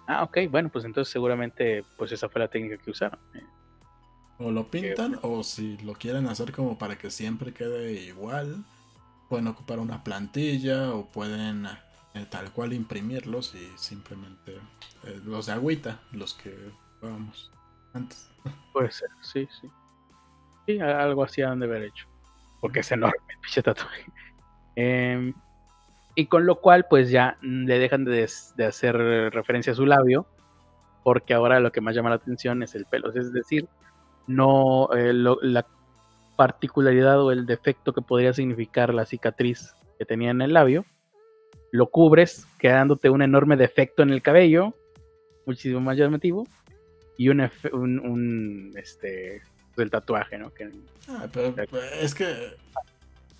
[0.07, 3.19] Ah, ok, bueno, pues entonces seguramente pues esa fue la técnica que usaron.
[3.33, 3.43] eh.
[4.39, 8.63] O lo pintan, o si lo quieren hacer como para que siempre quede igual,
[9.29, 11.67] pueden ocupar una plantilla o pueden
[12.13, 14.57] eh, tal cual imprimirlos y simplemente
[15.03, 16.53] eh, los de agüita, los que
[17.01, 17.51] vamos
[17.93, 18.29] antes.
[18.73, 19.69] Puede ser, sí, sí.
[20.65, 22.07] Sí, algo así han de haber hecho.
[22.59, 24.05] Porque es enorme el pinche tatuaje.
[24.75, 25.33] Em,
[26.15, 28.95] y con lo cual, pues ya mm, le dejan de, de hacer
[29.31, 30.27] referencia a su labio.
[31.03, 33.11] Porque ahora lo que más llama la atención es el pelo.
[33.13, 33.67] Es decir,
[34.25, 35.65] no eh, lo- la
[36.37, 40.85] particularidad o el defecto que podría significar la cicatriz que tenía en el labio.
[41.71, 44.73] Lo cubres, quedándote un enorme defecto en el cabello.
[45.45, 46.47] Muchísimo más llamativo.
[47.17, 47.41] Y un,
[47.73, 49.41] un, un, este
[49.75, 50.53] del tatuaje, ¿no?
[50.53, 50.69] Que,
[51.09, 52.33] Ah, pero pues, es que,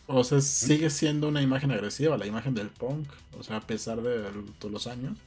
[0.07, 3.07] o sea, sigue siendo una imagen agresiva, la imagen del punk,
[3.38, 5.17] o sea, a pesar de todos los años.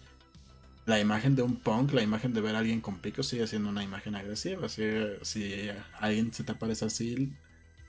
[0.86, 3.68] La imagen de un punk, la imagen de ver a alguien con picos sigue siendo
[3.70, 4.68] una imagen agresiva.
[4.68, 4.82] Si,
[5.22, 5.68] si
[6.00, 7.14] alguien se te aparece así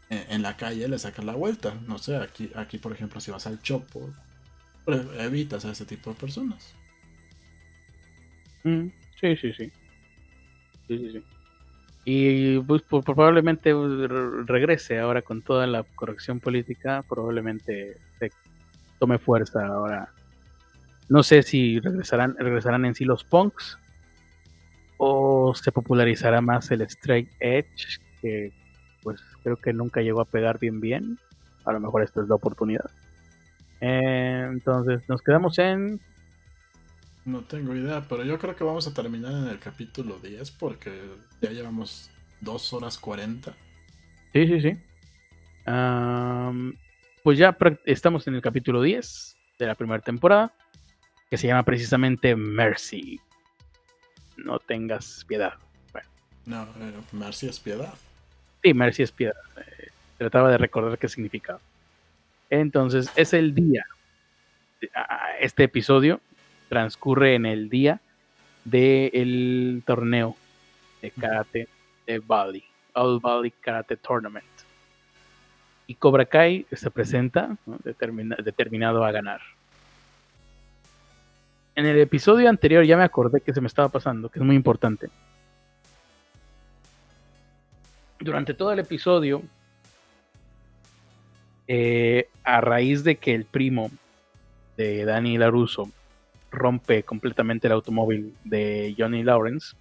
[0.10, 1.76] en, en la calle, le sacas la vuelta.
[1.88, 4.10] No sé, aquí, aquí por ejemplo, si vas al chopo,
[4.86, 6.74] pues, evitas a ese tipo de personas.
[8.64, 9.72] Mm, sí, sí, sí.
[10.88, 11.24] Sí, sí, sí.
[12.10, 18.32] Y pues probablemente uh, re- regrese ahora con toda la corrección política, probablemente se
[18.98, 20.08] tome fuerza ahora.
[21.10, 23.78] No sé si regresarán, regresarán en sí los punks
[24.96, 28.54] o se popularizará más el straight edge, que
[29.04, 31.20] pues creo que nunca llegó a pegar bien bien.
[31.66, 32.90] A lo mejor esta es la oportunidad.
[33.82, 36.00] Eh, entonces nos quedamos en
[37.28, 40.98] No tengo idea, pero yo creo que vamos a terminar en el capítulo 10 porque
[41.42, 43.54] ya llevamos 2 horas 40.
[44.32, 44.72] Sí, sí, sí.
[45.66, 46.74] Am,
[47.24, 50.54] pues ya estamos en el capítulo 10 de la primera temporada,
[51.30, 53.20] que se llama precisamente Mercy.
[54.38, 55.56] No tengas piedad.
[56.46, 57.94] No, eh, Mercy es piedad.
[58.64, 59.36] Sí, Mercy es piedad.
[59.58, 61.60] eh, trataba de recordar qué significaba.
[62.50, 63.86] Entonces, es el día.
[64.96, 66.22] Ah, Este episodio
[66.70, 68.00] transcurre en el día
[68.66, 70.36] del torneo
[71.02, 71.68] de karate
[72.06, 72.64] de Bali,
[72.94, 74.46] All Bali Karate Tournament.
[75.88, 77.78] Y Cobra Kai se presenta ¿no?
[77.84, 79.42] Determina- determinado a ganar.
[81.76, 84.56] En el episodio anterior ya me acordé que se me estaba pasando, que es muy
[84.56, 85.10] importante.
[88.20, 89.44] Durante todo el episodio,
[91.68, 93.92] eh, a raíz de que el primo
[94.76, 95.92] de Danny Laruso
[96.52, 99.76] rompe completamente el automóvil de Johnny Lawrence,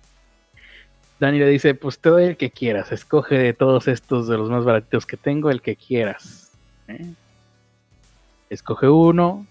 [1.19, 4.51] Danny le dice, pues te doy el que quieras, escoge de todos estos de los
[4.51, 6.53] más baratitos que tengo, el que quieras.
[6.89, 7.07] ¿eh?
[8.51, 9.47] Escoge uno,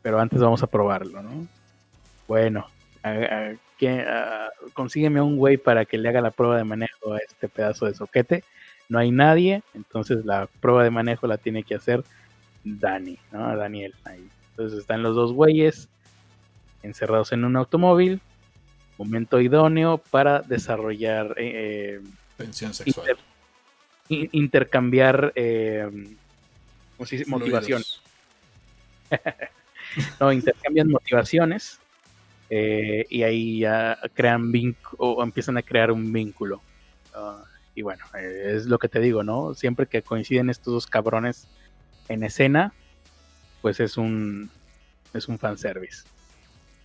[0.00, 1.46] pero antes vamos a probarlo, ¿no?
[2.28, 2.66] Bueno,
[4.74, 7.94] consígueme un güey para que le haga la prueba de manejo a este pedazo de
[7.94, 8.44] soquete.
[8.88, 12.04] No hay nadie, entonces la prueba de manejo la tiene que hacer
[12.62, 13.56] Dani, ¿no?
[13.56, 13.94] Daniel.
[14.50, 15.88] Entonces están los dos güeyes
[16.82, 18.20] encerrados en un automóvil.
[18.96, 22.00] momento idóneo para desarrollar eh,
[22.36, 23.16] tensión sexual.
[24.08, 25.88] intercambiar eh,
[27.26, 27.82] motivación.
[30.20, 31.78] no, intercambian motivaciones
[32.50, 34.52] eh, y ahí ya crean
[34.98, 36.60] o empiezan a crear un vínculo.
[37.14, 39.54] Ah, y bueno, es lo que te digo, ¿no?
[39.54, 41.46] Siempre que coinciden estos dos cabrones
[42.08, 42.72] en escena,
[43.62, 44.50] pues es un
[45.14, 46.04] es un fanservice.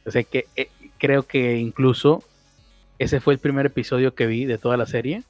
[0.05, 2.23] O sea que eh, creo que incluso
[2.99, 5.23] ese fue el primer episodio que vi de toda la serie.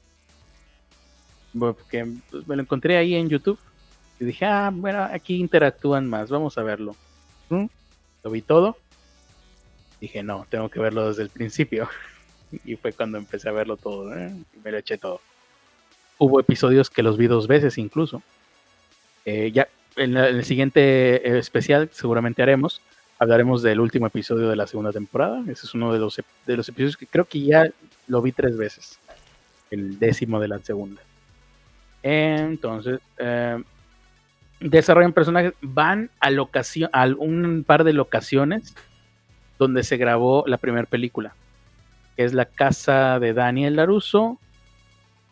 [1.58, 3.58] Porque pues, me lo encontré ahí en YouTube.
[4.20, 6.94] Y dije, ah, bueno, aquí interactúan más, vamos a verlo.
[7.48, 7.66] ¿Mm?
[8.22, 8.76] Lo vi todo.
[10.00, 11.88] Dije, no, tengo que verlo desde el principio.
[12.64, 14.16] y fue cuando empecé a verlo todo.
[14.16, 14.32] ¿eh?
[14.54, 15.20] Y me lo eché todo.
[16.18, 18.22] Hubo episodios que los vi dos veces incluso.
[19.24, 22.80] Eh, ya en, el siguiente eh, especial seguramente haremos.
[23.18, 25.40] Hablaremos del último episodio de la segunda temporada.
[25.42, 27.70] Ese es uno de los, de los episodios que creo que ya
[28.08, 28.98] lo vi tres veces.
[29.70, 31.00] El décimo de la segunda.
[32.02, 33.62] Entonces, eh,
[34.60, 35.54] desarrollan personajes.
[35.62, 38.74] Van a, locación, a un par de locaciones
[39.58, 41.34] donde se grabó la primera película.
[42.16, 44.38] Que es la casa de Daniel Laruso.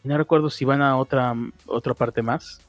[0.05, 1.35] No recuerdo si van a otra,
[1.67, 2.61] otra parte más.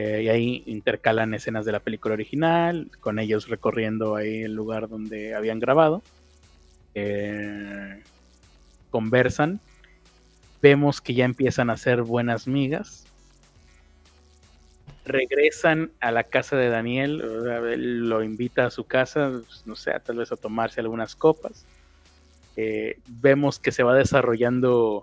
[0.00, 4.88] Eh, y ahí intercalan escenas de la película original, con ellos recorriendo ahí el lugar
[4.88, 6.04] donde habían grabado.
[6.94, 8.00] Eh,
[8.90, 9.58] conversan.
[10.62, 13.06] Vemos que ya empiezan a ser buenas migas.
[15.04, 17.18] Regresan a la casa de Daniel,
[18.08, 21.66] lo invita a su casa, pues, no sé, tal vez a tomarse algunas copas.
[22.54, 25.02] Eh, vemos que se va desarrollando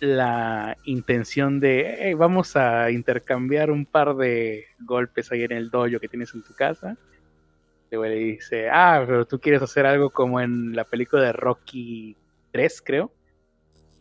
[0.00, 6.08] la intención de vamos a intercambiar un par de golpes ahí en el dojo que
[6.08, 6.96] tienes en tu casa.
[7.90, 12.16] Le dice, ah, pero tú quieres hacer algo como en la película de Rocky
[12.52, 13.10] 3, creo,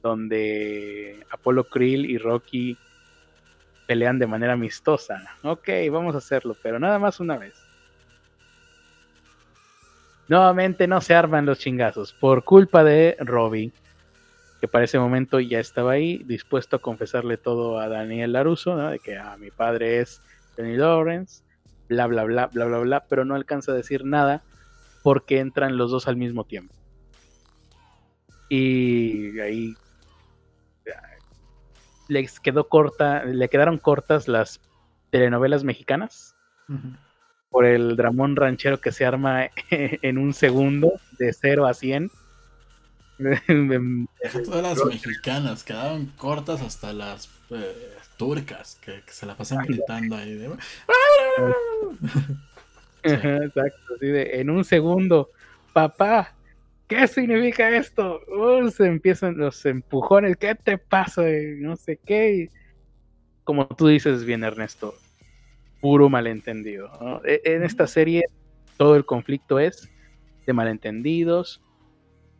[0.03, 2.77] donde Apolo Krill y Rocky
[3.87, 5.23] pelean de manera amistosa.
[5.43, 7.53] Ok, vamos a hacerlo, pero nada más una vez.
[10.27, 13.71] Nuevamente no se arman los chingazos por culpa de Robbie
[14.59, 18.99] que para ese momento ya estaba ahí, dispuesto a confesarle todo a Daniel Laruso, de
[18.99, 20.21] que a ah, mi padre es
[20.55, 21.43] Johnny Lawrence,
[21.89, 24.43] bla, bla, bla, bla, bla, bla, pero no alcanza a decir nada
[25.03, 26.73] porque entran los dos al mismo tiempo.
[28.49, 29.75] Y ahí
[32.07, 34.61] les quedó corta, le quedaron cortas las
[35.09, 36.35] telenovelas mexicanas
[37.49, 42.09] por el dramón ranchero que se arma en un segundo de 0 a 100
[44.45, 50.47] Todas las mexicanas quedaron cortas hasta las eh, turcas que, se la pasan gritando ahí.
[53.03, 55.29] Exacto, en un segundo,
[55.73, 56.33] papá,
[56.87, 58.21] ¿qué significa esto?
[58.27, 61.23] Uh, se empiezan los empujones, ¿qué te pasa?
[61.57, 62.49] No sé qué.
[63.43, 64.93] Como tú dices bien, Ernesto,
[65.79, 67.21] puro malentendido.
[67.23, 68.25] E, en esta serie
[68.77, 69.89] todo el conflicto es
[70.45, 71.61] de malentendidos,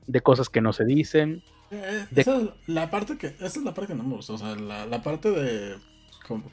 [0.07, 1.43] de cosas que no se dicen.
[1.69, 4.33] Eh, esa, es la parte que, esa es la parte que no me gustó.
[4.33, 5.77] O sea, la, parte de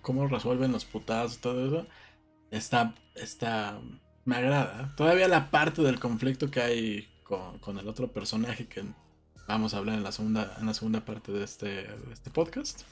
[0.03, 1.87] cómo, resuelven los putados y todo eso.
[2.51, 3.81] Está, está.
[4.25, 4.95] Me agrada.
[4.97, 8.85] Todavía la parte del conflicto que hay con, el otro personaje que
[9.47, 12.83] vamos a hablar en la segunda, en la segunda parte de este, este podcast.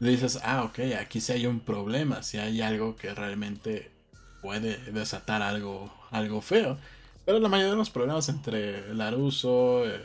[0.00, 3.90] Dices, ah, ok, aquí sí hay un problema, si hay algo que realmente
[4.42, 6.78] puede desatar algo, algo feo.
[7.28, 10.00] Pero la mayoría de los problemas entre Laruso eh,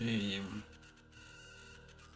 [0.00, 0.40] y.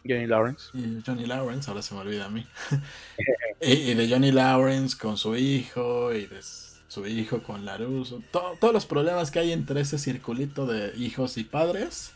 [0.05, 0.71] Johnny Lawrence.
[0.73, 2.45] Y Johnny Lawrence, ahora se me olvida a mí.
[3.61, 8.21] y, de Johnny Lawrence con su hijo y de su hijo con Laruso.
[8.29, 12.11] todos los problemas que hay entre ese circulito de hijos y padres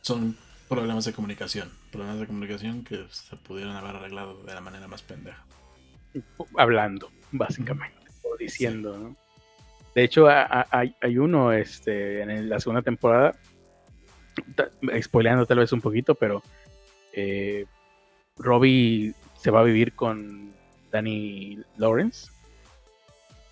[0.00, 1.70] son problemas de comunicación.
[1.92, 5.44] Problemas de comunicación que se pudieron haber arreglado de la manera más pendeja.
[6.56, 9.23] Hablando, básicamente, o diciendo, ¿no?
[9.94, 13.36] De hecho, hay, uno este, en la segunda temporada,
[15.00, 16.42] spoileando tal vez un poquito, pero
[17.12, 17.64] eh,
[18.36, 20.52] Robbie se va a vivir con
[20.90, 22.30] Danny Lawrence.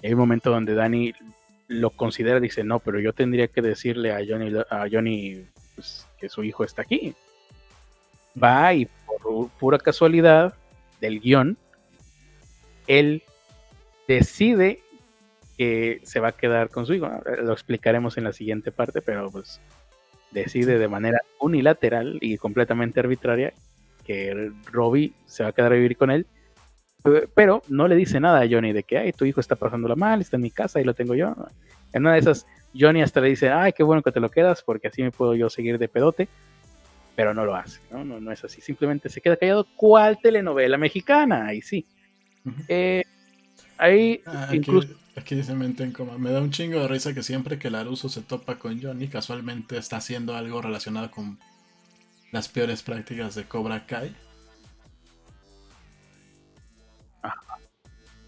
[0.03, 1.13] hay un momento donde Danny
[1.69, 5.47] lo considera, dice, no, pero yo tendría que decirle a Johnny, a Johnny
[5.77, 7.15] pues, que su hijo está aquí.
[8.41, 10.55] Va y por pura casualidad
[11.01, 11.57] del guion,
[12.87, 13.23] él
[14.09, 14.83] decide
[15.57, 17.09] que se va a quedar con su hijo.
[17.43, 19.61] Lo explicaremos en la siguiente parte, pero pues
[20.31, 23.53] decide de manera unilateral y completamente arbitraria
[24.05, 26.27] que Robbie se va a quedar a vivir con él,
[27.35, 30.21] pero no le dice nada a Johnny de que, ay, tu hijo está pasándola mal,
[30.21, 31.35] está en mi casa y lo tengo yo.
[31.93, 32.47] En una de esas
[32.79, 35.35] Johnny hasta le dice, ay, qué bueno que te lo quedas, porque así me puedo
[35.35, 36.29] yo seguir de pedote.
[37.15, 38.05] Pero no lo hace, ¿no?
[38.05, 38.63] No, no es así.
[38.63, 39.67] Simplemente se queda callado.
[39.77, 41.47] ¿Cuál telenovela mexicana?
[41.47, 41.87] Ahí sí.
[42.69, 43.03] Eh,
[43.83, 44.89] ahí Ah, incluso...
[45.17, 46.19] Aquí, aquí se meten como.
[46.19, 49.77] Me da un chingo de risa que siempre que Laruso se topa con Johnny, casualmente
[49.77, 51.39] está haciendo algo relacionado con
[52.31, 54.15] las peores prácticas de Cobra Kai.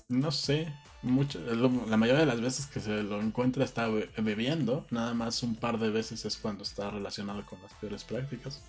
[0.08, 0.73] No sé.
[1.02, 1.39] Mucho,
[1.86, 4.86] la mayoría de las veces que se lo encuentra está be- bebiendo.
[4.91, 8.62] Nada más un par de veces es cuando está relacionado con las peores prácticas.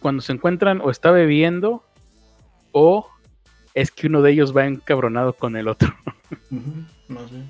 [0.00, 1.82] cuando se encuentran o está bebiendo
[2.72, 3.08] o
[3.74, 5.88] es que uno de ellos va encabronado con el otro.
[6.50, 7.48] Ujú, más bien.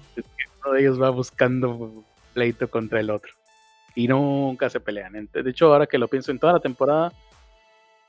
[0.65, 3.33] Uno de ellos va buscando pleito contra el otro.
[3.95, 5.15] Y nunca se pelean.
[5.15, 7.13] Ent- De hecho, ahora que lo pienso en toda la temporada,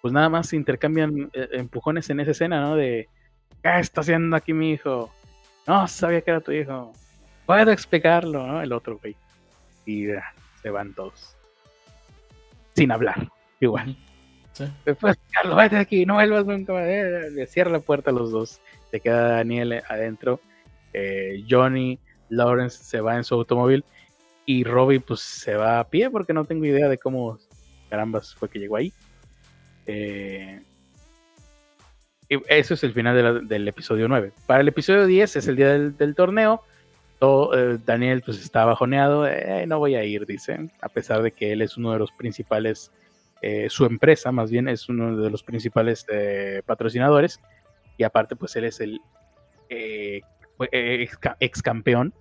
[0.01, 2.75] pues nada más intercambian eh, empujones en esa escena, ¿no?
[2.75, 3.07] De,
[3.64, 5.11] ¿qué está haciendo aquí mi hijo?
[5.67, 6.91] No sabía que era tu hijo.
[7.45, 8.61] Puedo explicarlo, ¿no?
[8.61, 9.15] El otro, güey.
[9.85, 11.35] Y ya, se van todos.
[12.75, 13.27] Sin hablar,
[13.59, 13.95] igual.
[14.85, 16.83] Después, Carlos, vete de aquí, no vuelvas nunca más.
[16.85, 18.61] Eh, Le cierra la puerta a los dos.
[18.90, 20.40] Se queda Daniel adentro.
[20.93, 21.99] Eh, Johnny,
[22.30, 23.83] Lawrence se va en su automóvil.
[24.45, 27.38] Y Robbie, pues se va a pie porque no tengo idea de cómo
[27.90, 28.91] carambas fue que llegó ahí.
[29.85, 30.61] Eh,
[32.48, 34.31] eso es el final del episodio 9.
[34.45, 36.61] Para el episodio 10 es el día del, torneo.
[37.19, 39.27] Todo, eh, Daniel pues está bajoneado.
[39.27, 40.69] "Eh, no voy a ir, dice.
[40.81, 42.91] A pesar de que él es uno de los principales
[43.42, 47.40] eh, su empresa más bien es uno de los principales eh, patrocinadores
[47.98, 49.00] y aparte pues él es el
[49.70, 50.22] eh,
[50.72, 52.14] eh, ex, ca- ex campeón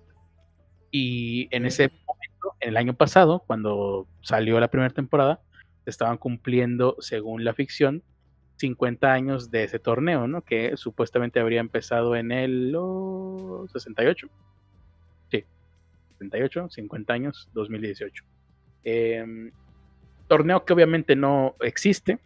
[0.91, 5.39] y en ese momento, en el año pasado, cuando salió la primera temporada,
[5.85, 8.03] estaban cumpliendo, según la ficción,
[8.57, 10.41] 50 años de ese torneo, ¿no?
[10.41, 14.27] Que supuestamente habría empezado en el oh, 68.
[15.31, 15.45] Sí,
[16.19, 18.23] 68, 50 años, 2018.
[18.83, 19.51] Em,
[20.31, 22.19] torneo que obviamente no existe.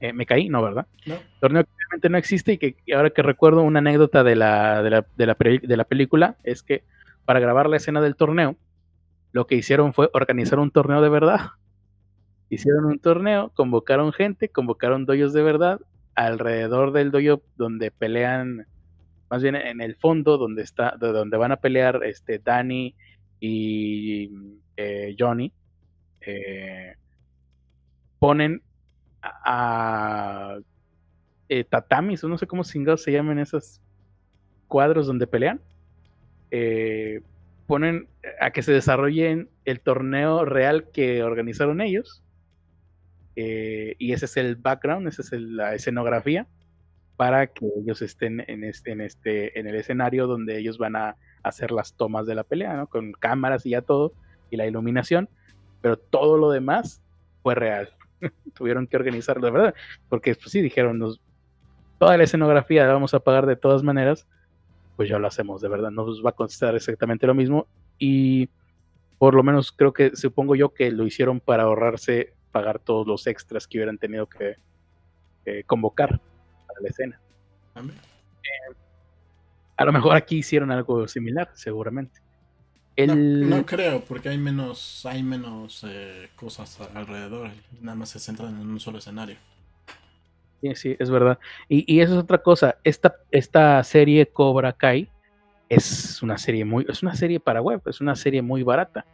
[0.00, 0.86] Eh, me caí, no, ¿verdad?
[1.04, 1.16] No.
[1.40, 4.88] Torneo que obviamente no existe y que ahora que recuerdo una anécdota de la, de,
[4.88, 6.84] la, de, la, de la película es que
[7.26, 8.56] para grabar la escena del torneo,
[9.32, 11.50] lo que hicieron fue organizar un torneo de verdad.
[12.48, 15.78] Hicieron un torneo, convocaron gente, convocaron doyos de verdad
[16.14, 18.66] alrededor del doyo donde pelean,
[19.28, 22.94] más bien en el fondo donde está, de donde van a pelear este Danny
[23.38, 24.30] y
[24.78, 25.52] eh, Johnny
[26.26, 26.94] eh,
[28.18, 28.62] ponen
[29.22, 30.58] a,
[31.48, 33.80] eh, tatamis, o no sé cómo se llaman esos
[34.68, 35.60] cuadros donde pelean.
[36.50, 37.20] Eh,
[37.66, 38.08] ponen
[38.40, 42.22] a que se desarrollen el torneo real que organizaron ellos.
[43.34, 46.46] Eh, y ese es el background, esa es la escenografía
[47.16, 51.16] para que ellos estén en este, en este, en el escenario donde ellos van a
[51.42, 52.86] hacer las tomas de la pelea, ¿no?
[52.88, 54.12] Con cámaras y ya todo,
[54.50, 55.28] y la iluminación
[55.86, 57.00] pero todo lo demás
[57.44, 57.94] fue real.
[58.54, 59.74] Tuvieron que organizarlo, de verdad,
[60.08, 61.20] porque pues, sí dijeron, nos,
[62.00, 64.26] toda la escenografía la vamos a pagar de todas maneras,
[64.96, 67.68] pues ya lo hacemos, de verdad, nos va a costar exactamente lo mismo
[68.00, 68.48] y
[69.18, 73.28] por lo menos creo que supongo yo que lo hicieron para ahorrarse pagar todos los
[73.28, 74.56] extras que hubieran tenido que
[75.44, 76.20] eh, convocar
[76.66, 77.20] para la escena.
[77.74, 77.96] También.
[79.76, 82.25] A lo mejor aquí hicieron algo similar, seguramente.
[82.98, 83.50] No, El...
[83.50, 87.50] no creo, porque hay menos, hay menos eh, cosas alrededor.
[87.80, 89.36] Nada más se centran en un solo escenario.
[90.62, 91.38] Sí, sí, es verdad.
[91.68, 92.76] Y, y eso es otra cosa.
[92.82, 95.10] Esta, esta serie Cobra Kai
[95.68, 99.04] es una serie muy, es una serie para web, es una serie muy barata.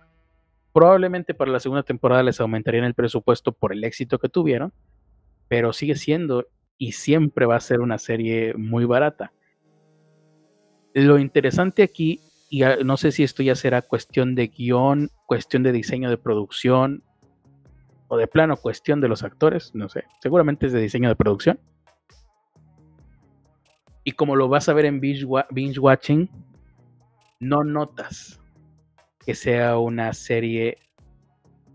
[0.72, 4.72] Probablemente para la segunda temporada les aumentarían el presupuesto por el éxito que tuvieron,
[5.48, 6.46] pero sigue siendo
[6.78, 9.32] y siempre va a ser una serie muy barata.
[10.94, 12.20] Lo interesante aquí,
[12.52, 17.02] y no sé si esto ya será cuestión de guion, cuestión de diseño de producción,
[18.08, 21.58] o de plano cuestión de los actores, no sé, seguramente es de diseño de producción.
[24.04, 26.28] Y como lo vas a ver en binge, binge watching,
[27.40, 28.38] no notas
[29.24, 30.76] que sea una serie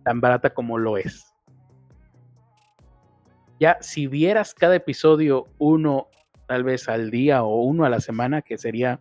[0.03, 1.25] tan barata como lo es.
[3.59, 6.09] Ya, si vieras cada episodio uno
[6.45, 8.99] tal vez al día o uno a la semana, que sería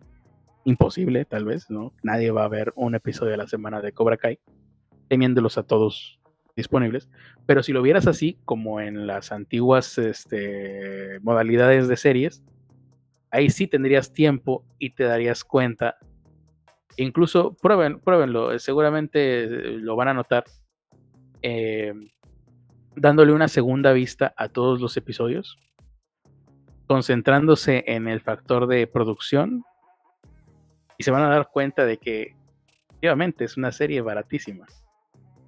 [0.67, 1.93] imposible, tal vez, ¿no?
[2.03, 4.37] Nadie va a ver un episodio a la semana de Cobra Kai,
[5.07, 6.19] teniéndolos a todos
[6.57, 7.09] disponibles.
[7.45, 12.43] Pero si lo vieras así, como en las antiguas este, modalidades de series,
[13.31, 15.95] ahí sí tendrías tiempo y te darías cuenta.
[16.97, 20.43] Incluso prueben, pruébenlo, eh, seguramente eh, lo van a notar.
[21.43, 21.93] eh,
[22.97, 25.59] dándole una segunda vista a todos los episodios,
[26.87, 29.63] concentrándose en el factor de producción,
[30.97, 32.35] y se van a dar cuenta de que
[32.97, 34.65] efectivamente, es una serie baratísima.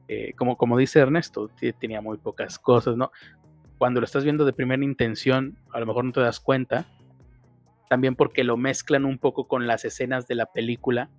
[0.07, 3.11] Eh, como, como dice Ernesto, tenía muy pocas cosas, ¿no?
[3.79, 6.85] Cuando lo estás viendo de primera intención, a lo mejor no te das cuenta.
[7.89, 11.09] También porque lo mezclan un poco con las escenas de la película.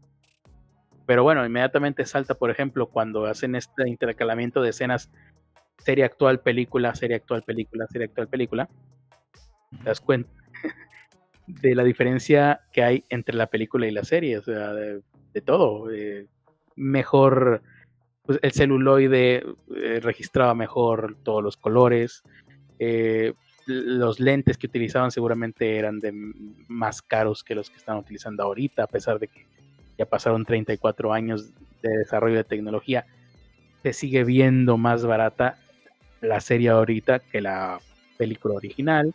[1.04, 5.10] Pero bueno, inmediatamente salta, por ejemplo, cuando hacen este intercalamiento de escenas
[5.78, 8.68] serie actual, película, serie actual, película, serie actual, película.
[9.82, 10.30] Te das cuenta
[11.60, 15.02] de la diferencia que hay entre la película y la serie, o sea, de,
[15.44, 15.86] todo.
[16.76, 17.62] mejor,
[18.24, 19.44] pues el celuloide
[19.76, 22.22] eh, registraba mejor todos los colores.
[22.78, 23.32] Eh,
[23.66, 26.12] los lentes que utilizaban seguramente eran de
[26.68, 29.46] más caros que los que están utilizando ahorita, a pesar de que
[29.96, 33.06] ya pasaron 34 años de desarrollo de tecnología.
[33.82, 35.58] Se sigue viendo más barata
[36.20, 37.80] la serie ahorita que la
[38.16, 39.14] película original.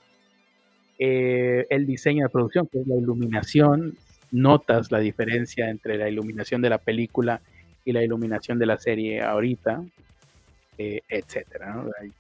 [0.97, 3.97] Eh, el diseño de producción, que es la iluminación,
[4.31, 7.41] notas la diferencia entre la iluminación de la película
[7.83, 9.83] y la iluminación de la serie ahorita,
[10.77, 11.83] eh, etcétera.
[12.01, 12.11] Hay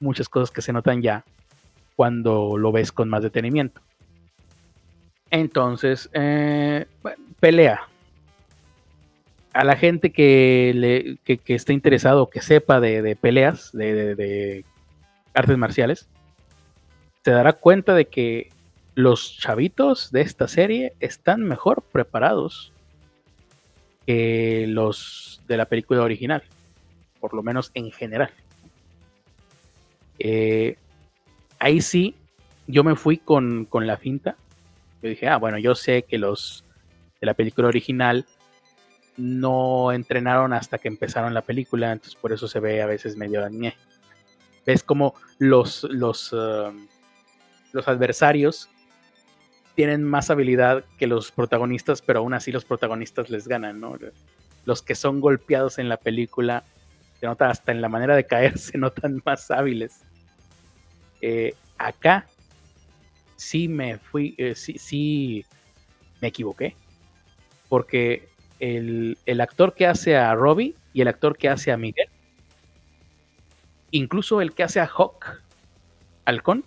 [0.00, 1.24] muchas cosas que se notan ya
[1.96, 3.80] cuando lo ves con más detenimiento.
[5.30, 6.86] Entonces, eh,
[7.40, 7.88] pelea.
[9.52, 14.64] A la gente que, le, que, esté interesado, que sepa de, peleas, de
[15.32, 16.08] artes marciales,
[17.24, 18.50] se dará cuenta de que
[18.94, 22.72] los chavitos de esta serie están mejor preparados
[24.06, 26.42] que los de la película original,
[27.20, 28.30] por lo menos en general.
[30.18, 30.76] Eh,
[31.58, 32.14] ahí sí,
[32.66, 34.36] yo me fui con, con, la finta.
[35.02, 36.62] Yo dije, ah, bueno, yo sé que los
[37.20, 38.26] de la película original
[39.16, 43.40] no entrenaron hasta que empezaron la película, entonces por eso se ve a veces medio
[43.40, 43.74] dañé.
[44.66, 46.86] Ves como los, los, um,
[47.74, 48.70] los adversarios
[49.74, 53.98] tienen más habilidad que los protagonistas, pero aún así los protagonistas les ganan, ¿no?
[54.64, 56.62] Los que son golpeados en la película,
[57.18, 60.04] se nota hasta en la manera de caer, se notan más hábiles.
[61.20, 62.26] Eh, acá
[63.34, 65.44] sí me fui, eh, sí, sí
[66.22, 66.76] me equivoqué,
[67.68, 68.28] porque
[68.60, 72.08] el, el actor que hace a Robbie y el actor que hace a Miguel,
[73.90, 75.42] incluso el que hace a Hawk,
[76.24, 76.64] Halcón,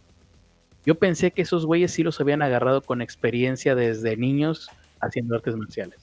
[0.88, 5.54] yo pensé que esos güeyes sí los habían agarrado con experiencia desde niños haciendo artes
[5.58, 6.00] marciales.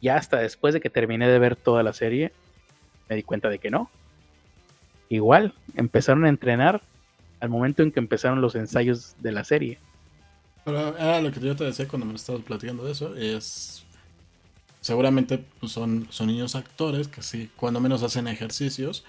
[0.00, 2.32] Ya hasta después de que terminé de ver toda la serie,
[3.10, 3.90] me di cuenta de que no.
[5.10, 6.80] Igual, empezaron a entrenar
[7.40, 9.78] al momento en que empezaron los ensayos de la serie.
[10.64, 13.84] Pero ah, lo que yo te decía cuando me estabas platicando de eso es.
[14.80, 19.04] Seguramente pues, son, son niños actores que sí, cuando menos hacen ejercicios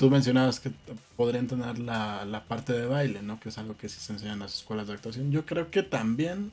[0.00, 0.70] Tú mencionabas que
[1.14, 3.38] podrían tener la, parte de baile, ¿no?
[3.38, 5.30] Que es algo que sí se enseña en las escuelas de actuación.
[5.30, 6.52] Yo creo que también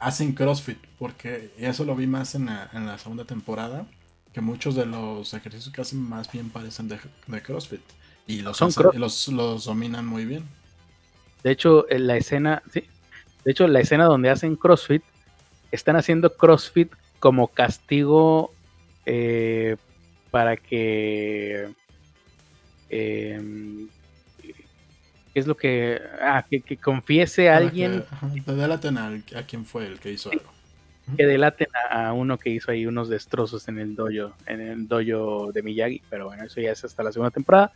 [0.00, 3.86] hacen CrossFit, porque eso lo vi más en la, segunda temporada,
[4.32, 6.98] que muchos de los ejercicios que hacen más bien parecen de,
[7.42, 7.80] CrossFit.
[8.26, 8.60] Y los,
[8.96, 10.42] los, los, dominan muy bien.
[11.44, 12.82] De hecho, en la escena, sí.
[13.44, 15.04] De hecho, la escena donde hacen CrossFit,
[15.70, 18.52] están haciendo CrossFit como castigo
[19.06, 19.76] eh,
[20.32, 21.70] para que
[22.92, 23.88] Em,
[25.32, 25.98] ¿Qué es lo que...
[26.20, 28.04] Ah, que, confiese a alguien...
[28.44, 30.52] Que, delaten a, quien fue el que hizo algo.
[31.16, 35.50] Que delaten a, uno que hizo ahí unos destrozos en el dojo, en el dojo
[35.52, 37.72] de Miyagi, pero bueno, eso ya es hasta la segunda temporada.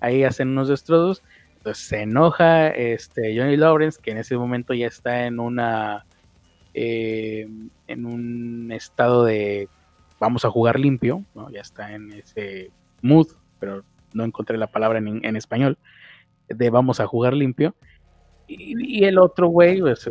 [0.00, 1.22] Ahí hacen unos destrozos.
[1.58, 6.06] Entonces se enoja este Johnny Lawrence, que en ese momento ya está en una
[6.72, 7.46] eh,
[7.86, 9.68] en un estado de
[10.18, 11.50] vamos a jugar limpio, ¿no?
[11.50, 12.70] ya está en ese
[13.02, 13.28] mood,
[13.60, 13.84] pero
[14.14, 15.76] no encontré la palabra en, español,
[16.48, 17.74] de vamos a jugar limpio.
[18.46, 20.10] Y, el otro güey pues,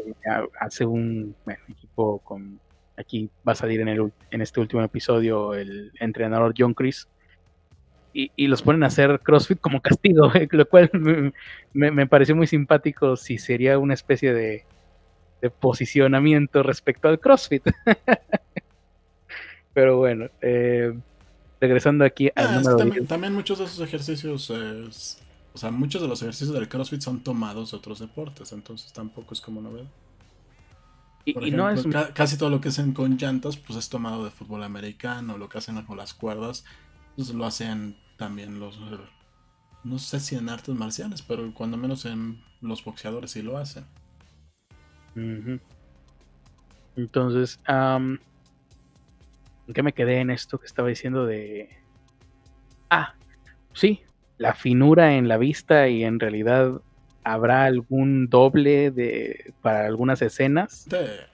[0.60, 1.36] hace un
[1.70, 2.60] equipo con.
[2.96, 7.08] Aquí va a salir en, el, en este último episodio el entrenador John Chris.
[8.16, 10.92] Y, los ponen a hacer CrossFit como castigo, lo cual
[11.74, 14.66] me, pareció muy simpático si sería una especie de,
[15.60, 17.64] posicionamiento respecto al CrossFit.
[19.74, 20.94] Pero bueno, eh,
[21.64, 26.22] regresando aquí al ah, número también, muchos de esos ejercicios, o sea, muchos de los
[26.22, 29.88] ejercicios del CrossFit son tomados de otros deportes, entonces tampoco es como novedad.
[31.24, 31.86] Y, no es...
[32.14, 35.60] casi todo lo que hacen con llantas, pues es tomado de fútbol americano, lo que
[35.60, 36.66] hacen con las cuerdas,
[37.16, 38.78] pues lo hacen también los,
[39.86, 43.86] no sé si en artes marciales, pero cuando menos en los boxeadores sí lo hacen.
[46.98, 48.18] Entonces, um,
[49.68, 51.70] ¿En qué me quedé en esto que estaba diciendo de...
[52.90, 53.16] Ah,
[53.74, 54.02] sí,
[54.38, 56.82] la finura en la vista y en realidad
[57.26, 60.86] ¿Habrá algún doble de para algunas escenas?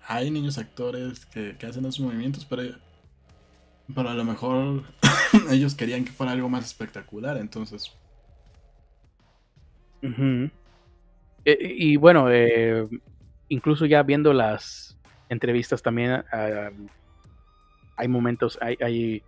[0.08, 2.75] Hay niños actores que, hacen esos movimientos, pero,
[3.93, 4.83] pero a lo mejor
[5.49, 7.91] ellos querían que fuera algo más espectacular, entonces.
[10.03, 12.88] Eh, y, bueno, eh,
[13.48, 14.95] incluso ya viendo las
[15.27, 16.69] entrevistas también, ah,
[18.00, 19.24] hay momentos, hay, hay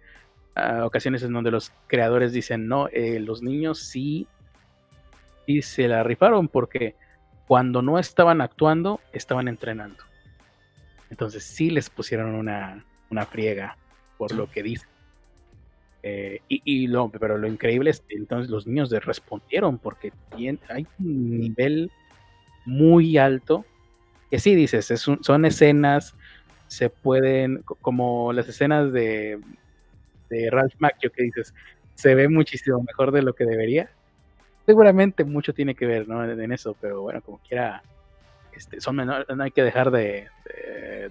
[0.55, 4.27] ah, ocasiones en donde los creadores dicen, no, eh, los niños sí,
[5.45, 6.95] sí se la rifaron porque
[7.47, 10.03] cuando no estaban actuando, estaban entrenando.
[11.09, 13.77] Entonces sí les pusieron una, una friega
[14.17, 14.89] por lo que dicen.
[16.03, 21.39] Eh, y, lo, pero lo increíble es que entonces los niños respondieron porque hay un
[21.39, 21.91] nivel
[22.65, 23.65] muy alto
[24.31, 26.15] que sí dices, son escenas,
[26.71, 29.41] se pueden, como las escenas de,
[30.29, 31.53] de Ralph Macchio que dices,
[31.95, 33.91] se ve muchísimo mejor de lo que debería.
[34.65, 36.23] Seguramente mucho tiene que ver ¿no?
[36.23, 37.83] en eso, pero bueno, como quiera,
[38.53, 40.29] este, son menores, no hay que dejar de,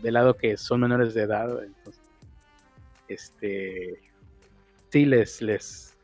[0.01, 1.63] de, lado que son menores de edad.
[1.63, 2.03] Entonces,
[3.09, 4.01] este,
[4.89, 5.95] sí les, les,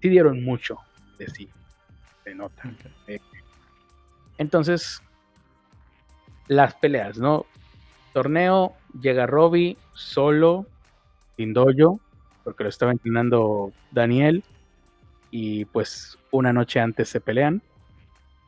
[0.00, 0.78] sí dieron mucho
[1.18, 1.50] de sí,
[2.22, 2.62] se nota.
[3.08, 3.18] Eh,
[4.38, 5.02] entonces,
[6.46, 7.46] las peleas, ¿no?
[8.16, 10.64] Torneo, llega Robbie solo,
[11.36, 12.00] sin dojo,
[12.44, 14.42] porque lo estaba entrenando Daniel,
[15.30, 17.60] y pues una noche antes se pelean.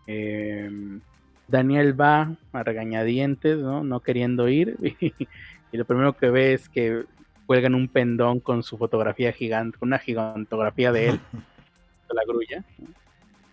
[0.07, 1.03] Em,
[1.49, 3.85] Daniel va a regañadientes, ¿no?
[3.85, 4.79] No queriendo ir,
[5.71, 7.05] y, lo primero que ve es que
[7.45, 11.21] cuelgan un pendón con su fotografía gigante, una gigantografía de él,
[12.09, 12.65] de la grulla.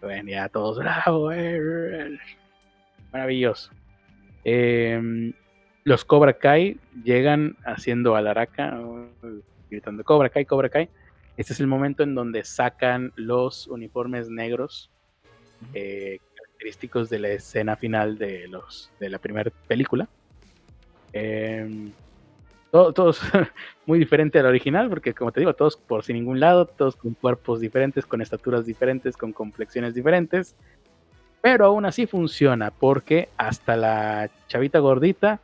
[0.01, 2.17] Bueno, ya todos bravo, eh,
[3.11, 3.69] maravilloso.
[4.45, 5.33] Em,
[5.85, 8.77] los Cobra Kai llegan haciendo alaraca,
[9.69, 10.89] gritando Cobra Kai, Cobra Kai.
[11.38, 14.89] Este es el momento en donde sacan los uniformes negros
[15.75, 20.09] eh, característicos de la escena final de los de la primera película.
[21.14, 21.91] Em,
[22.72, 23.22] todos
[23.85, 27.14] muy diferente al original, porque como te digo, todos por sin ningún lado, todos con
[27.14, 30.55] cuerpos diferentes, con estaturas diferentes, con complexiones diferentes.
[31.41, 35.41] Pero aún así funciona, porque hasta la chavita gordita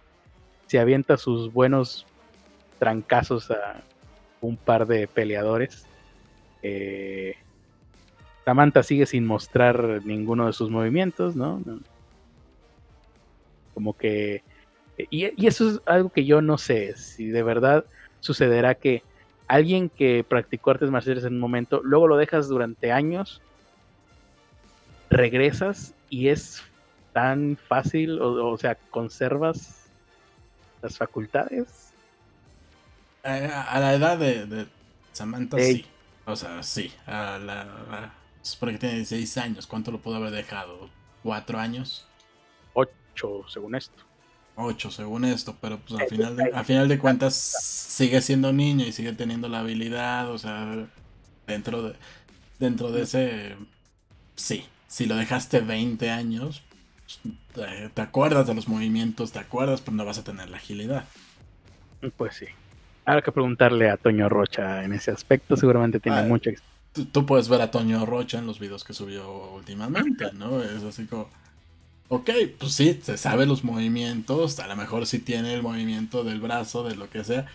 [0.71, 2.05] se avienta sus buenos
[2.79, 3.83] trancazos a
[4.39, 5.85] un par de peleadores.
[6.63, 7.35] Eh,
[8.45, 11.61] Samantha sigue sin mostrar ninguno de sus movimientos, ¿no?
[13.73, 14.43] Como que...
[15.09, 17.83] Y, y, eso es algo que yo no sé, si de verdad
[18.21, 19.03] sucederá que
[19.49, 23.41] alguien que practicó artes marciales en un momento, luego lo dejas durante años
[25.09, 26.63] regresas y es
[27.11, 29.80] tan fácil, o, sea, conservas
[30.81, 31.91] las facultades.
[33.23, 34.67] a la edad de,
[35.11, 35.85] Samantha, sí.
[36.25, 36.91] O sea, sí.
[37.05, 38.13] A la,
[38.59, 39.67] porque tiene 16 años.
[39.67, 40.89] ¿Cuánto lo pudo haber dejado?
[41.23, 42.05] ¿Cuatro años?
[42.73, 44.03] Ocho, según esto.
[44.55, 48.85] Ocho, según esto, pero pues al final, de, al final de cuentas sigue siendo niño
[48.85, 50.87] y sigue teniendo la habilidad, o sea,
[51.47, 51.95] dentro de,
[52.59, 53.55] dentro de ese,
[54.35, 56.63] sí, si lo dejaste 20 años,
[57.93, 61.05] te acuerdas de los movimientos, te acuerdas, pero no vas a tener la agilidad.
[62.17, 62.45] Pues sí.
[63.05, 66.51] Habrá que preguntarle a Toño Rocha en ese aspecto, seguramente tiene ah, mucho.
[67.11, 70.61] Tú, puedes ver a Toño Rocha en los videos que subió últimamente, ¿no?
[70.61, 71.29] Es así como.
[72.09, 76.41] Ok, pues sí, se sabe los movimientos, a lo mejor sí tiene el movimiento del
[76.41, 77.47] brazo, de lo que sea.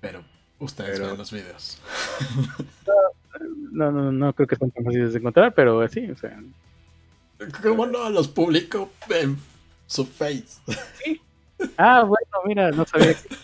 [0.00, 0.24] Pero
[0.58, 1.80] ustedes ven los videos.
[3.72, 6.42] no, no, no creo que sean tan fáciles de encontrar, pero sí, o sea.
[7.62, 9.36] ¿Cómo no los publico en
[9.86, 10.60] su face?
[11.02, 11.20] Sí.
[11.78, 13.34] Ah, bueno, mira, no sabía que,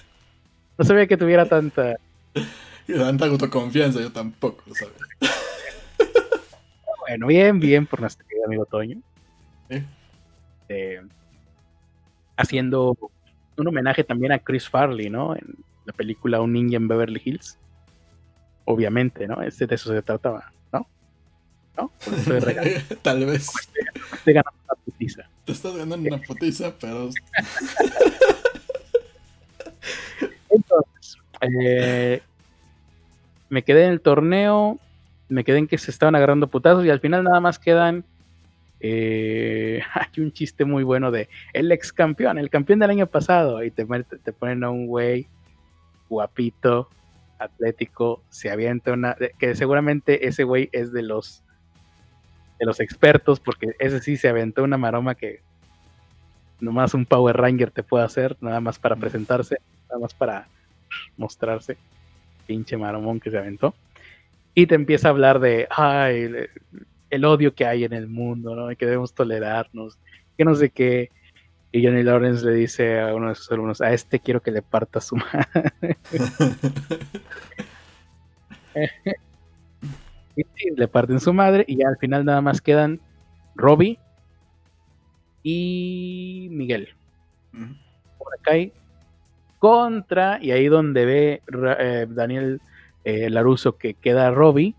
[0.76, 1.96] no sabía que tuviera tanta.
[2.86, 4.94] Y tanta autoconfianza, yo tampoco lo sabía.
[7.00, 8.98] Bueno, bien, bien por nuestro querido amigo Toño.
[10.68, 11.02] Eh,
[12.36, 12.96] haciendo
[13.56, 15.34] un homenaje también a Chris Farley, ¿no?
[15.34, 17.58] En la película Un Ninja en Beverly Hills
[18.64, 19.42] obviamente, ¿no?
[19.42, 20.52] Este, de eso se trataba,
[21.76, 21.90] ¿no?
[23.02, 23.48] Tal vez.
[24.24, 25.28] Te ganas una putiza.
[25.44, 27.10] Te estás ganando una putiza, pero.
[30.50, 32.22] Entonces, eh,
[33.48, 34.78] me quedé en el torneo,
[35.28, 38.04] me quedé en que se estaban agarrando putazos y al final nada más quedan.
[38.80, 43.62] Eh, hay un chiste muy bueno de el ex campeón, el campeón del año pasado,
[43.62, 45.28] y te, te ponen a un güey
[46.08, 46.88] guapito,
[47.38, 49.16] Atlético se avienta una.
[49.38, 51.42] Que seguramente ese güey es de los.
[52.58, 55.40] De los expertos, porque ese sí se aventó una maroma que
[56.60, 59.58] nomás un Power Ranger te puede hacer, nada más para presentarse,
[59.88, 60.46] nada más para
[61.16, 61.76] mostrarse.
[62.46, 63.74] Pinche maromón que se aventó.
[64.54, 66.30] Y te empieza a hablar de, ay,
[67.10, 68.68] el odio que hay en el mundo, ¿no?
[68.76, 69.98] que debemos tolerarnos,
[70.36, 71.10] que no sé qué.
[71.72, 74.62] Y Johnny Lawrence le dice a uno de sus alumnos, a este quiero que le
[74.62, 75.96] parta su madre.
[80.36, 83.00] y sí, le parten su madre y ya al final nada más quedan
[83.54, 83.98] Robbie
[85.42, 86.88] y Miguel.
[88.18, 88.72] Por acá hay
[89.58, 91.42] contra, y ahí donde ve
[91.78, 92.60] eh, Daniel
[93.04, 94.74] eh, Laruso que queda Robbie,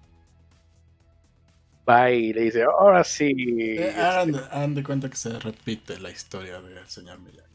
[1.87, 3.33] va y le dice, ahora sí.
[3.77, 7.47] Eh, hagan, de cuenta que se repite la historia del señor Miyagi.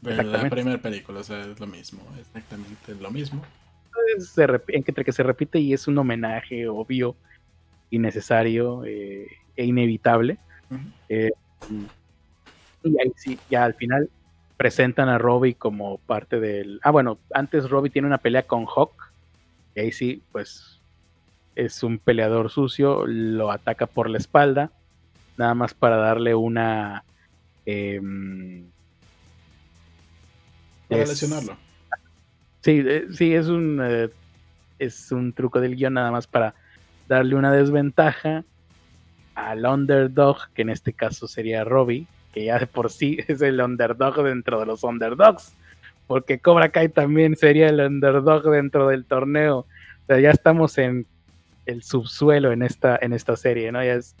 [0.00, 3.42] De la primera película, o sea, es lo mismo, exactamente lo mismo.
[4.68, 7.16] Entre que se repite y es un homenaje obvio
[7.90, 10.38] y necesario e inevitable.
[11.08, 14.10] y ahí sí, ya al final
[14.56, 16.80] presentan a Robbie como parte del...
[16.82, 19.12] Ah, bueno, antes Robbie tiene una pelea con Hawk.
[19.74, 20.80] Y ahí sí, pues
[21.54, 24.70] es un peleador sucio, lo ataca por la espalda,
[25.36, 27.04] nada más para darle una...
[27.64, 28.66] Em,
[30.88, 31.56] para lesionarlo.
[32.66, 34.08] Sí, eh, sí, es un, eh,
[34.80, 36.52] es un truco del guion nada más para
[37.06, 38.42] darle una desventaja
[39.36, 43.60] al underdog, que en este caso sería Robbie, que ya de por sí es el
[43.60, 45.54] underdog dentro de los underdogs,
[46.08, 49.58] porque Cobra Kai también sería el underdog dentro del torneo.
[49.58, 49.66] O
[50.08, 51.06] sea, ya estamos en
[51.66, 53.80] el subsuelo en esta, en esta serie, ¿no?
[53.84, 54.16] Ya es.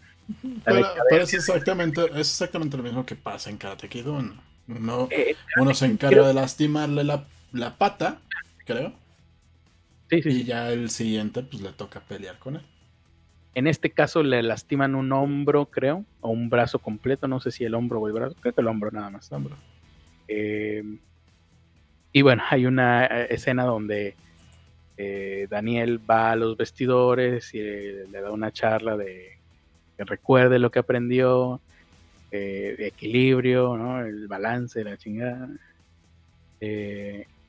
[0.64, 4.34] Pero, es exactamente, es exactamente lo mismo que pasa en Karate Kid 1.
[4.68, 8.20] Uno, eh, uno se encarga de lastimarle la, la pata,
[8.66, 8.92] creo.
[10.10, 10.28] Sí, sí.
[10.28, 12.62] Y ya el siguiente, pues le toca pelear con él.
[13.54, 17.64] En este caso le lastiman un hombro, creo, o un brazo completo, no sé si
[17.64, 19.32] el hombro o el brazo, creo que el hombro nada más.
[19.32, 19.56] Hombro.
[20.28, 20.84] Eh,
[22.12, 24.14] y bueno, hay una eh, escena donde
[24.98, 29.38] eh, Daniel va a los vestidores y le da una charla de
[29.96, 31.60] que recuerde lo que aprendió,
[32.30, 34.04] de equilibrio, ¿no?
[34.04, 35.48] el balance, la chingada.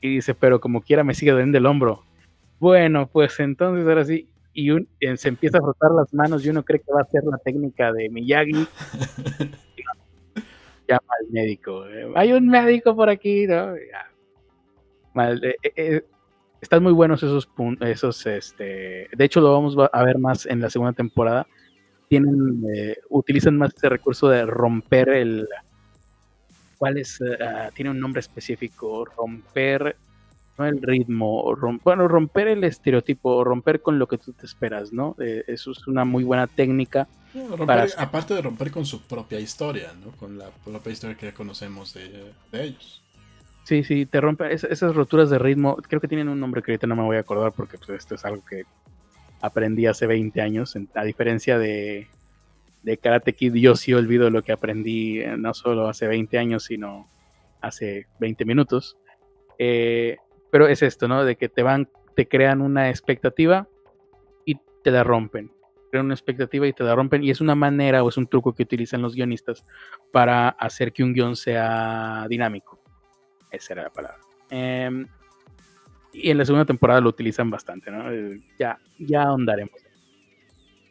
[0.00, 2.04] Y dice, pero como quiera me sigue dando el hombro.
[2.58, 6.64] Bueno, pues entonces ahora sí, y eh, se empieza a frotar las manos y uno
[6.64, 8.52] cree que va a ser la técnica de Miyagi.
[10.88, 11.86] Llama al médico.
[11.86, 13.74] Eh, Hay un médico por aquí, ¿no?
[15.76, 16.02] Eh,
[16.60, 20.60] están muy buenos esos puntos, esos, este, de hecho lo vamos a ver más en
[20.60, 21.46] la segunda temporada.
[22.08, 22.64] Tienen,
[23.10, 25.46] utilizan más ese recurso de romper el,
[26.78, 27.18] ¿cuál es?
[27.40, 29.96] Ah, tiene un nombre específico, romper
[30.58, 35.14] no el ritmo, bueno, romper el estereotipo, romper con lo que tú te esperas, ¿no?
[35.20, 37.06] Eh, eso es una muy buena técnica.
[37.96, 40.10] Aparte de romper con su propia historia, ¿no?
[40.12, 43.02] Con la propia historia que ya conocemos de, ellos.
[43.64, 46.86] Sí, sí, te rompe esas roturas de ritmo, creo que tienen un nombre que ahorita
[46.86, 48.64] no me voy a acordar porque pues, esto es algo que
[49.40, 52.08] aprendí hace 20 años, a diferencia de,
[52.88, 56.64] de Karate Kid, yo sí olvido lo que aprendí eh, no solo hace 20 años,
[56.64, 57.10] sino
[57.60, 58.96] hace 20 minutos.
[59.58, 60.16] Eh,
[60.50, 61.22] pero es esto, ¿no?
[61.24, 63.68] De que te van, te crean una expectativa
[64.46, 65.52] y te la rompen.
[65.90, 67.22] Crean una expectativa y te la rompen.
[67.22, 69.66] Y es una manera o es un truco que utilizan los guionistas
[70.10, 72.80] para hacer que un guion sea dinámico.
[73.50, 74.20] Esa era la palabra.
[74.48, 75.06] Em,
[76.14, 78.10] y en la segunda temporada lo utilizan bastante, ¿no?
[78.10, 79.87] Eh, ya, ya ahondaremos.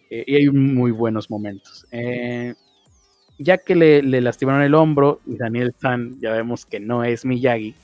[0.10, 1.86] Eh, y hay muy buenos momentos.
[1.92, 2.54] Eh,
[3.40, 7.26] ya que le, le, lastimaron el hombro y Daniel San, ya vemos que no es
[7.26, 7.76] Miyagi,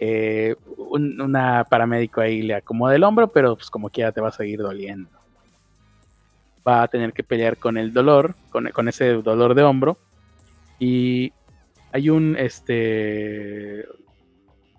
[0.00, 4.32] eh, una paramédico ahí le acomoda el hombro, pero pues como quiera te va a
[4.32, 5.10] seguir doliendo.
[6.66, 9.98] Va a tener que pelear con el dolor, con, ese dolor de hombro.
[10.78, 11.32] Y
[11.92, 13.86] hay un, este,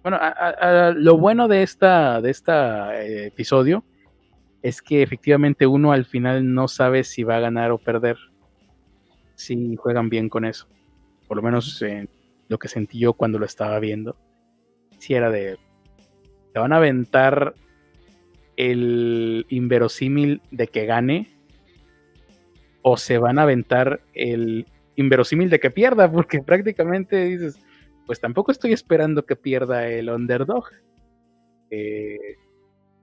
[0.03, 0.19] bueno,
[0.95, 3.83] lo bueno de esta, de esta eh, episodio
[4.65, 8.17] es que efectivamente uno al final no sabe si va a ganar o perder.
[9.35, 10.67] Si juegan bien con eso.
[11.27, 11.83] Por lo menos
[12.47, 14.17] lo que sentí yo cuando lo estaba viendo
[14.97, 15.59] si era de.
[16.51, 17.53] Te van a aventar
[18.57, 21.27] el inverosímil de que gane.
[22.81, 26.11] O se van a aventar el inverosímil de que pierda.
[26.11, 27.59] Porque prácticamente dices.
[28.07, 30.69] Pues tampoco estoy esperando que pierda el underdog.
[31.69, 32.17] Eh,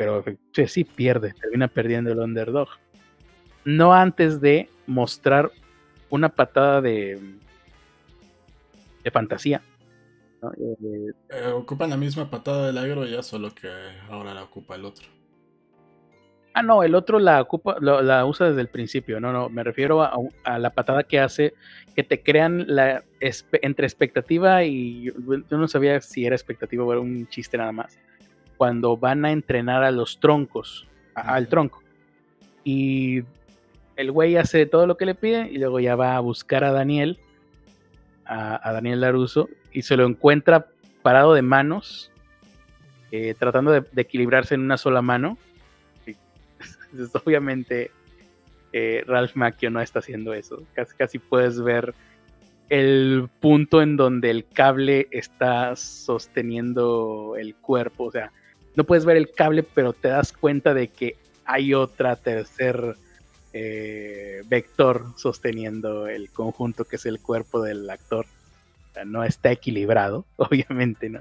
[0.03, 2.69] pero sí pierde, termina perdiendo el underdog.
[3.65, 5.51] No antes de mostrar
[6.11, 7.21] una patada de,
[9.05, 9.63] de fantasía
[10.43, 13.69] eh, eh, ocupan la misma patada del agro ya, solo que
[14.11, 15.07] ahora la ocupa el otro.
[16.55, 19.21] Ah, no, el otro la ocupa, la usa desde el principio.
[19.21, 21.55] No, no, me refiero a, la patada que hace,
[21.95, 27.01] que te crean la entre expectativa y yo no sabía si era expectativa o era
[27.01, 27.99] un chiste nada más.
[28.63, 31.83] Cuando van a entrenar a los troncos, al tronco.
[32.63, 33.25] Y
[33.97, 36.71] el güey hace todo lo que le pide y luego ya va a buscar a
[36.71, 37.19] Daniel,
[38.25, 40.69] a, Daniel Laruso, y se lo encuentra
[41.03, 42.13] parado de manos,
[43.11, 45.39] eh, tratando de, equilibrarse en una sola mano.
[47.25, 47.91] obviamente
[48.73, 50.63] eh, Ralph Macchio no está haciendo eso.
[50.73, 51.97] Casi, casi puedes ver
[52.69, 58.05] el punto en donde el cable está sosteniendo el cuerpo.
[58.05, 58.31] O sea,
[58.75, 62.97] no puedes ver el cable, pero te das cuenta de que hay otra tercer
[63.53, 68.27] eh, vector sosteniendo el conjunto que es el cuerpo del actor.
[69.07, 71.21] No está equilibrado, obviamente, ¿no?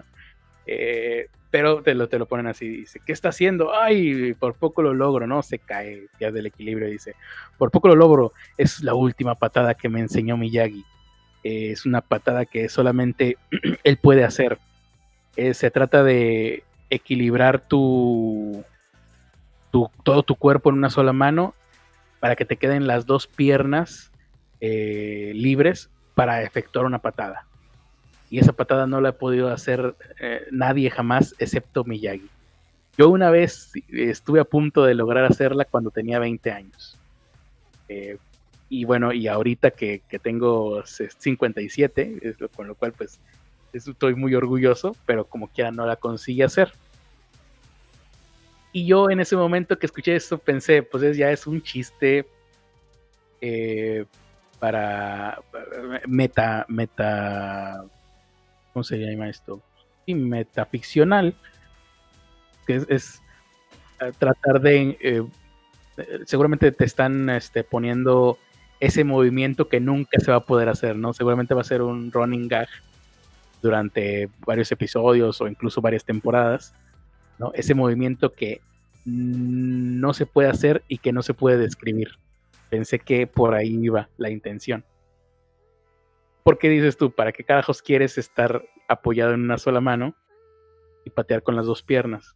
[0.65, 3.73] Eh, pero te lo, te lo ponen así, dice, ¿qué está haciendo?
[3.75, 5.43] Ay, por poco lo logro, ¿no?
[5.43, 7.15] Se cae ya del equilibrio dice,
[7.57, 10.85] por poco lo logro, es la última patada que me enseñó Miyagi.
[11.43, 13.38] Eh, es una patada que solamente
[13.83, 14.59] él puede hacer.
[15.35, 18.63] se trata de equilibrar tu,
[20.03, 21.55] todo tu cuerpo en una sola mano
[22.19, 24.11] para que te queden las dos piernas
[24.59, 27.47] eh, libres para efectuar una patada.
[28.29, 32.29] Y esa patada no la ha podido hacer eh, nadie jamás excepto Miyagi.
[32.97, 36.97] Yo una vez estuve a punto de lograr hacerla cuando tenía 20 años.
[37.87, 38.17] Eh,
[38.69, 43.19] y bueno, y ahorita que, que tengo 57, con lo cual pues
[43.74, 46.74] estoy muy orgulloso, pero como quiera no la consigue hacer.
[48.74, 52.25] Y yo en ese momento que escuché esto pensé, pues ya es un chiste
[53.41, 54.06] eh,
[54.59, 55.41] para
[56.08, 57.83] meta, meta,
[58.72, 59.61] ¿cómo se llama esto?
[60.06, 61.35] Sí, metaficcional,
[62.66, 63.22] que es,
[64.00, 65.24] eh, tratar de, eh,
[66.25, 68.38] seguramente te están este, poniendo
[68.80, 71.14] ese movimiento que nunca se va a poder hacer, ¿no?
[71.14, 72.69] Seguramente va a ser un running gag
[73.61, 76.73] durante varios episodios o incluso varias temporadas
[77.53, 78.61] ese movimiento que
[79.06, 82.19] no se puede hacer y que no se puede describir.
[82.69, 84.85] Pensé que por ahí iba la intención.
[86.43, 87.11] ¿Por qué dices tú?
[87.11, 90.15] ¿Para qué carajos quieres estar apoyado en una sola mano
[91.03, 92.35] y patear con las dos piernas?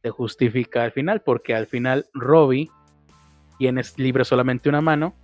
[0.00, 2.70] Te justifica al final, porque al final Robbie
[3.58, 5.14] tienes libre solamente una mano,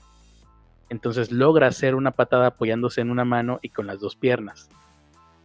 [0.88, 4.68] entonces logra hacer una patada apoyándose en una mano y con las dos piernas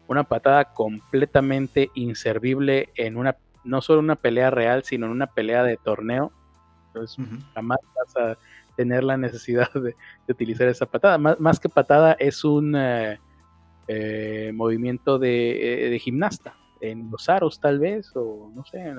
[0.07, 5.63] una patada completamente inservible en una, no solo una pelea real, sino en una pelea
[5.63, 6.31] de torneo.
[6.87, 8.37] Entonces jamás vas a
[8.75, 9.95] tener la necesidad de,
[10.27, 11.17] utilizar esa patada.
[11.17, 13.19] Más, que patada es un eh,
[13.87, 18.93] eh, movimiento eh, de, gimnasta, en los aros tal vez, o no sé,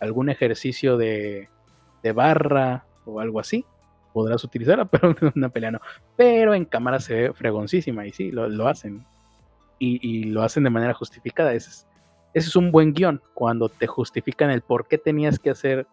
[0.00, 1.48] algún ejercicio de,
[2.14, 3.64] barra o algo así
[4.16, 5.80] podrás utilizarla, pero en una pelea no.
[6.16, 9.04] Pero en cámara se ve fregoncísima y sí, lo, lo hacen
[9.78, 11.52] y, lo hacen de manera justificada.
[11.52, 11.84] Ese
[12.32, 15.86] es, un buen guion, cuando te justifican el por qué tenías que hacer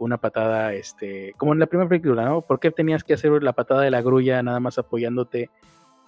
[0.00, 2.40] una patada, este, como en la primera película, ¿no?
[2.40, 5.48] ¿Por qué tenías que hacer la patada de la grulla nada más apoyándote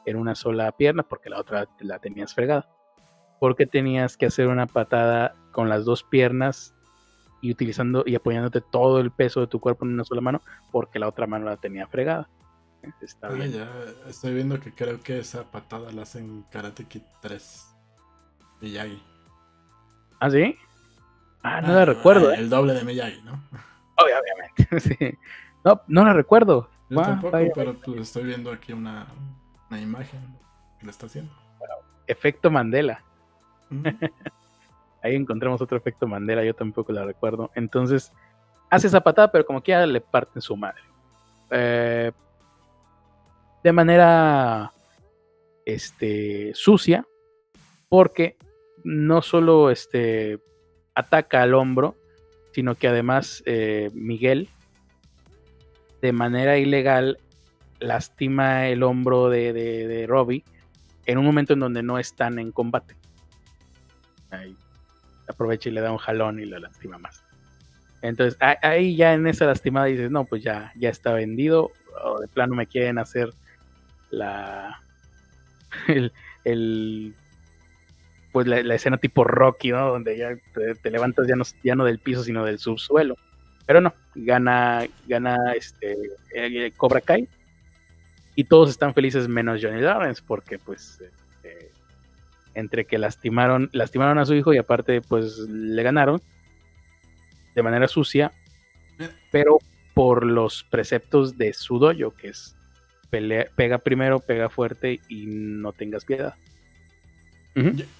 [0.04, 1.04] en una sola pierna?
[1.04, 2.68] Porque la otra la tenías fregada.
[3.38, 6.75] ¿Por qué tenías que hacer una patada con las dos piernas
[7.40, 10.42] y utilizando y apoyándote todo el peso de tu cuerpo en una sola mano?
[10.70, 12.28] Porque la otra mano la tenía fregada.
[13.00, 13.52] Está bien.
[13.52, 13.68] Ya
[14.08, 17.76] estoy viendo que creo que esa patada la hacen Karate Kid 3.
[18.60, 19.02] Miyagi.
[20.20, 20.56] ¿Ah, sí?
[21.42, 22.32] Ah, no la ah, recuerdo.
[22.32, 22.48] El, ¿eh?
[22.48, 23.42] doble de Miyagi, ¿no?
[23.96, 25.18] Obviamente, sí.
[25.64, 26.70] No, no la recuerdo.
[26.88, 29.06] Yo tampoco, pero pues, estoy viendo aquí una,
[29.68, 30.20] una imagen
[30.78, 31.32] que lo está haciendo.
[32.06, 33.02] Efecto Mandela.
[35.06, 37.52] Ahí encontramos otro efecto Mandela, yo tampoco la recuerdo.
[37.54, 38.12] Entonces,
[38.68, 40.82] hace esa patada, pero como quiera le parten su madre.
[41.50, 42.10] Eh,
[43.62, 44.72] de manera
[45.64, 47.06] este, sucia,
[47.88, 48.36] porque
[48.82, 50.40] no solo este,
[50.96, 51.94] ataca al hombro,
[52.52, 54.48] sino que además eh, Miguel,
[56.02, 57.18] de manera ilegal,
[57.78, 60.42] lastima el hombro de, de, Robbie
[61.04, 62.96] en un momento en donde no están en combate.
[64.30, 64.56] Ahí
[65.28, 67.22] aprovecha y le da un jalón y lo lastima más.
[68.02, 71.72] Entonces ahí ya en esa lastimada dices, no, pues ya, ya está vendido,
[72.04, 73.30] o de plano me quieren hacer
[74.10, 74.80] la
[76.44, 77.14] el,
[78.32, 79.88] pues la, escena tipo Rocky, ¿no?
[79.88, 80.36] Donde ya
[80.82, 83.16] te, levantas ya no, ya no del piso, sino del subsuelo.
[83.66, 85.96] Pero no, gana, gana este
[86.76, 87.28] Cobra Kai.
[88.34, 91.10] Y todos están felices menos Johnny Lawrence, porque pues este,
[92.56, 96.20] entre que lastimaron, lastimaron a su hijo y aparte pues le ganaron
[97.54, 98.32] de manera sucia,
[99.30, 99.58] pero
[99.94, 102.56] por los preceptos de su dojo, que es
[103.08, 106.34] pega primero, pega fuerte y no tengas piedad.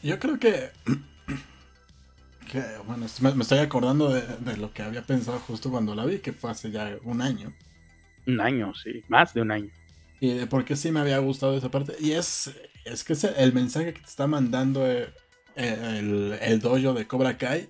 [0.02, 0.70] yo, creo que,
[2.86, 6.50] bueno, me, estoy acordando de, lo que había pensado justo cuando la vi, que fue
[6.50, 7.52] hace ya un año.
[8.26, 9.70] Un año, sí, más de un año.
[10.20, 11.94] Y de por qué sí me había gustado esa parte.
[12.00, 12.50] Y es,
[12.84, 15.12] es que el mensaje que te está mandando eh,
[15.56, 17.68] el, el, dojo de Cobra Kai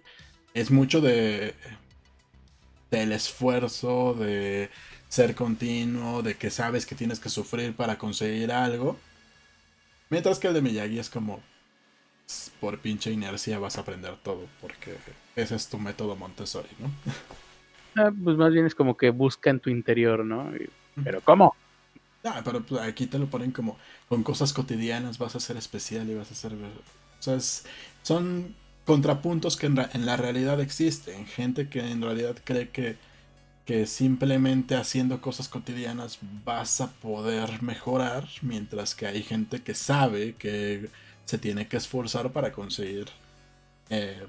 [0.54, 1.54] es mucho de
[2.90, 4.70] del esfuerzo, de
[5.08, 8.96] ser continuo, de que sabes que tienes que sufrir para conseguir algo.
[10.08, 11.40] Mientras que el de Miyagi es como
[12.60, 14.96] por pinche inercia vas a aprender todo, porque
[15.36, 16.90] ese es tu método Montessori, ¿no?
[17.96, 20.52] Ah, pues más bien es como que busca en tu interior, ¿no?
[21.02, 21.54] Pero ¿cómo?
[22.26, 26.08] Ah, pero pues, aquí te lo ponen como con cosas cotidianas vas a ser especial
[26.10, 26.52] y vas a ser...
[26.54, 27.38] O sea,
[28.02, 31.26] son contrapuntos que en, la realidad existen.
[31.26, 32.96] Gente que en realidad cree que,
[33.64, 40.34] que simplemente haciendo cosas cotidianas vas a poder mejorar, mientras que hay gente que sabe
[40.36, 40.88] que
[41.24, 43.08] se tiene que esforzar para conseguir
[43.90, 44.26] eh,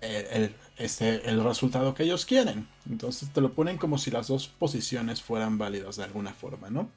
[0.00, 2.66] el, este, el resultado que ellos quieren.
[2.90, 6.90] Entonces te lo ponen como si las dos posiciones fueran válidas de alguna forma, ¿no?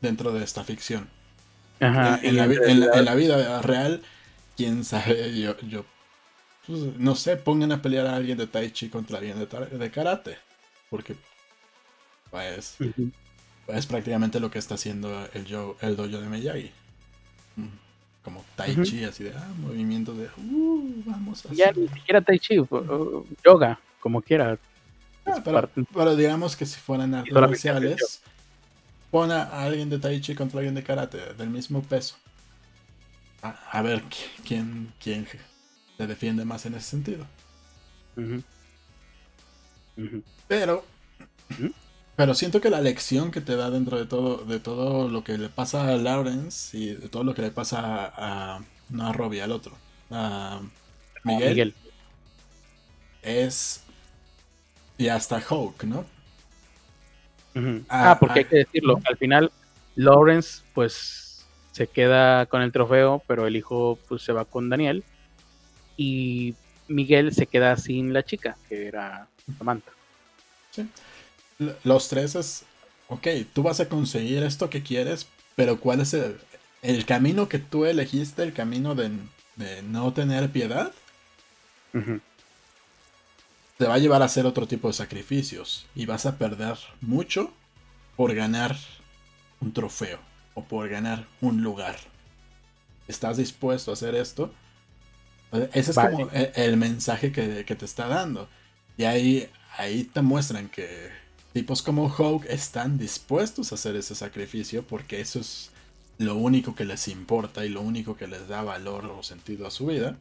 [0.00, 1.08] Dentro de esta ficción.
[1.80, 4.02] en, la, vida real,
[4.56, 5.84] quién sabe, yo, yo
[6.68, 10.36] pues, no sé, pongan a pelear a alguien de Tai Chi contra alguien de, karate.
[10.90, 11.16] Porque
[12.30, 12.76] pues,
[13.68, 16.70] es prácticamente lo que está haciendo el, yo, el dojo de Miyagi.
[17.56, 17.68] Mm,
[18.22, 22.38] como Tai Chi, así de ah, movimientos de uh, vamos a Ya ni siquiera Tai
[22.38, 22.56] Chi,
[23.44, 24.58] yoga, como quiera.
[25.24, 28.22] Ah, pero, digamos que si fueran artes marciales,
[29.10, 32.16] pon a alguien de Tai Chi contra alguien de karate, del mismo peso.
[33.42, 34.02] A, ver
[34.44, 35.26] quién, quién
[35.96, 37.24] te defiende más en ese sentido.
[40.48, 40.84] Pero,
[42.16, 45.38] pero siento que la lección que te da dentro de todo, de todo lo que
[45.38, 49.40] le pasa a Lawrence y de todo lo que le pasa a, no a Robbie,
[49.40, 49.76] al otro,
[50.10, 50.60] a
[51.22, 51.74] Miguel,
[53.22, 53.82] es
[54.98, 56.04] y hasta Hulk, ¿no?
[57.88, 59.50] Ah, porque hay que decirlo, al final
[59.96, 65.04] Lawrence pues se queda con el trofeo, pero el hijo pues se va con Daniel
[65.96, 66.54] y
[66.88, 69.28] Miguel se queda sin la chica, que era
[69.58, 69.92] Samantha.
[70.70, 70.88] Sí
[71.84, 72.64] los tres es,
[73.08, 76.14] ok, tú vas a conseguir esto que quieres, pero ¿cuál es
[76.82, 79.10] el, camino que tú elegiste, el camino de,
[79.82, 80.92] no tener piedad?
[83.78, 87.52] Te va a llevar a hacer otro tipo de sacrificios y vas a perder mucho
[88.16, 88.76] por ganar
[89.60, 90.18] un trofeo
[90.54, 91.96] o por ganar un lugar.
[93.06, 94.52] ¿Estás dispuesto a hacer esto?
[95.72, 98.48] Ese es como el, mensaje que, que, te está dando.
[98.96, 101.10] Y ahí, ahí te muestran que
[101.52, 105.70] tipos como Hulk están dispuestos a hacer ese sacrificio porque eso es
[106.18, 109.70] lo único que les importa y lo único que les da valor o sentido a
[109.70, 110.18] su vida.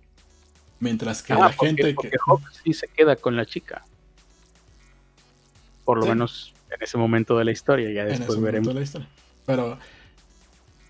[0.79, 2.11] Mientras que ah, la gente que.
[2.25, 3.83] Hulk sí se queda con la chica.
[5.83, 8.75] Por lo menos en ese momento de la historia, ya después veremos.
[9.45, 9.79] Pero,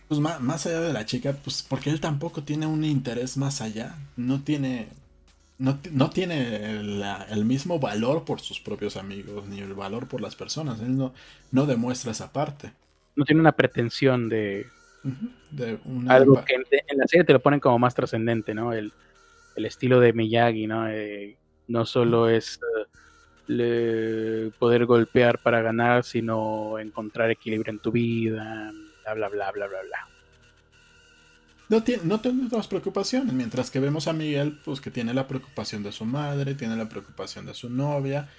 [0.07, 3.61] pues más, más allá de la chica, pues porque él tampoco tiene un interés más
[3.61, 3.95] allá.
[4.15, 4.87] No tiene
[5.59, 6.69] no, tiene
[7.31, 10.79] el, mismo valor por sus propios amigos, ni el valor por las personas.
[10.81, 11.13] Él no,
[11.51, 12.71] no demuestra esa parte.
[13.15, 14.67] No tiene una pretensión de,
[15.49, 18.71] de algo que en, la serie te lo ponen como más trascendente, ¿no?
[18.71, 18.93] El,
[19.65, 20.87] estilo de Miyagi, ¿no?
[20.87, 21.37] Eh,
[21.67, 22.59] no solo es
[23.49, 28.71] eh, poder golpear para ganar, sino encontrar equilibrio en tu vida,
[29.03, 30.17] bla, bla, bla, bla, bla, bla
[31.69, 35.91] no no otras preocupaciones, mientras que vemos a Miguel, pues que tiene la preocupación de
[35.91, 38.29] su madre, tiene la preocupación de su novia.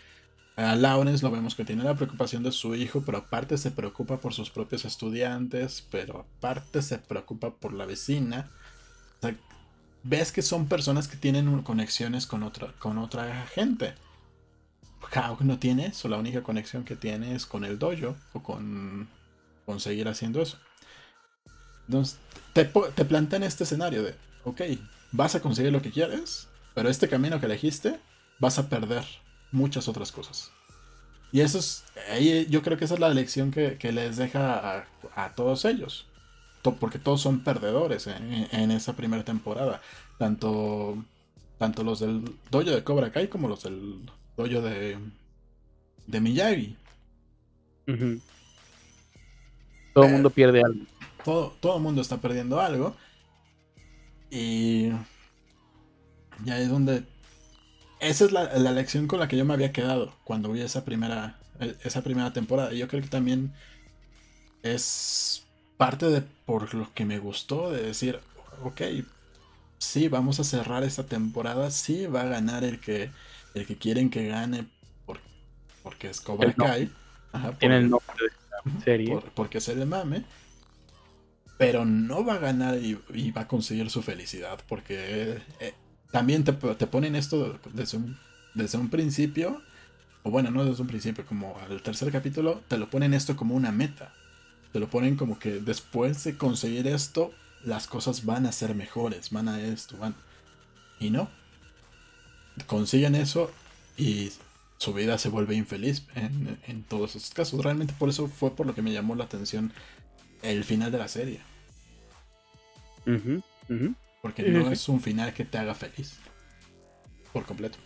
[0.57, 4.19] A Lawrence lo vemos que tiene la preocupación de su hijo, pero aparte se preocupa
[4.19, 8.51] por sus propios estudiantes, pero aparte se preocupa por la vecina.
[10.02, 13.94] Ves que son personas que tienen conexiones con otra, con otra gente.
[15.12, 19.09] Hawk no tiene eso, la única conexión que tiene es con el dojo o con,
[19.65, 20.59] con seguir haciendo eso.
[21.86, 22.18] Entonces,
[22.52, 24.62] te, te plantean este escenario de, ok,
[25.12, 27.99] vas a conseguir lo que quieres, pero este camino que elegiste,
[28.39, 29.05] vas a perder
[29.52, 30.51] muchas otras cosas.
[31.33, 31.85] Y eso es,
[32.49, 36.07] yo creo que esa es la lección que, les deja a, todos ellos.
[36.62, 39.81] Porque todos son perdedores en, esa primera temporada.
[40.19, 41.03] Tanto,
[41.59, 44.07] tanto los del dojo de Cobra Kai como los del
[44.37, 44.99] dojo de,
[46.07, 46.77] de Miyagi.
[49.95, 50.85] Todo el mundo pierde algo
[51.25, 52.97] todo, el mundo está perdiendo algo.
[54.31, 54.91] Y
[56.45, 57.05] ya es donde...
[58.01, 61.39] Esa es la, lección con la que yo me había quedado cuando vi esa primera,
[61.83, 62.73] esa primera temporada.
[62.73, 63.53] Y yo creo que también
[64.62, 65.48] es
[65.78, 68.20] parte de por lo que me gustó de decir,
[68.65, 68.82] ok,
[69.78, 73.15] sí, vamos a cerrar esta temporada, sí va a ganar el que,
[73.55, 74.68] el que quieren que gane
[75.82, 76.97] porque es Cobra Kai.
[77.32, 79.20] Ajá, Tiene el por- nombre de la serie.
[79.20, 80.26] por- porque se le mame.
[81.57, 84.60] Pero no va a ganar y, y va a conseguir su felicidad.
[84.68, 85.74] Porque eh,
[86.10, 88.20] también te, te ponen esto desde un,
[88.55, 89.66] desde un principio.
[90.23, 93.57] O bueno, no desde un principio, como al tercer capítulo, te lo ponen esto como
[93.57, 94.18] una meta.
[94.73, 97.33] Te lo ponen como que después de conseguir esto,
[97.65, 100.15] las cosas van a ser mejores, van a esto, van.
[101.01, 101.31] Y no.
[102.67, 103.51] Consiguen eso
[103.97, 104.33] y
[104.79, 107.63] su vida se vuelve infeliz en, en todos esos casos.
[107.63, 109.73] Realmente por eso fue por lo que me llamó la atención
[110.43, 111.41] el final de la serie.
[114.23, 116.19] Porque no es un final que te haga feliz.
[117.33, 117.79] Por completo.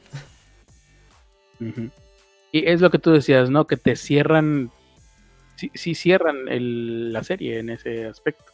[2.52, 3.66] Y es lo que tú decías, ¿no?
[3.66, 4.70] Que te cierran,
[5.62, 8.52] sí, sí cierran el- la serie en ese aspecto.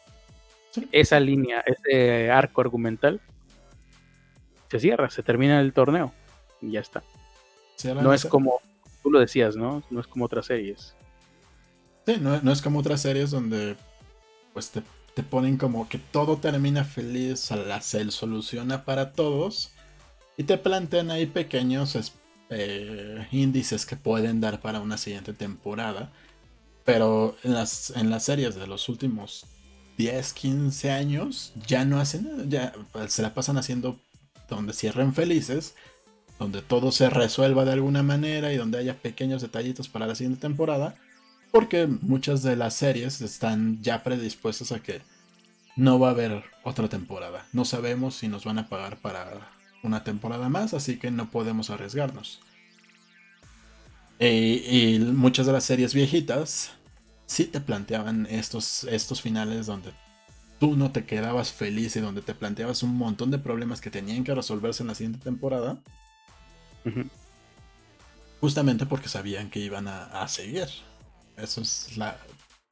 [0.71, 0.87] Sí.
[0.93, 3.21] Esa línea, ese arco argumental,
[4.71, 6.13] se cierra, se termina el torneo
[6.61, 7.03] y ya está.
[8.03, 8.61] No es como,
[9.03, 9.83] tú lo decías, ¿no?
[9.91, 10.95] No es como otras series.
[12.07, 13.77] Sí, no, no es como otras series donde
[14.53, 14.83] pues te,
[15.15, 19.73] te ponen como que todo termina feliz, la se soluciona para todos
[20.37, 22.13] y te plantean ahí pequeños
[22.51, 26.11] eh, índices que pueden dar para una siguiente temporada.
[26.89, 29.45] Pero en las, en las series de los últimos
[29.99, 34.01] 10, 15 años ya no hacen ya pues, se la pasan haciendo
[34.49, 35.75] donde cierren felices,
[36.39, 40.41] donde todo se resuelva de alguna manera y donde haya pequeños detallitos para la siguiente
[40.41, 40.97] temporada.
[41.53, 45.03] Porque muchas de las series están ya predispuestas a que
[45.77, 47.47] no va a haber otra temporada.
[47.53, 49.51] No sabemos si nos van a pagar para
[49.83, 52.41] una temporada más, así que no podemos arriesgarnos.
[54.21, 56.73] Y muchas de las series viejitas
[57.29, 59.93] sí te planteaban estos, estos finales donde
[60.59, 64.25] tú no te quedabas feliz y donde te planteabas un montón de problemas que tenían
[64.25, 65.79] que resolverse en la siguiente temporada,
[68.41, 70.67] justamente porque sabían que iban a, a seguir.
[71.37, 72.17] Eso es la.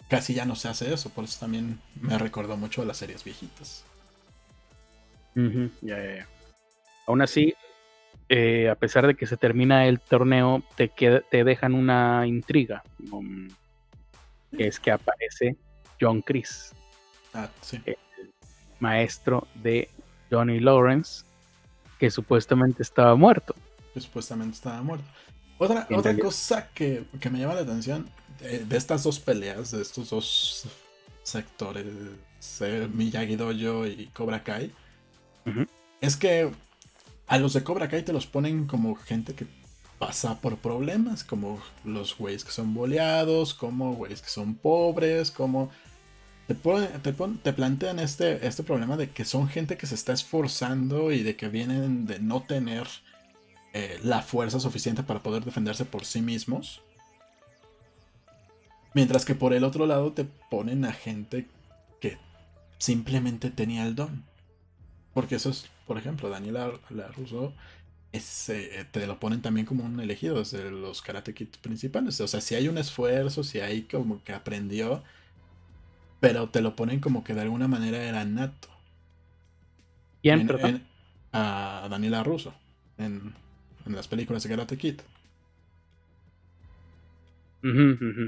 [0.08, 3.22] Casi ya no se hace eso, por eso también me recordó mucho a las series
[3.24, 3.84] viejitas.
[5.82, 6.28] Ya, ya, ya.
[7.06, 7.54] Aún así,
[8.28, 12.82] eh, a pesar de que se termina el torneo, te, queda- te dejan una intriga,
[13.12, 13.65] um, que
[14.58, 15.56] es que aparece
[16.00, 16.72] John Chris,
[17.34, 17.80] Ah, sí.
[18.80, 19.88] maestro de
[20.30, 21.24] Johnny Lawrence,
[21.98, 23.54] que supuestamente estaba muerto.
[23.94, 25.04] que supuestamente estaba muerto.
[25.58, 28.10] Otra, otra realidad- cosa que, que me llama la atención
[28.40, 30.66] de, de estas dos peleas, de estos dos
[31.22, 31.86] sectores,
[32.60, 34.70] eh, Miyagi Dojo y Cobra Kai,
[36.02, 36.50] es que
[37.26, 39.46] a los de Cobra Kai te los ponen como gente que
[39.98, 45.70] pasa por problemas, como los güeyes que son boleados, como güeyes que son pobres, como...
[46.46, 51.24] Te, te, plantean este, este problema de que son gente que se está esforzando y
[51.24, 52.86] de que vienen de no tener
[53.72, 56.82] eh, la fuerza suficiente para poder defenderse por sí mismos.
[58.94, 61.48] Mientras que por el otro lado te ponen a gente
[62.00, 62.16] que
[62.78, 64.24] simplemente tenía el don.
[65.14, 66.70] Porque eso es, por ejemplo, Daniela
[67.16, 67.52] Russo
[68.16, 72.20] es, eh, te lo ponen también como un elegido desde los Karate Kids principales.
[72.20, 75.02] O sea, si hay un esfuerzo, si hay como que aprendió,
[76.20, 78.68] pero te lo ponen como que de alguna manera era nato.
[80.22, 80.72] ¿Quién, En- perdón?
[80.72, 80.86] en-
[81.32, 82.54] a Daniela Russo
[82.98, 83.34] en,
[83.84, 85.00] en las películas de Karate Kid.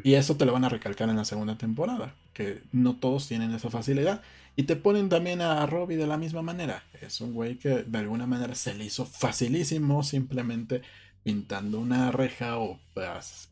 [0.03, 3.53] Y eso te lo van a recalcar en la segunda temporada, que no todos tienen
[3.53, 4.23] esa facilidad.
[4.57, 6.83] Y te ponen también a Robbie de la misma manera.
[7.01, 10.83] Es un güey que de alguna manera se le hizo facilísimo simplemente
[11.23, 13.51] pintando una reja o pues,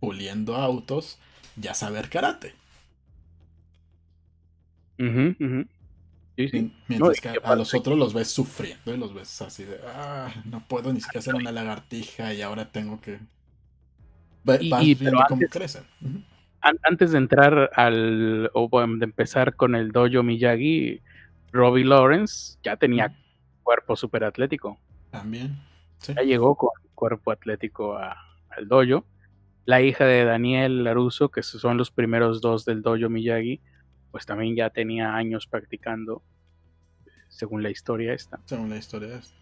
[0.00, 1.18] puliendo autos,
[1.56, 2.54] ya saber karate.
[6.36, 6.58] Sí, sí.
[6.58, 9.78] Mien- Mientras que que a los otros los ves sufriendo y los ves así de,
[9.86, 13.20] ah, no puedo ni siquiera hacer una lagartija y ahora tengo que...
[14.60, 15.82] Y- Vas y- pero viendo cómo antes- crecen.
[16.60, 21.00] An- antes de entrar al, o bueno, de empezar con el dojo Miyagi,
[21.52, 23.14] Robbie Lawrence ya tenía
[23.62, 24.78] cuerpo super atlético.
[25.10, 25.56] También.
[25.98, 26.14] Sí.
[26.14, 28.16] Ya llegó con cuerpo atlético a-
[28.50, 29.04] al dojo.
[29.66, 33.60] La hija de Daniel Laruso, que son los primeros dos del dojo Miyagi,
[34.10, 36.22] pues también ya tenía años practicando,
[37.28, 38.40] según la historia esta.
[38.44, 39.34] según la historia esta.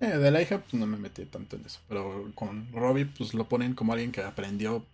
[0.00, 1.80] Eh, de la hija, pues no me metí tanto en eso.
[1.88, 4.84] Pero con Robbie, pues lo ponen como alguien que aprendió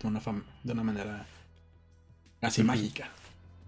[0.00, 0.20] de una,
[0.64, 1.26] de una manera
[2.40, 3.10] casi mágica.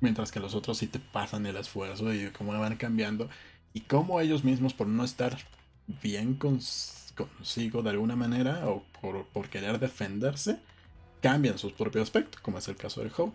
[0.00, 3.28] Mientras que los otros sí te pasan el esfuerzo y cómo van cambiando.
[3.72, 5.36] Y cómo ellos mismos, por no estar
[6.02, 10.58] bien cons- consigo de alguna manera o por, por querer defenderse,
[11.22, 13.34] cambian su propio aspecto, como es el caso de Hulk.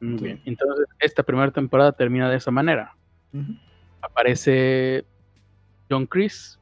[0.00, 0.24] Muy Sí.
[0.24, 0.42] bien.
[0.44, 2.96] Entonces, esta primera temporada termina de esa manera.
[4.00, 5.04] Aparece
[5.90, 6.58] John Chris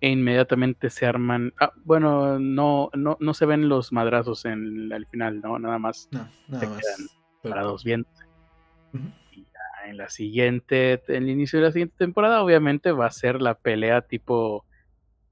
[0.00, 1.52] e inmediatamente se arman.
[1.60, 5.58] Ah, bueno, no, no, no se ven los madrazos en el final, ¿no?
[5.58, 6.78] Nada más No, nada se más.
[6.80, 7.84] quedan parados.
[7.84, 13.10] Y ya en la siguiente, en el inicio de la siguiente temporada, obviamente va a
[13.10, 14.64] ser la pelea tipo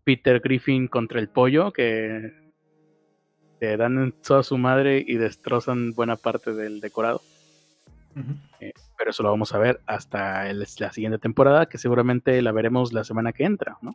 [0.05, 2.33] Peter Griffin contra el pollo, que
[3.61, 7.21] te dan toda su madre y destrozan buena parte del decorado.
[8.17, 8.35] Ujú.
[8.97, 12.93] Pero eso lo vamos a ver hasta el- la siguiente temporada, que seguramente la veremos
[12.93, 13.95] la semana que entra, ¿no?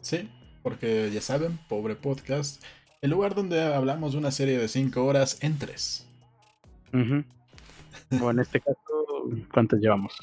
[0.00, 0.30] Sí,
[0.62, 2.64] porque ya saben, pobre podcast,
[3.02, 6.06] el lugar donde hablamos de una serie de 5 horas en 3.
[6.92, 7.24] Ujú.
[8.24, 8.78] O en este caso,
[9.52, 10.16] ¿cuántos llevamos?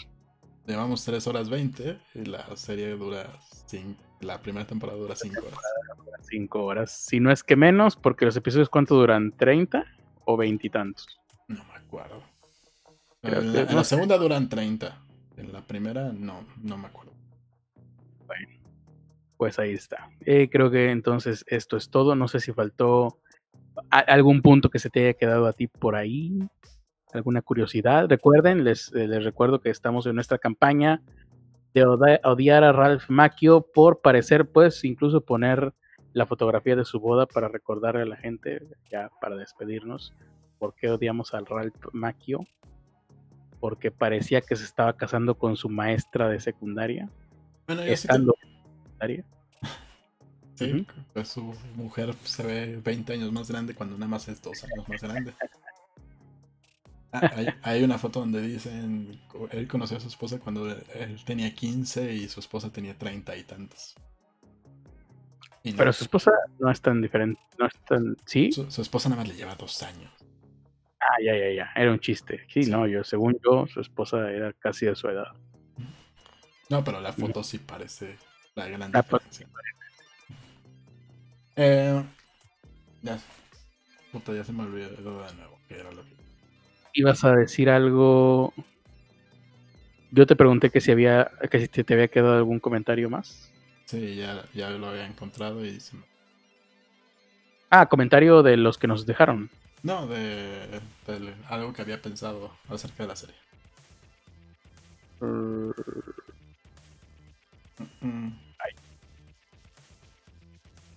[0.66, 3.28] Llevamos 3 horas 20 y la serie dura
[3.68, 5.60] 5, la primera temporada dura 5 horas.
[6.30, 6.92] Cinco horas.
[6.92, 9.32] Si no es que menos, porque los episodios, ¿cuánto duran?
[9.32, 9.86] ¿30
[10.26, 11.08] o veintitantos?
[11.48, 12.22] No me acuerdo.
[13.28, 14.98] Creo en que- la, en segunda duran 30,
[15.38, 17.12] en la primera no, no me acuerdo.
[19.38, 20.10] Pues ahí está.
[20.26, 22.16] Eh, creo que entonces esto es todo.
[22.16, 23.20] No sé si faltó
[23.92, 26.40] a- algún punto que se te haya quedado a ti por ahí.
[27.14, 28.08] ¿Alguna curiosidad?
[28.10, 31.02] Recuerden, les, eh, les recuerdo que estamos en nuestra campaña
[31.76, 31.86] de
[32.24, 35.72] odiar a Ralph Macchio por parecer, pues, incluso poner
[36.14, 40.16] la fotografía de su boda para recordarle a la gente, ya para despedirnos,
[40.58, 42.40] por qué odiamos al Ralph Macchio.
[43.60, 47.10] Porque parecía que se estaba casando con su maestra de secundaria,
[47.66, 48.50] Bueno, yo sí, estando en
[48.84, 49.26] secundaria.
[50.56, 50.86] sí, Ujú.
[51.14, 54.88] pues su mujer se ve 20 años más grande cuando nada más es 2 años
[54.88, 55.34] más grande.
[57.14, 59.20] Ah, hay, hay una foto donde dicen,
[59.52, 63.44] él conoció a su esposa cuando él tenía 15 y su esposa tenía 30 y
[63.44, 63.96] tantos.
[65.64, 68.18] Y no, Pero su esposa no es tan diferente, no es tan...
[68.26, 68.52] ¿Sí?
[68.52, 70.12] su, su esposa nada más le lleva 2 años.
[71.10, 72.46] Ah, ya, ya, ya, era un chiste.
[72.50, 72.72] Sí, Sí.
[72.72, 75.28] no, yo, según yo, su esposa era casi de su edad.
[76.70, 78.18] No, pero la foto sí parece
[78.56, 79.48] la gran La diferencia.
[81.56, 82.04] Eh,
[83.02, 83.18] ya,
[84.12, 86.10] puta, ya se me olvidó de nuevo qué era lo que...
[86.94, 88.54] Ibas a decir algo...
[90.12, 93.52] Yo te pregunté que si había, que si te, te había quedado algún comentario más.
[93.86, 96.04] Sí, ya, ya lo había encontrado y se me-
[97.70, 99.50] Ah, comentario de los que nos dejaron.
[99.88, 103.36] No, de, de algo que había pensado acerca de la serie.
[105.22, 105.72] Mm.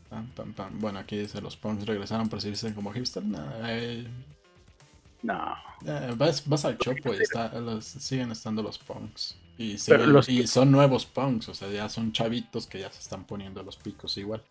[0.09, 0.81] Pam, pam, pam.
[0.81, 3.23] Bueno, aquí dice los punks regresaron para servirse como hipster.
[3.63, 4.09] Eh,
[5.23, 5.55] No.
[5.87, 9.37] eh, vas, vas al chopo y está, los- siguen estando los punks.
[9.57, 12.81] Y, Pero siguen- los y que- son nuevos punks, o sea, ya son chavitos que
[12.81, 14.43] ya se están poniendo los picos igual.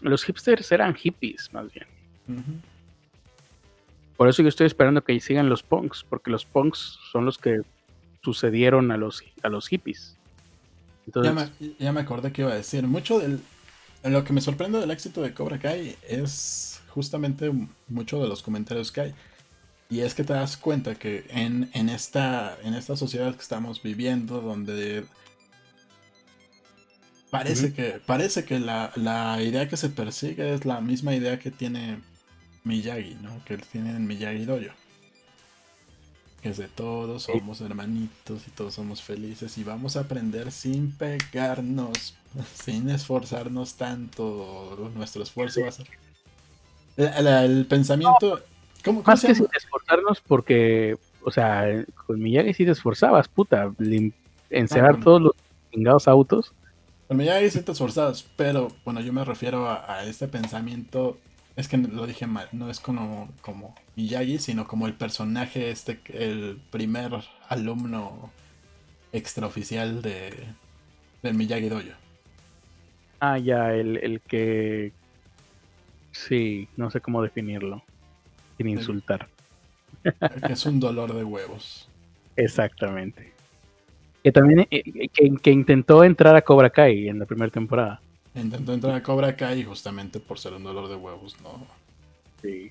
[0.00, 1.86] Los hipsters eran hippies, más bien.
[4.18, 7.60] Por eso yo estoy esperando que sigan los punks, porque los punks son los que
[8.20, 10.16] sucedieron a los, a los hippies.
[11.06, 12.84] Entonces, Ya me, ya me acordé que iba a decir.
[12.88, 13.40] Mucho del.
[14.02, 17.52] Lo que me sorprende del éxito de Cobra Kai es justamente
[17.86, 19.14] mucho de los comentarios que hay.
[19.88, 23.80] Y es que te das cuenta que en, en, esta, en esta sociedad que estamos
[23.80, 25.04] viviendo, donde
[27.30, 31.52] parece que, parece que la, la idea que se persigue es la misma idea que
[31.52, 32.00] tiene
[32.68, 33.42] Miyagi, ¿no?
[33.44, 34.72] Que tiene en Miyagi Dojo.
[36.42, 40.92] Que es de todos somos hermanitos y todos somos felices y vamos a aprender sin
[40.92, 42.14] pegarnos,
[42.54, 44.90] sin esforzarnos tanto.
[44.94, 45.88] Nuestro esfuerzo va a ser.
[46.96, 48.40] El, el- el pensamiento.
[48.84, 53.26] ¿Cómo, cómo más se que sin esforzarnos, porque, o sea, con Miyagi sí te esforzabas,
[53.28, 53.72] puta.
[54.50, 55.32] Encerrar todos los
[55.72, 56.52] chingados autos.
[57.08, 61.18] El Miyagi sí te esforzadas, pero bueno, yo me refiero a, a este pensamiento.
[61.58, 65.98] Es que lo dije mal, no es como, como Miyagi, sino como el personaje, este,
[66.12, 67.10] el primer
[67.48, 68.30] alumno
[69.10, 70.34] extraoficial de,
[71.20, 71.88] del Miyagi Dojo.
[73.18, 74.92] Ah, ya, el, el que.
[76.12, 77.82] Sí, no sé cómo definirlo.
[78.56, 79.28] Sin insultar.
[80.04, 81.88] Que es un dolor de huevos.
[82.36, 83.32] Exactamente.
[84.22, 88.00] Que también eh, que, que intentó entrar a Cobra Kai en la primera temporada.
[88.40, 91.66] Intentó entrar a Cobra Kai y justamente por ser un dolor de huevos no,
[92.42, 92.70] Sí.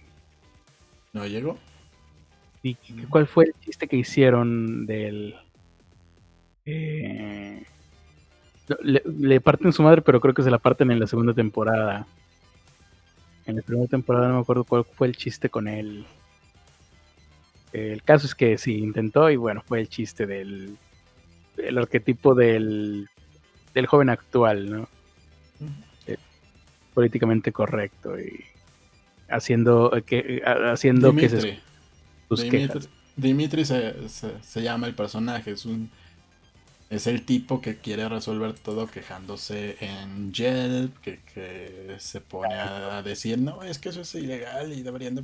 [1.13, 1.57] no llegó.
[2.63, 2.75] ¿Y
[3.09, 5.35] cuál fue el chiste que hicieron del...
[6.65, 7.63] eh,
[8.81, 12.05] le, le parten su madre, pero creo que se la parten en la segunda temporada.
[13.45, 16.05] En la primera temporada no me acuerdo cuál fue el chiste con él.
[17.71, 20.77] El caso es que sí, intentó y bueno, fue el chiste del
[21.57, 23.09] el arquetipo del,
[23.73, 24.89] del joven actual, ¿no?
[26.93, 28.43] Políticamente correcto y
[29.29, 31.59] haciendo que haciendo que se Dimitri.
[32.27, 32.89] sus Dimitri, quejas.
[33.15, 35.91] Dimitri se, se- se llama el personaje, es un
[36.89, 43.01] es el tipo que quiere resolver todo quejándose en Yelp, que, que se pone a,
[43.03, 45.23] decir, no, es que eso es ilegal y deberían de...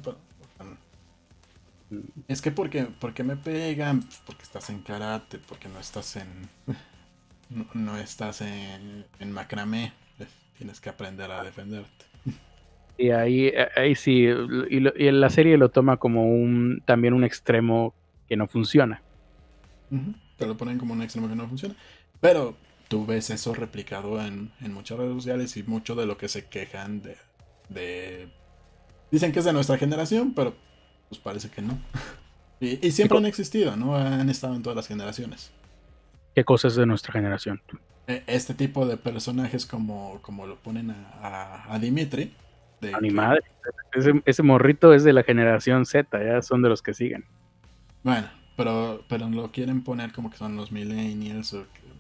[2.28, 6.28] Es que porque, porque me pegan, porque estás en karate, porque no estás en...
[7.76, 9.94] No, estás en, en macramé,
[10.58, 12.06] tienes que aprender a defenderte.
[12.98, 14.28] Y ahí, ahí sí,
[14.70, 17.94] y, y la serie lo toma como un también un extremo
[18.28, 19.02] que no funciona.
[20.38, 21.76] Te lo ponen como un extremo que no funciona.
[22.20, 22.56] Pero
[22.88, 27.02] tú ves eso replicado en, muchas redes sociales y mucho de lo que se quejan
[27.02, 28.30] de,
[29.12, 30.56] Dicen que es de nuestra generación, pero
[31.10, 31.78] pues parece que no.
[32.60, 33.96] y, siempre han existido, ¿no?
[33.96, 35.52] Han estado en todas las generaciones.
[36.34, 37.62] ¿Qué cosas de nuestra generación?
[38.08, 42.34] E, este tipo de personajes como, como lo ponen a, a, Dimitri.
[42.82, 43.42] De a mi madre.
[43.94, 47.26] Ese, ese morrito es de la generación Z, ya son de los que siguen.
[48.04, 51.56] Bueno, pero, pero lo quieren poner como que son los millennials.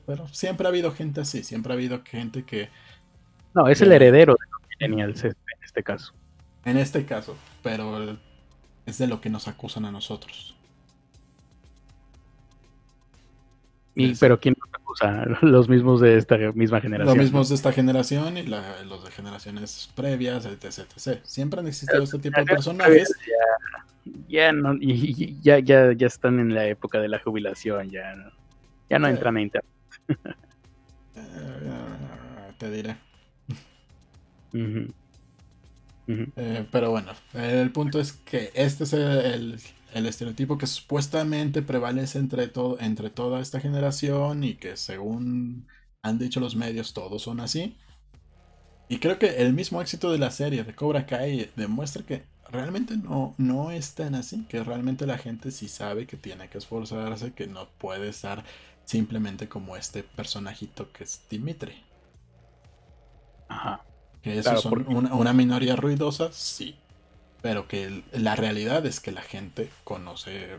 [0.05, 2.69] pero siempre ha habido gente así, siempre ha habido gente que...
[3.53, 6.13] No, es el heredero de los millennials en este caso.
[6.65, 8.17] En este caso, pero
[8.85, 10.55] es de lo que nos acusan a nosotros.
[13.95, 14.55] Y, pero ¿quién
[15.01, 15.45] nos acusa?
[15.45, 17.17] Los mismos de esta misma generación.
[17.17, 22.19] Los mismos de esta generación y los de generaciones previas, etc, Siempre han existido este
[22.19, 23.13] tipo de personajes
[24.27, 28.31] ya no, y, ya, ya, ya están en la época de la jubilación, ya no,
[28.89, 29.71] ya no entran a internet.
[31.15, 32.97] Eh, te diré.
[36.05, 39.57] Eh, pero bueno, el punto es que este es el,
[39.93, 45.67] el, estereotipo que supuestamente prevalece entre, todo, entre toda esta generación y que según
[46.01, 47.77] han dicho los medios todos son así.
[48.89, 52.97] Y creo que el mismo éxito de la serie de Cobra Kai demuestra que realmente
[52.97, 57.33] no, no es tan así, que realmente la gente sí sabe que tiene que esforzarse,
[57.33, 58.43] que no puede estar
[58.85, 61.83] simplemente como este personajito que es Dimitri.
[63.47, 63.83] Ajá.
[64.21, 66.75] Que eso son una, minoría ruidosa, sí.
[67.43, 70.57] Pero que la realidad es que la gente conoce,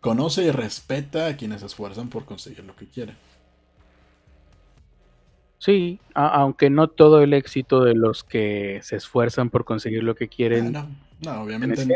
[0.00, 3.16] conoce y respeta a quienes se esfuerzan por conseguir lo que quieren.
[5.58, 10.28] Sí, aunque no todo el éxito de los que se esfuerzan por conseguir lo que
[10.28, 10.72] quieren
[11.20, 11.94] no, obviamente no.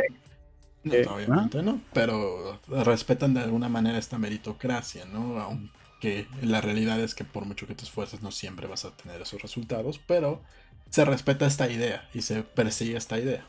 [0.85, 5.39] Eh, obviamente no, pero respetan de alguna manera esta meritocracia, ¿no?
[5.39, 9.21] Aunque la realidad es que por mucho que te esfuerces no siempre vas a tener
[9.21, 10.41] esos resultados, pero
[10.89, 13.45] se respeta esta idea y se persigue esta idea.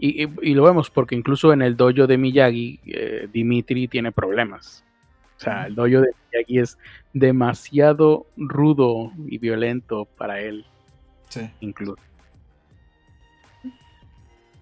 [0.00, 4.84] Y, lo vemos porque incluso en el dojo de Miyagi, eh, Dimitri tiene problemas.
[5.36, 6.78] O sea, el dojo de Miyagi es
[7.12, 10.64] demasiado rudo y violento para él.
[11.28, 11.50] Sí.
[11.60, 12.00] Incluso.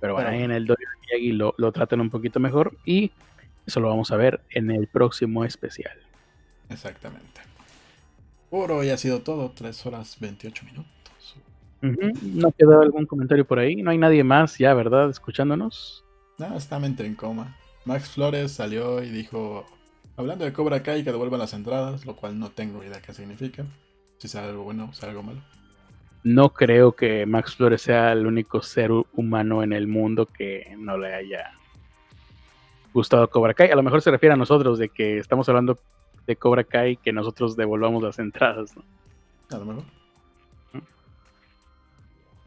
[0.00, 3.12] Pero bueno, ahí en el Dojo de Miyagi lo, lo tratan un poquito mejor y
[3.66, 5.98] eso lo vamos a ver en el próximo especial.
[6.68, 7.40] Exactamente.
[8.50, 10.95] Por hoy ha sido todo, 3 horas 28 minutos.
[11.80, 13.82] ¿No quedó algún comentario por ahí?
[13.82, 15.10] No hay nadie más ya, ¿verdad?
[15.10, 16.04] Escuchándonos.
[16.38, 17.56] No, está mente en coma.
[17.84, 19.64] Max Flores salió y dijo,
[20.16, 23.64] hablando de Cobra Kai, que devuelvan las entradas, lo cual no tengo idea qué significa.
[24.18, 25.40] Si sea algo bueno o sea algo malo
[26.26, 30.98] no creo que Max Flores sea el único ser humano en el mundo que no
[30.98, 31.52] le haya
[32.92, 33.70] gustado Cobra Kai.
[33.70, 35.78] A lo mejor se refiere a nosotros de que estamos hablando
[36.26, 38.74] de Cobra Kai que nosotros devolvamos las entradas.
[38.76, 38.82] ¿no?
[39.56, 39.84] A lo mejor.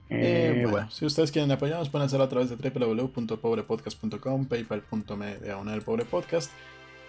[0.09, 5.81] Eh, eh, bueno, si ustedes quieren apoyarnos, pueden hacerlo a través de www.pobrepodcast.com, paypal.me de
[5.81, 6.51] pobrepodcast.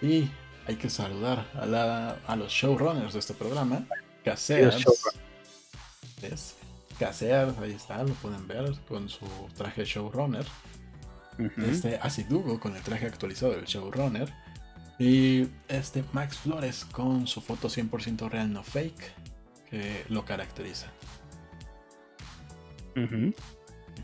[0.02, 0.30] Y
[0.66, 3.86] hay que saludar a, los showrunners de este programa,
[4.24, 4.84] Caseras.
[6.98, 10.44] Casear, ahí está, lo pueden ver con su traje showrunner.
[11.66, 14.30] Este Asidugo con el traje actualizado del showrunner.
[14.98, 19.14] Y este Max Flores con su foto 100% real, no fake,
[19.70, 20.88] que lo caracteriza.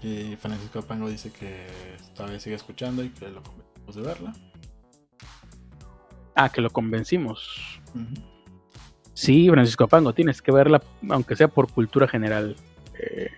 [0.02, 1.66] Y Francisco Pango dice que
[2.14, 4.32] todavía sigue escuchando y que lo convencimos de verla.
[6.34, 7.80] Ah, que lo convencimos.
[9.14, 12.56] Sí, Francisco Pango, tienes que verla, aunque sea por cultura general.
[12.98, 13.30] Eh,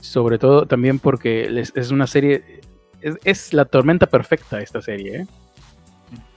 [0.00, 2.60] sobre todo también porque es, una serie,
[3.00, 5.22] es, la tormenta perfecta esta serie.
[5.22, 5.26] ¿eh?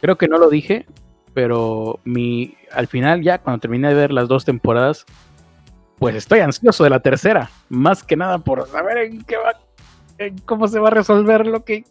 [0.02, 0.86] Creo que no lo dije,
[1.34, 5.06] pero mi, al final ya cuando terminé de ver las dos temporadas,
[5.98, 9.54] pues estoy ansioso de la tercera, más que nada por saber en qué va,
[10.46, 11.84] cómo se va a resolver lo que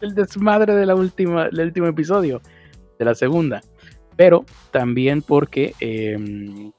[0.00, 2.40] el desmadre de la última, del último episodio,
[2.98, 3.60] de la segunda.
[4.16, 6.72] Pero también porque em,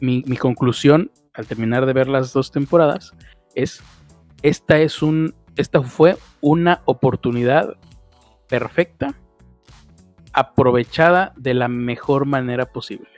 [0.00, 3.12] mi conclusión al terminar de ver las dos temporadas
[3.54, 3.82] es
[4.42, 7.76] esta es un esta fue una oportunidad
[8.48, 9.14] perfecta
[10.32, 13.08] aprovechada de la mejor manera posible.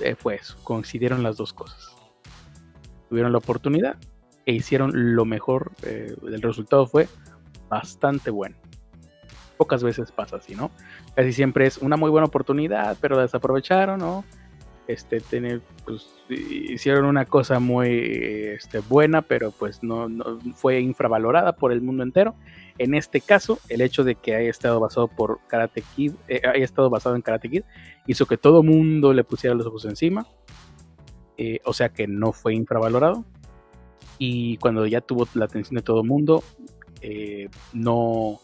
[0.00, 1.94] Eh, fue coincidieron las dos cosas.
[3.08, 3.96] Tuvieron la oportunidad
[4.46, 5.72] e hicieron lo mejor.
[5.82, 7.08] Eh, el resultado fue
[7.68, 8.56] bastante bueno.
[9.56, 10.70] Pocas veces pasa así, ¿no?
[11.14, 14.24] Casi siempre es una muy buena oportunidad, pero la desaprovecharon, ¿no?
[14.86, 20.08] Este, tener, pues, hicieron una cosa muy este, buena, pero pues no,
[20.54, 22.34] fue infravalorada por el mundo entero.
[22.78, 26.64] En este caso, el hecho de que haya estado basado por Karate Kid, eh, haya
[26.64, 27.62] estado basado en Karate Kid,
[28.06, 30.26] hizo que todo mundo le pusiera los ojos encima.
[31.36, 33.24] Eh, o sea que no fue infravalorado.
[34.18, 36.42] Y cuando ya tuvo la atención de todo mundo,
[37.00, 38.40] eh, no,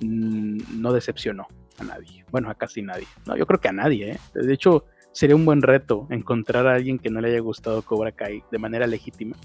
[0.00, 1.46] no decepcionó
[1.78, 2.24] a nadie.
[2.30, 3.06] Bueno, a casi nadie.
[3.26, 4.18] No, yo creo que a nadie.
[4.34, 8.12] De hecho, sería un buen reto encontrar a alguien que no le haya gustado Cobra
[8.12, 9.36] Kai de manera legítima.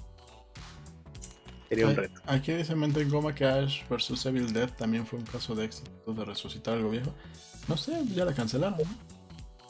[1.74, 2.22] Sería un reto.
[2.28, 5.66] Aquí dice Mente en Goma que Ash vs Evil Dead también fue un caso de
[5.66, 7.14] éxito de resucitar algo viejo.
[7.68, 8.88] No sé, ya la cancelaron.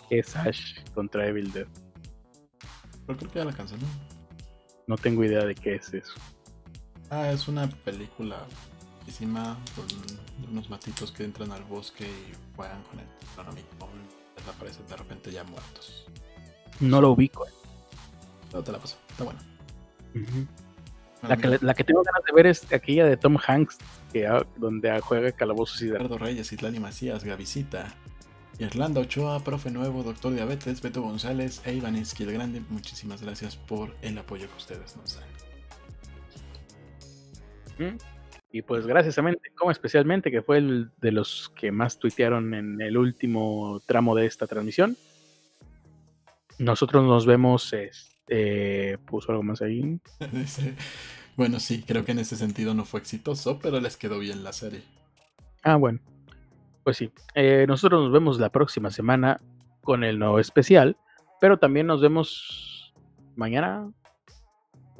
[0.09, 1.67] Es Ash contra Evil Dead.
[3.05, 3.89] Pero creo que ya la cancelaron.
[4.87, 6.13] No tengo idea de qué es eso.
[7.09, 8.45] Ah, es una película
[9.07, 9.85] encima con
[10.49, 13.05] unos matitos que entran al bosque y juegan con el
[14.49, 16.05] aparecen de repente ya muertos.
[16.79, 17.47] No lo ubico.
[18.51, 19.39] No te la paso, está bueno.
[21.27, 23.77] La, que, tengo ganas de ver es aquella de Tom Hanks,
[24.11, 24.27] que,
[24.57, 27.93] donde juega Calabozos y Ricardo Reyes, Itlani Macías, Gavisita,
[28.59, 32.61] Irlanda Ochoa, Profe Nuevo, Doctor Diabetes, Beto González e Iván el Grande.
[32.69, 35.19] Muchísimas gracias por el apoyo que ustedes nos
[37.77, 37.97] dan.
[38.51, 39.23] Y pues gracias a
[39.55, 44.27] como especialmente, que fue el de los que más tuitearon en el último tramo de
[44.27, 44.95] esta transmisión.
[46.59, 47.73] Nosotros nos vemos,
[48.27, 49.99] este, puso algo más ahí.
[51.37, 54.53] bueno, sí, creo que en ese sentido no fue exitoso, pero les quedó bien la
[54.53, 54.81] serie.
[55.63, 55.99] Ah, bueno.
[56.83, 59.39] Pues sí, eh, nosotros nos vemos la próxima semana
[59.81, 60.97] con el nuevo especial,
[61.39, 62.93] pero también nos vemos
[63.37, 63.89] mañana,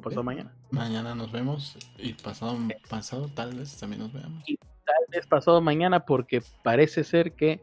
[0.02, 0.54] pasado mañana.
[0.70, 2.56] Mañana nos vemos y pasado,
[2.88, 4.42] pasado tal vez también nos veamos.
[4.46, 7.60] Y tal vez pasado mañana porque parece ser que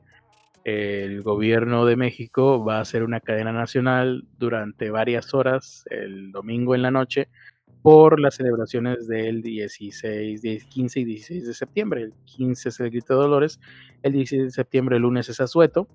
[0.63, 6.75] el gobierno de México va a hacer una cadena nacional durante varias horas el domingo
[6.75, 7.29] en la noche
[7.81, 12.01] por las celebraciones del 16, 15 y 16 de septiembre.
[12.03, 13.59] El 15 es el Grito de Dolores,
[14.03, 15.87] el 16 de septiembre, el lunes es Azueto.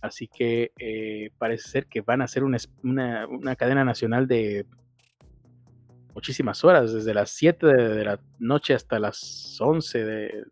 [0.00, 4.66] Así que eh, parece ser que van a hacer una, una cadena nacional de
[6.14, 10.44] muchísimas horas, desde las 7 de, la noche hasta las 11 de,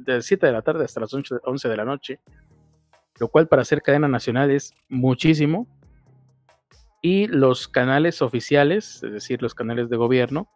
[0.00, 2.20] de, 7 de la tarde hasta las 11 de la noche,
[3.20, 5.68] lo cual para hacer cadena nacional es muchísimo.
[7.02, 10.48] Y los canales oficiales, es decir, los canales de gobierno,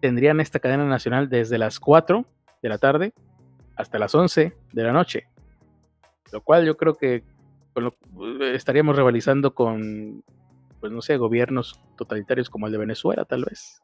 [0.00, 2.24] tendrían esta cadena nacional desde las 4
[2.62, 3.12] de la tarde
[3.76, 5.28] hasta las 11 de la noche.
[6.32, 7.24] Lo cual yo creo que
[8.52, 10.24] estaríamos rivalizando con,
[10.80, 13.80] pues no sé, gobiernos totalitarios como el de Venezuela, tal vez.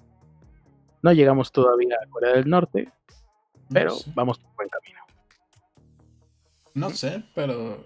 [1.02, 2.90] No llegamos todavía a Corea del Norte,
[3.70, 5.00] pero vamos por buen camino.
[6.74, 7.84] No sé, pero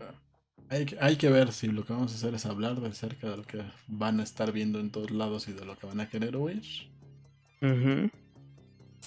[0.70, 3.36] hay, hay, que ver si lo que vamos a hacer es hablar de cerca de
[3.36, 6.08] lo que van a estar viendo en todos lados y de lo que van a
[6.08, 6.62] querer oír.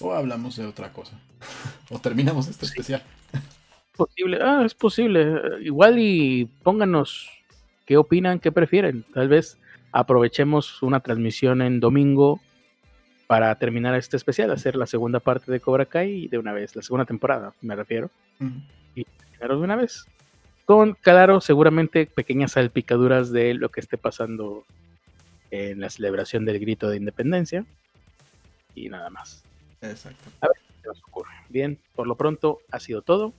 [0.00, 1.18] O hablamos de otra cosa.
[1.90, 3.02] o terminamos este especial.
[3.96, 5.40] Posible, ah, es posible.
[5.62, 7.30] Igual y pónganos
[7.86, 9.04] qué opinan, qué prefieren.
[9.14, 9.58] Tal vez
[9.92, 12.40] aprovechemos una transmisión en domingo
[13.26, 16.82] para terminar este especial, hacer la segunda parte de Cobra Kai de una vez, la
[16.82, 18.10] segunda temporada, me refiero.
[18.94, 20.06] Y terminarlo de una vez.
[20.64, 24.64] Con, claro, seguramente pequeñas salpicaduras de lo que esté pasando
[25.50, 27.64] en la celebración del grito de independencia.
[28.74, 29.44] Y nada más.
[29.80, 30.30] Exacto.
[30.40, 31.32] A ver qué nos ocurre.
[31.48, 33.32] Bien, por lo pronto ha sido todo.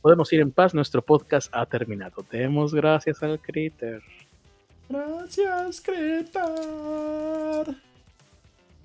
[0.00, 2.24] Podemos ir en paz, nuestro podcast ha terminado.
[2.30, 4.02] Demos gracias al Critter.
[4.88, 6.42] Gracias, Critter.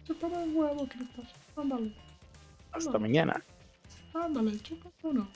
[0.05, 1.25] Chúpame el huevo, Critter.
[1.55, 1.91] Ándale.
[2.71, 3.43] Hasta mañana.
[4.13, 5.27] Ándale, chupa uno.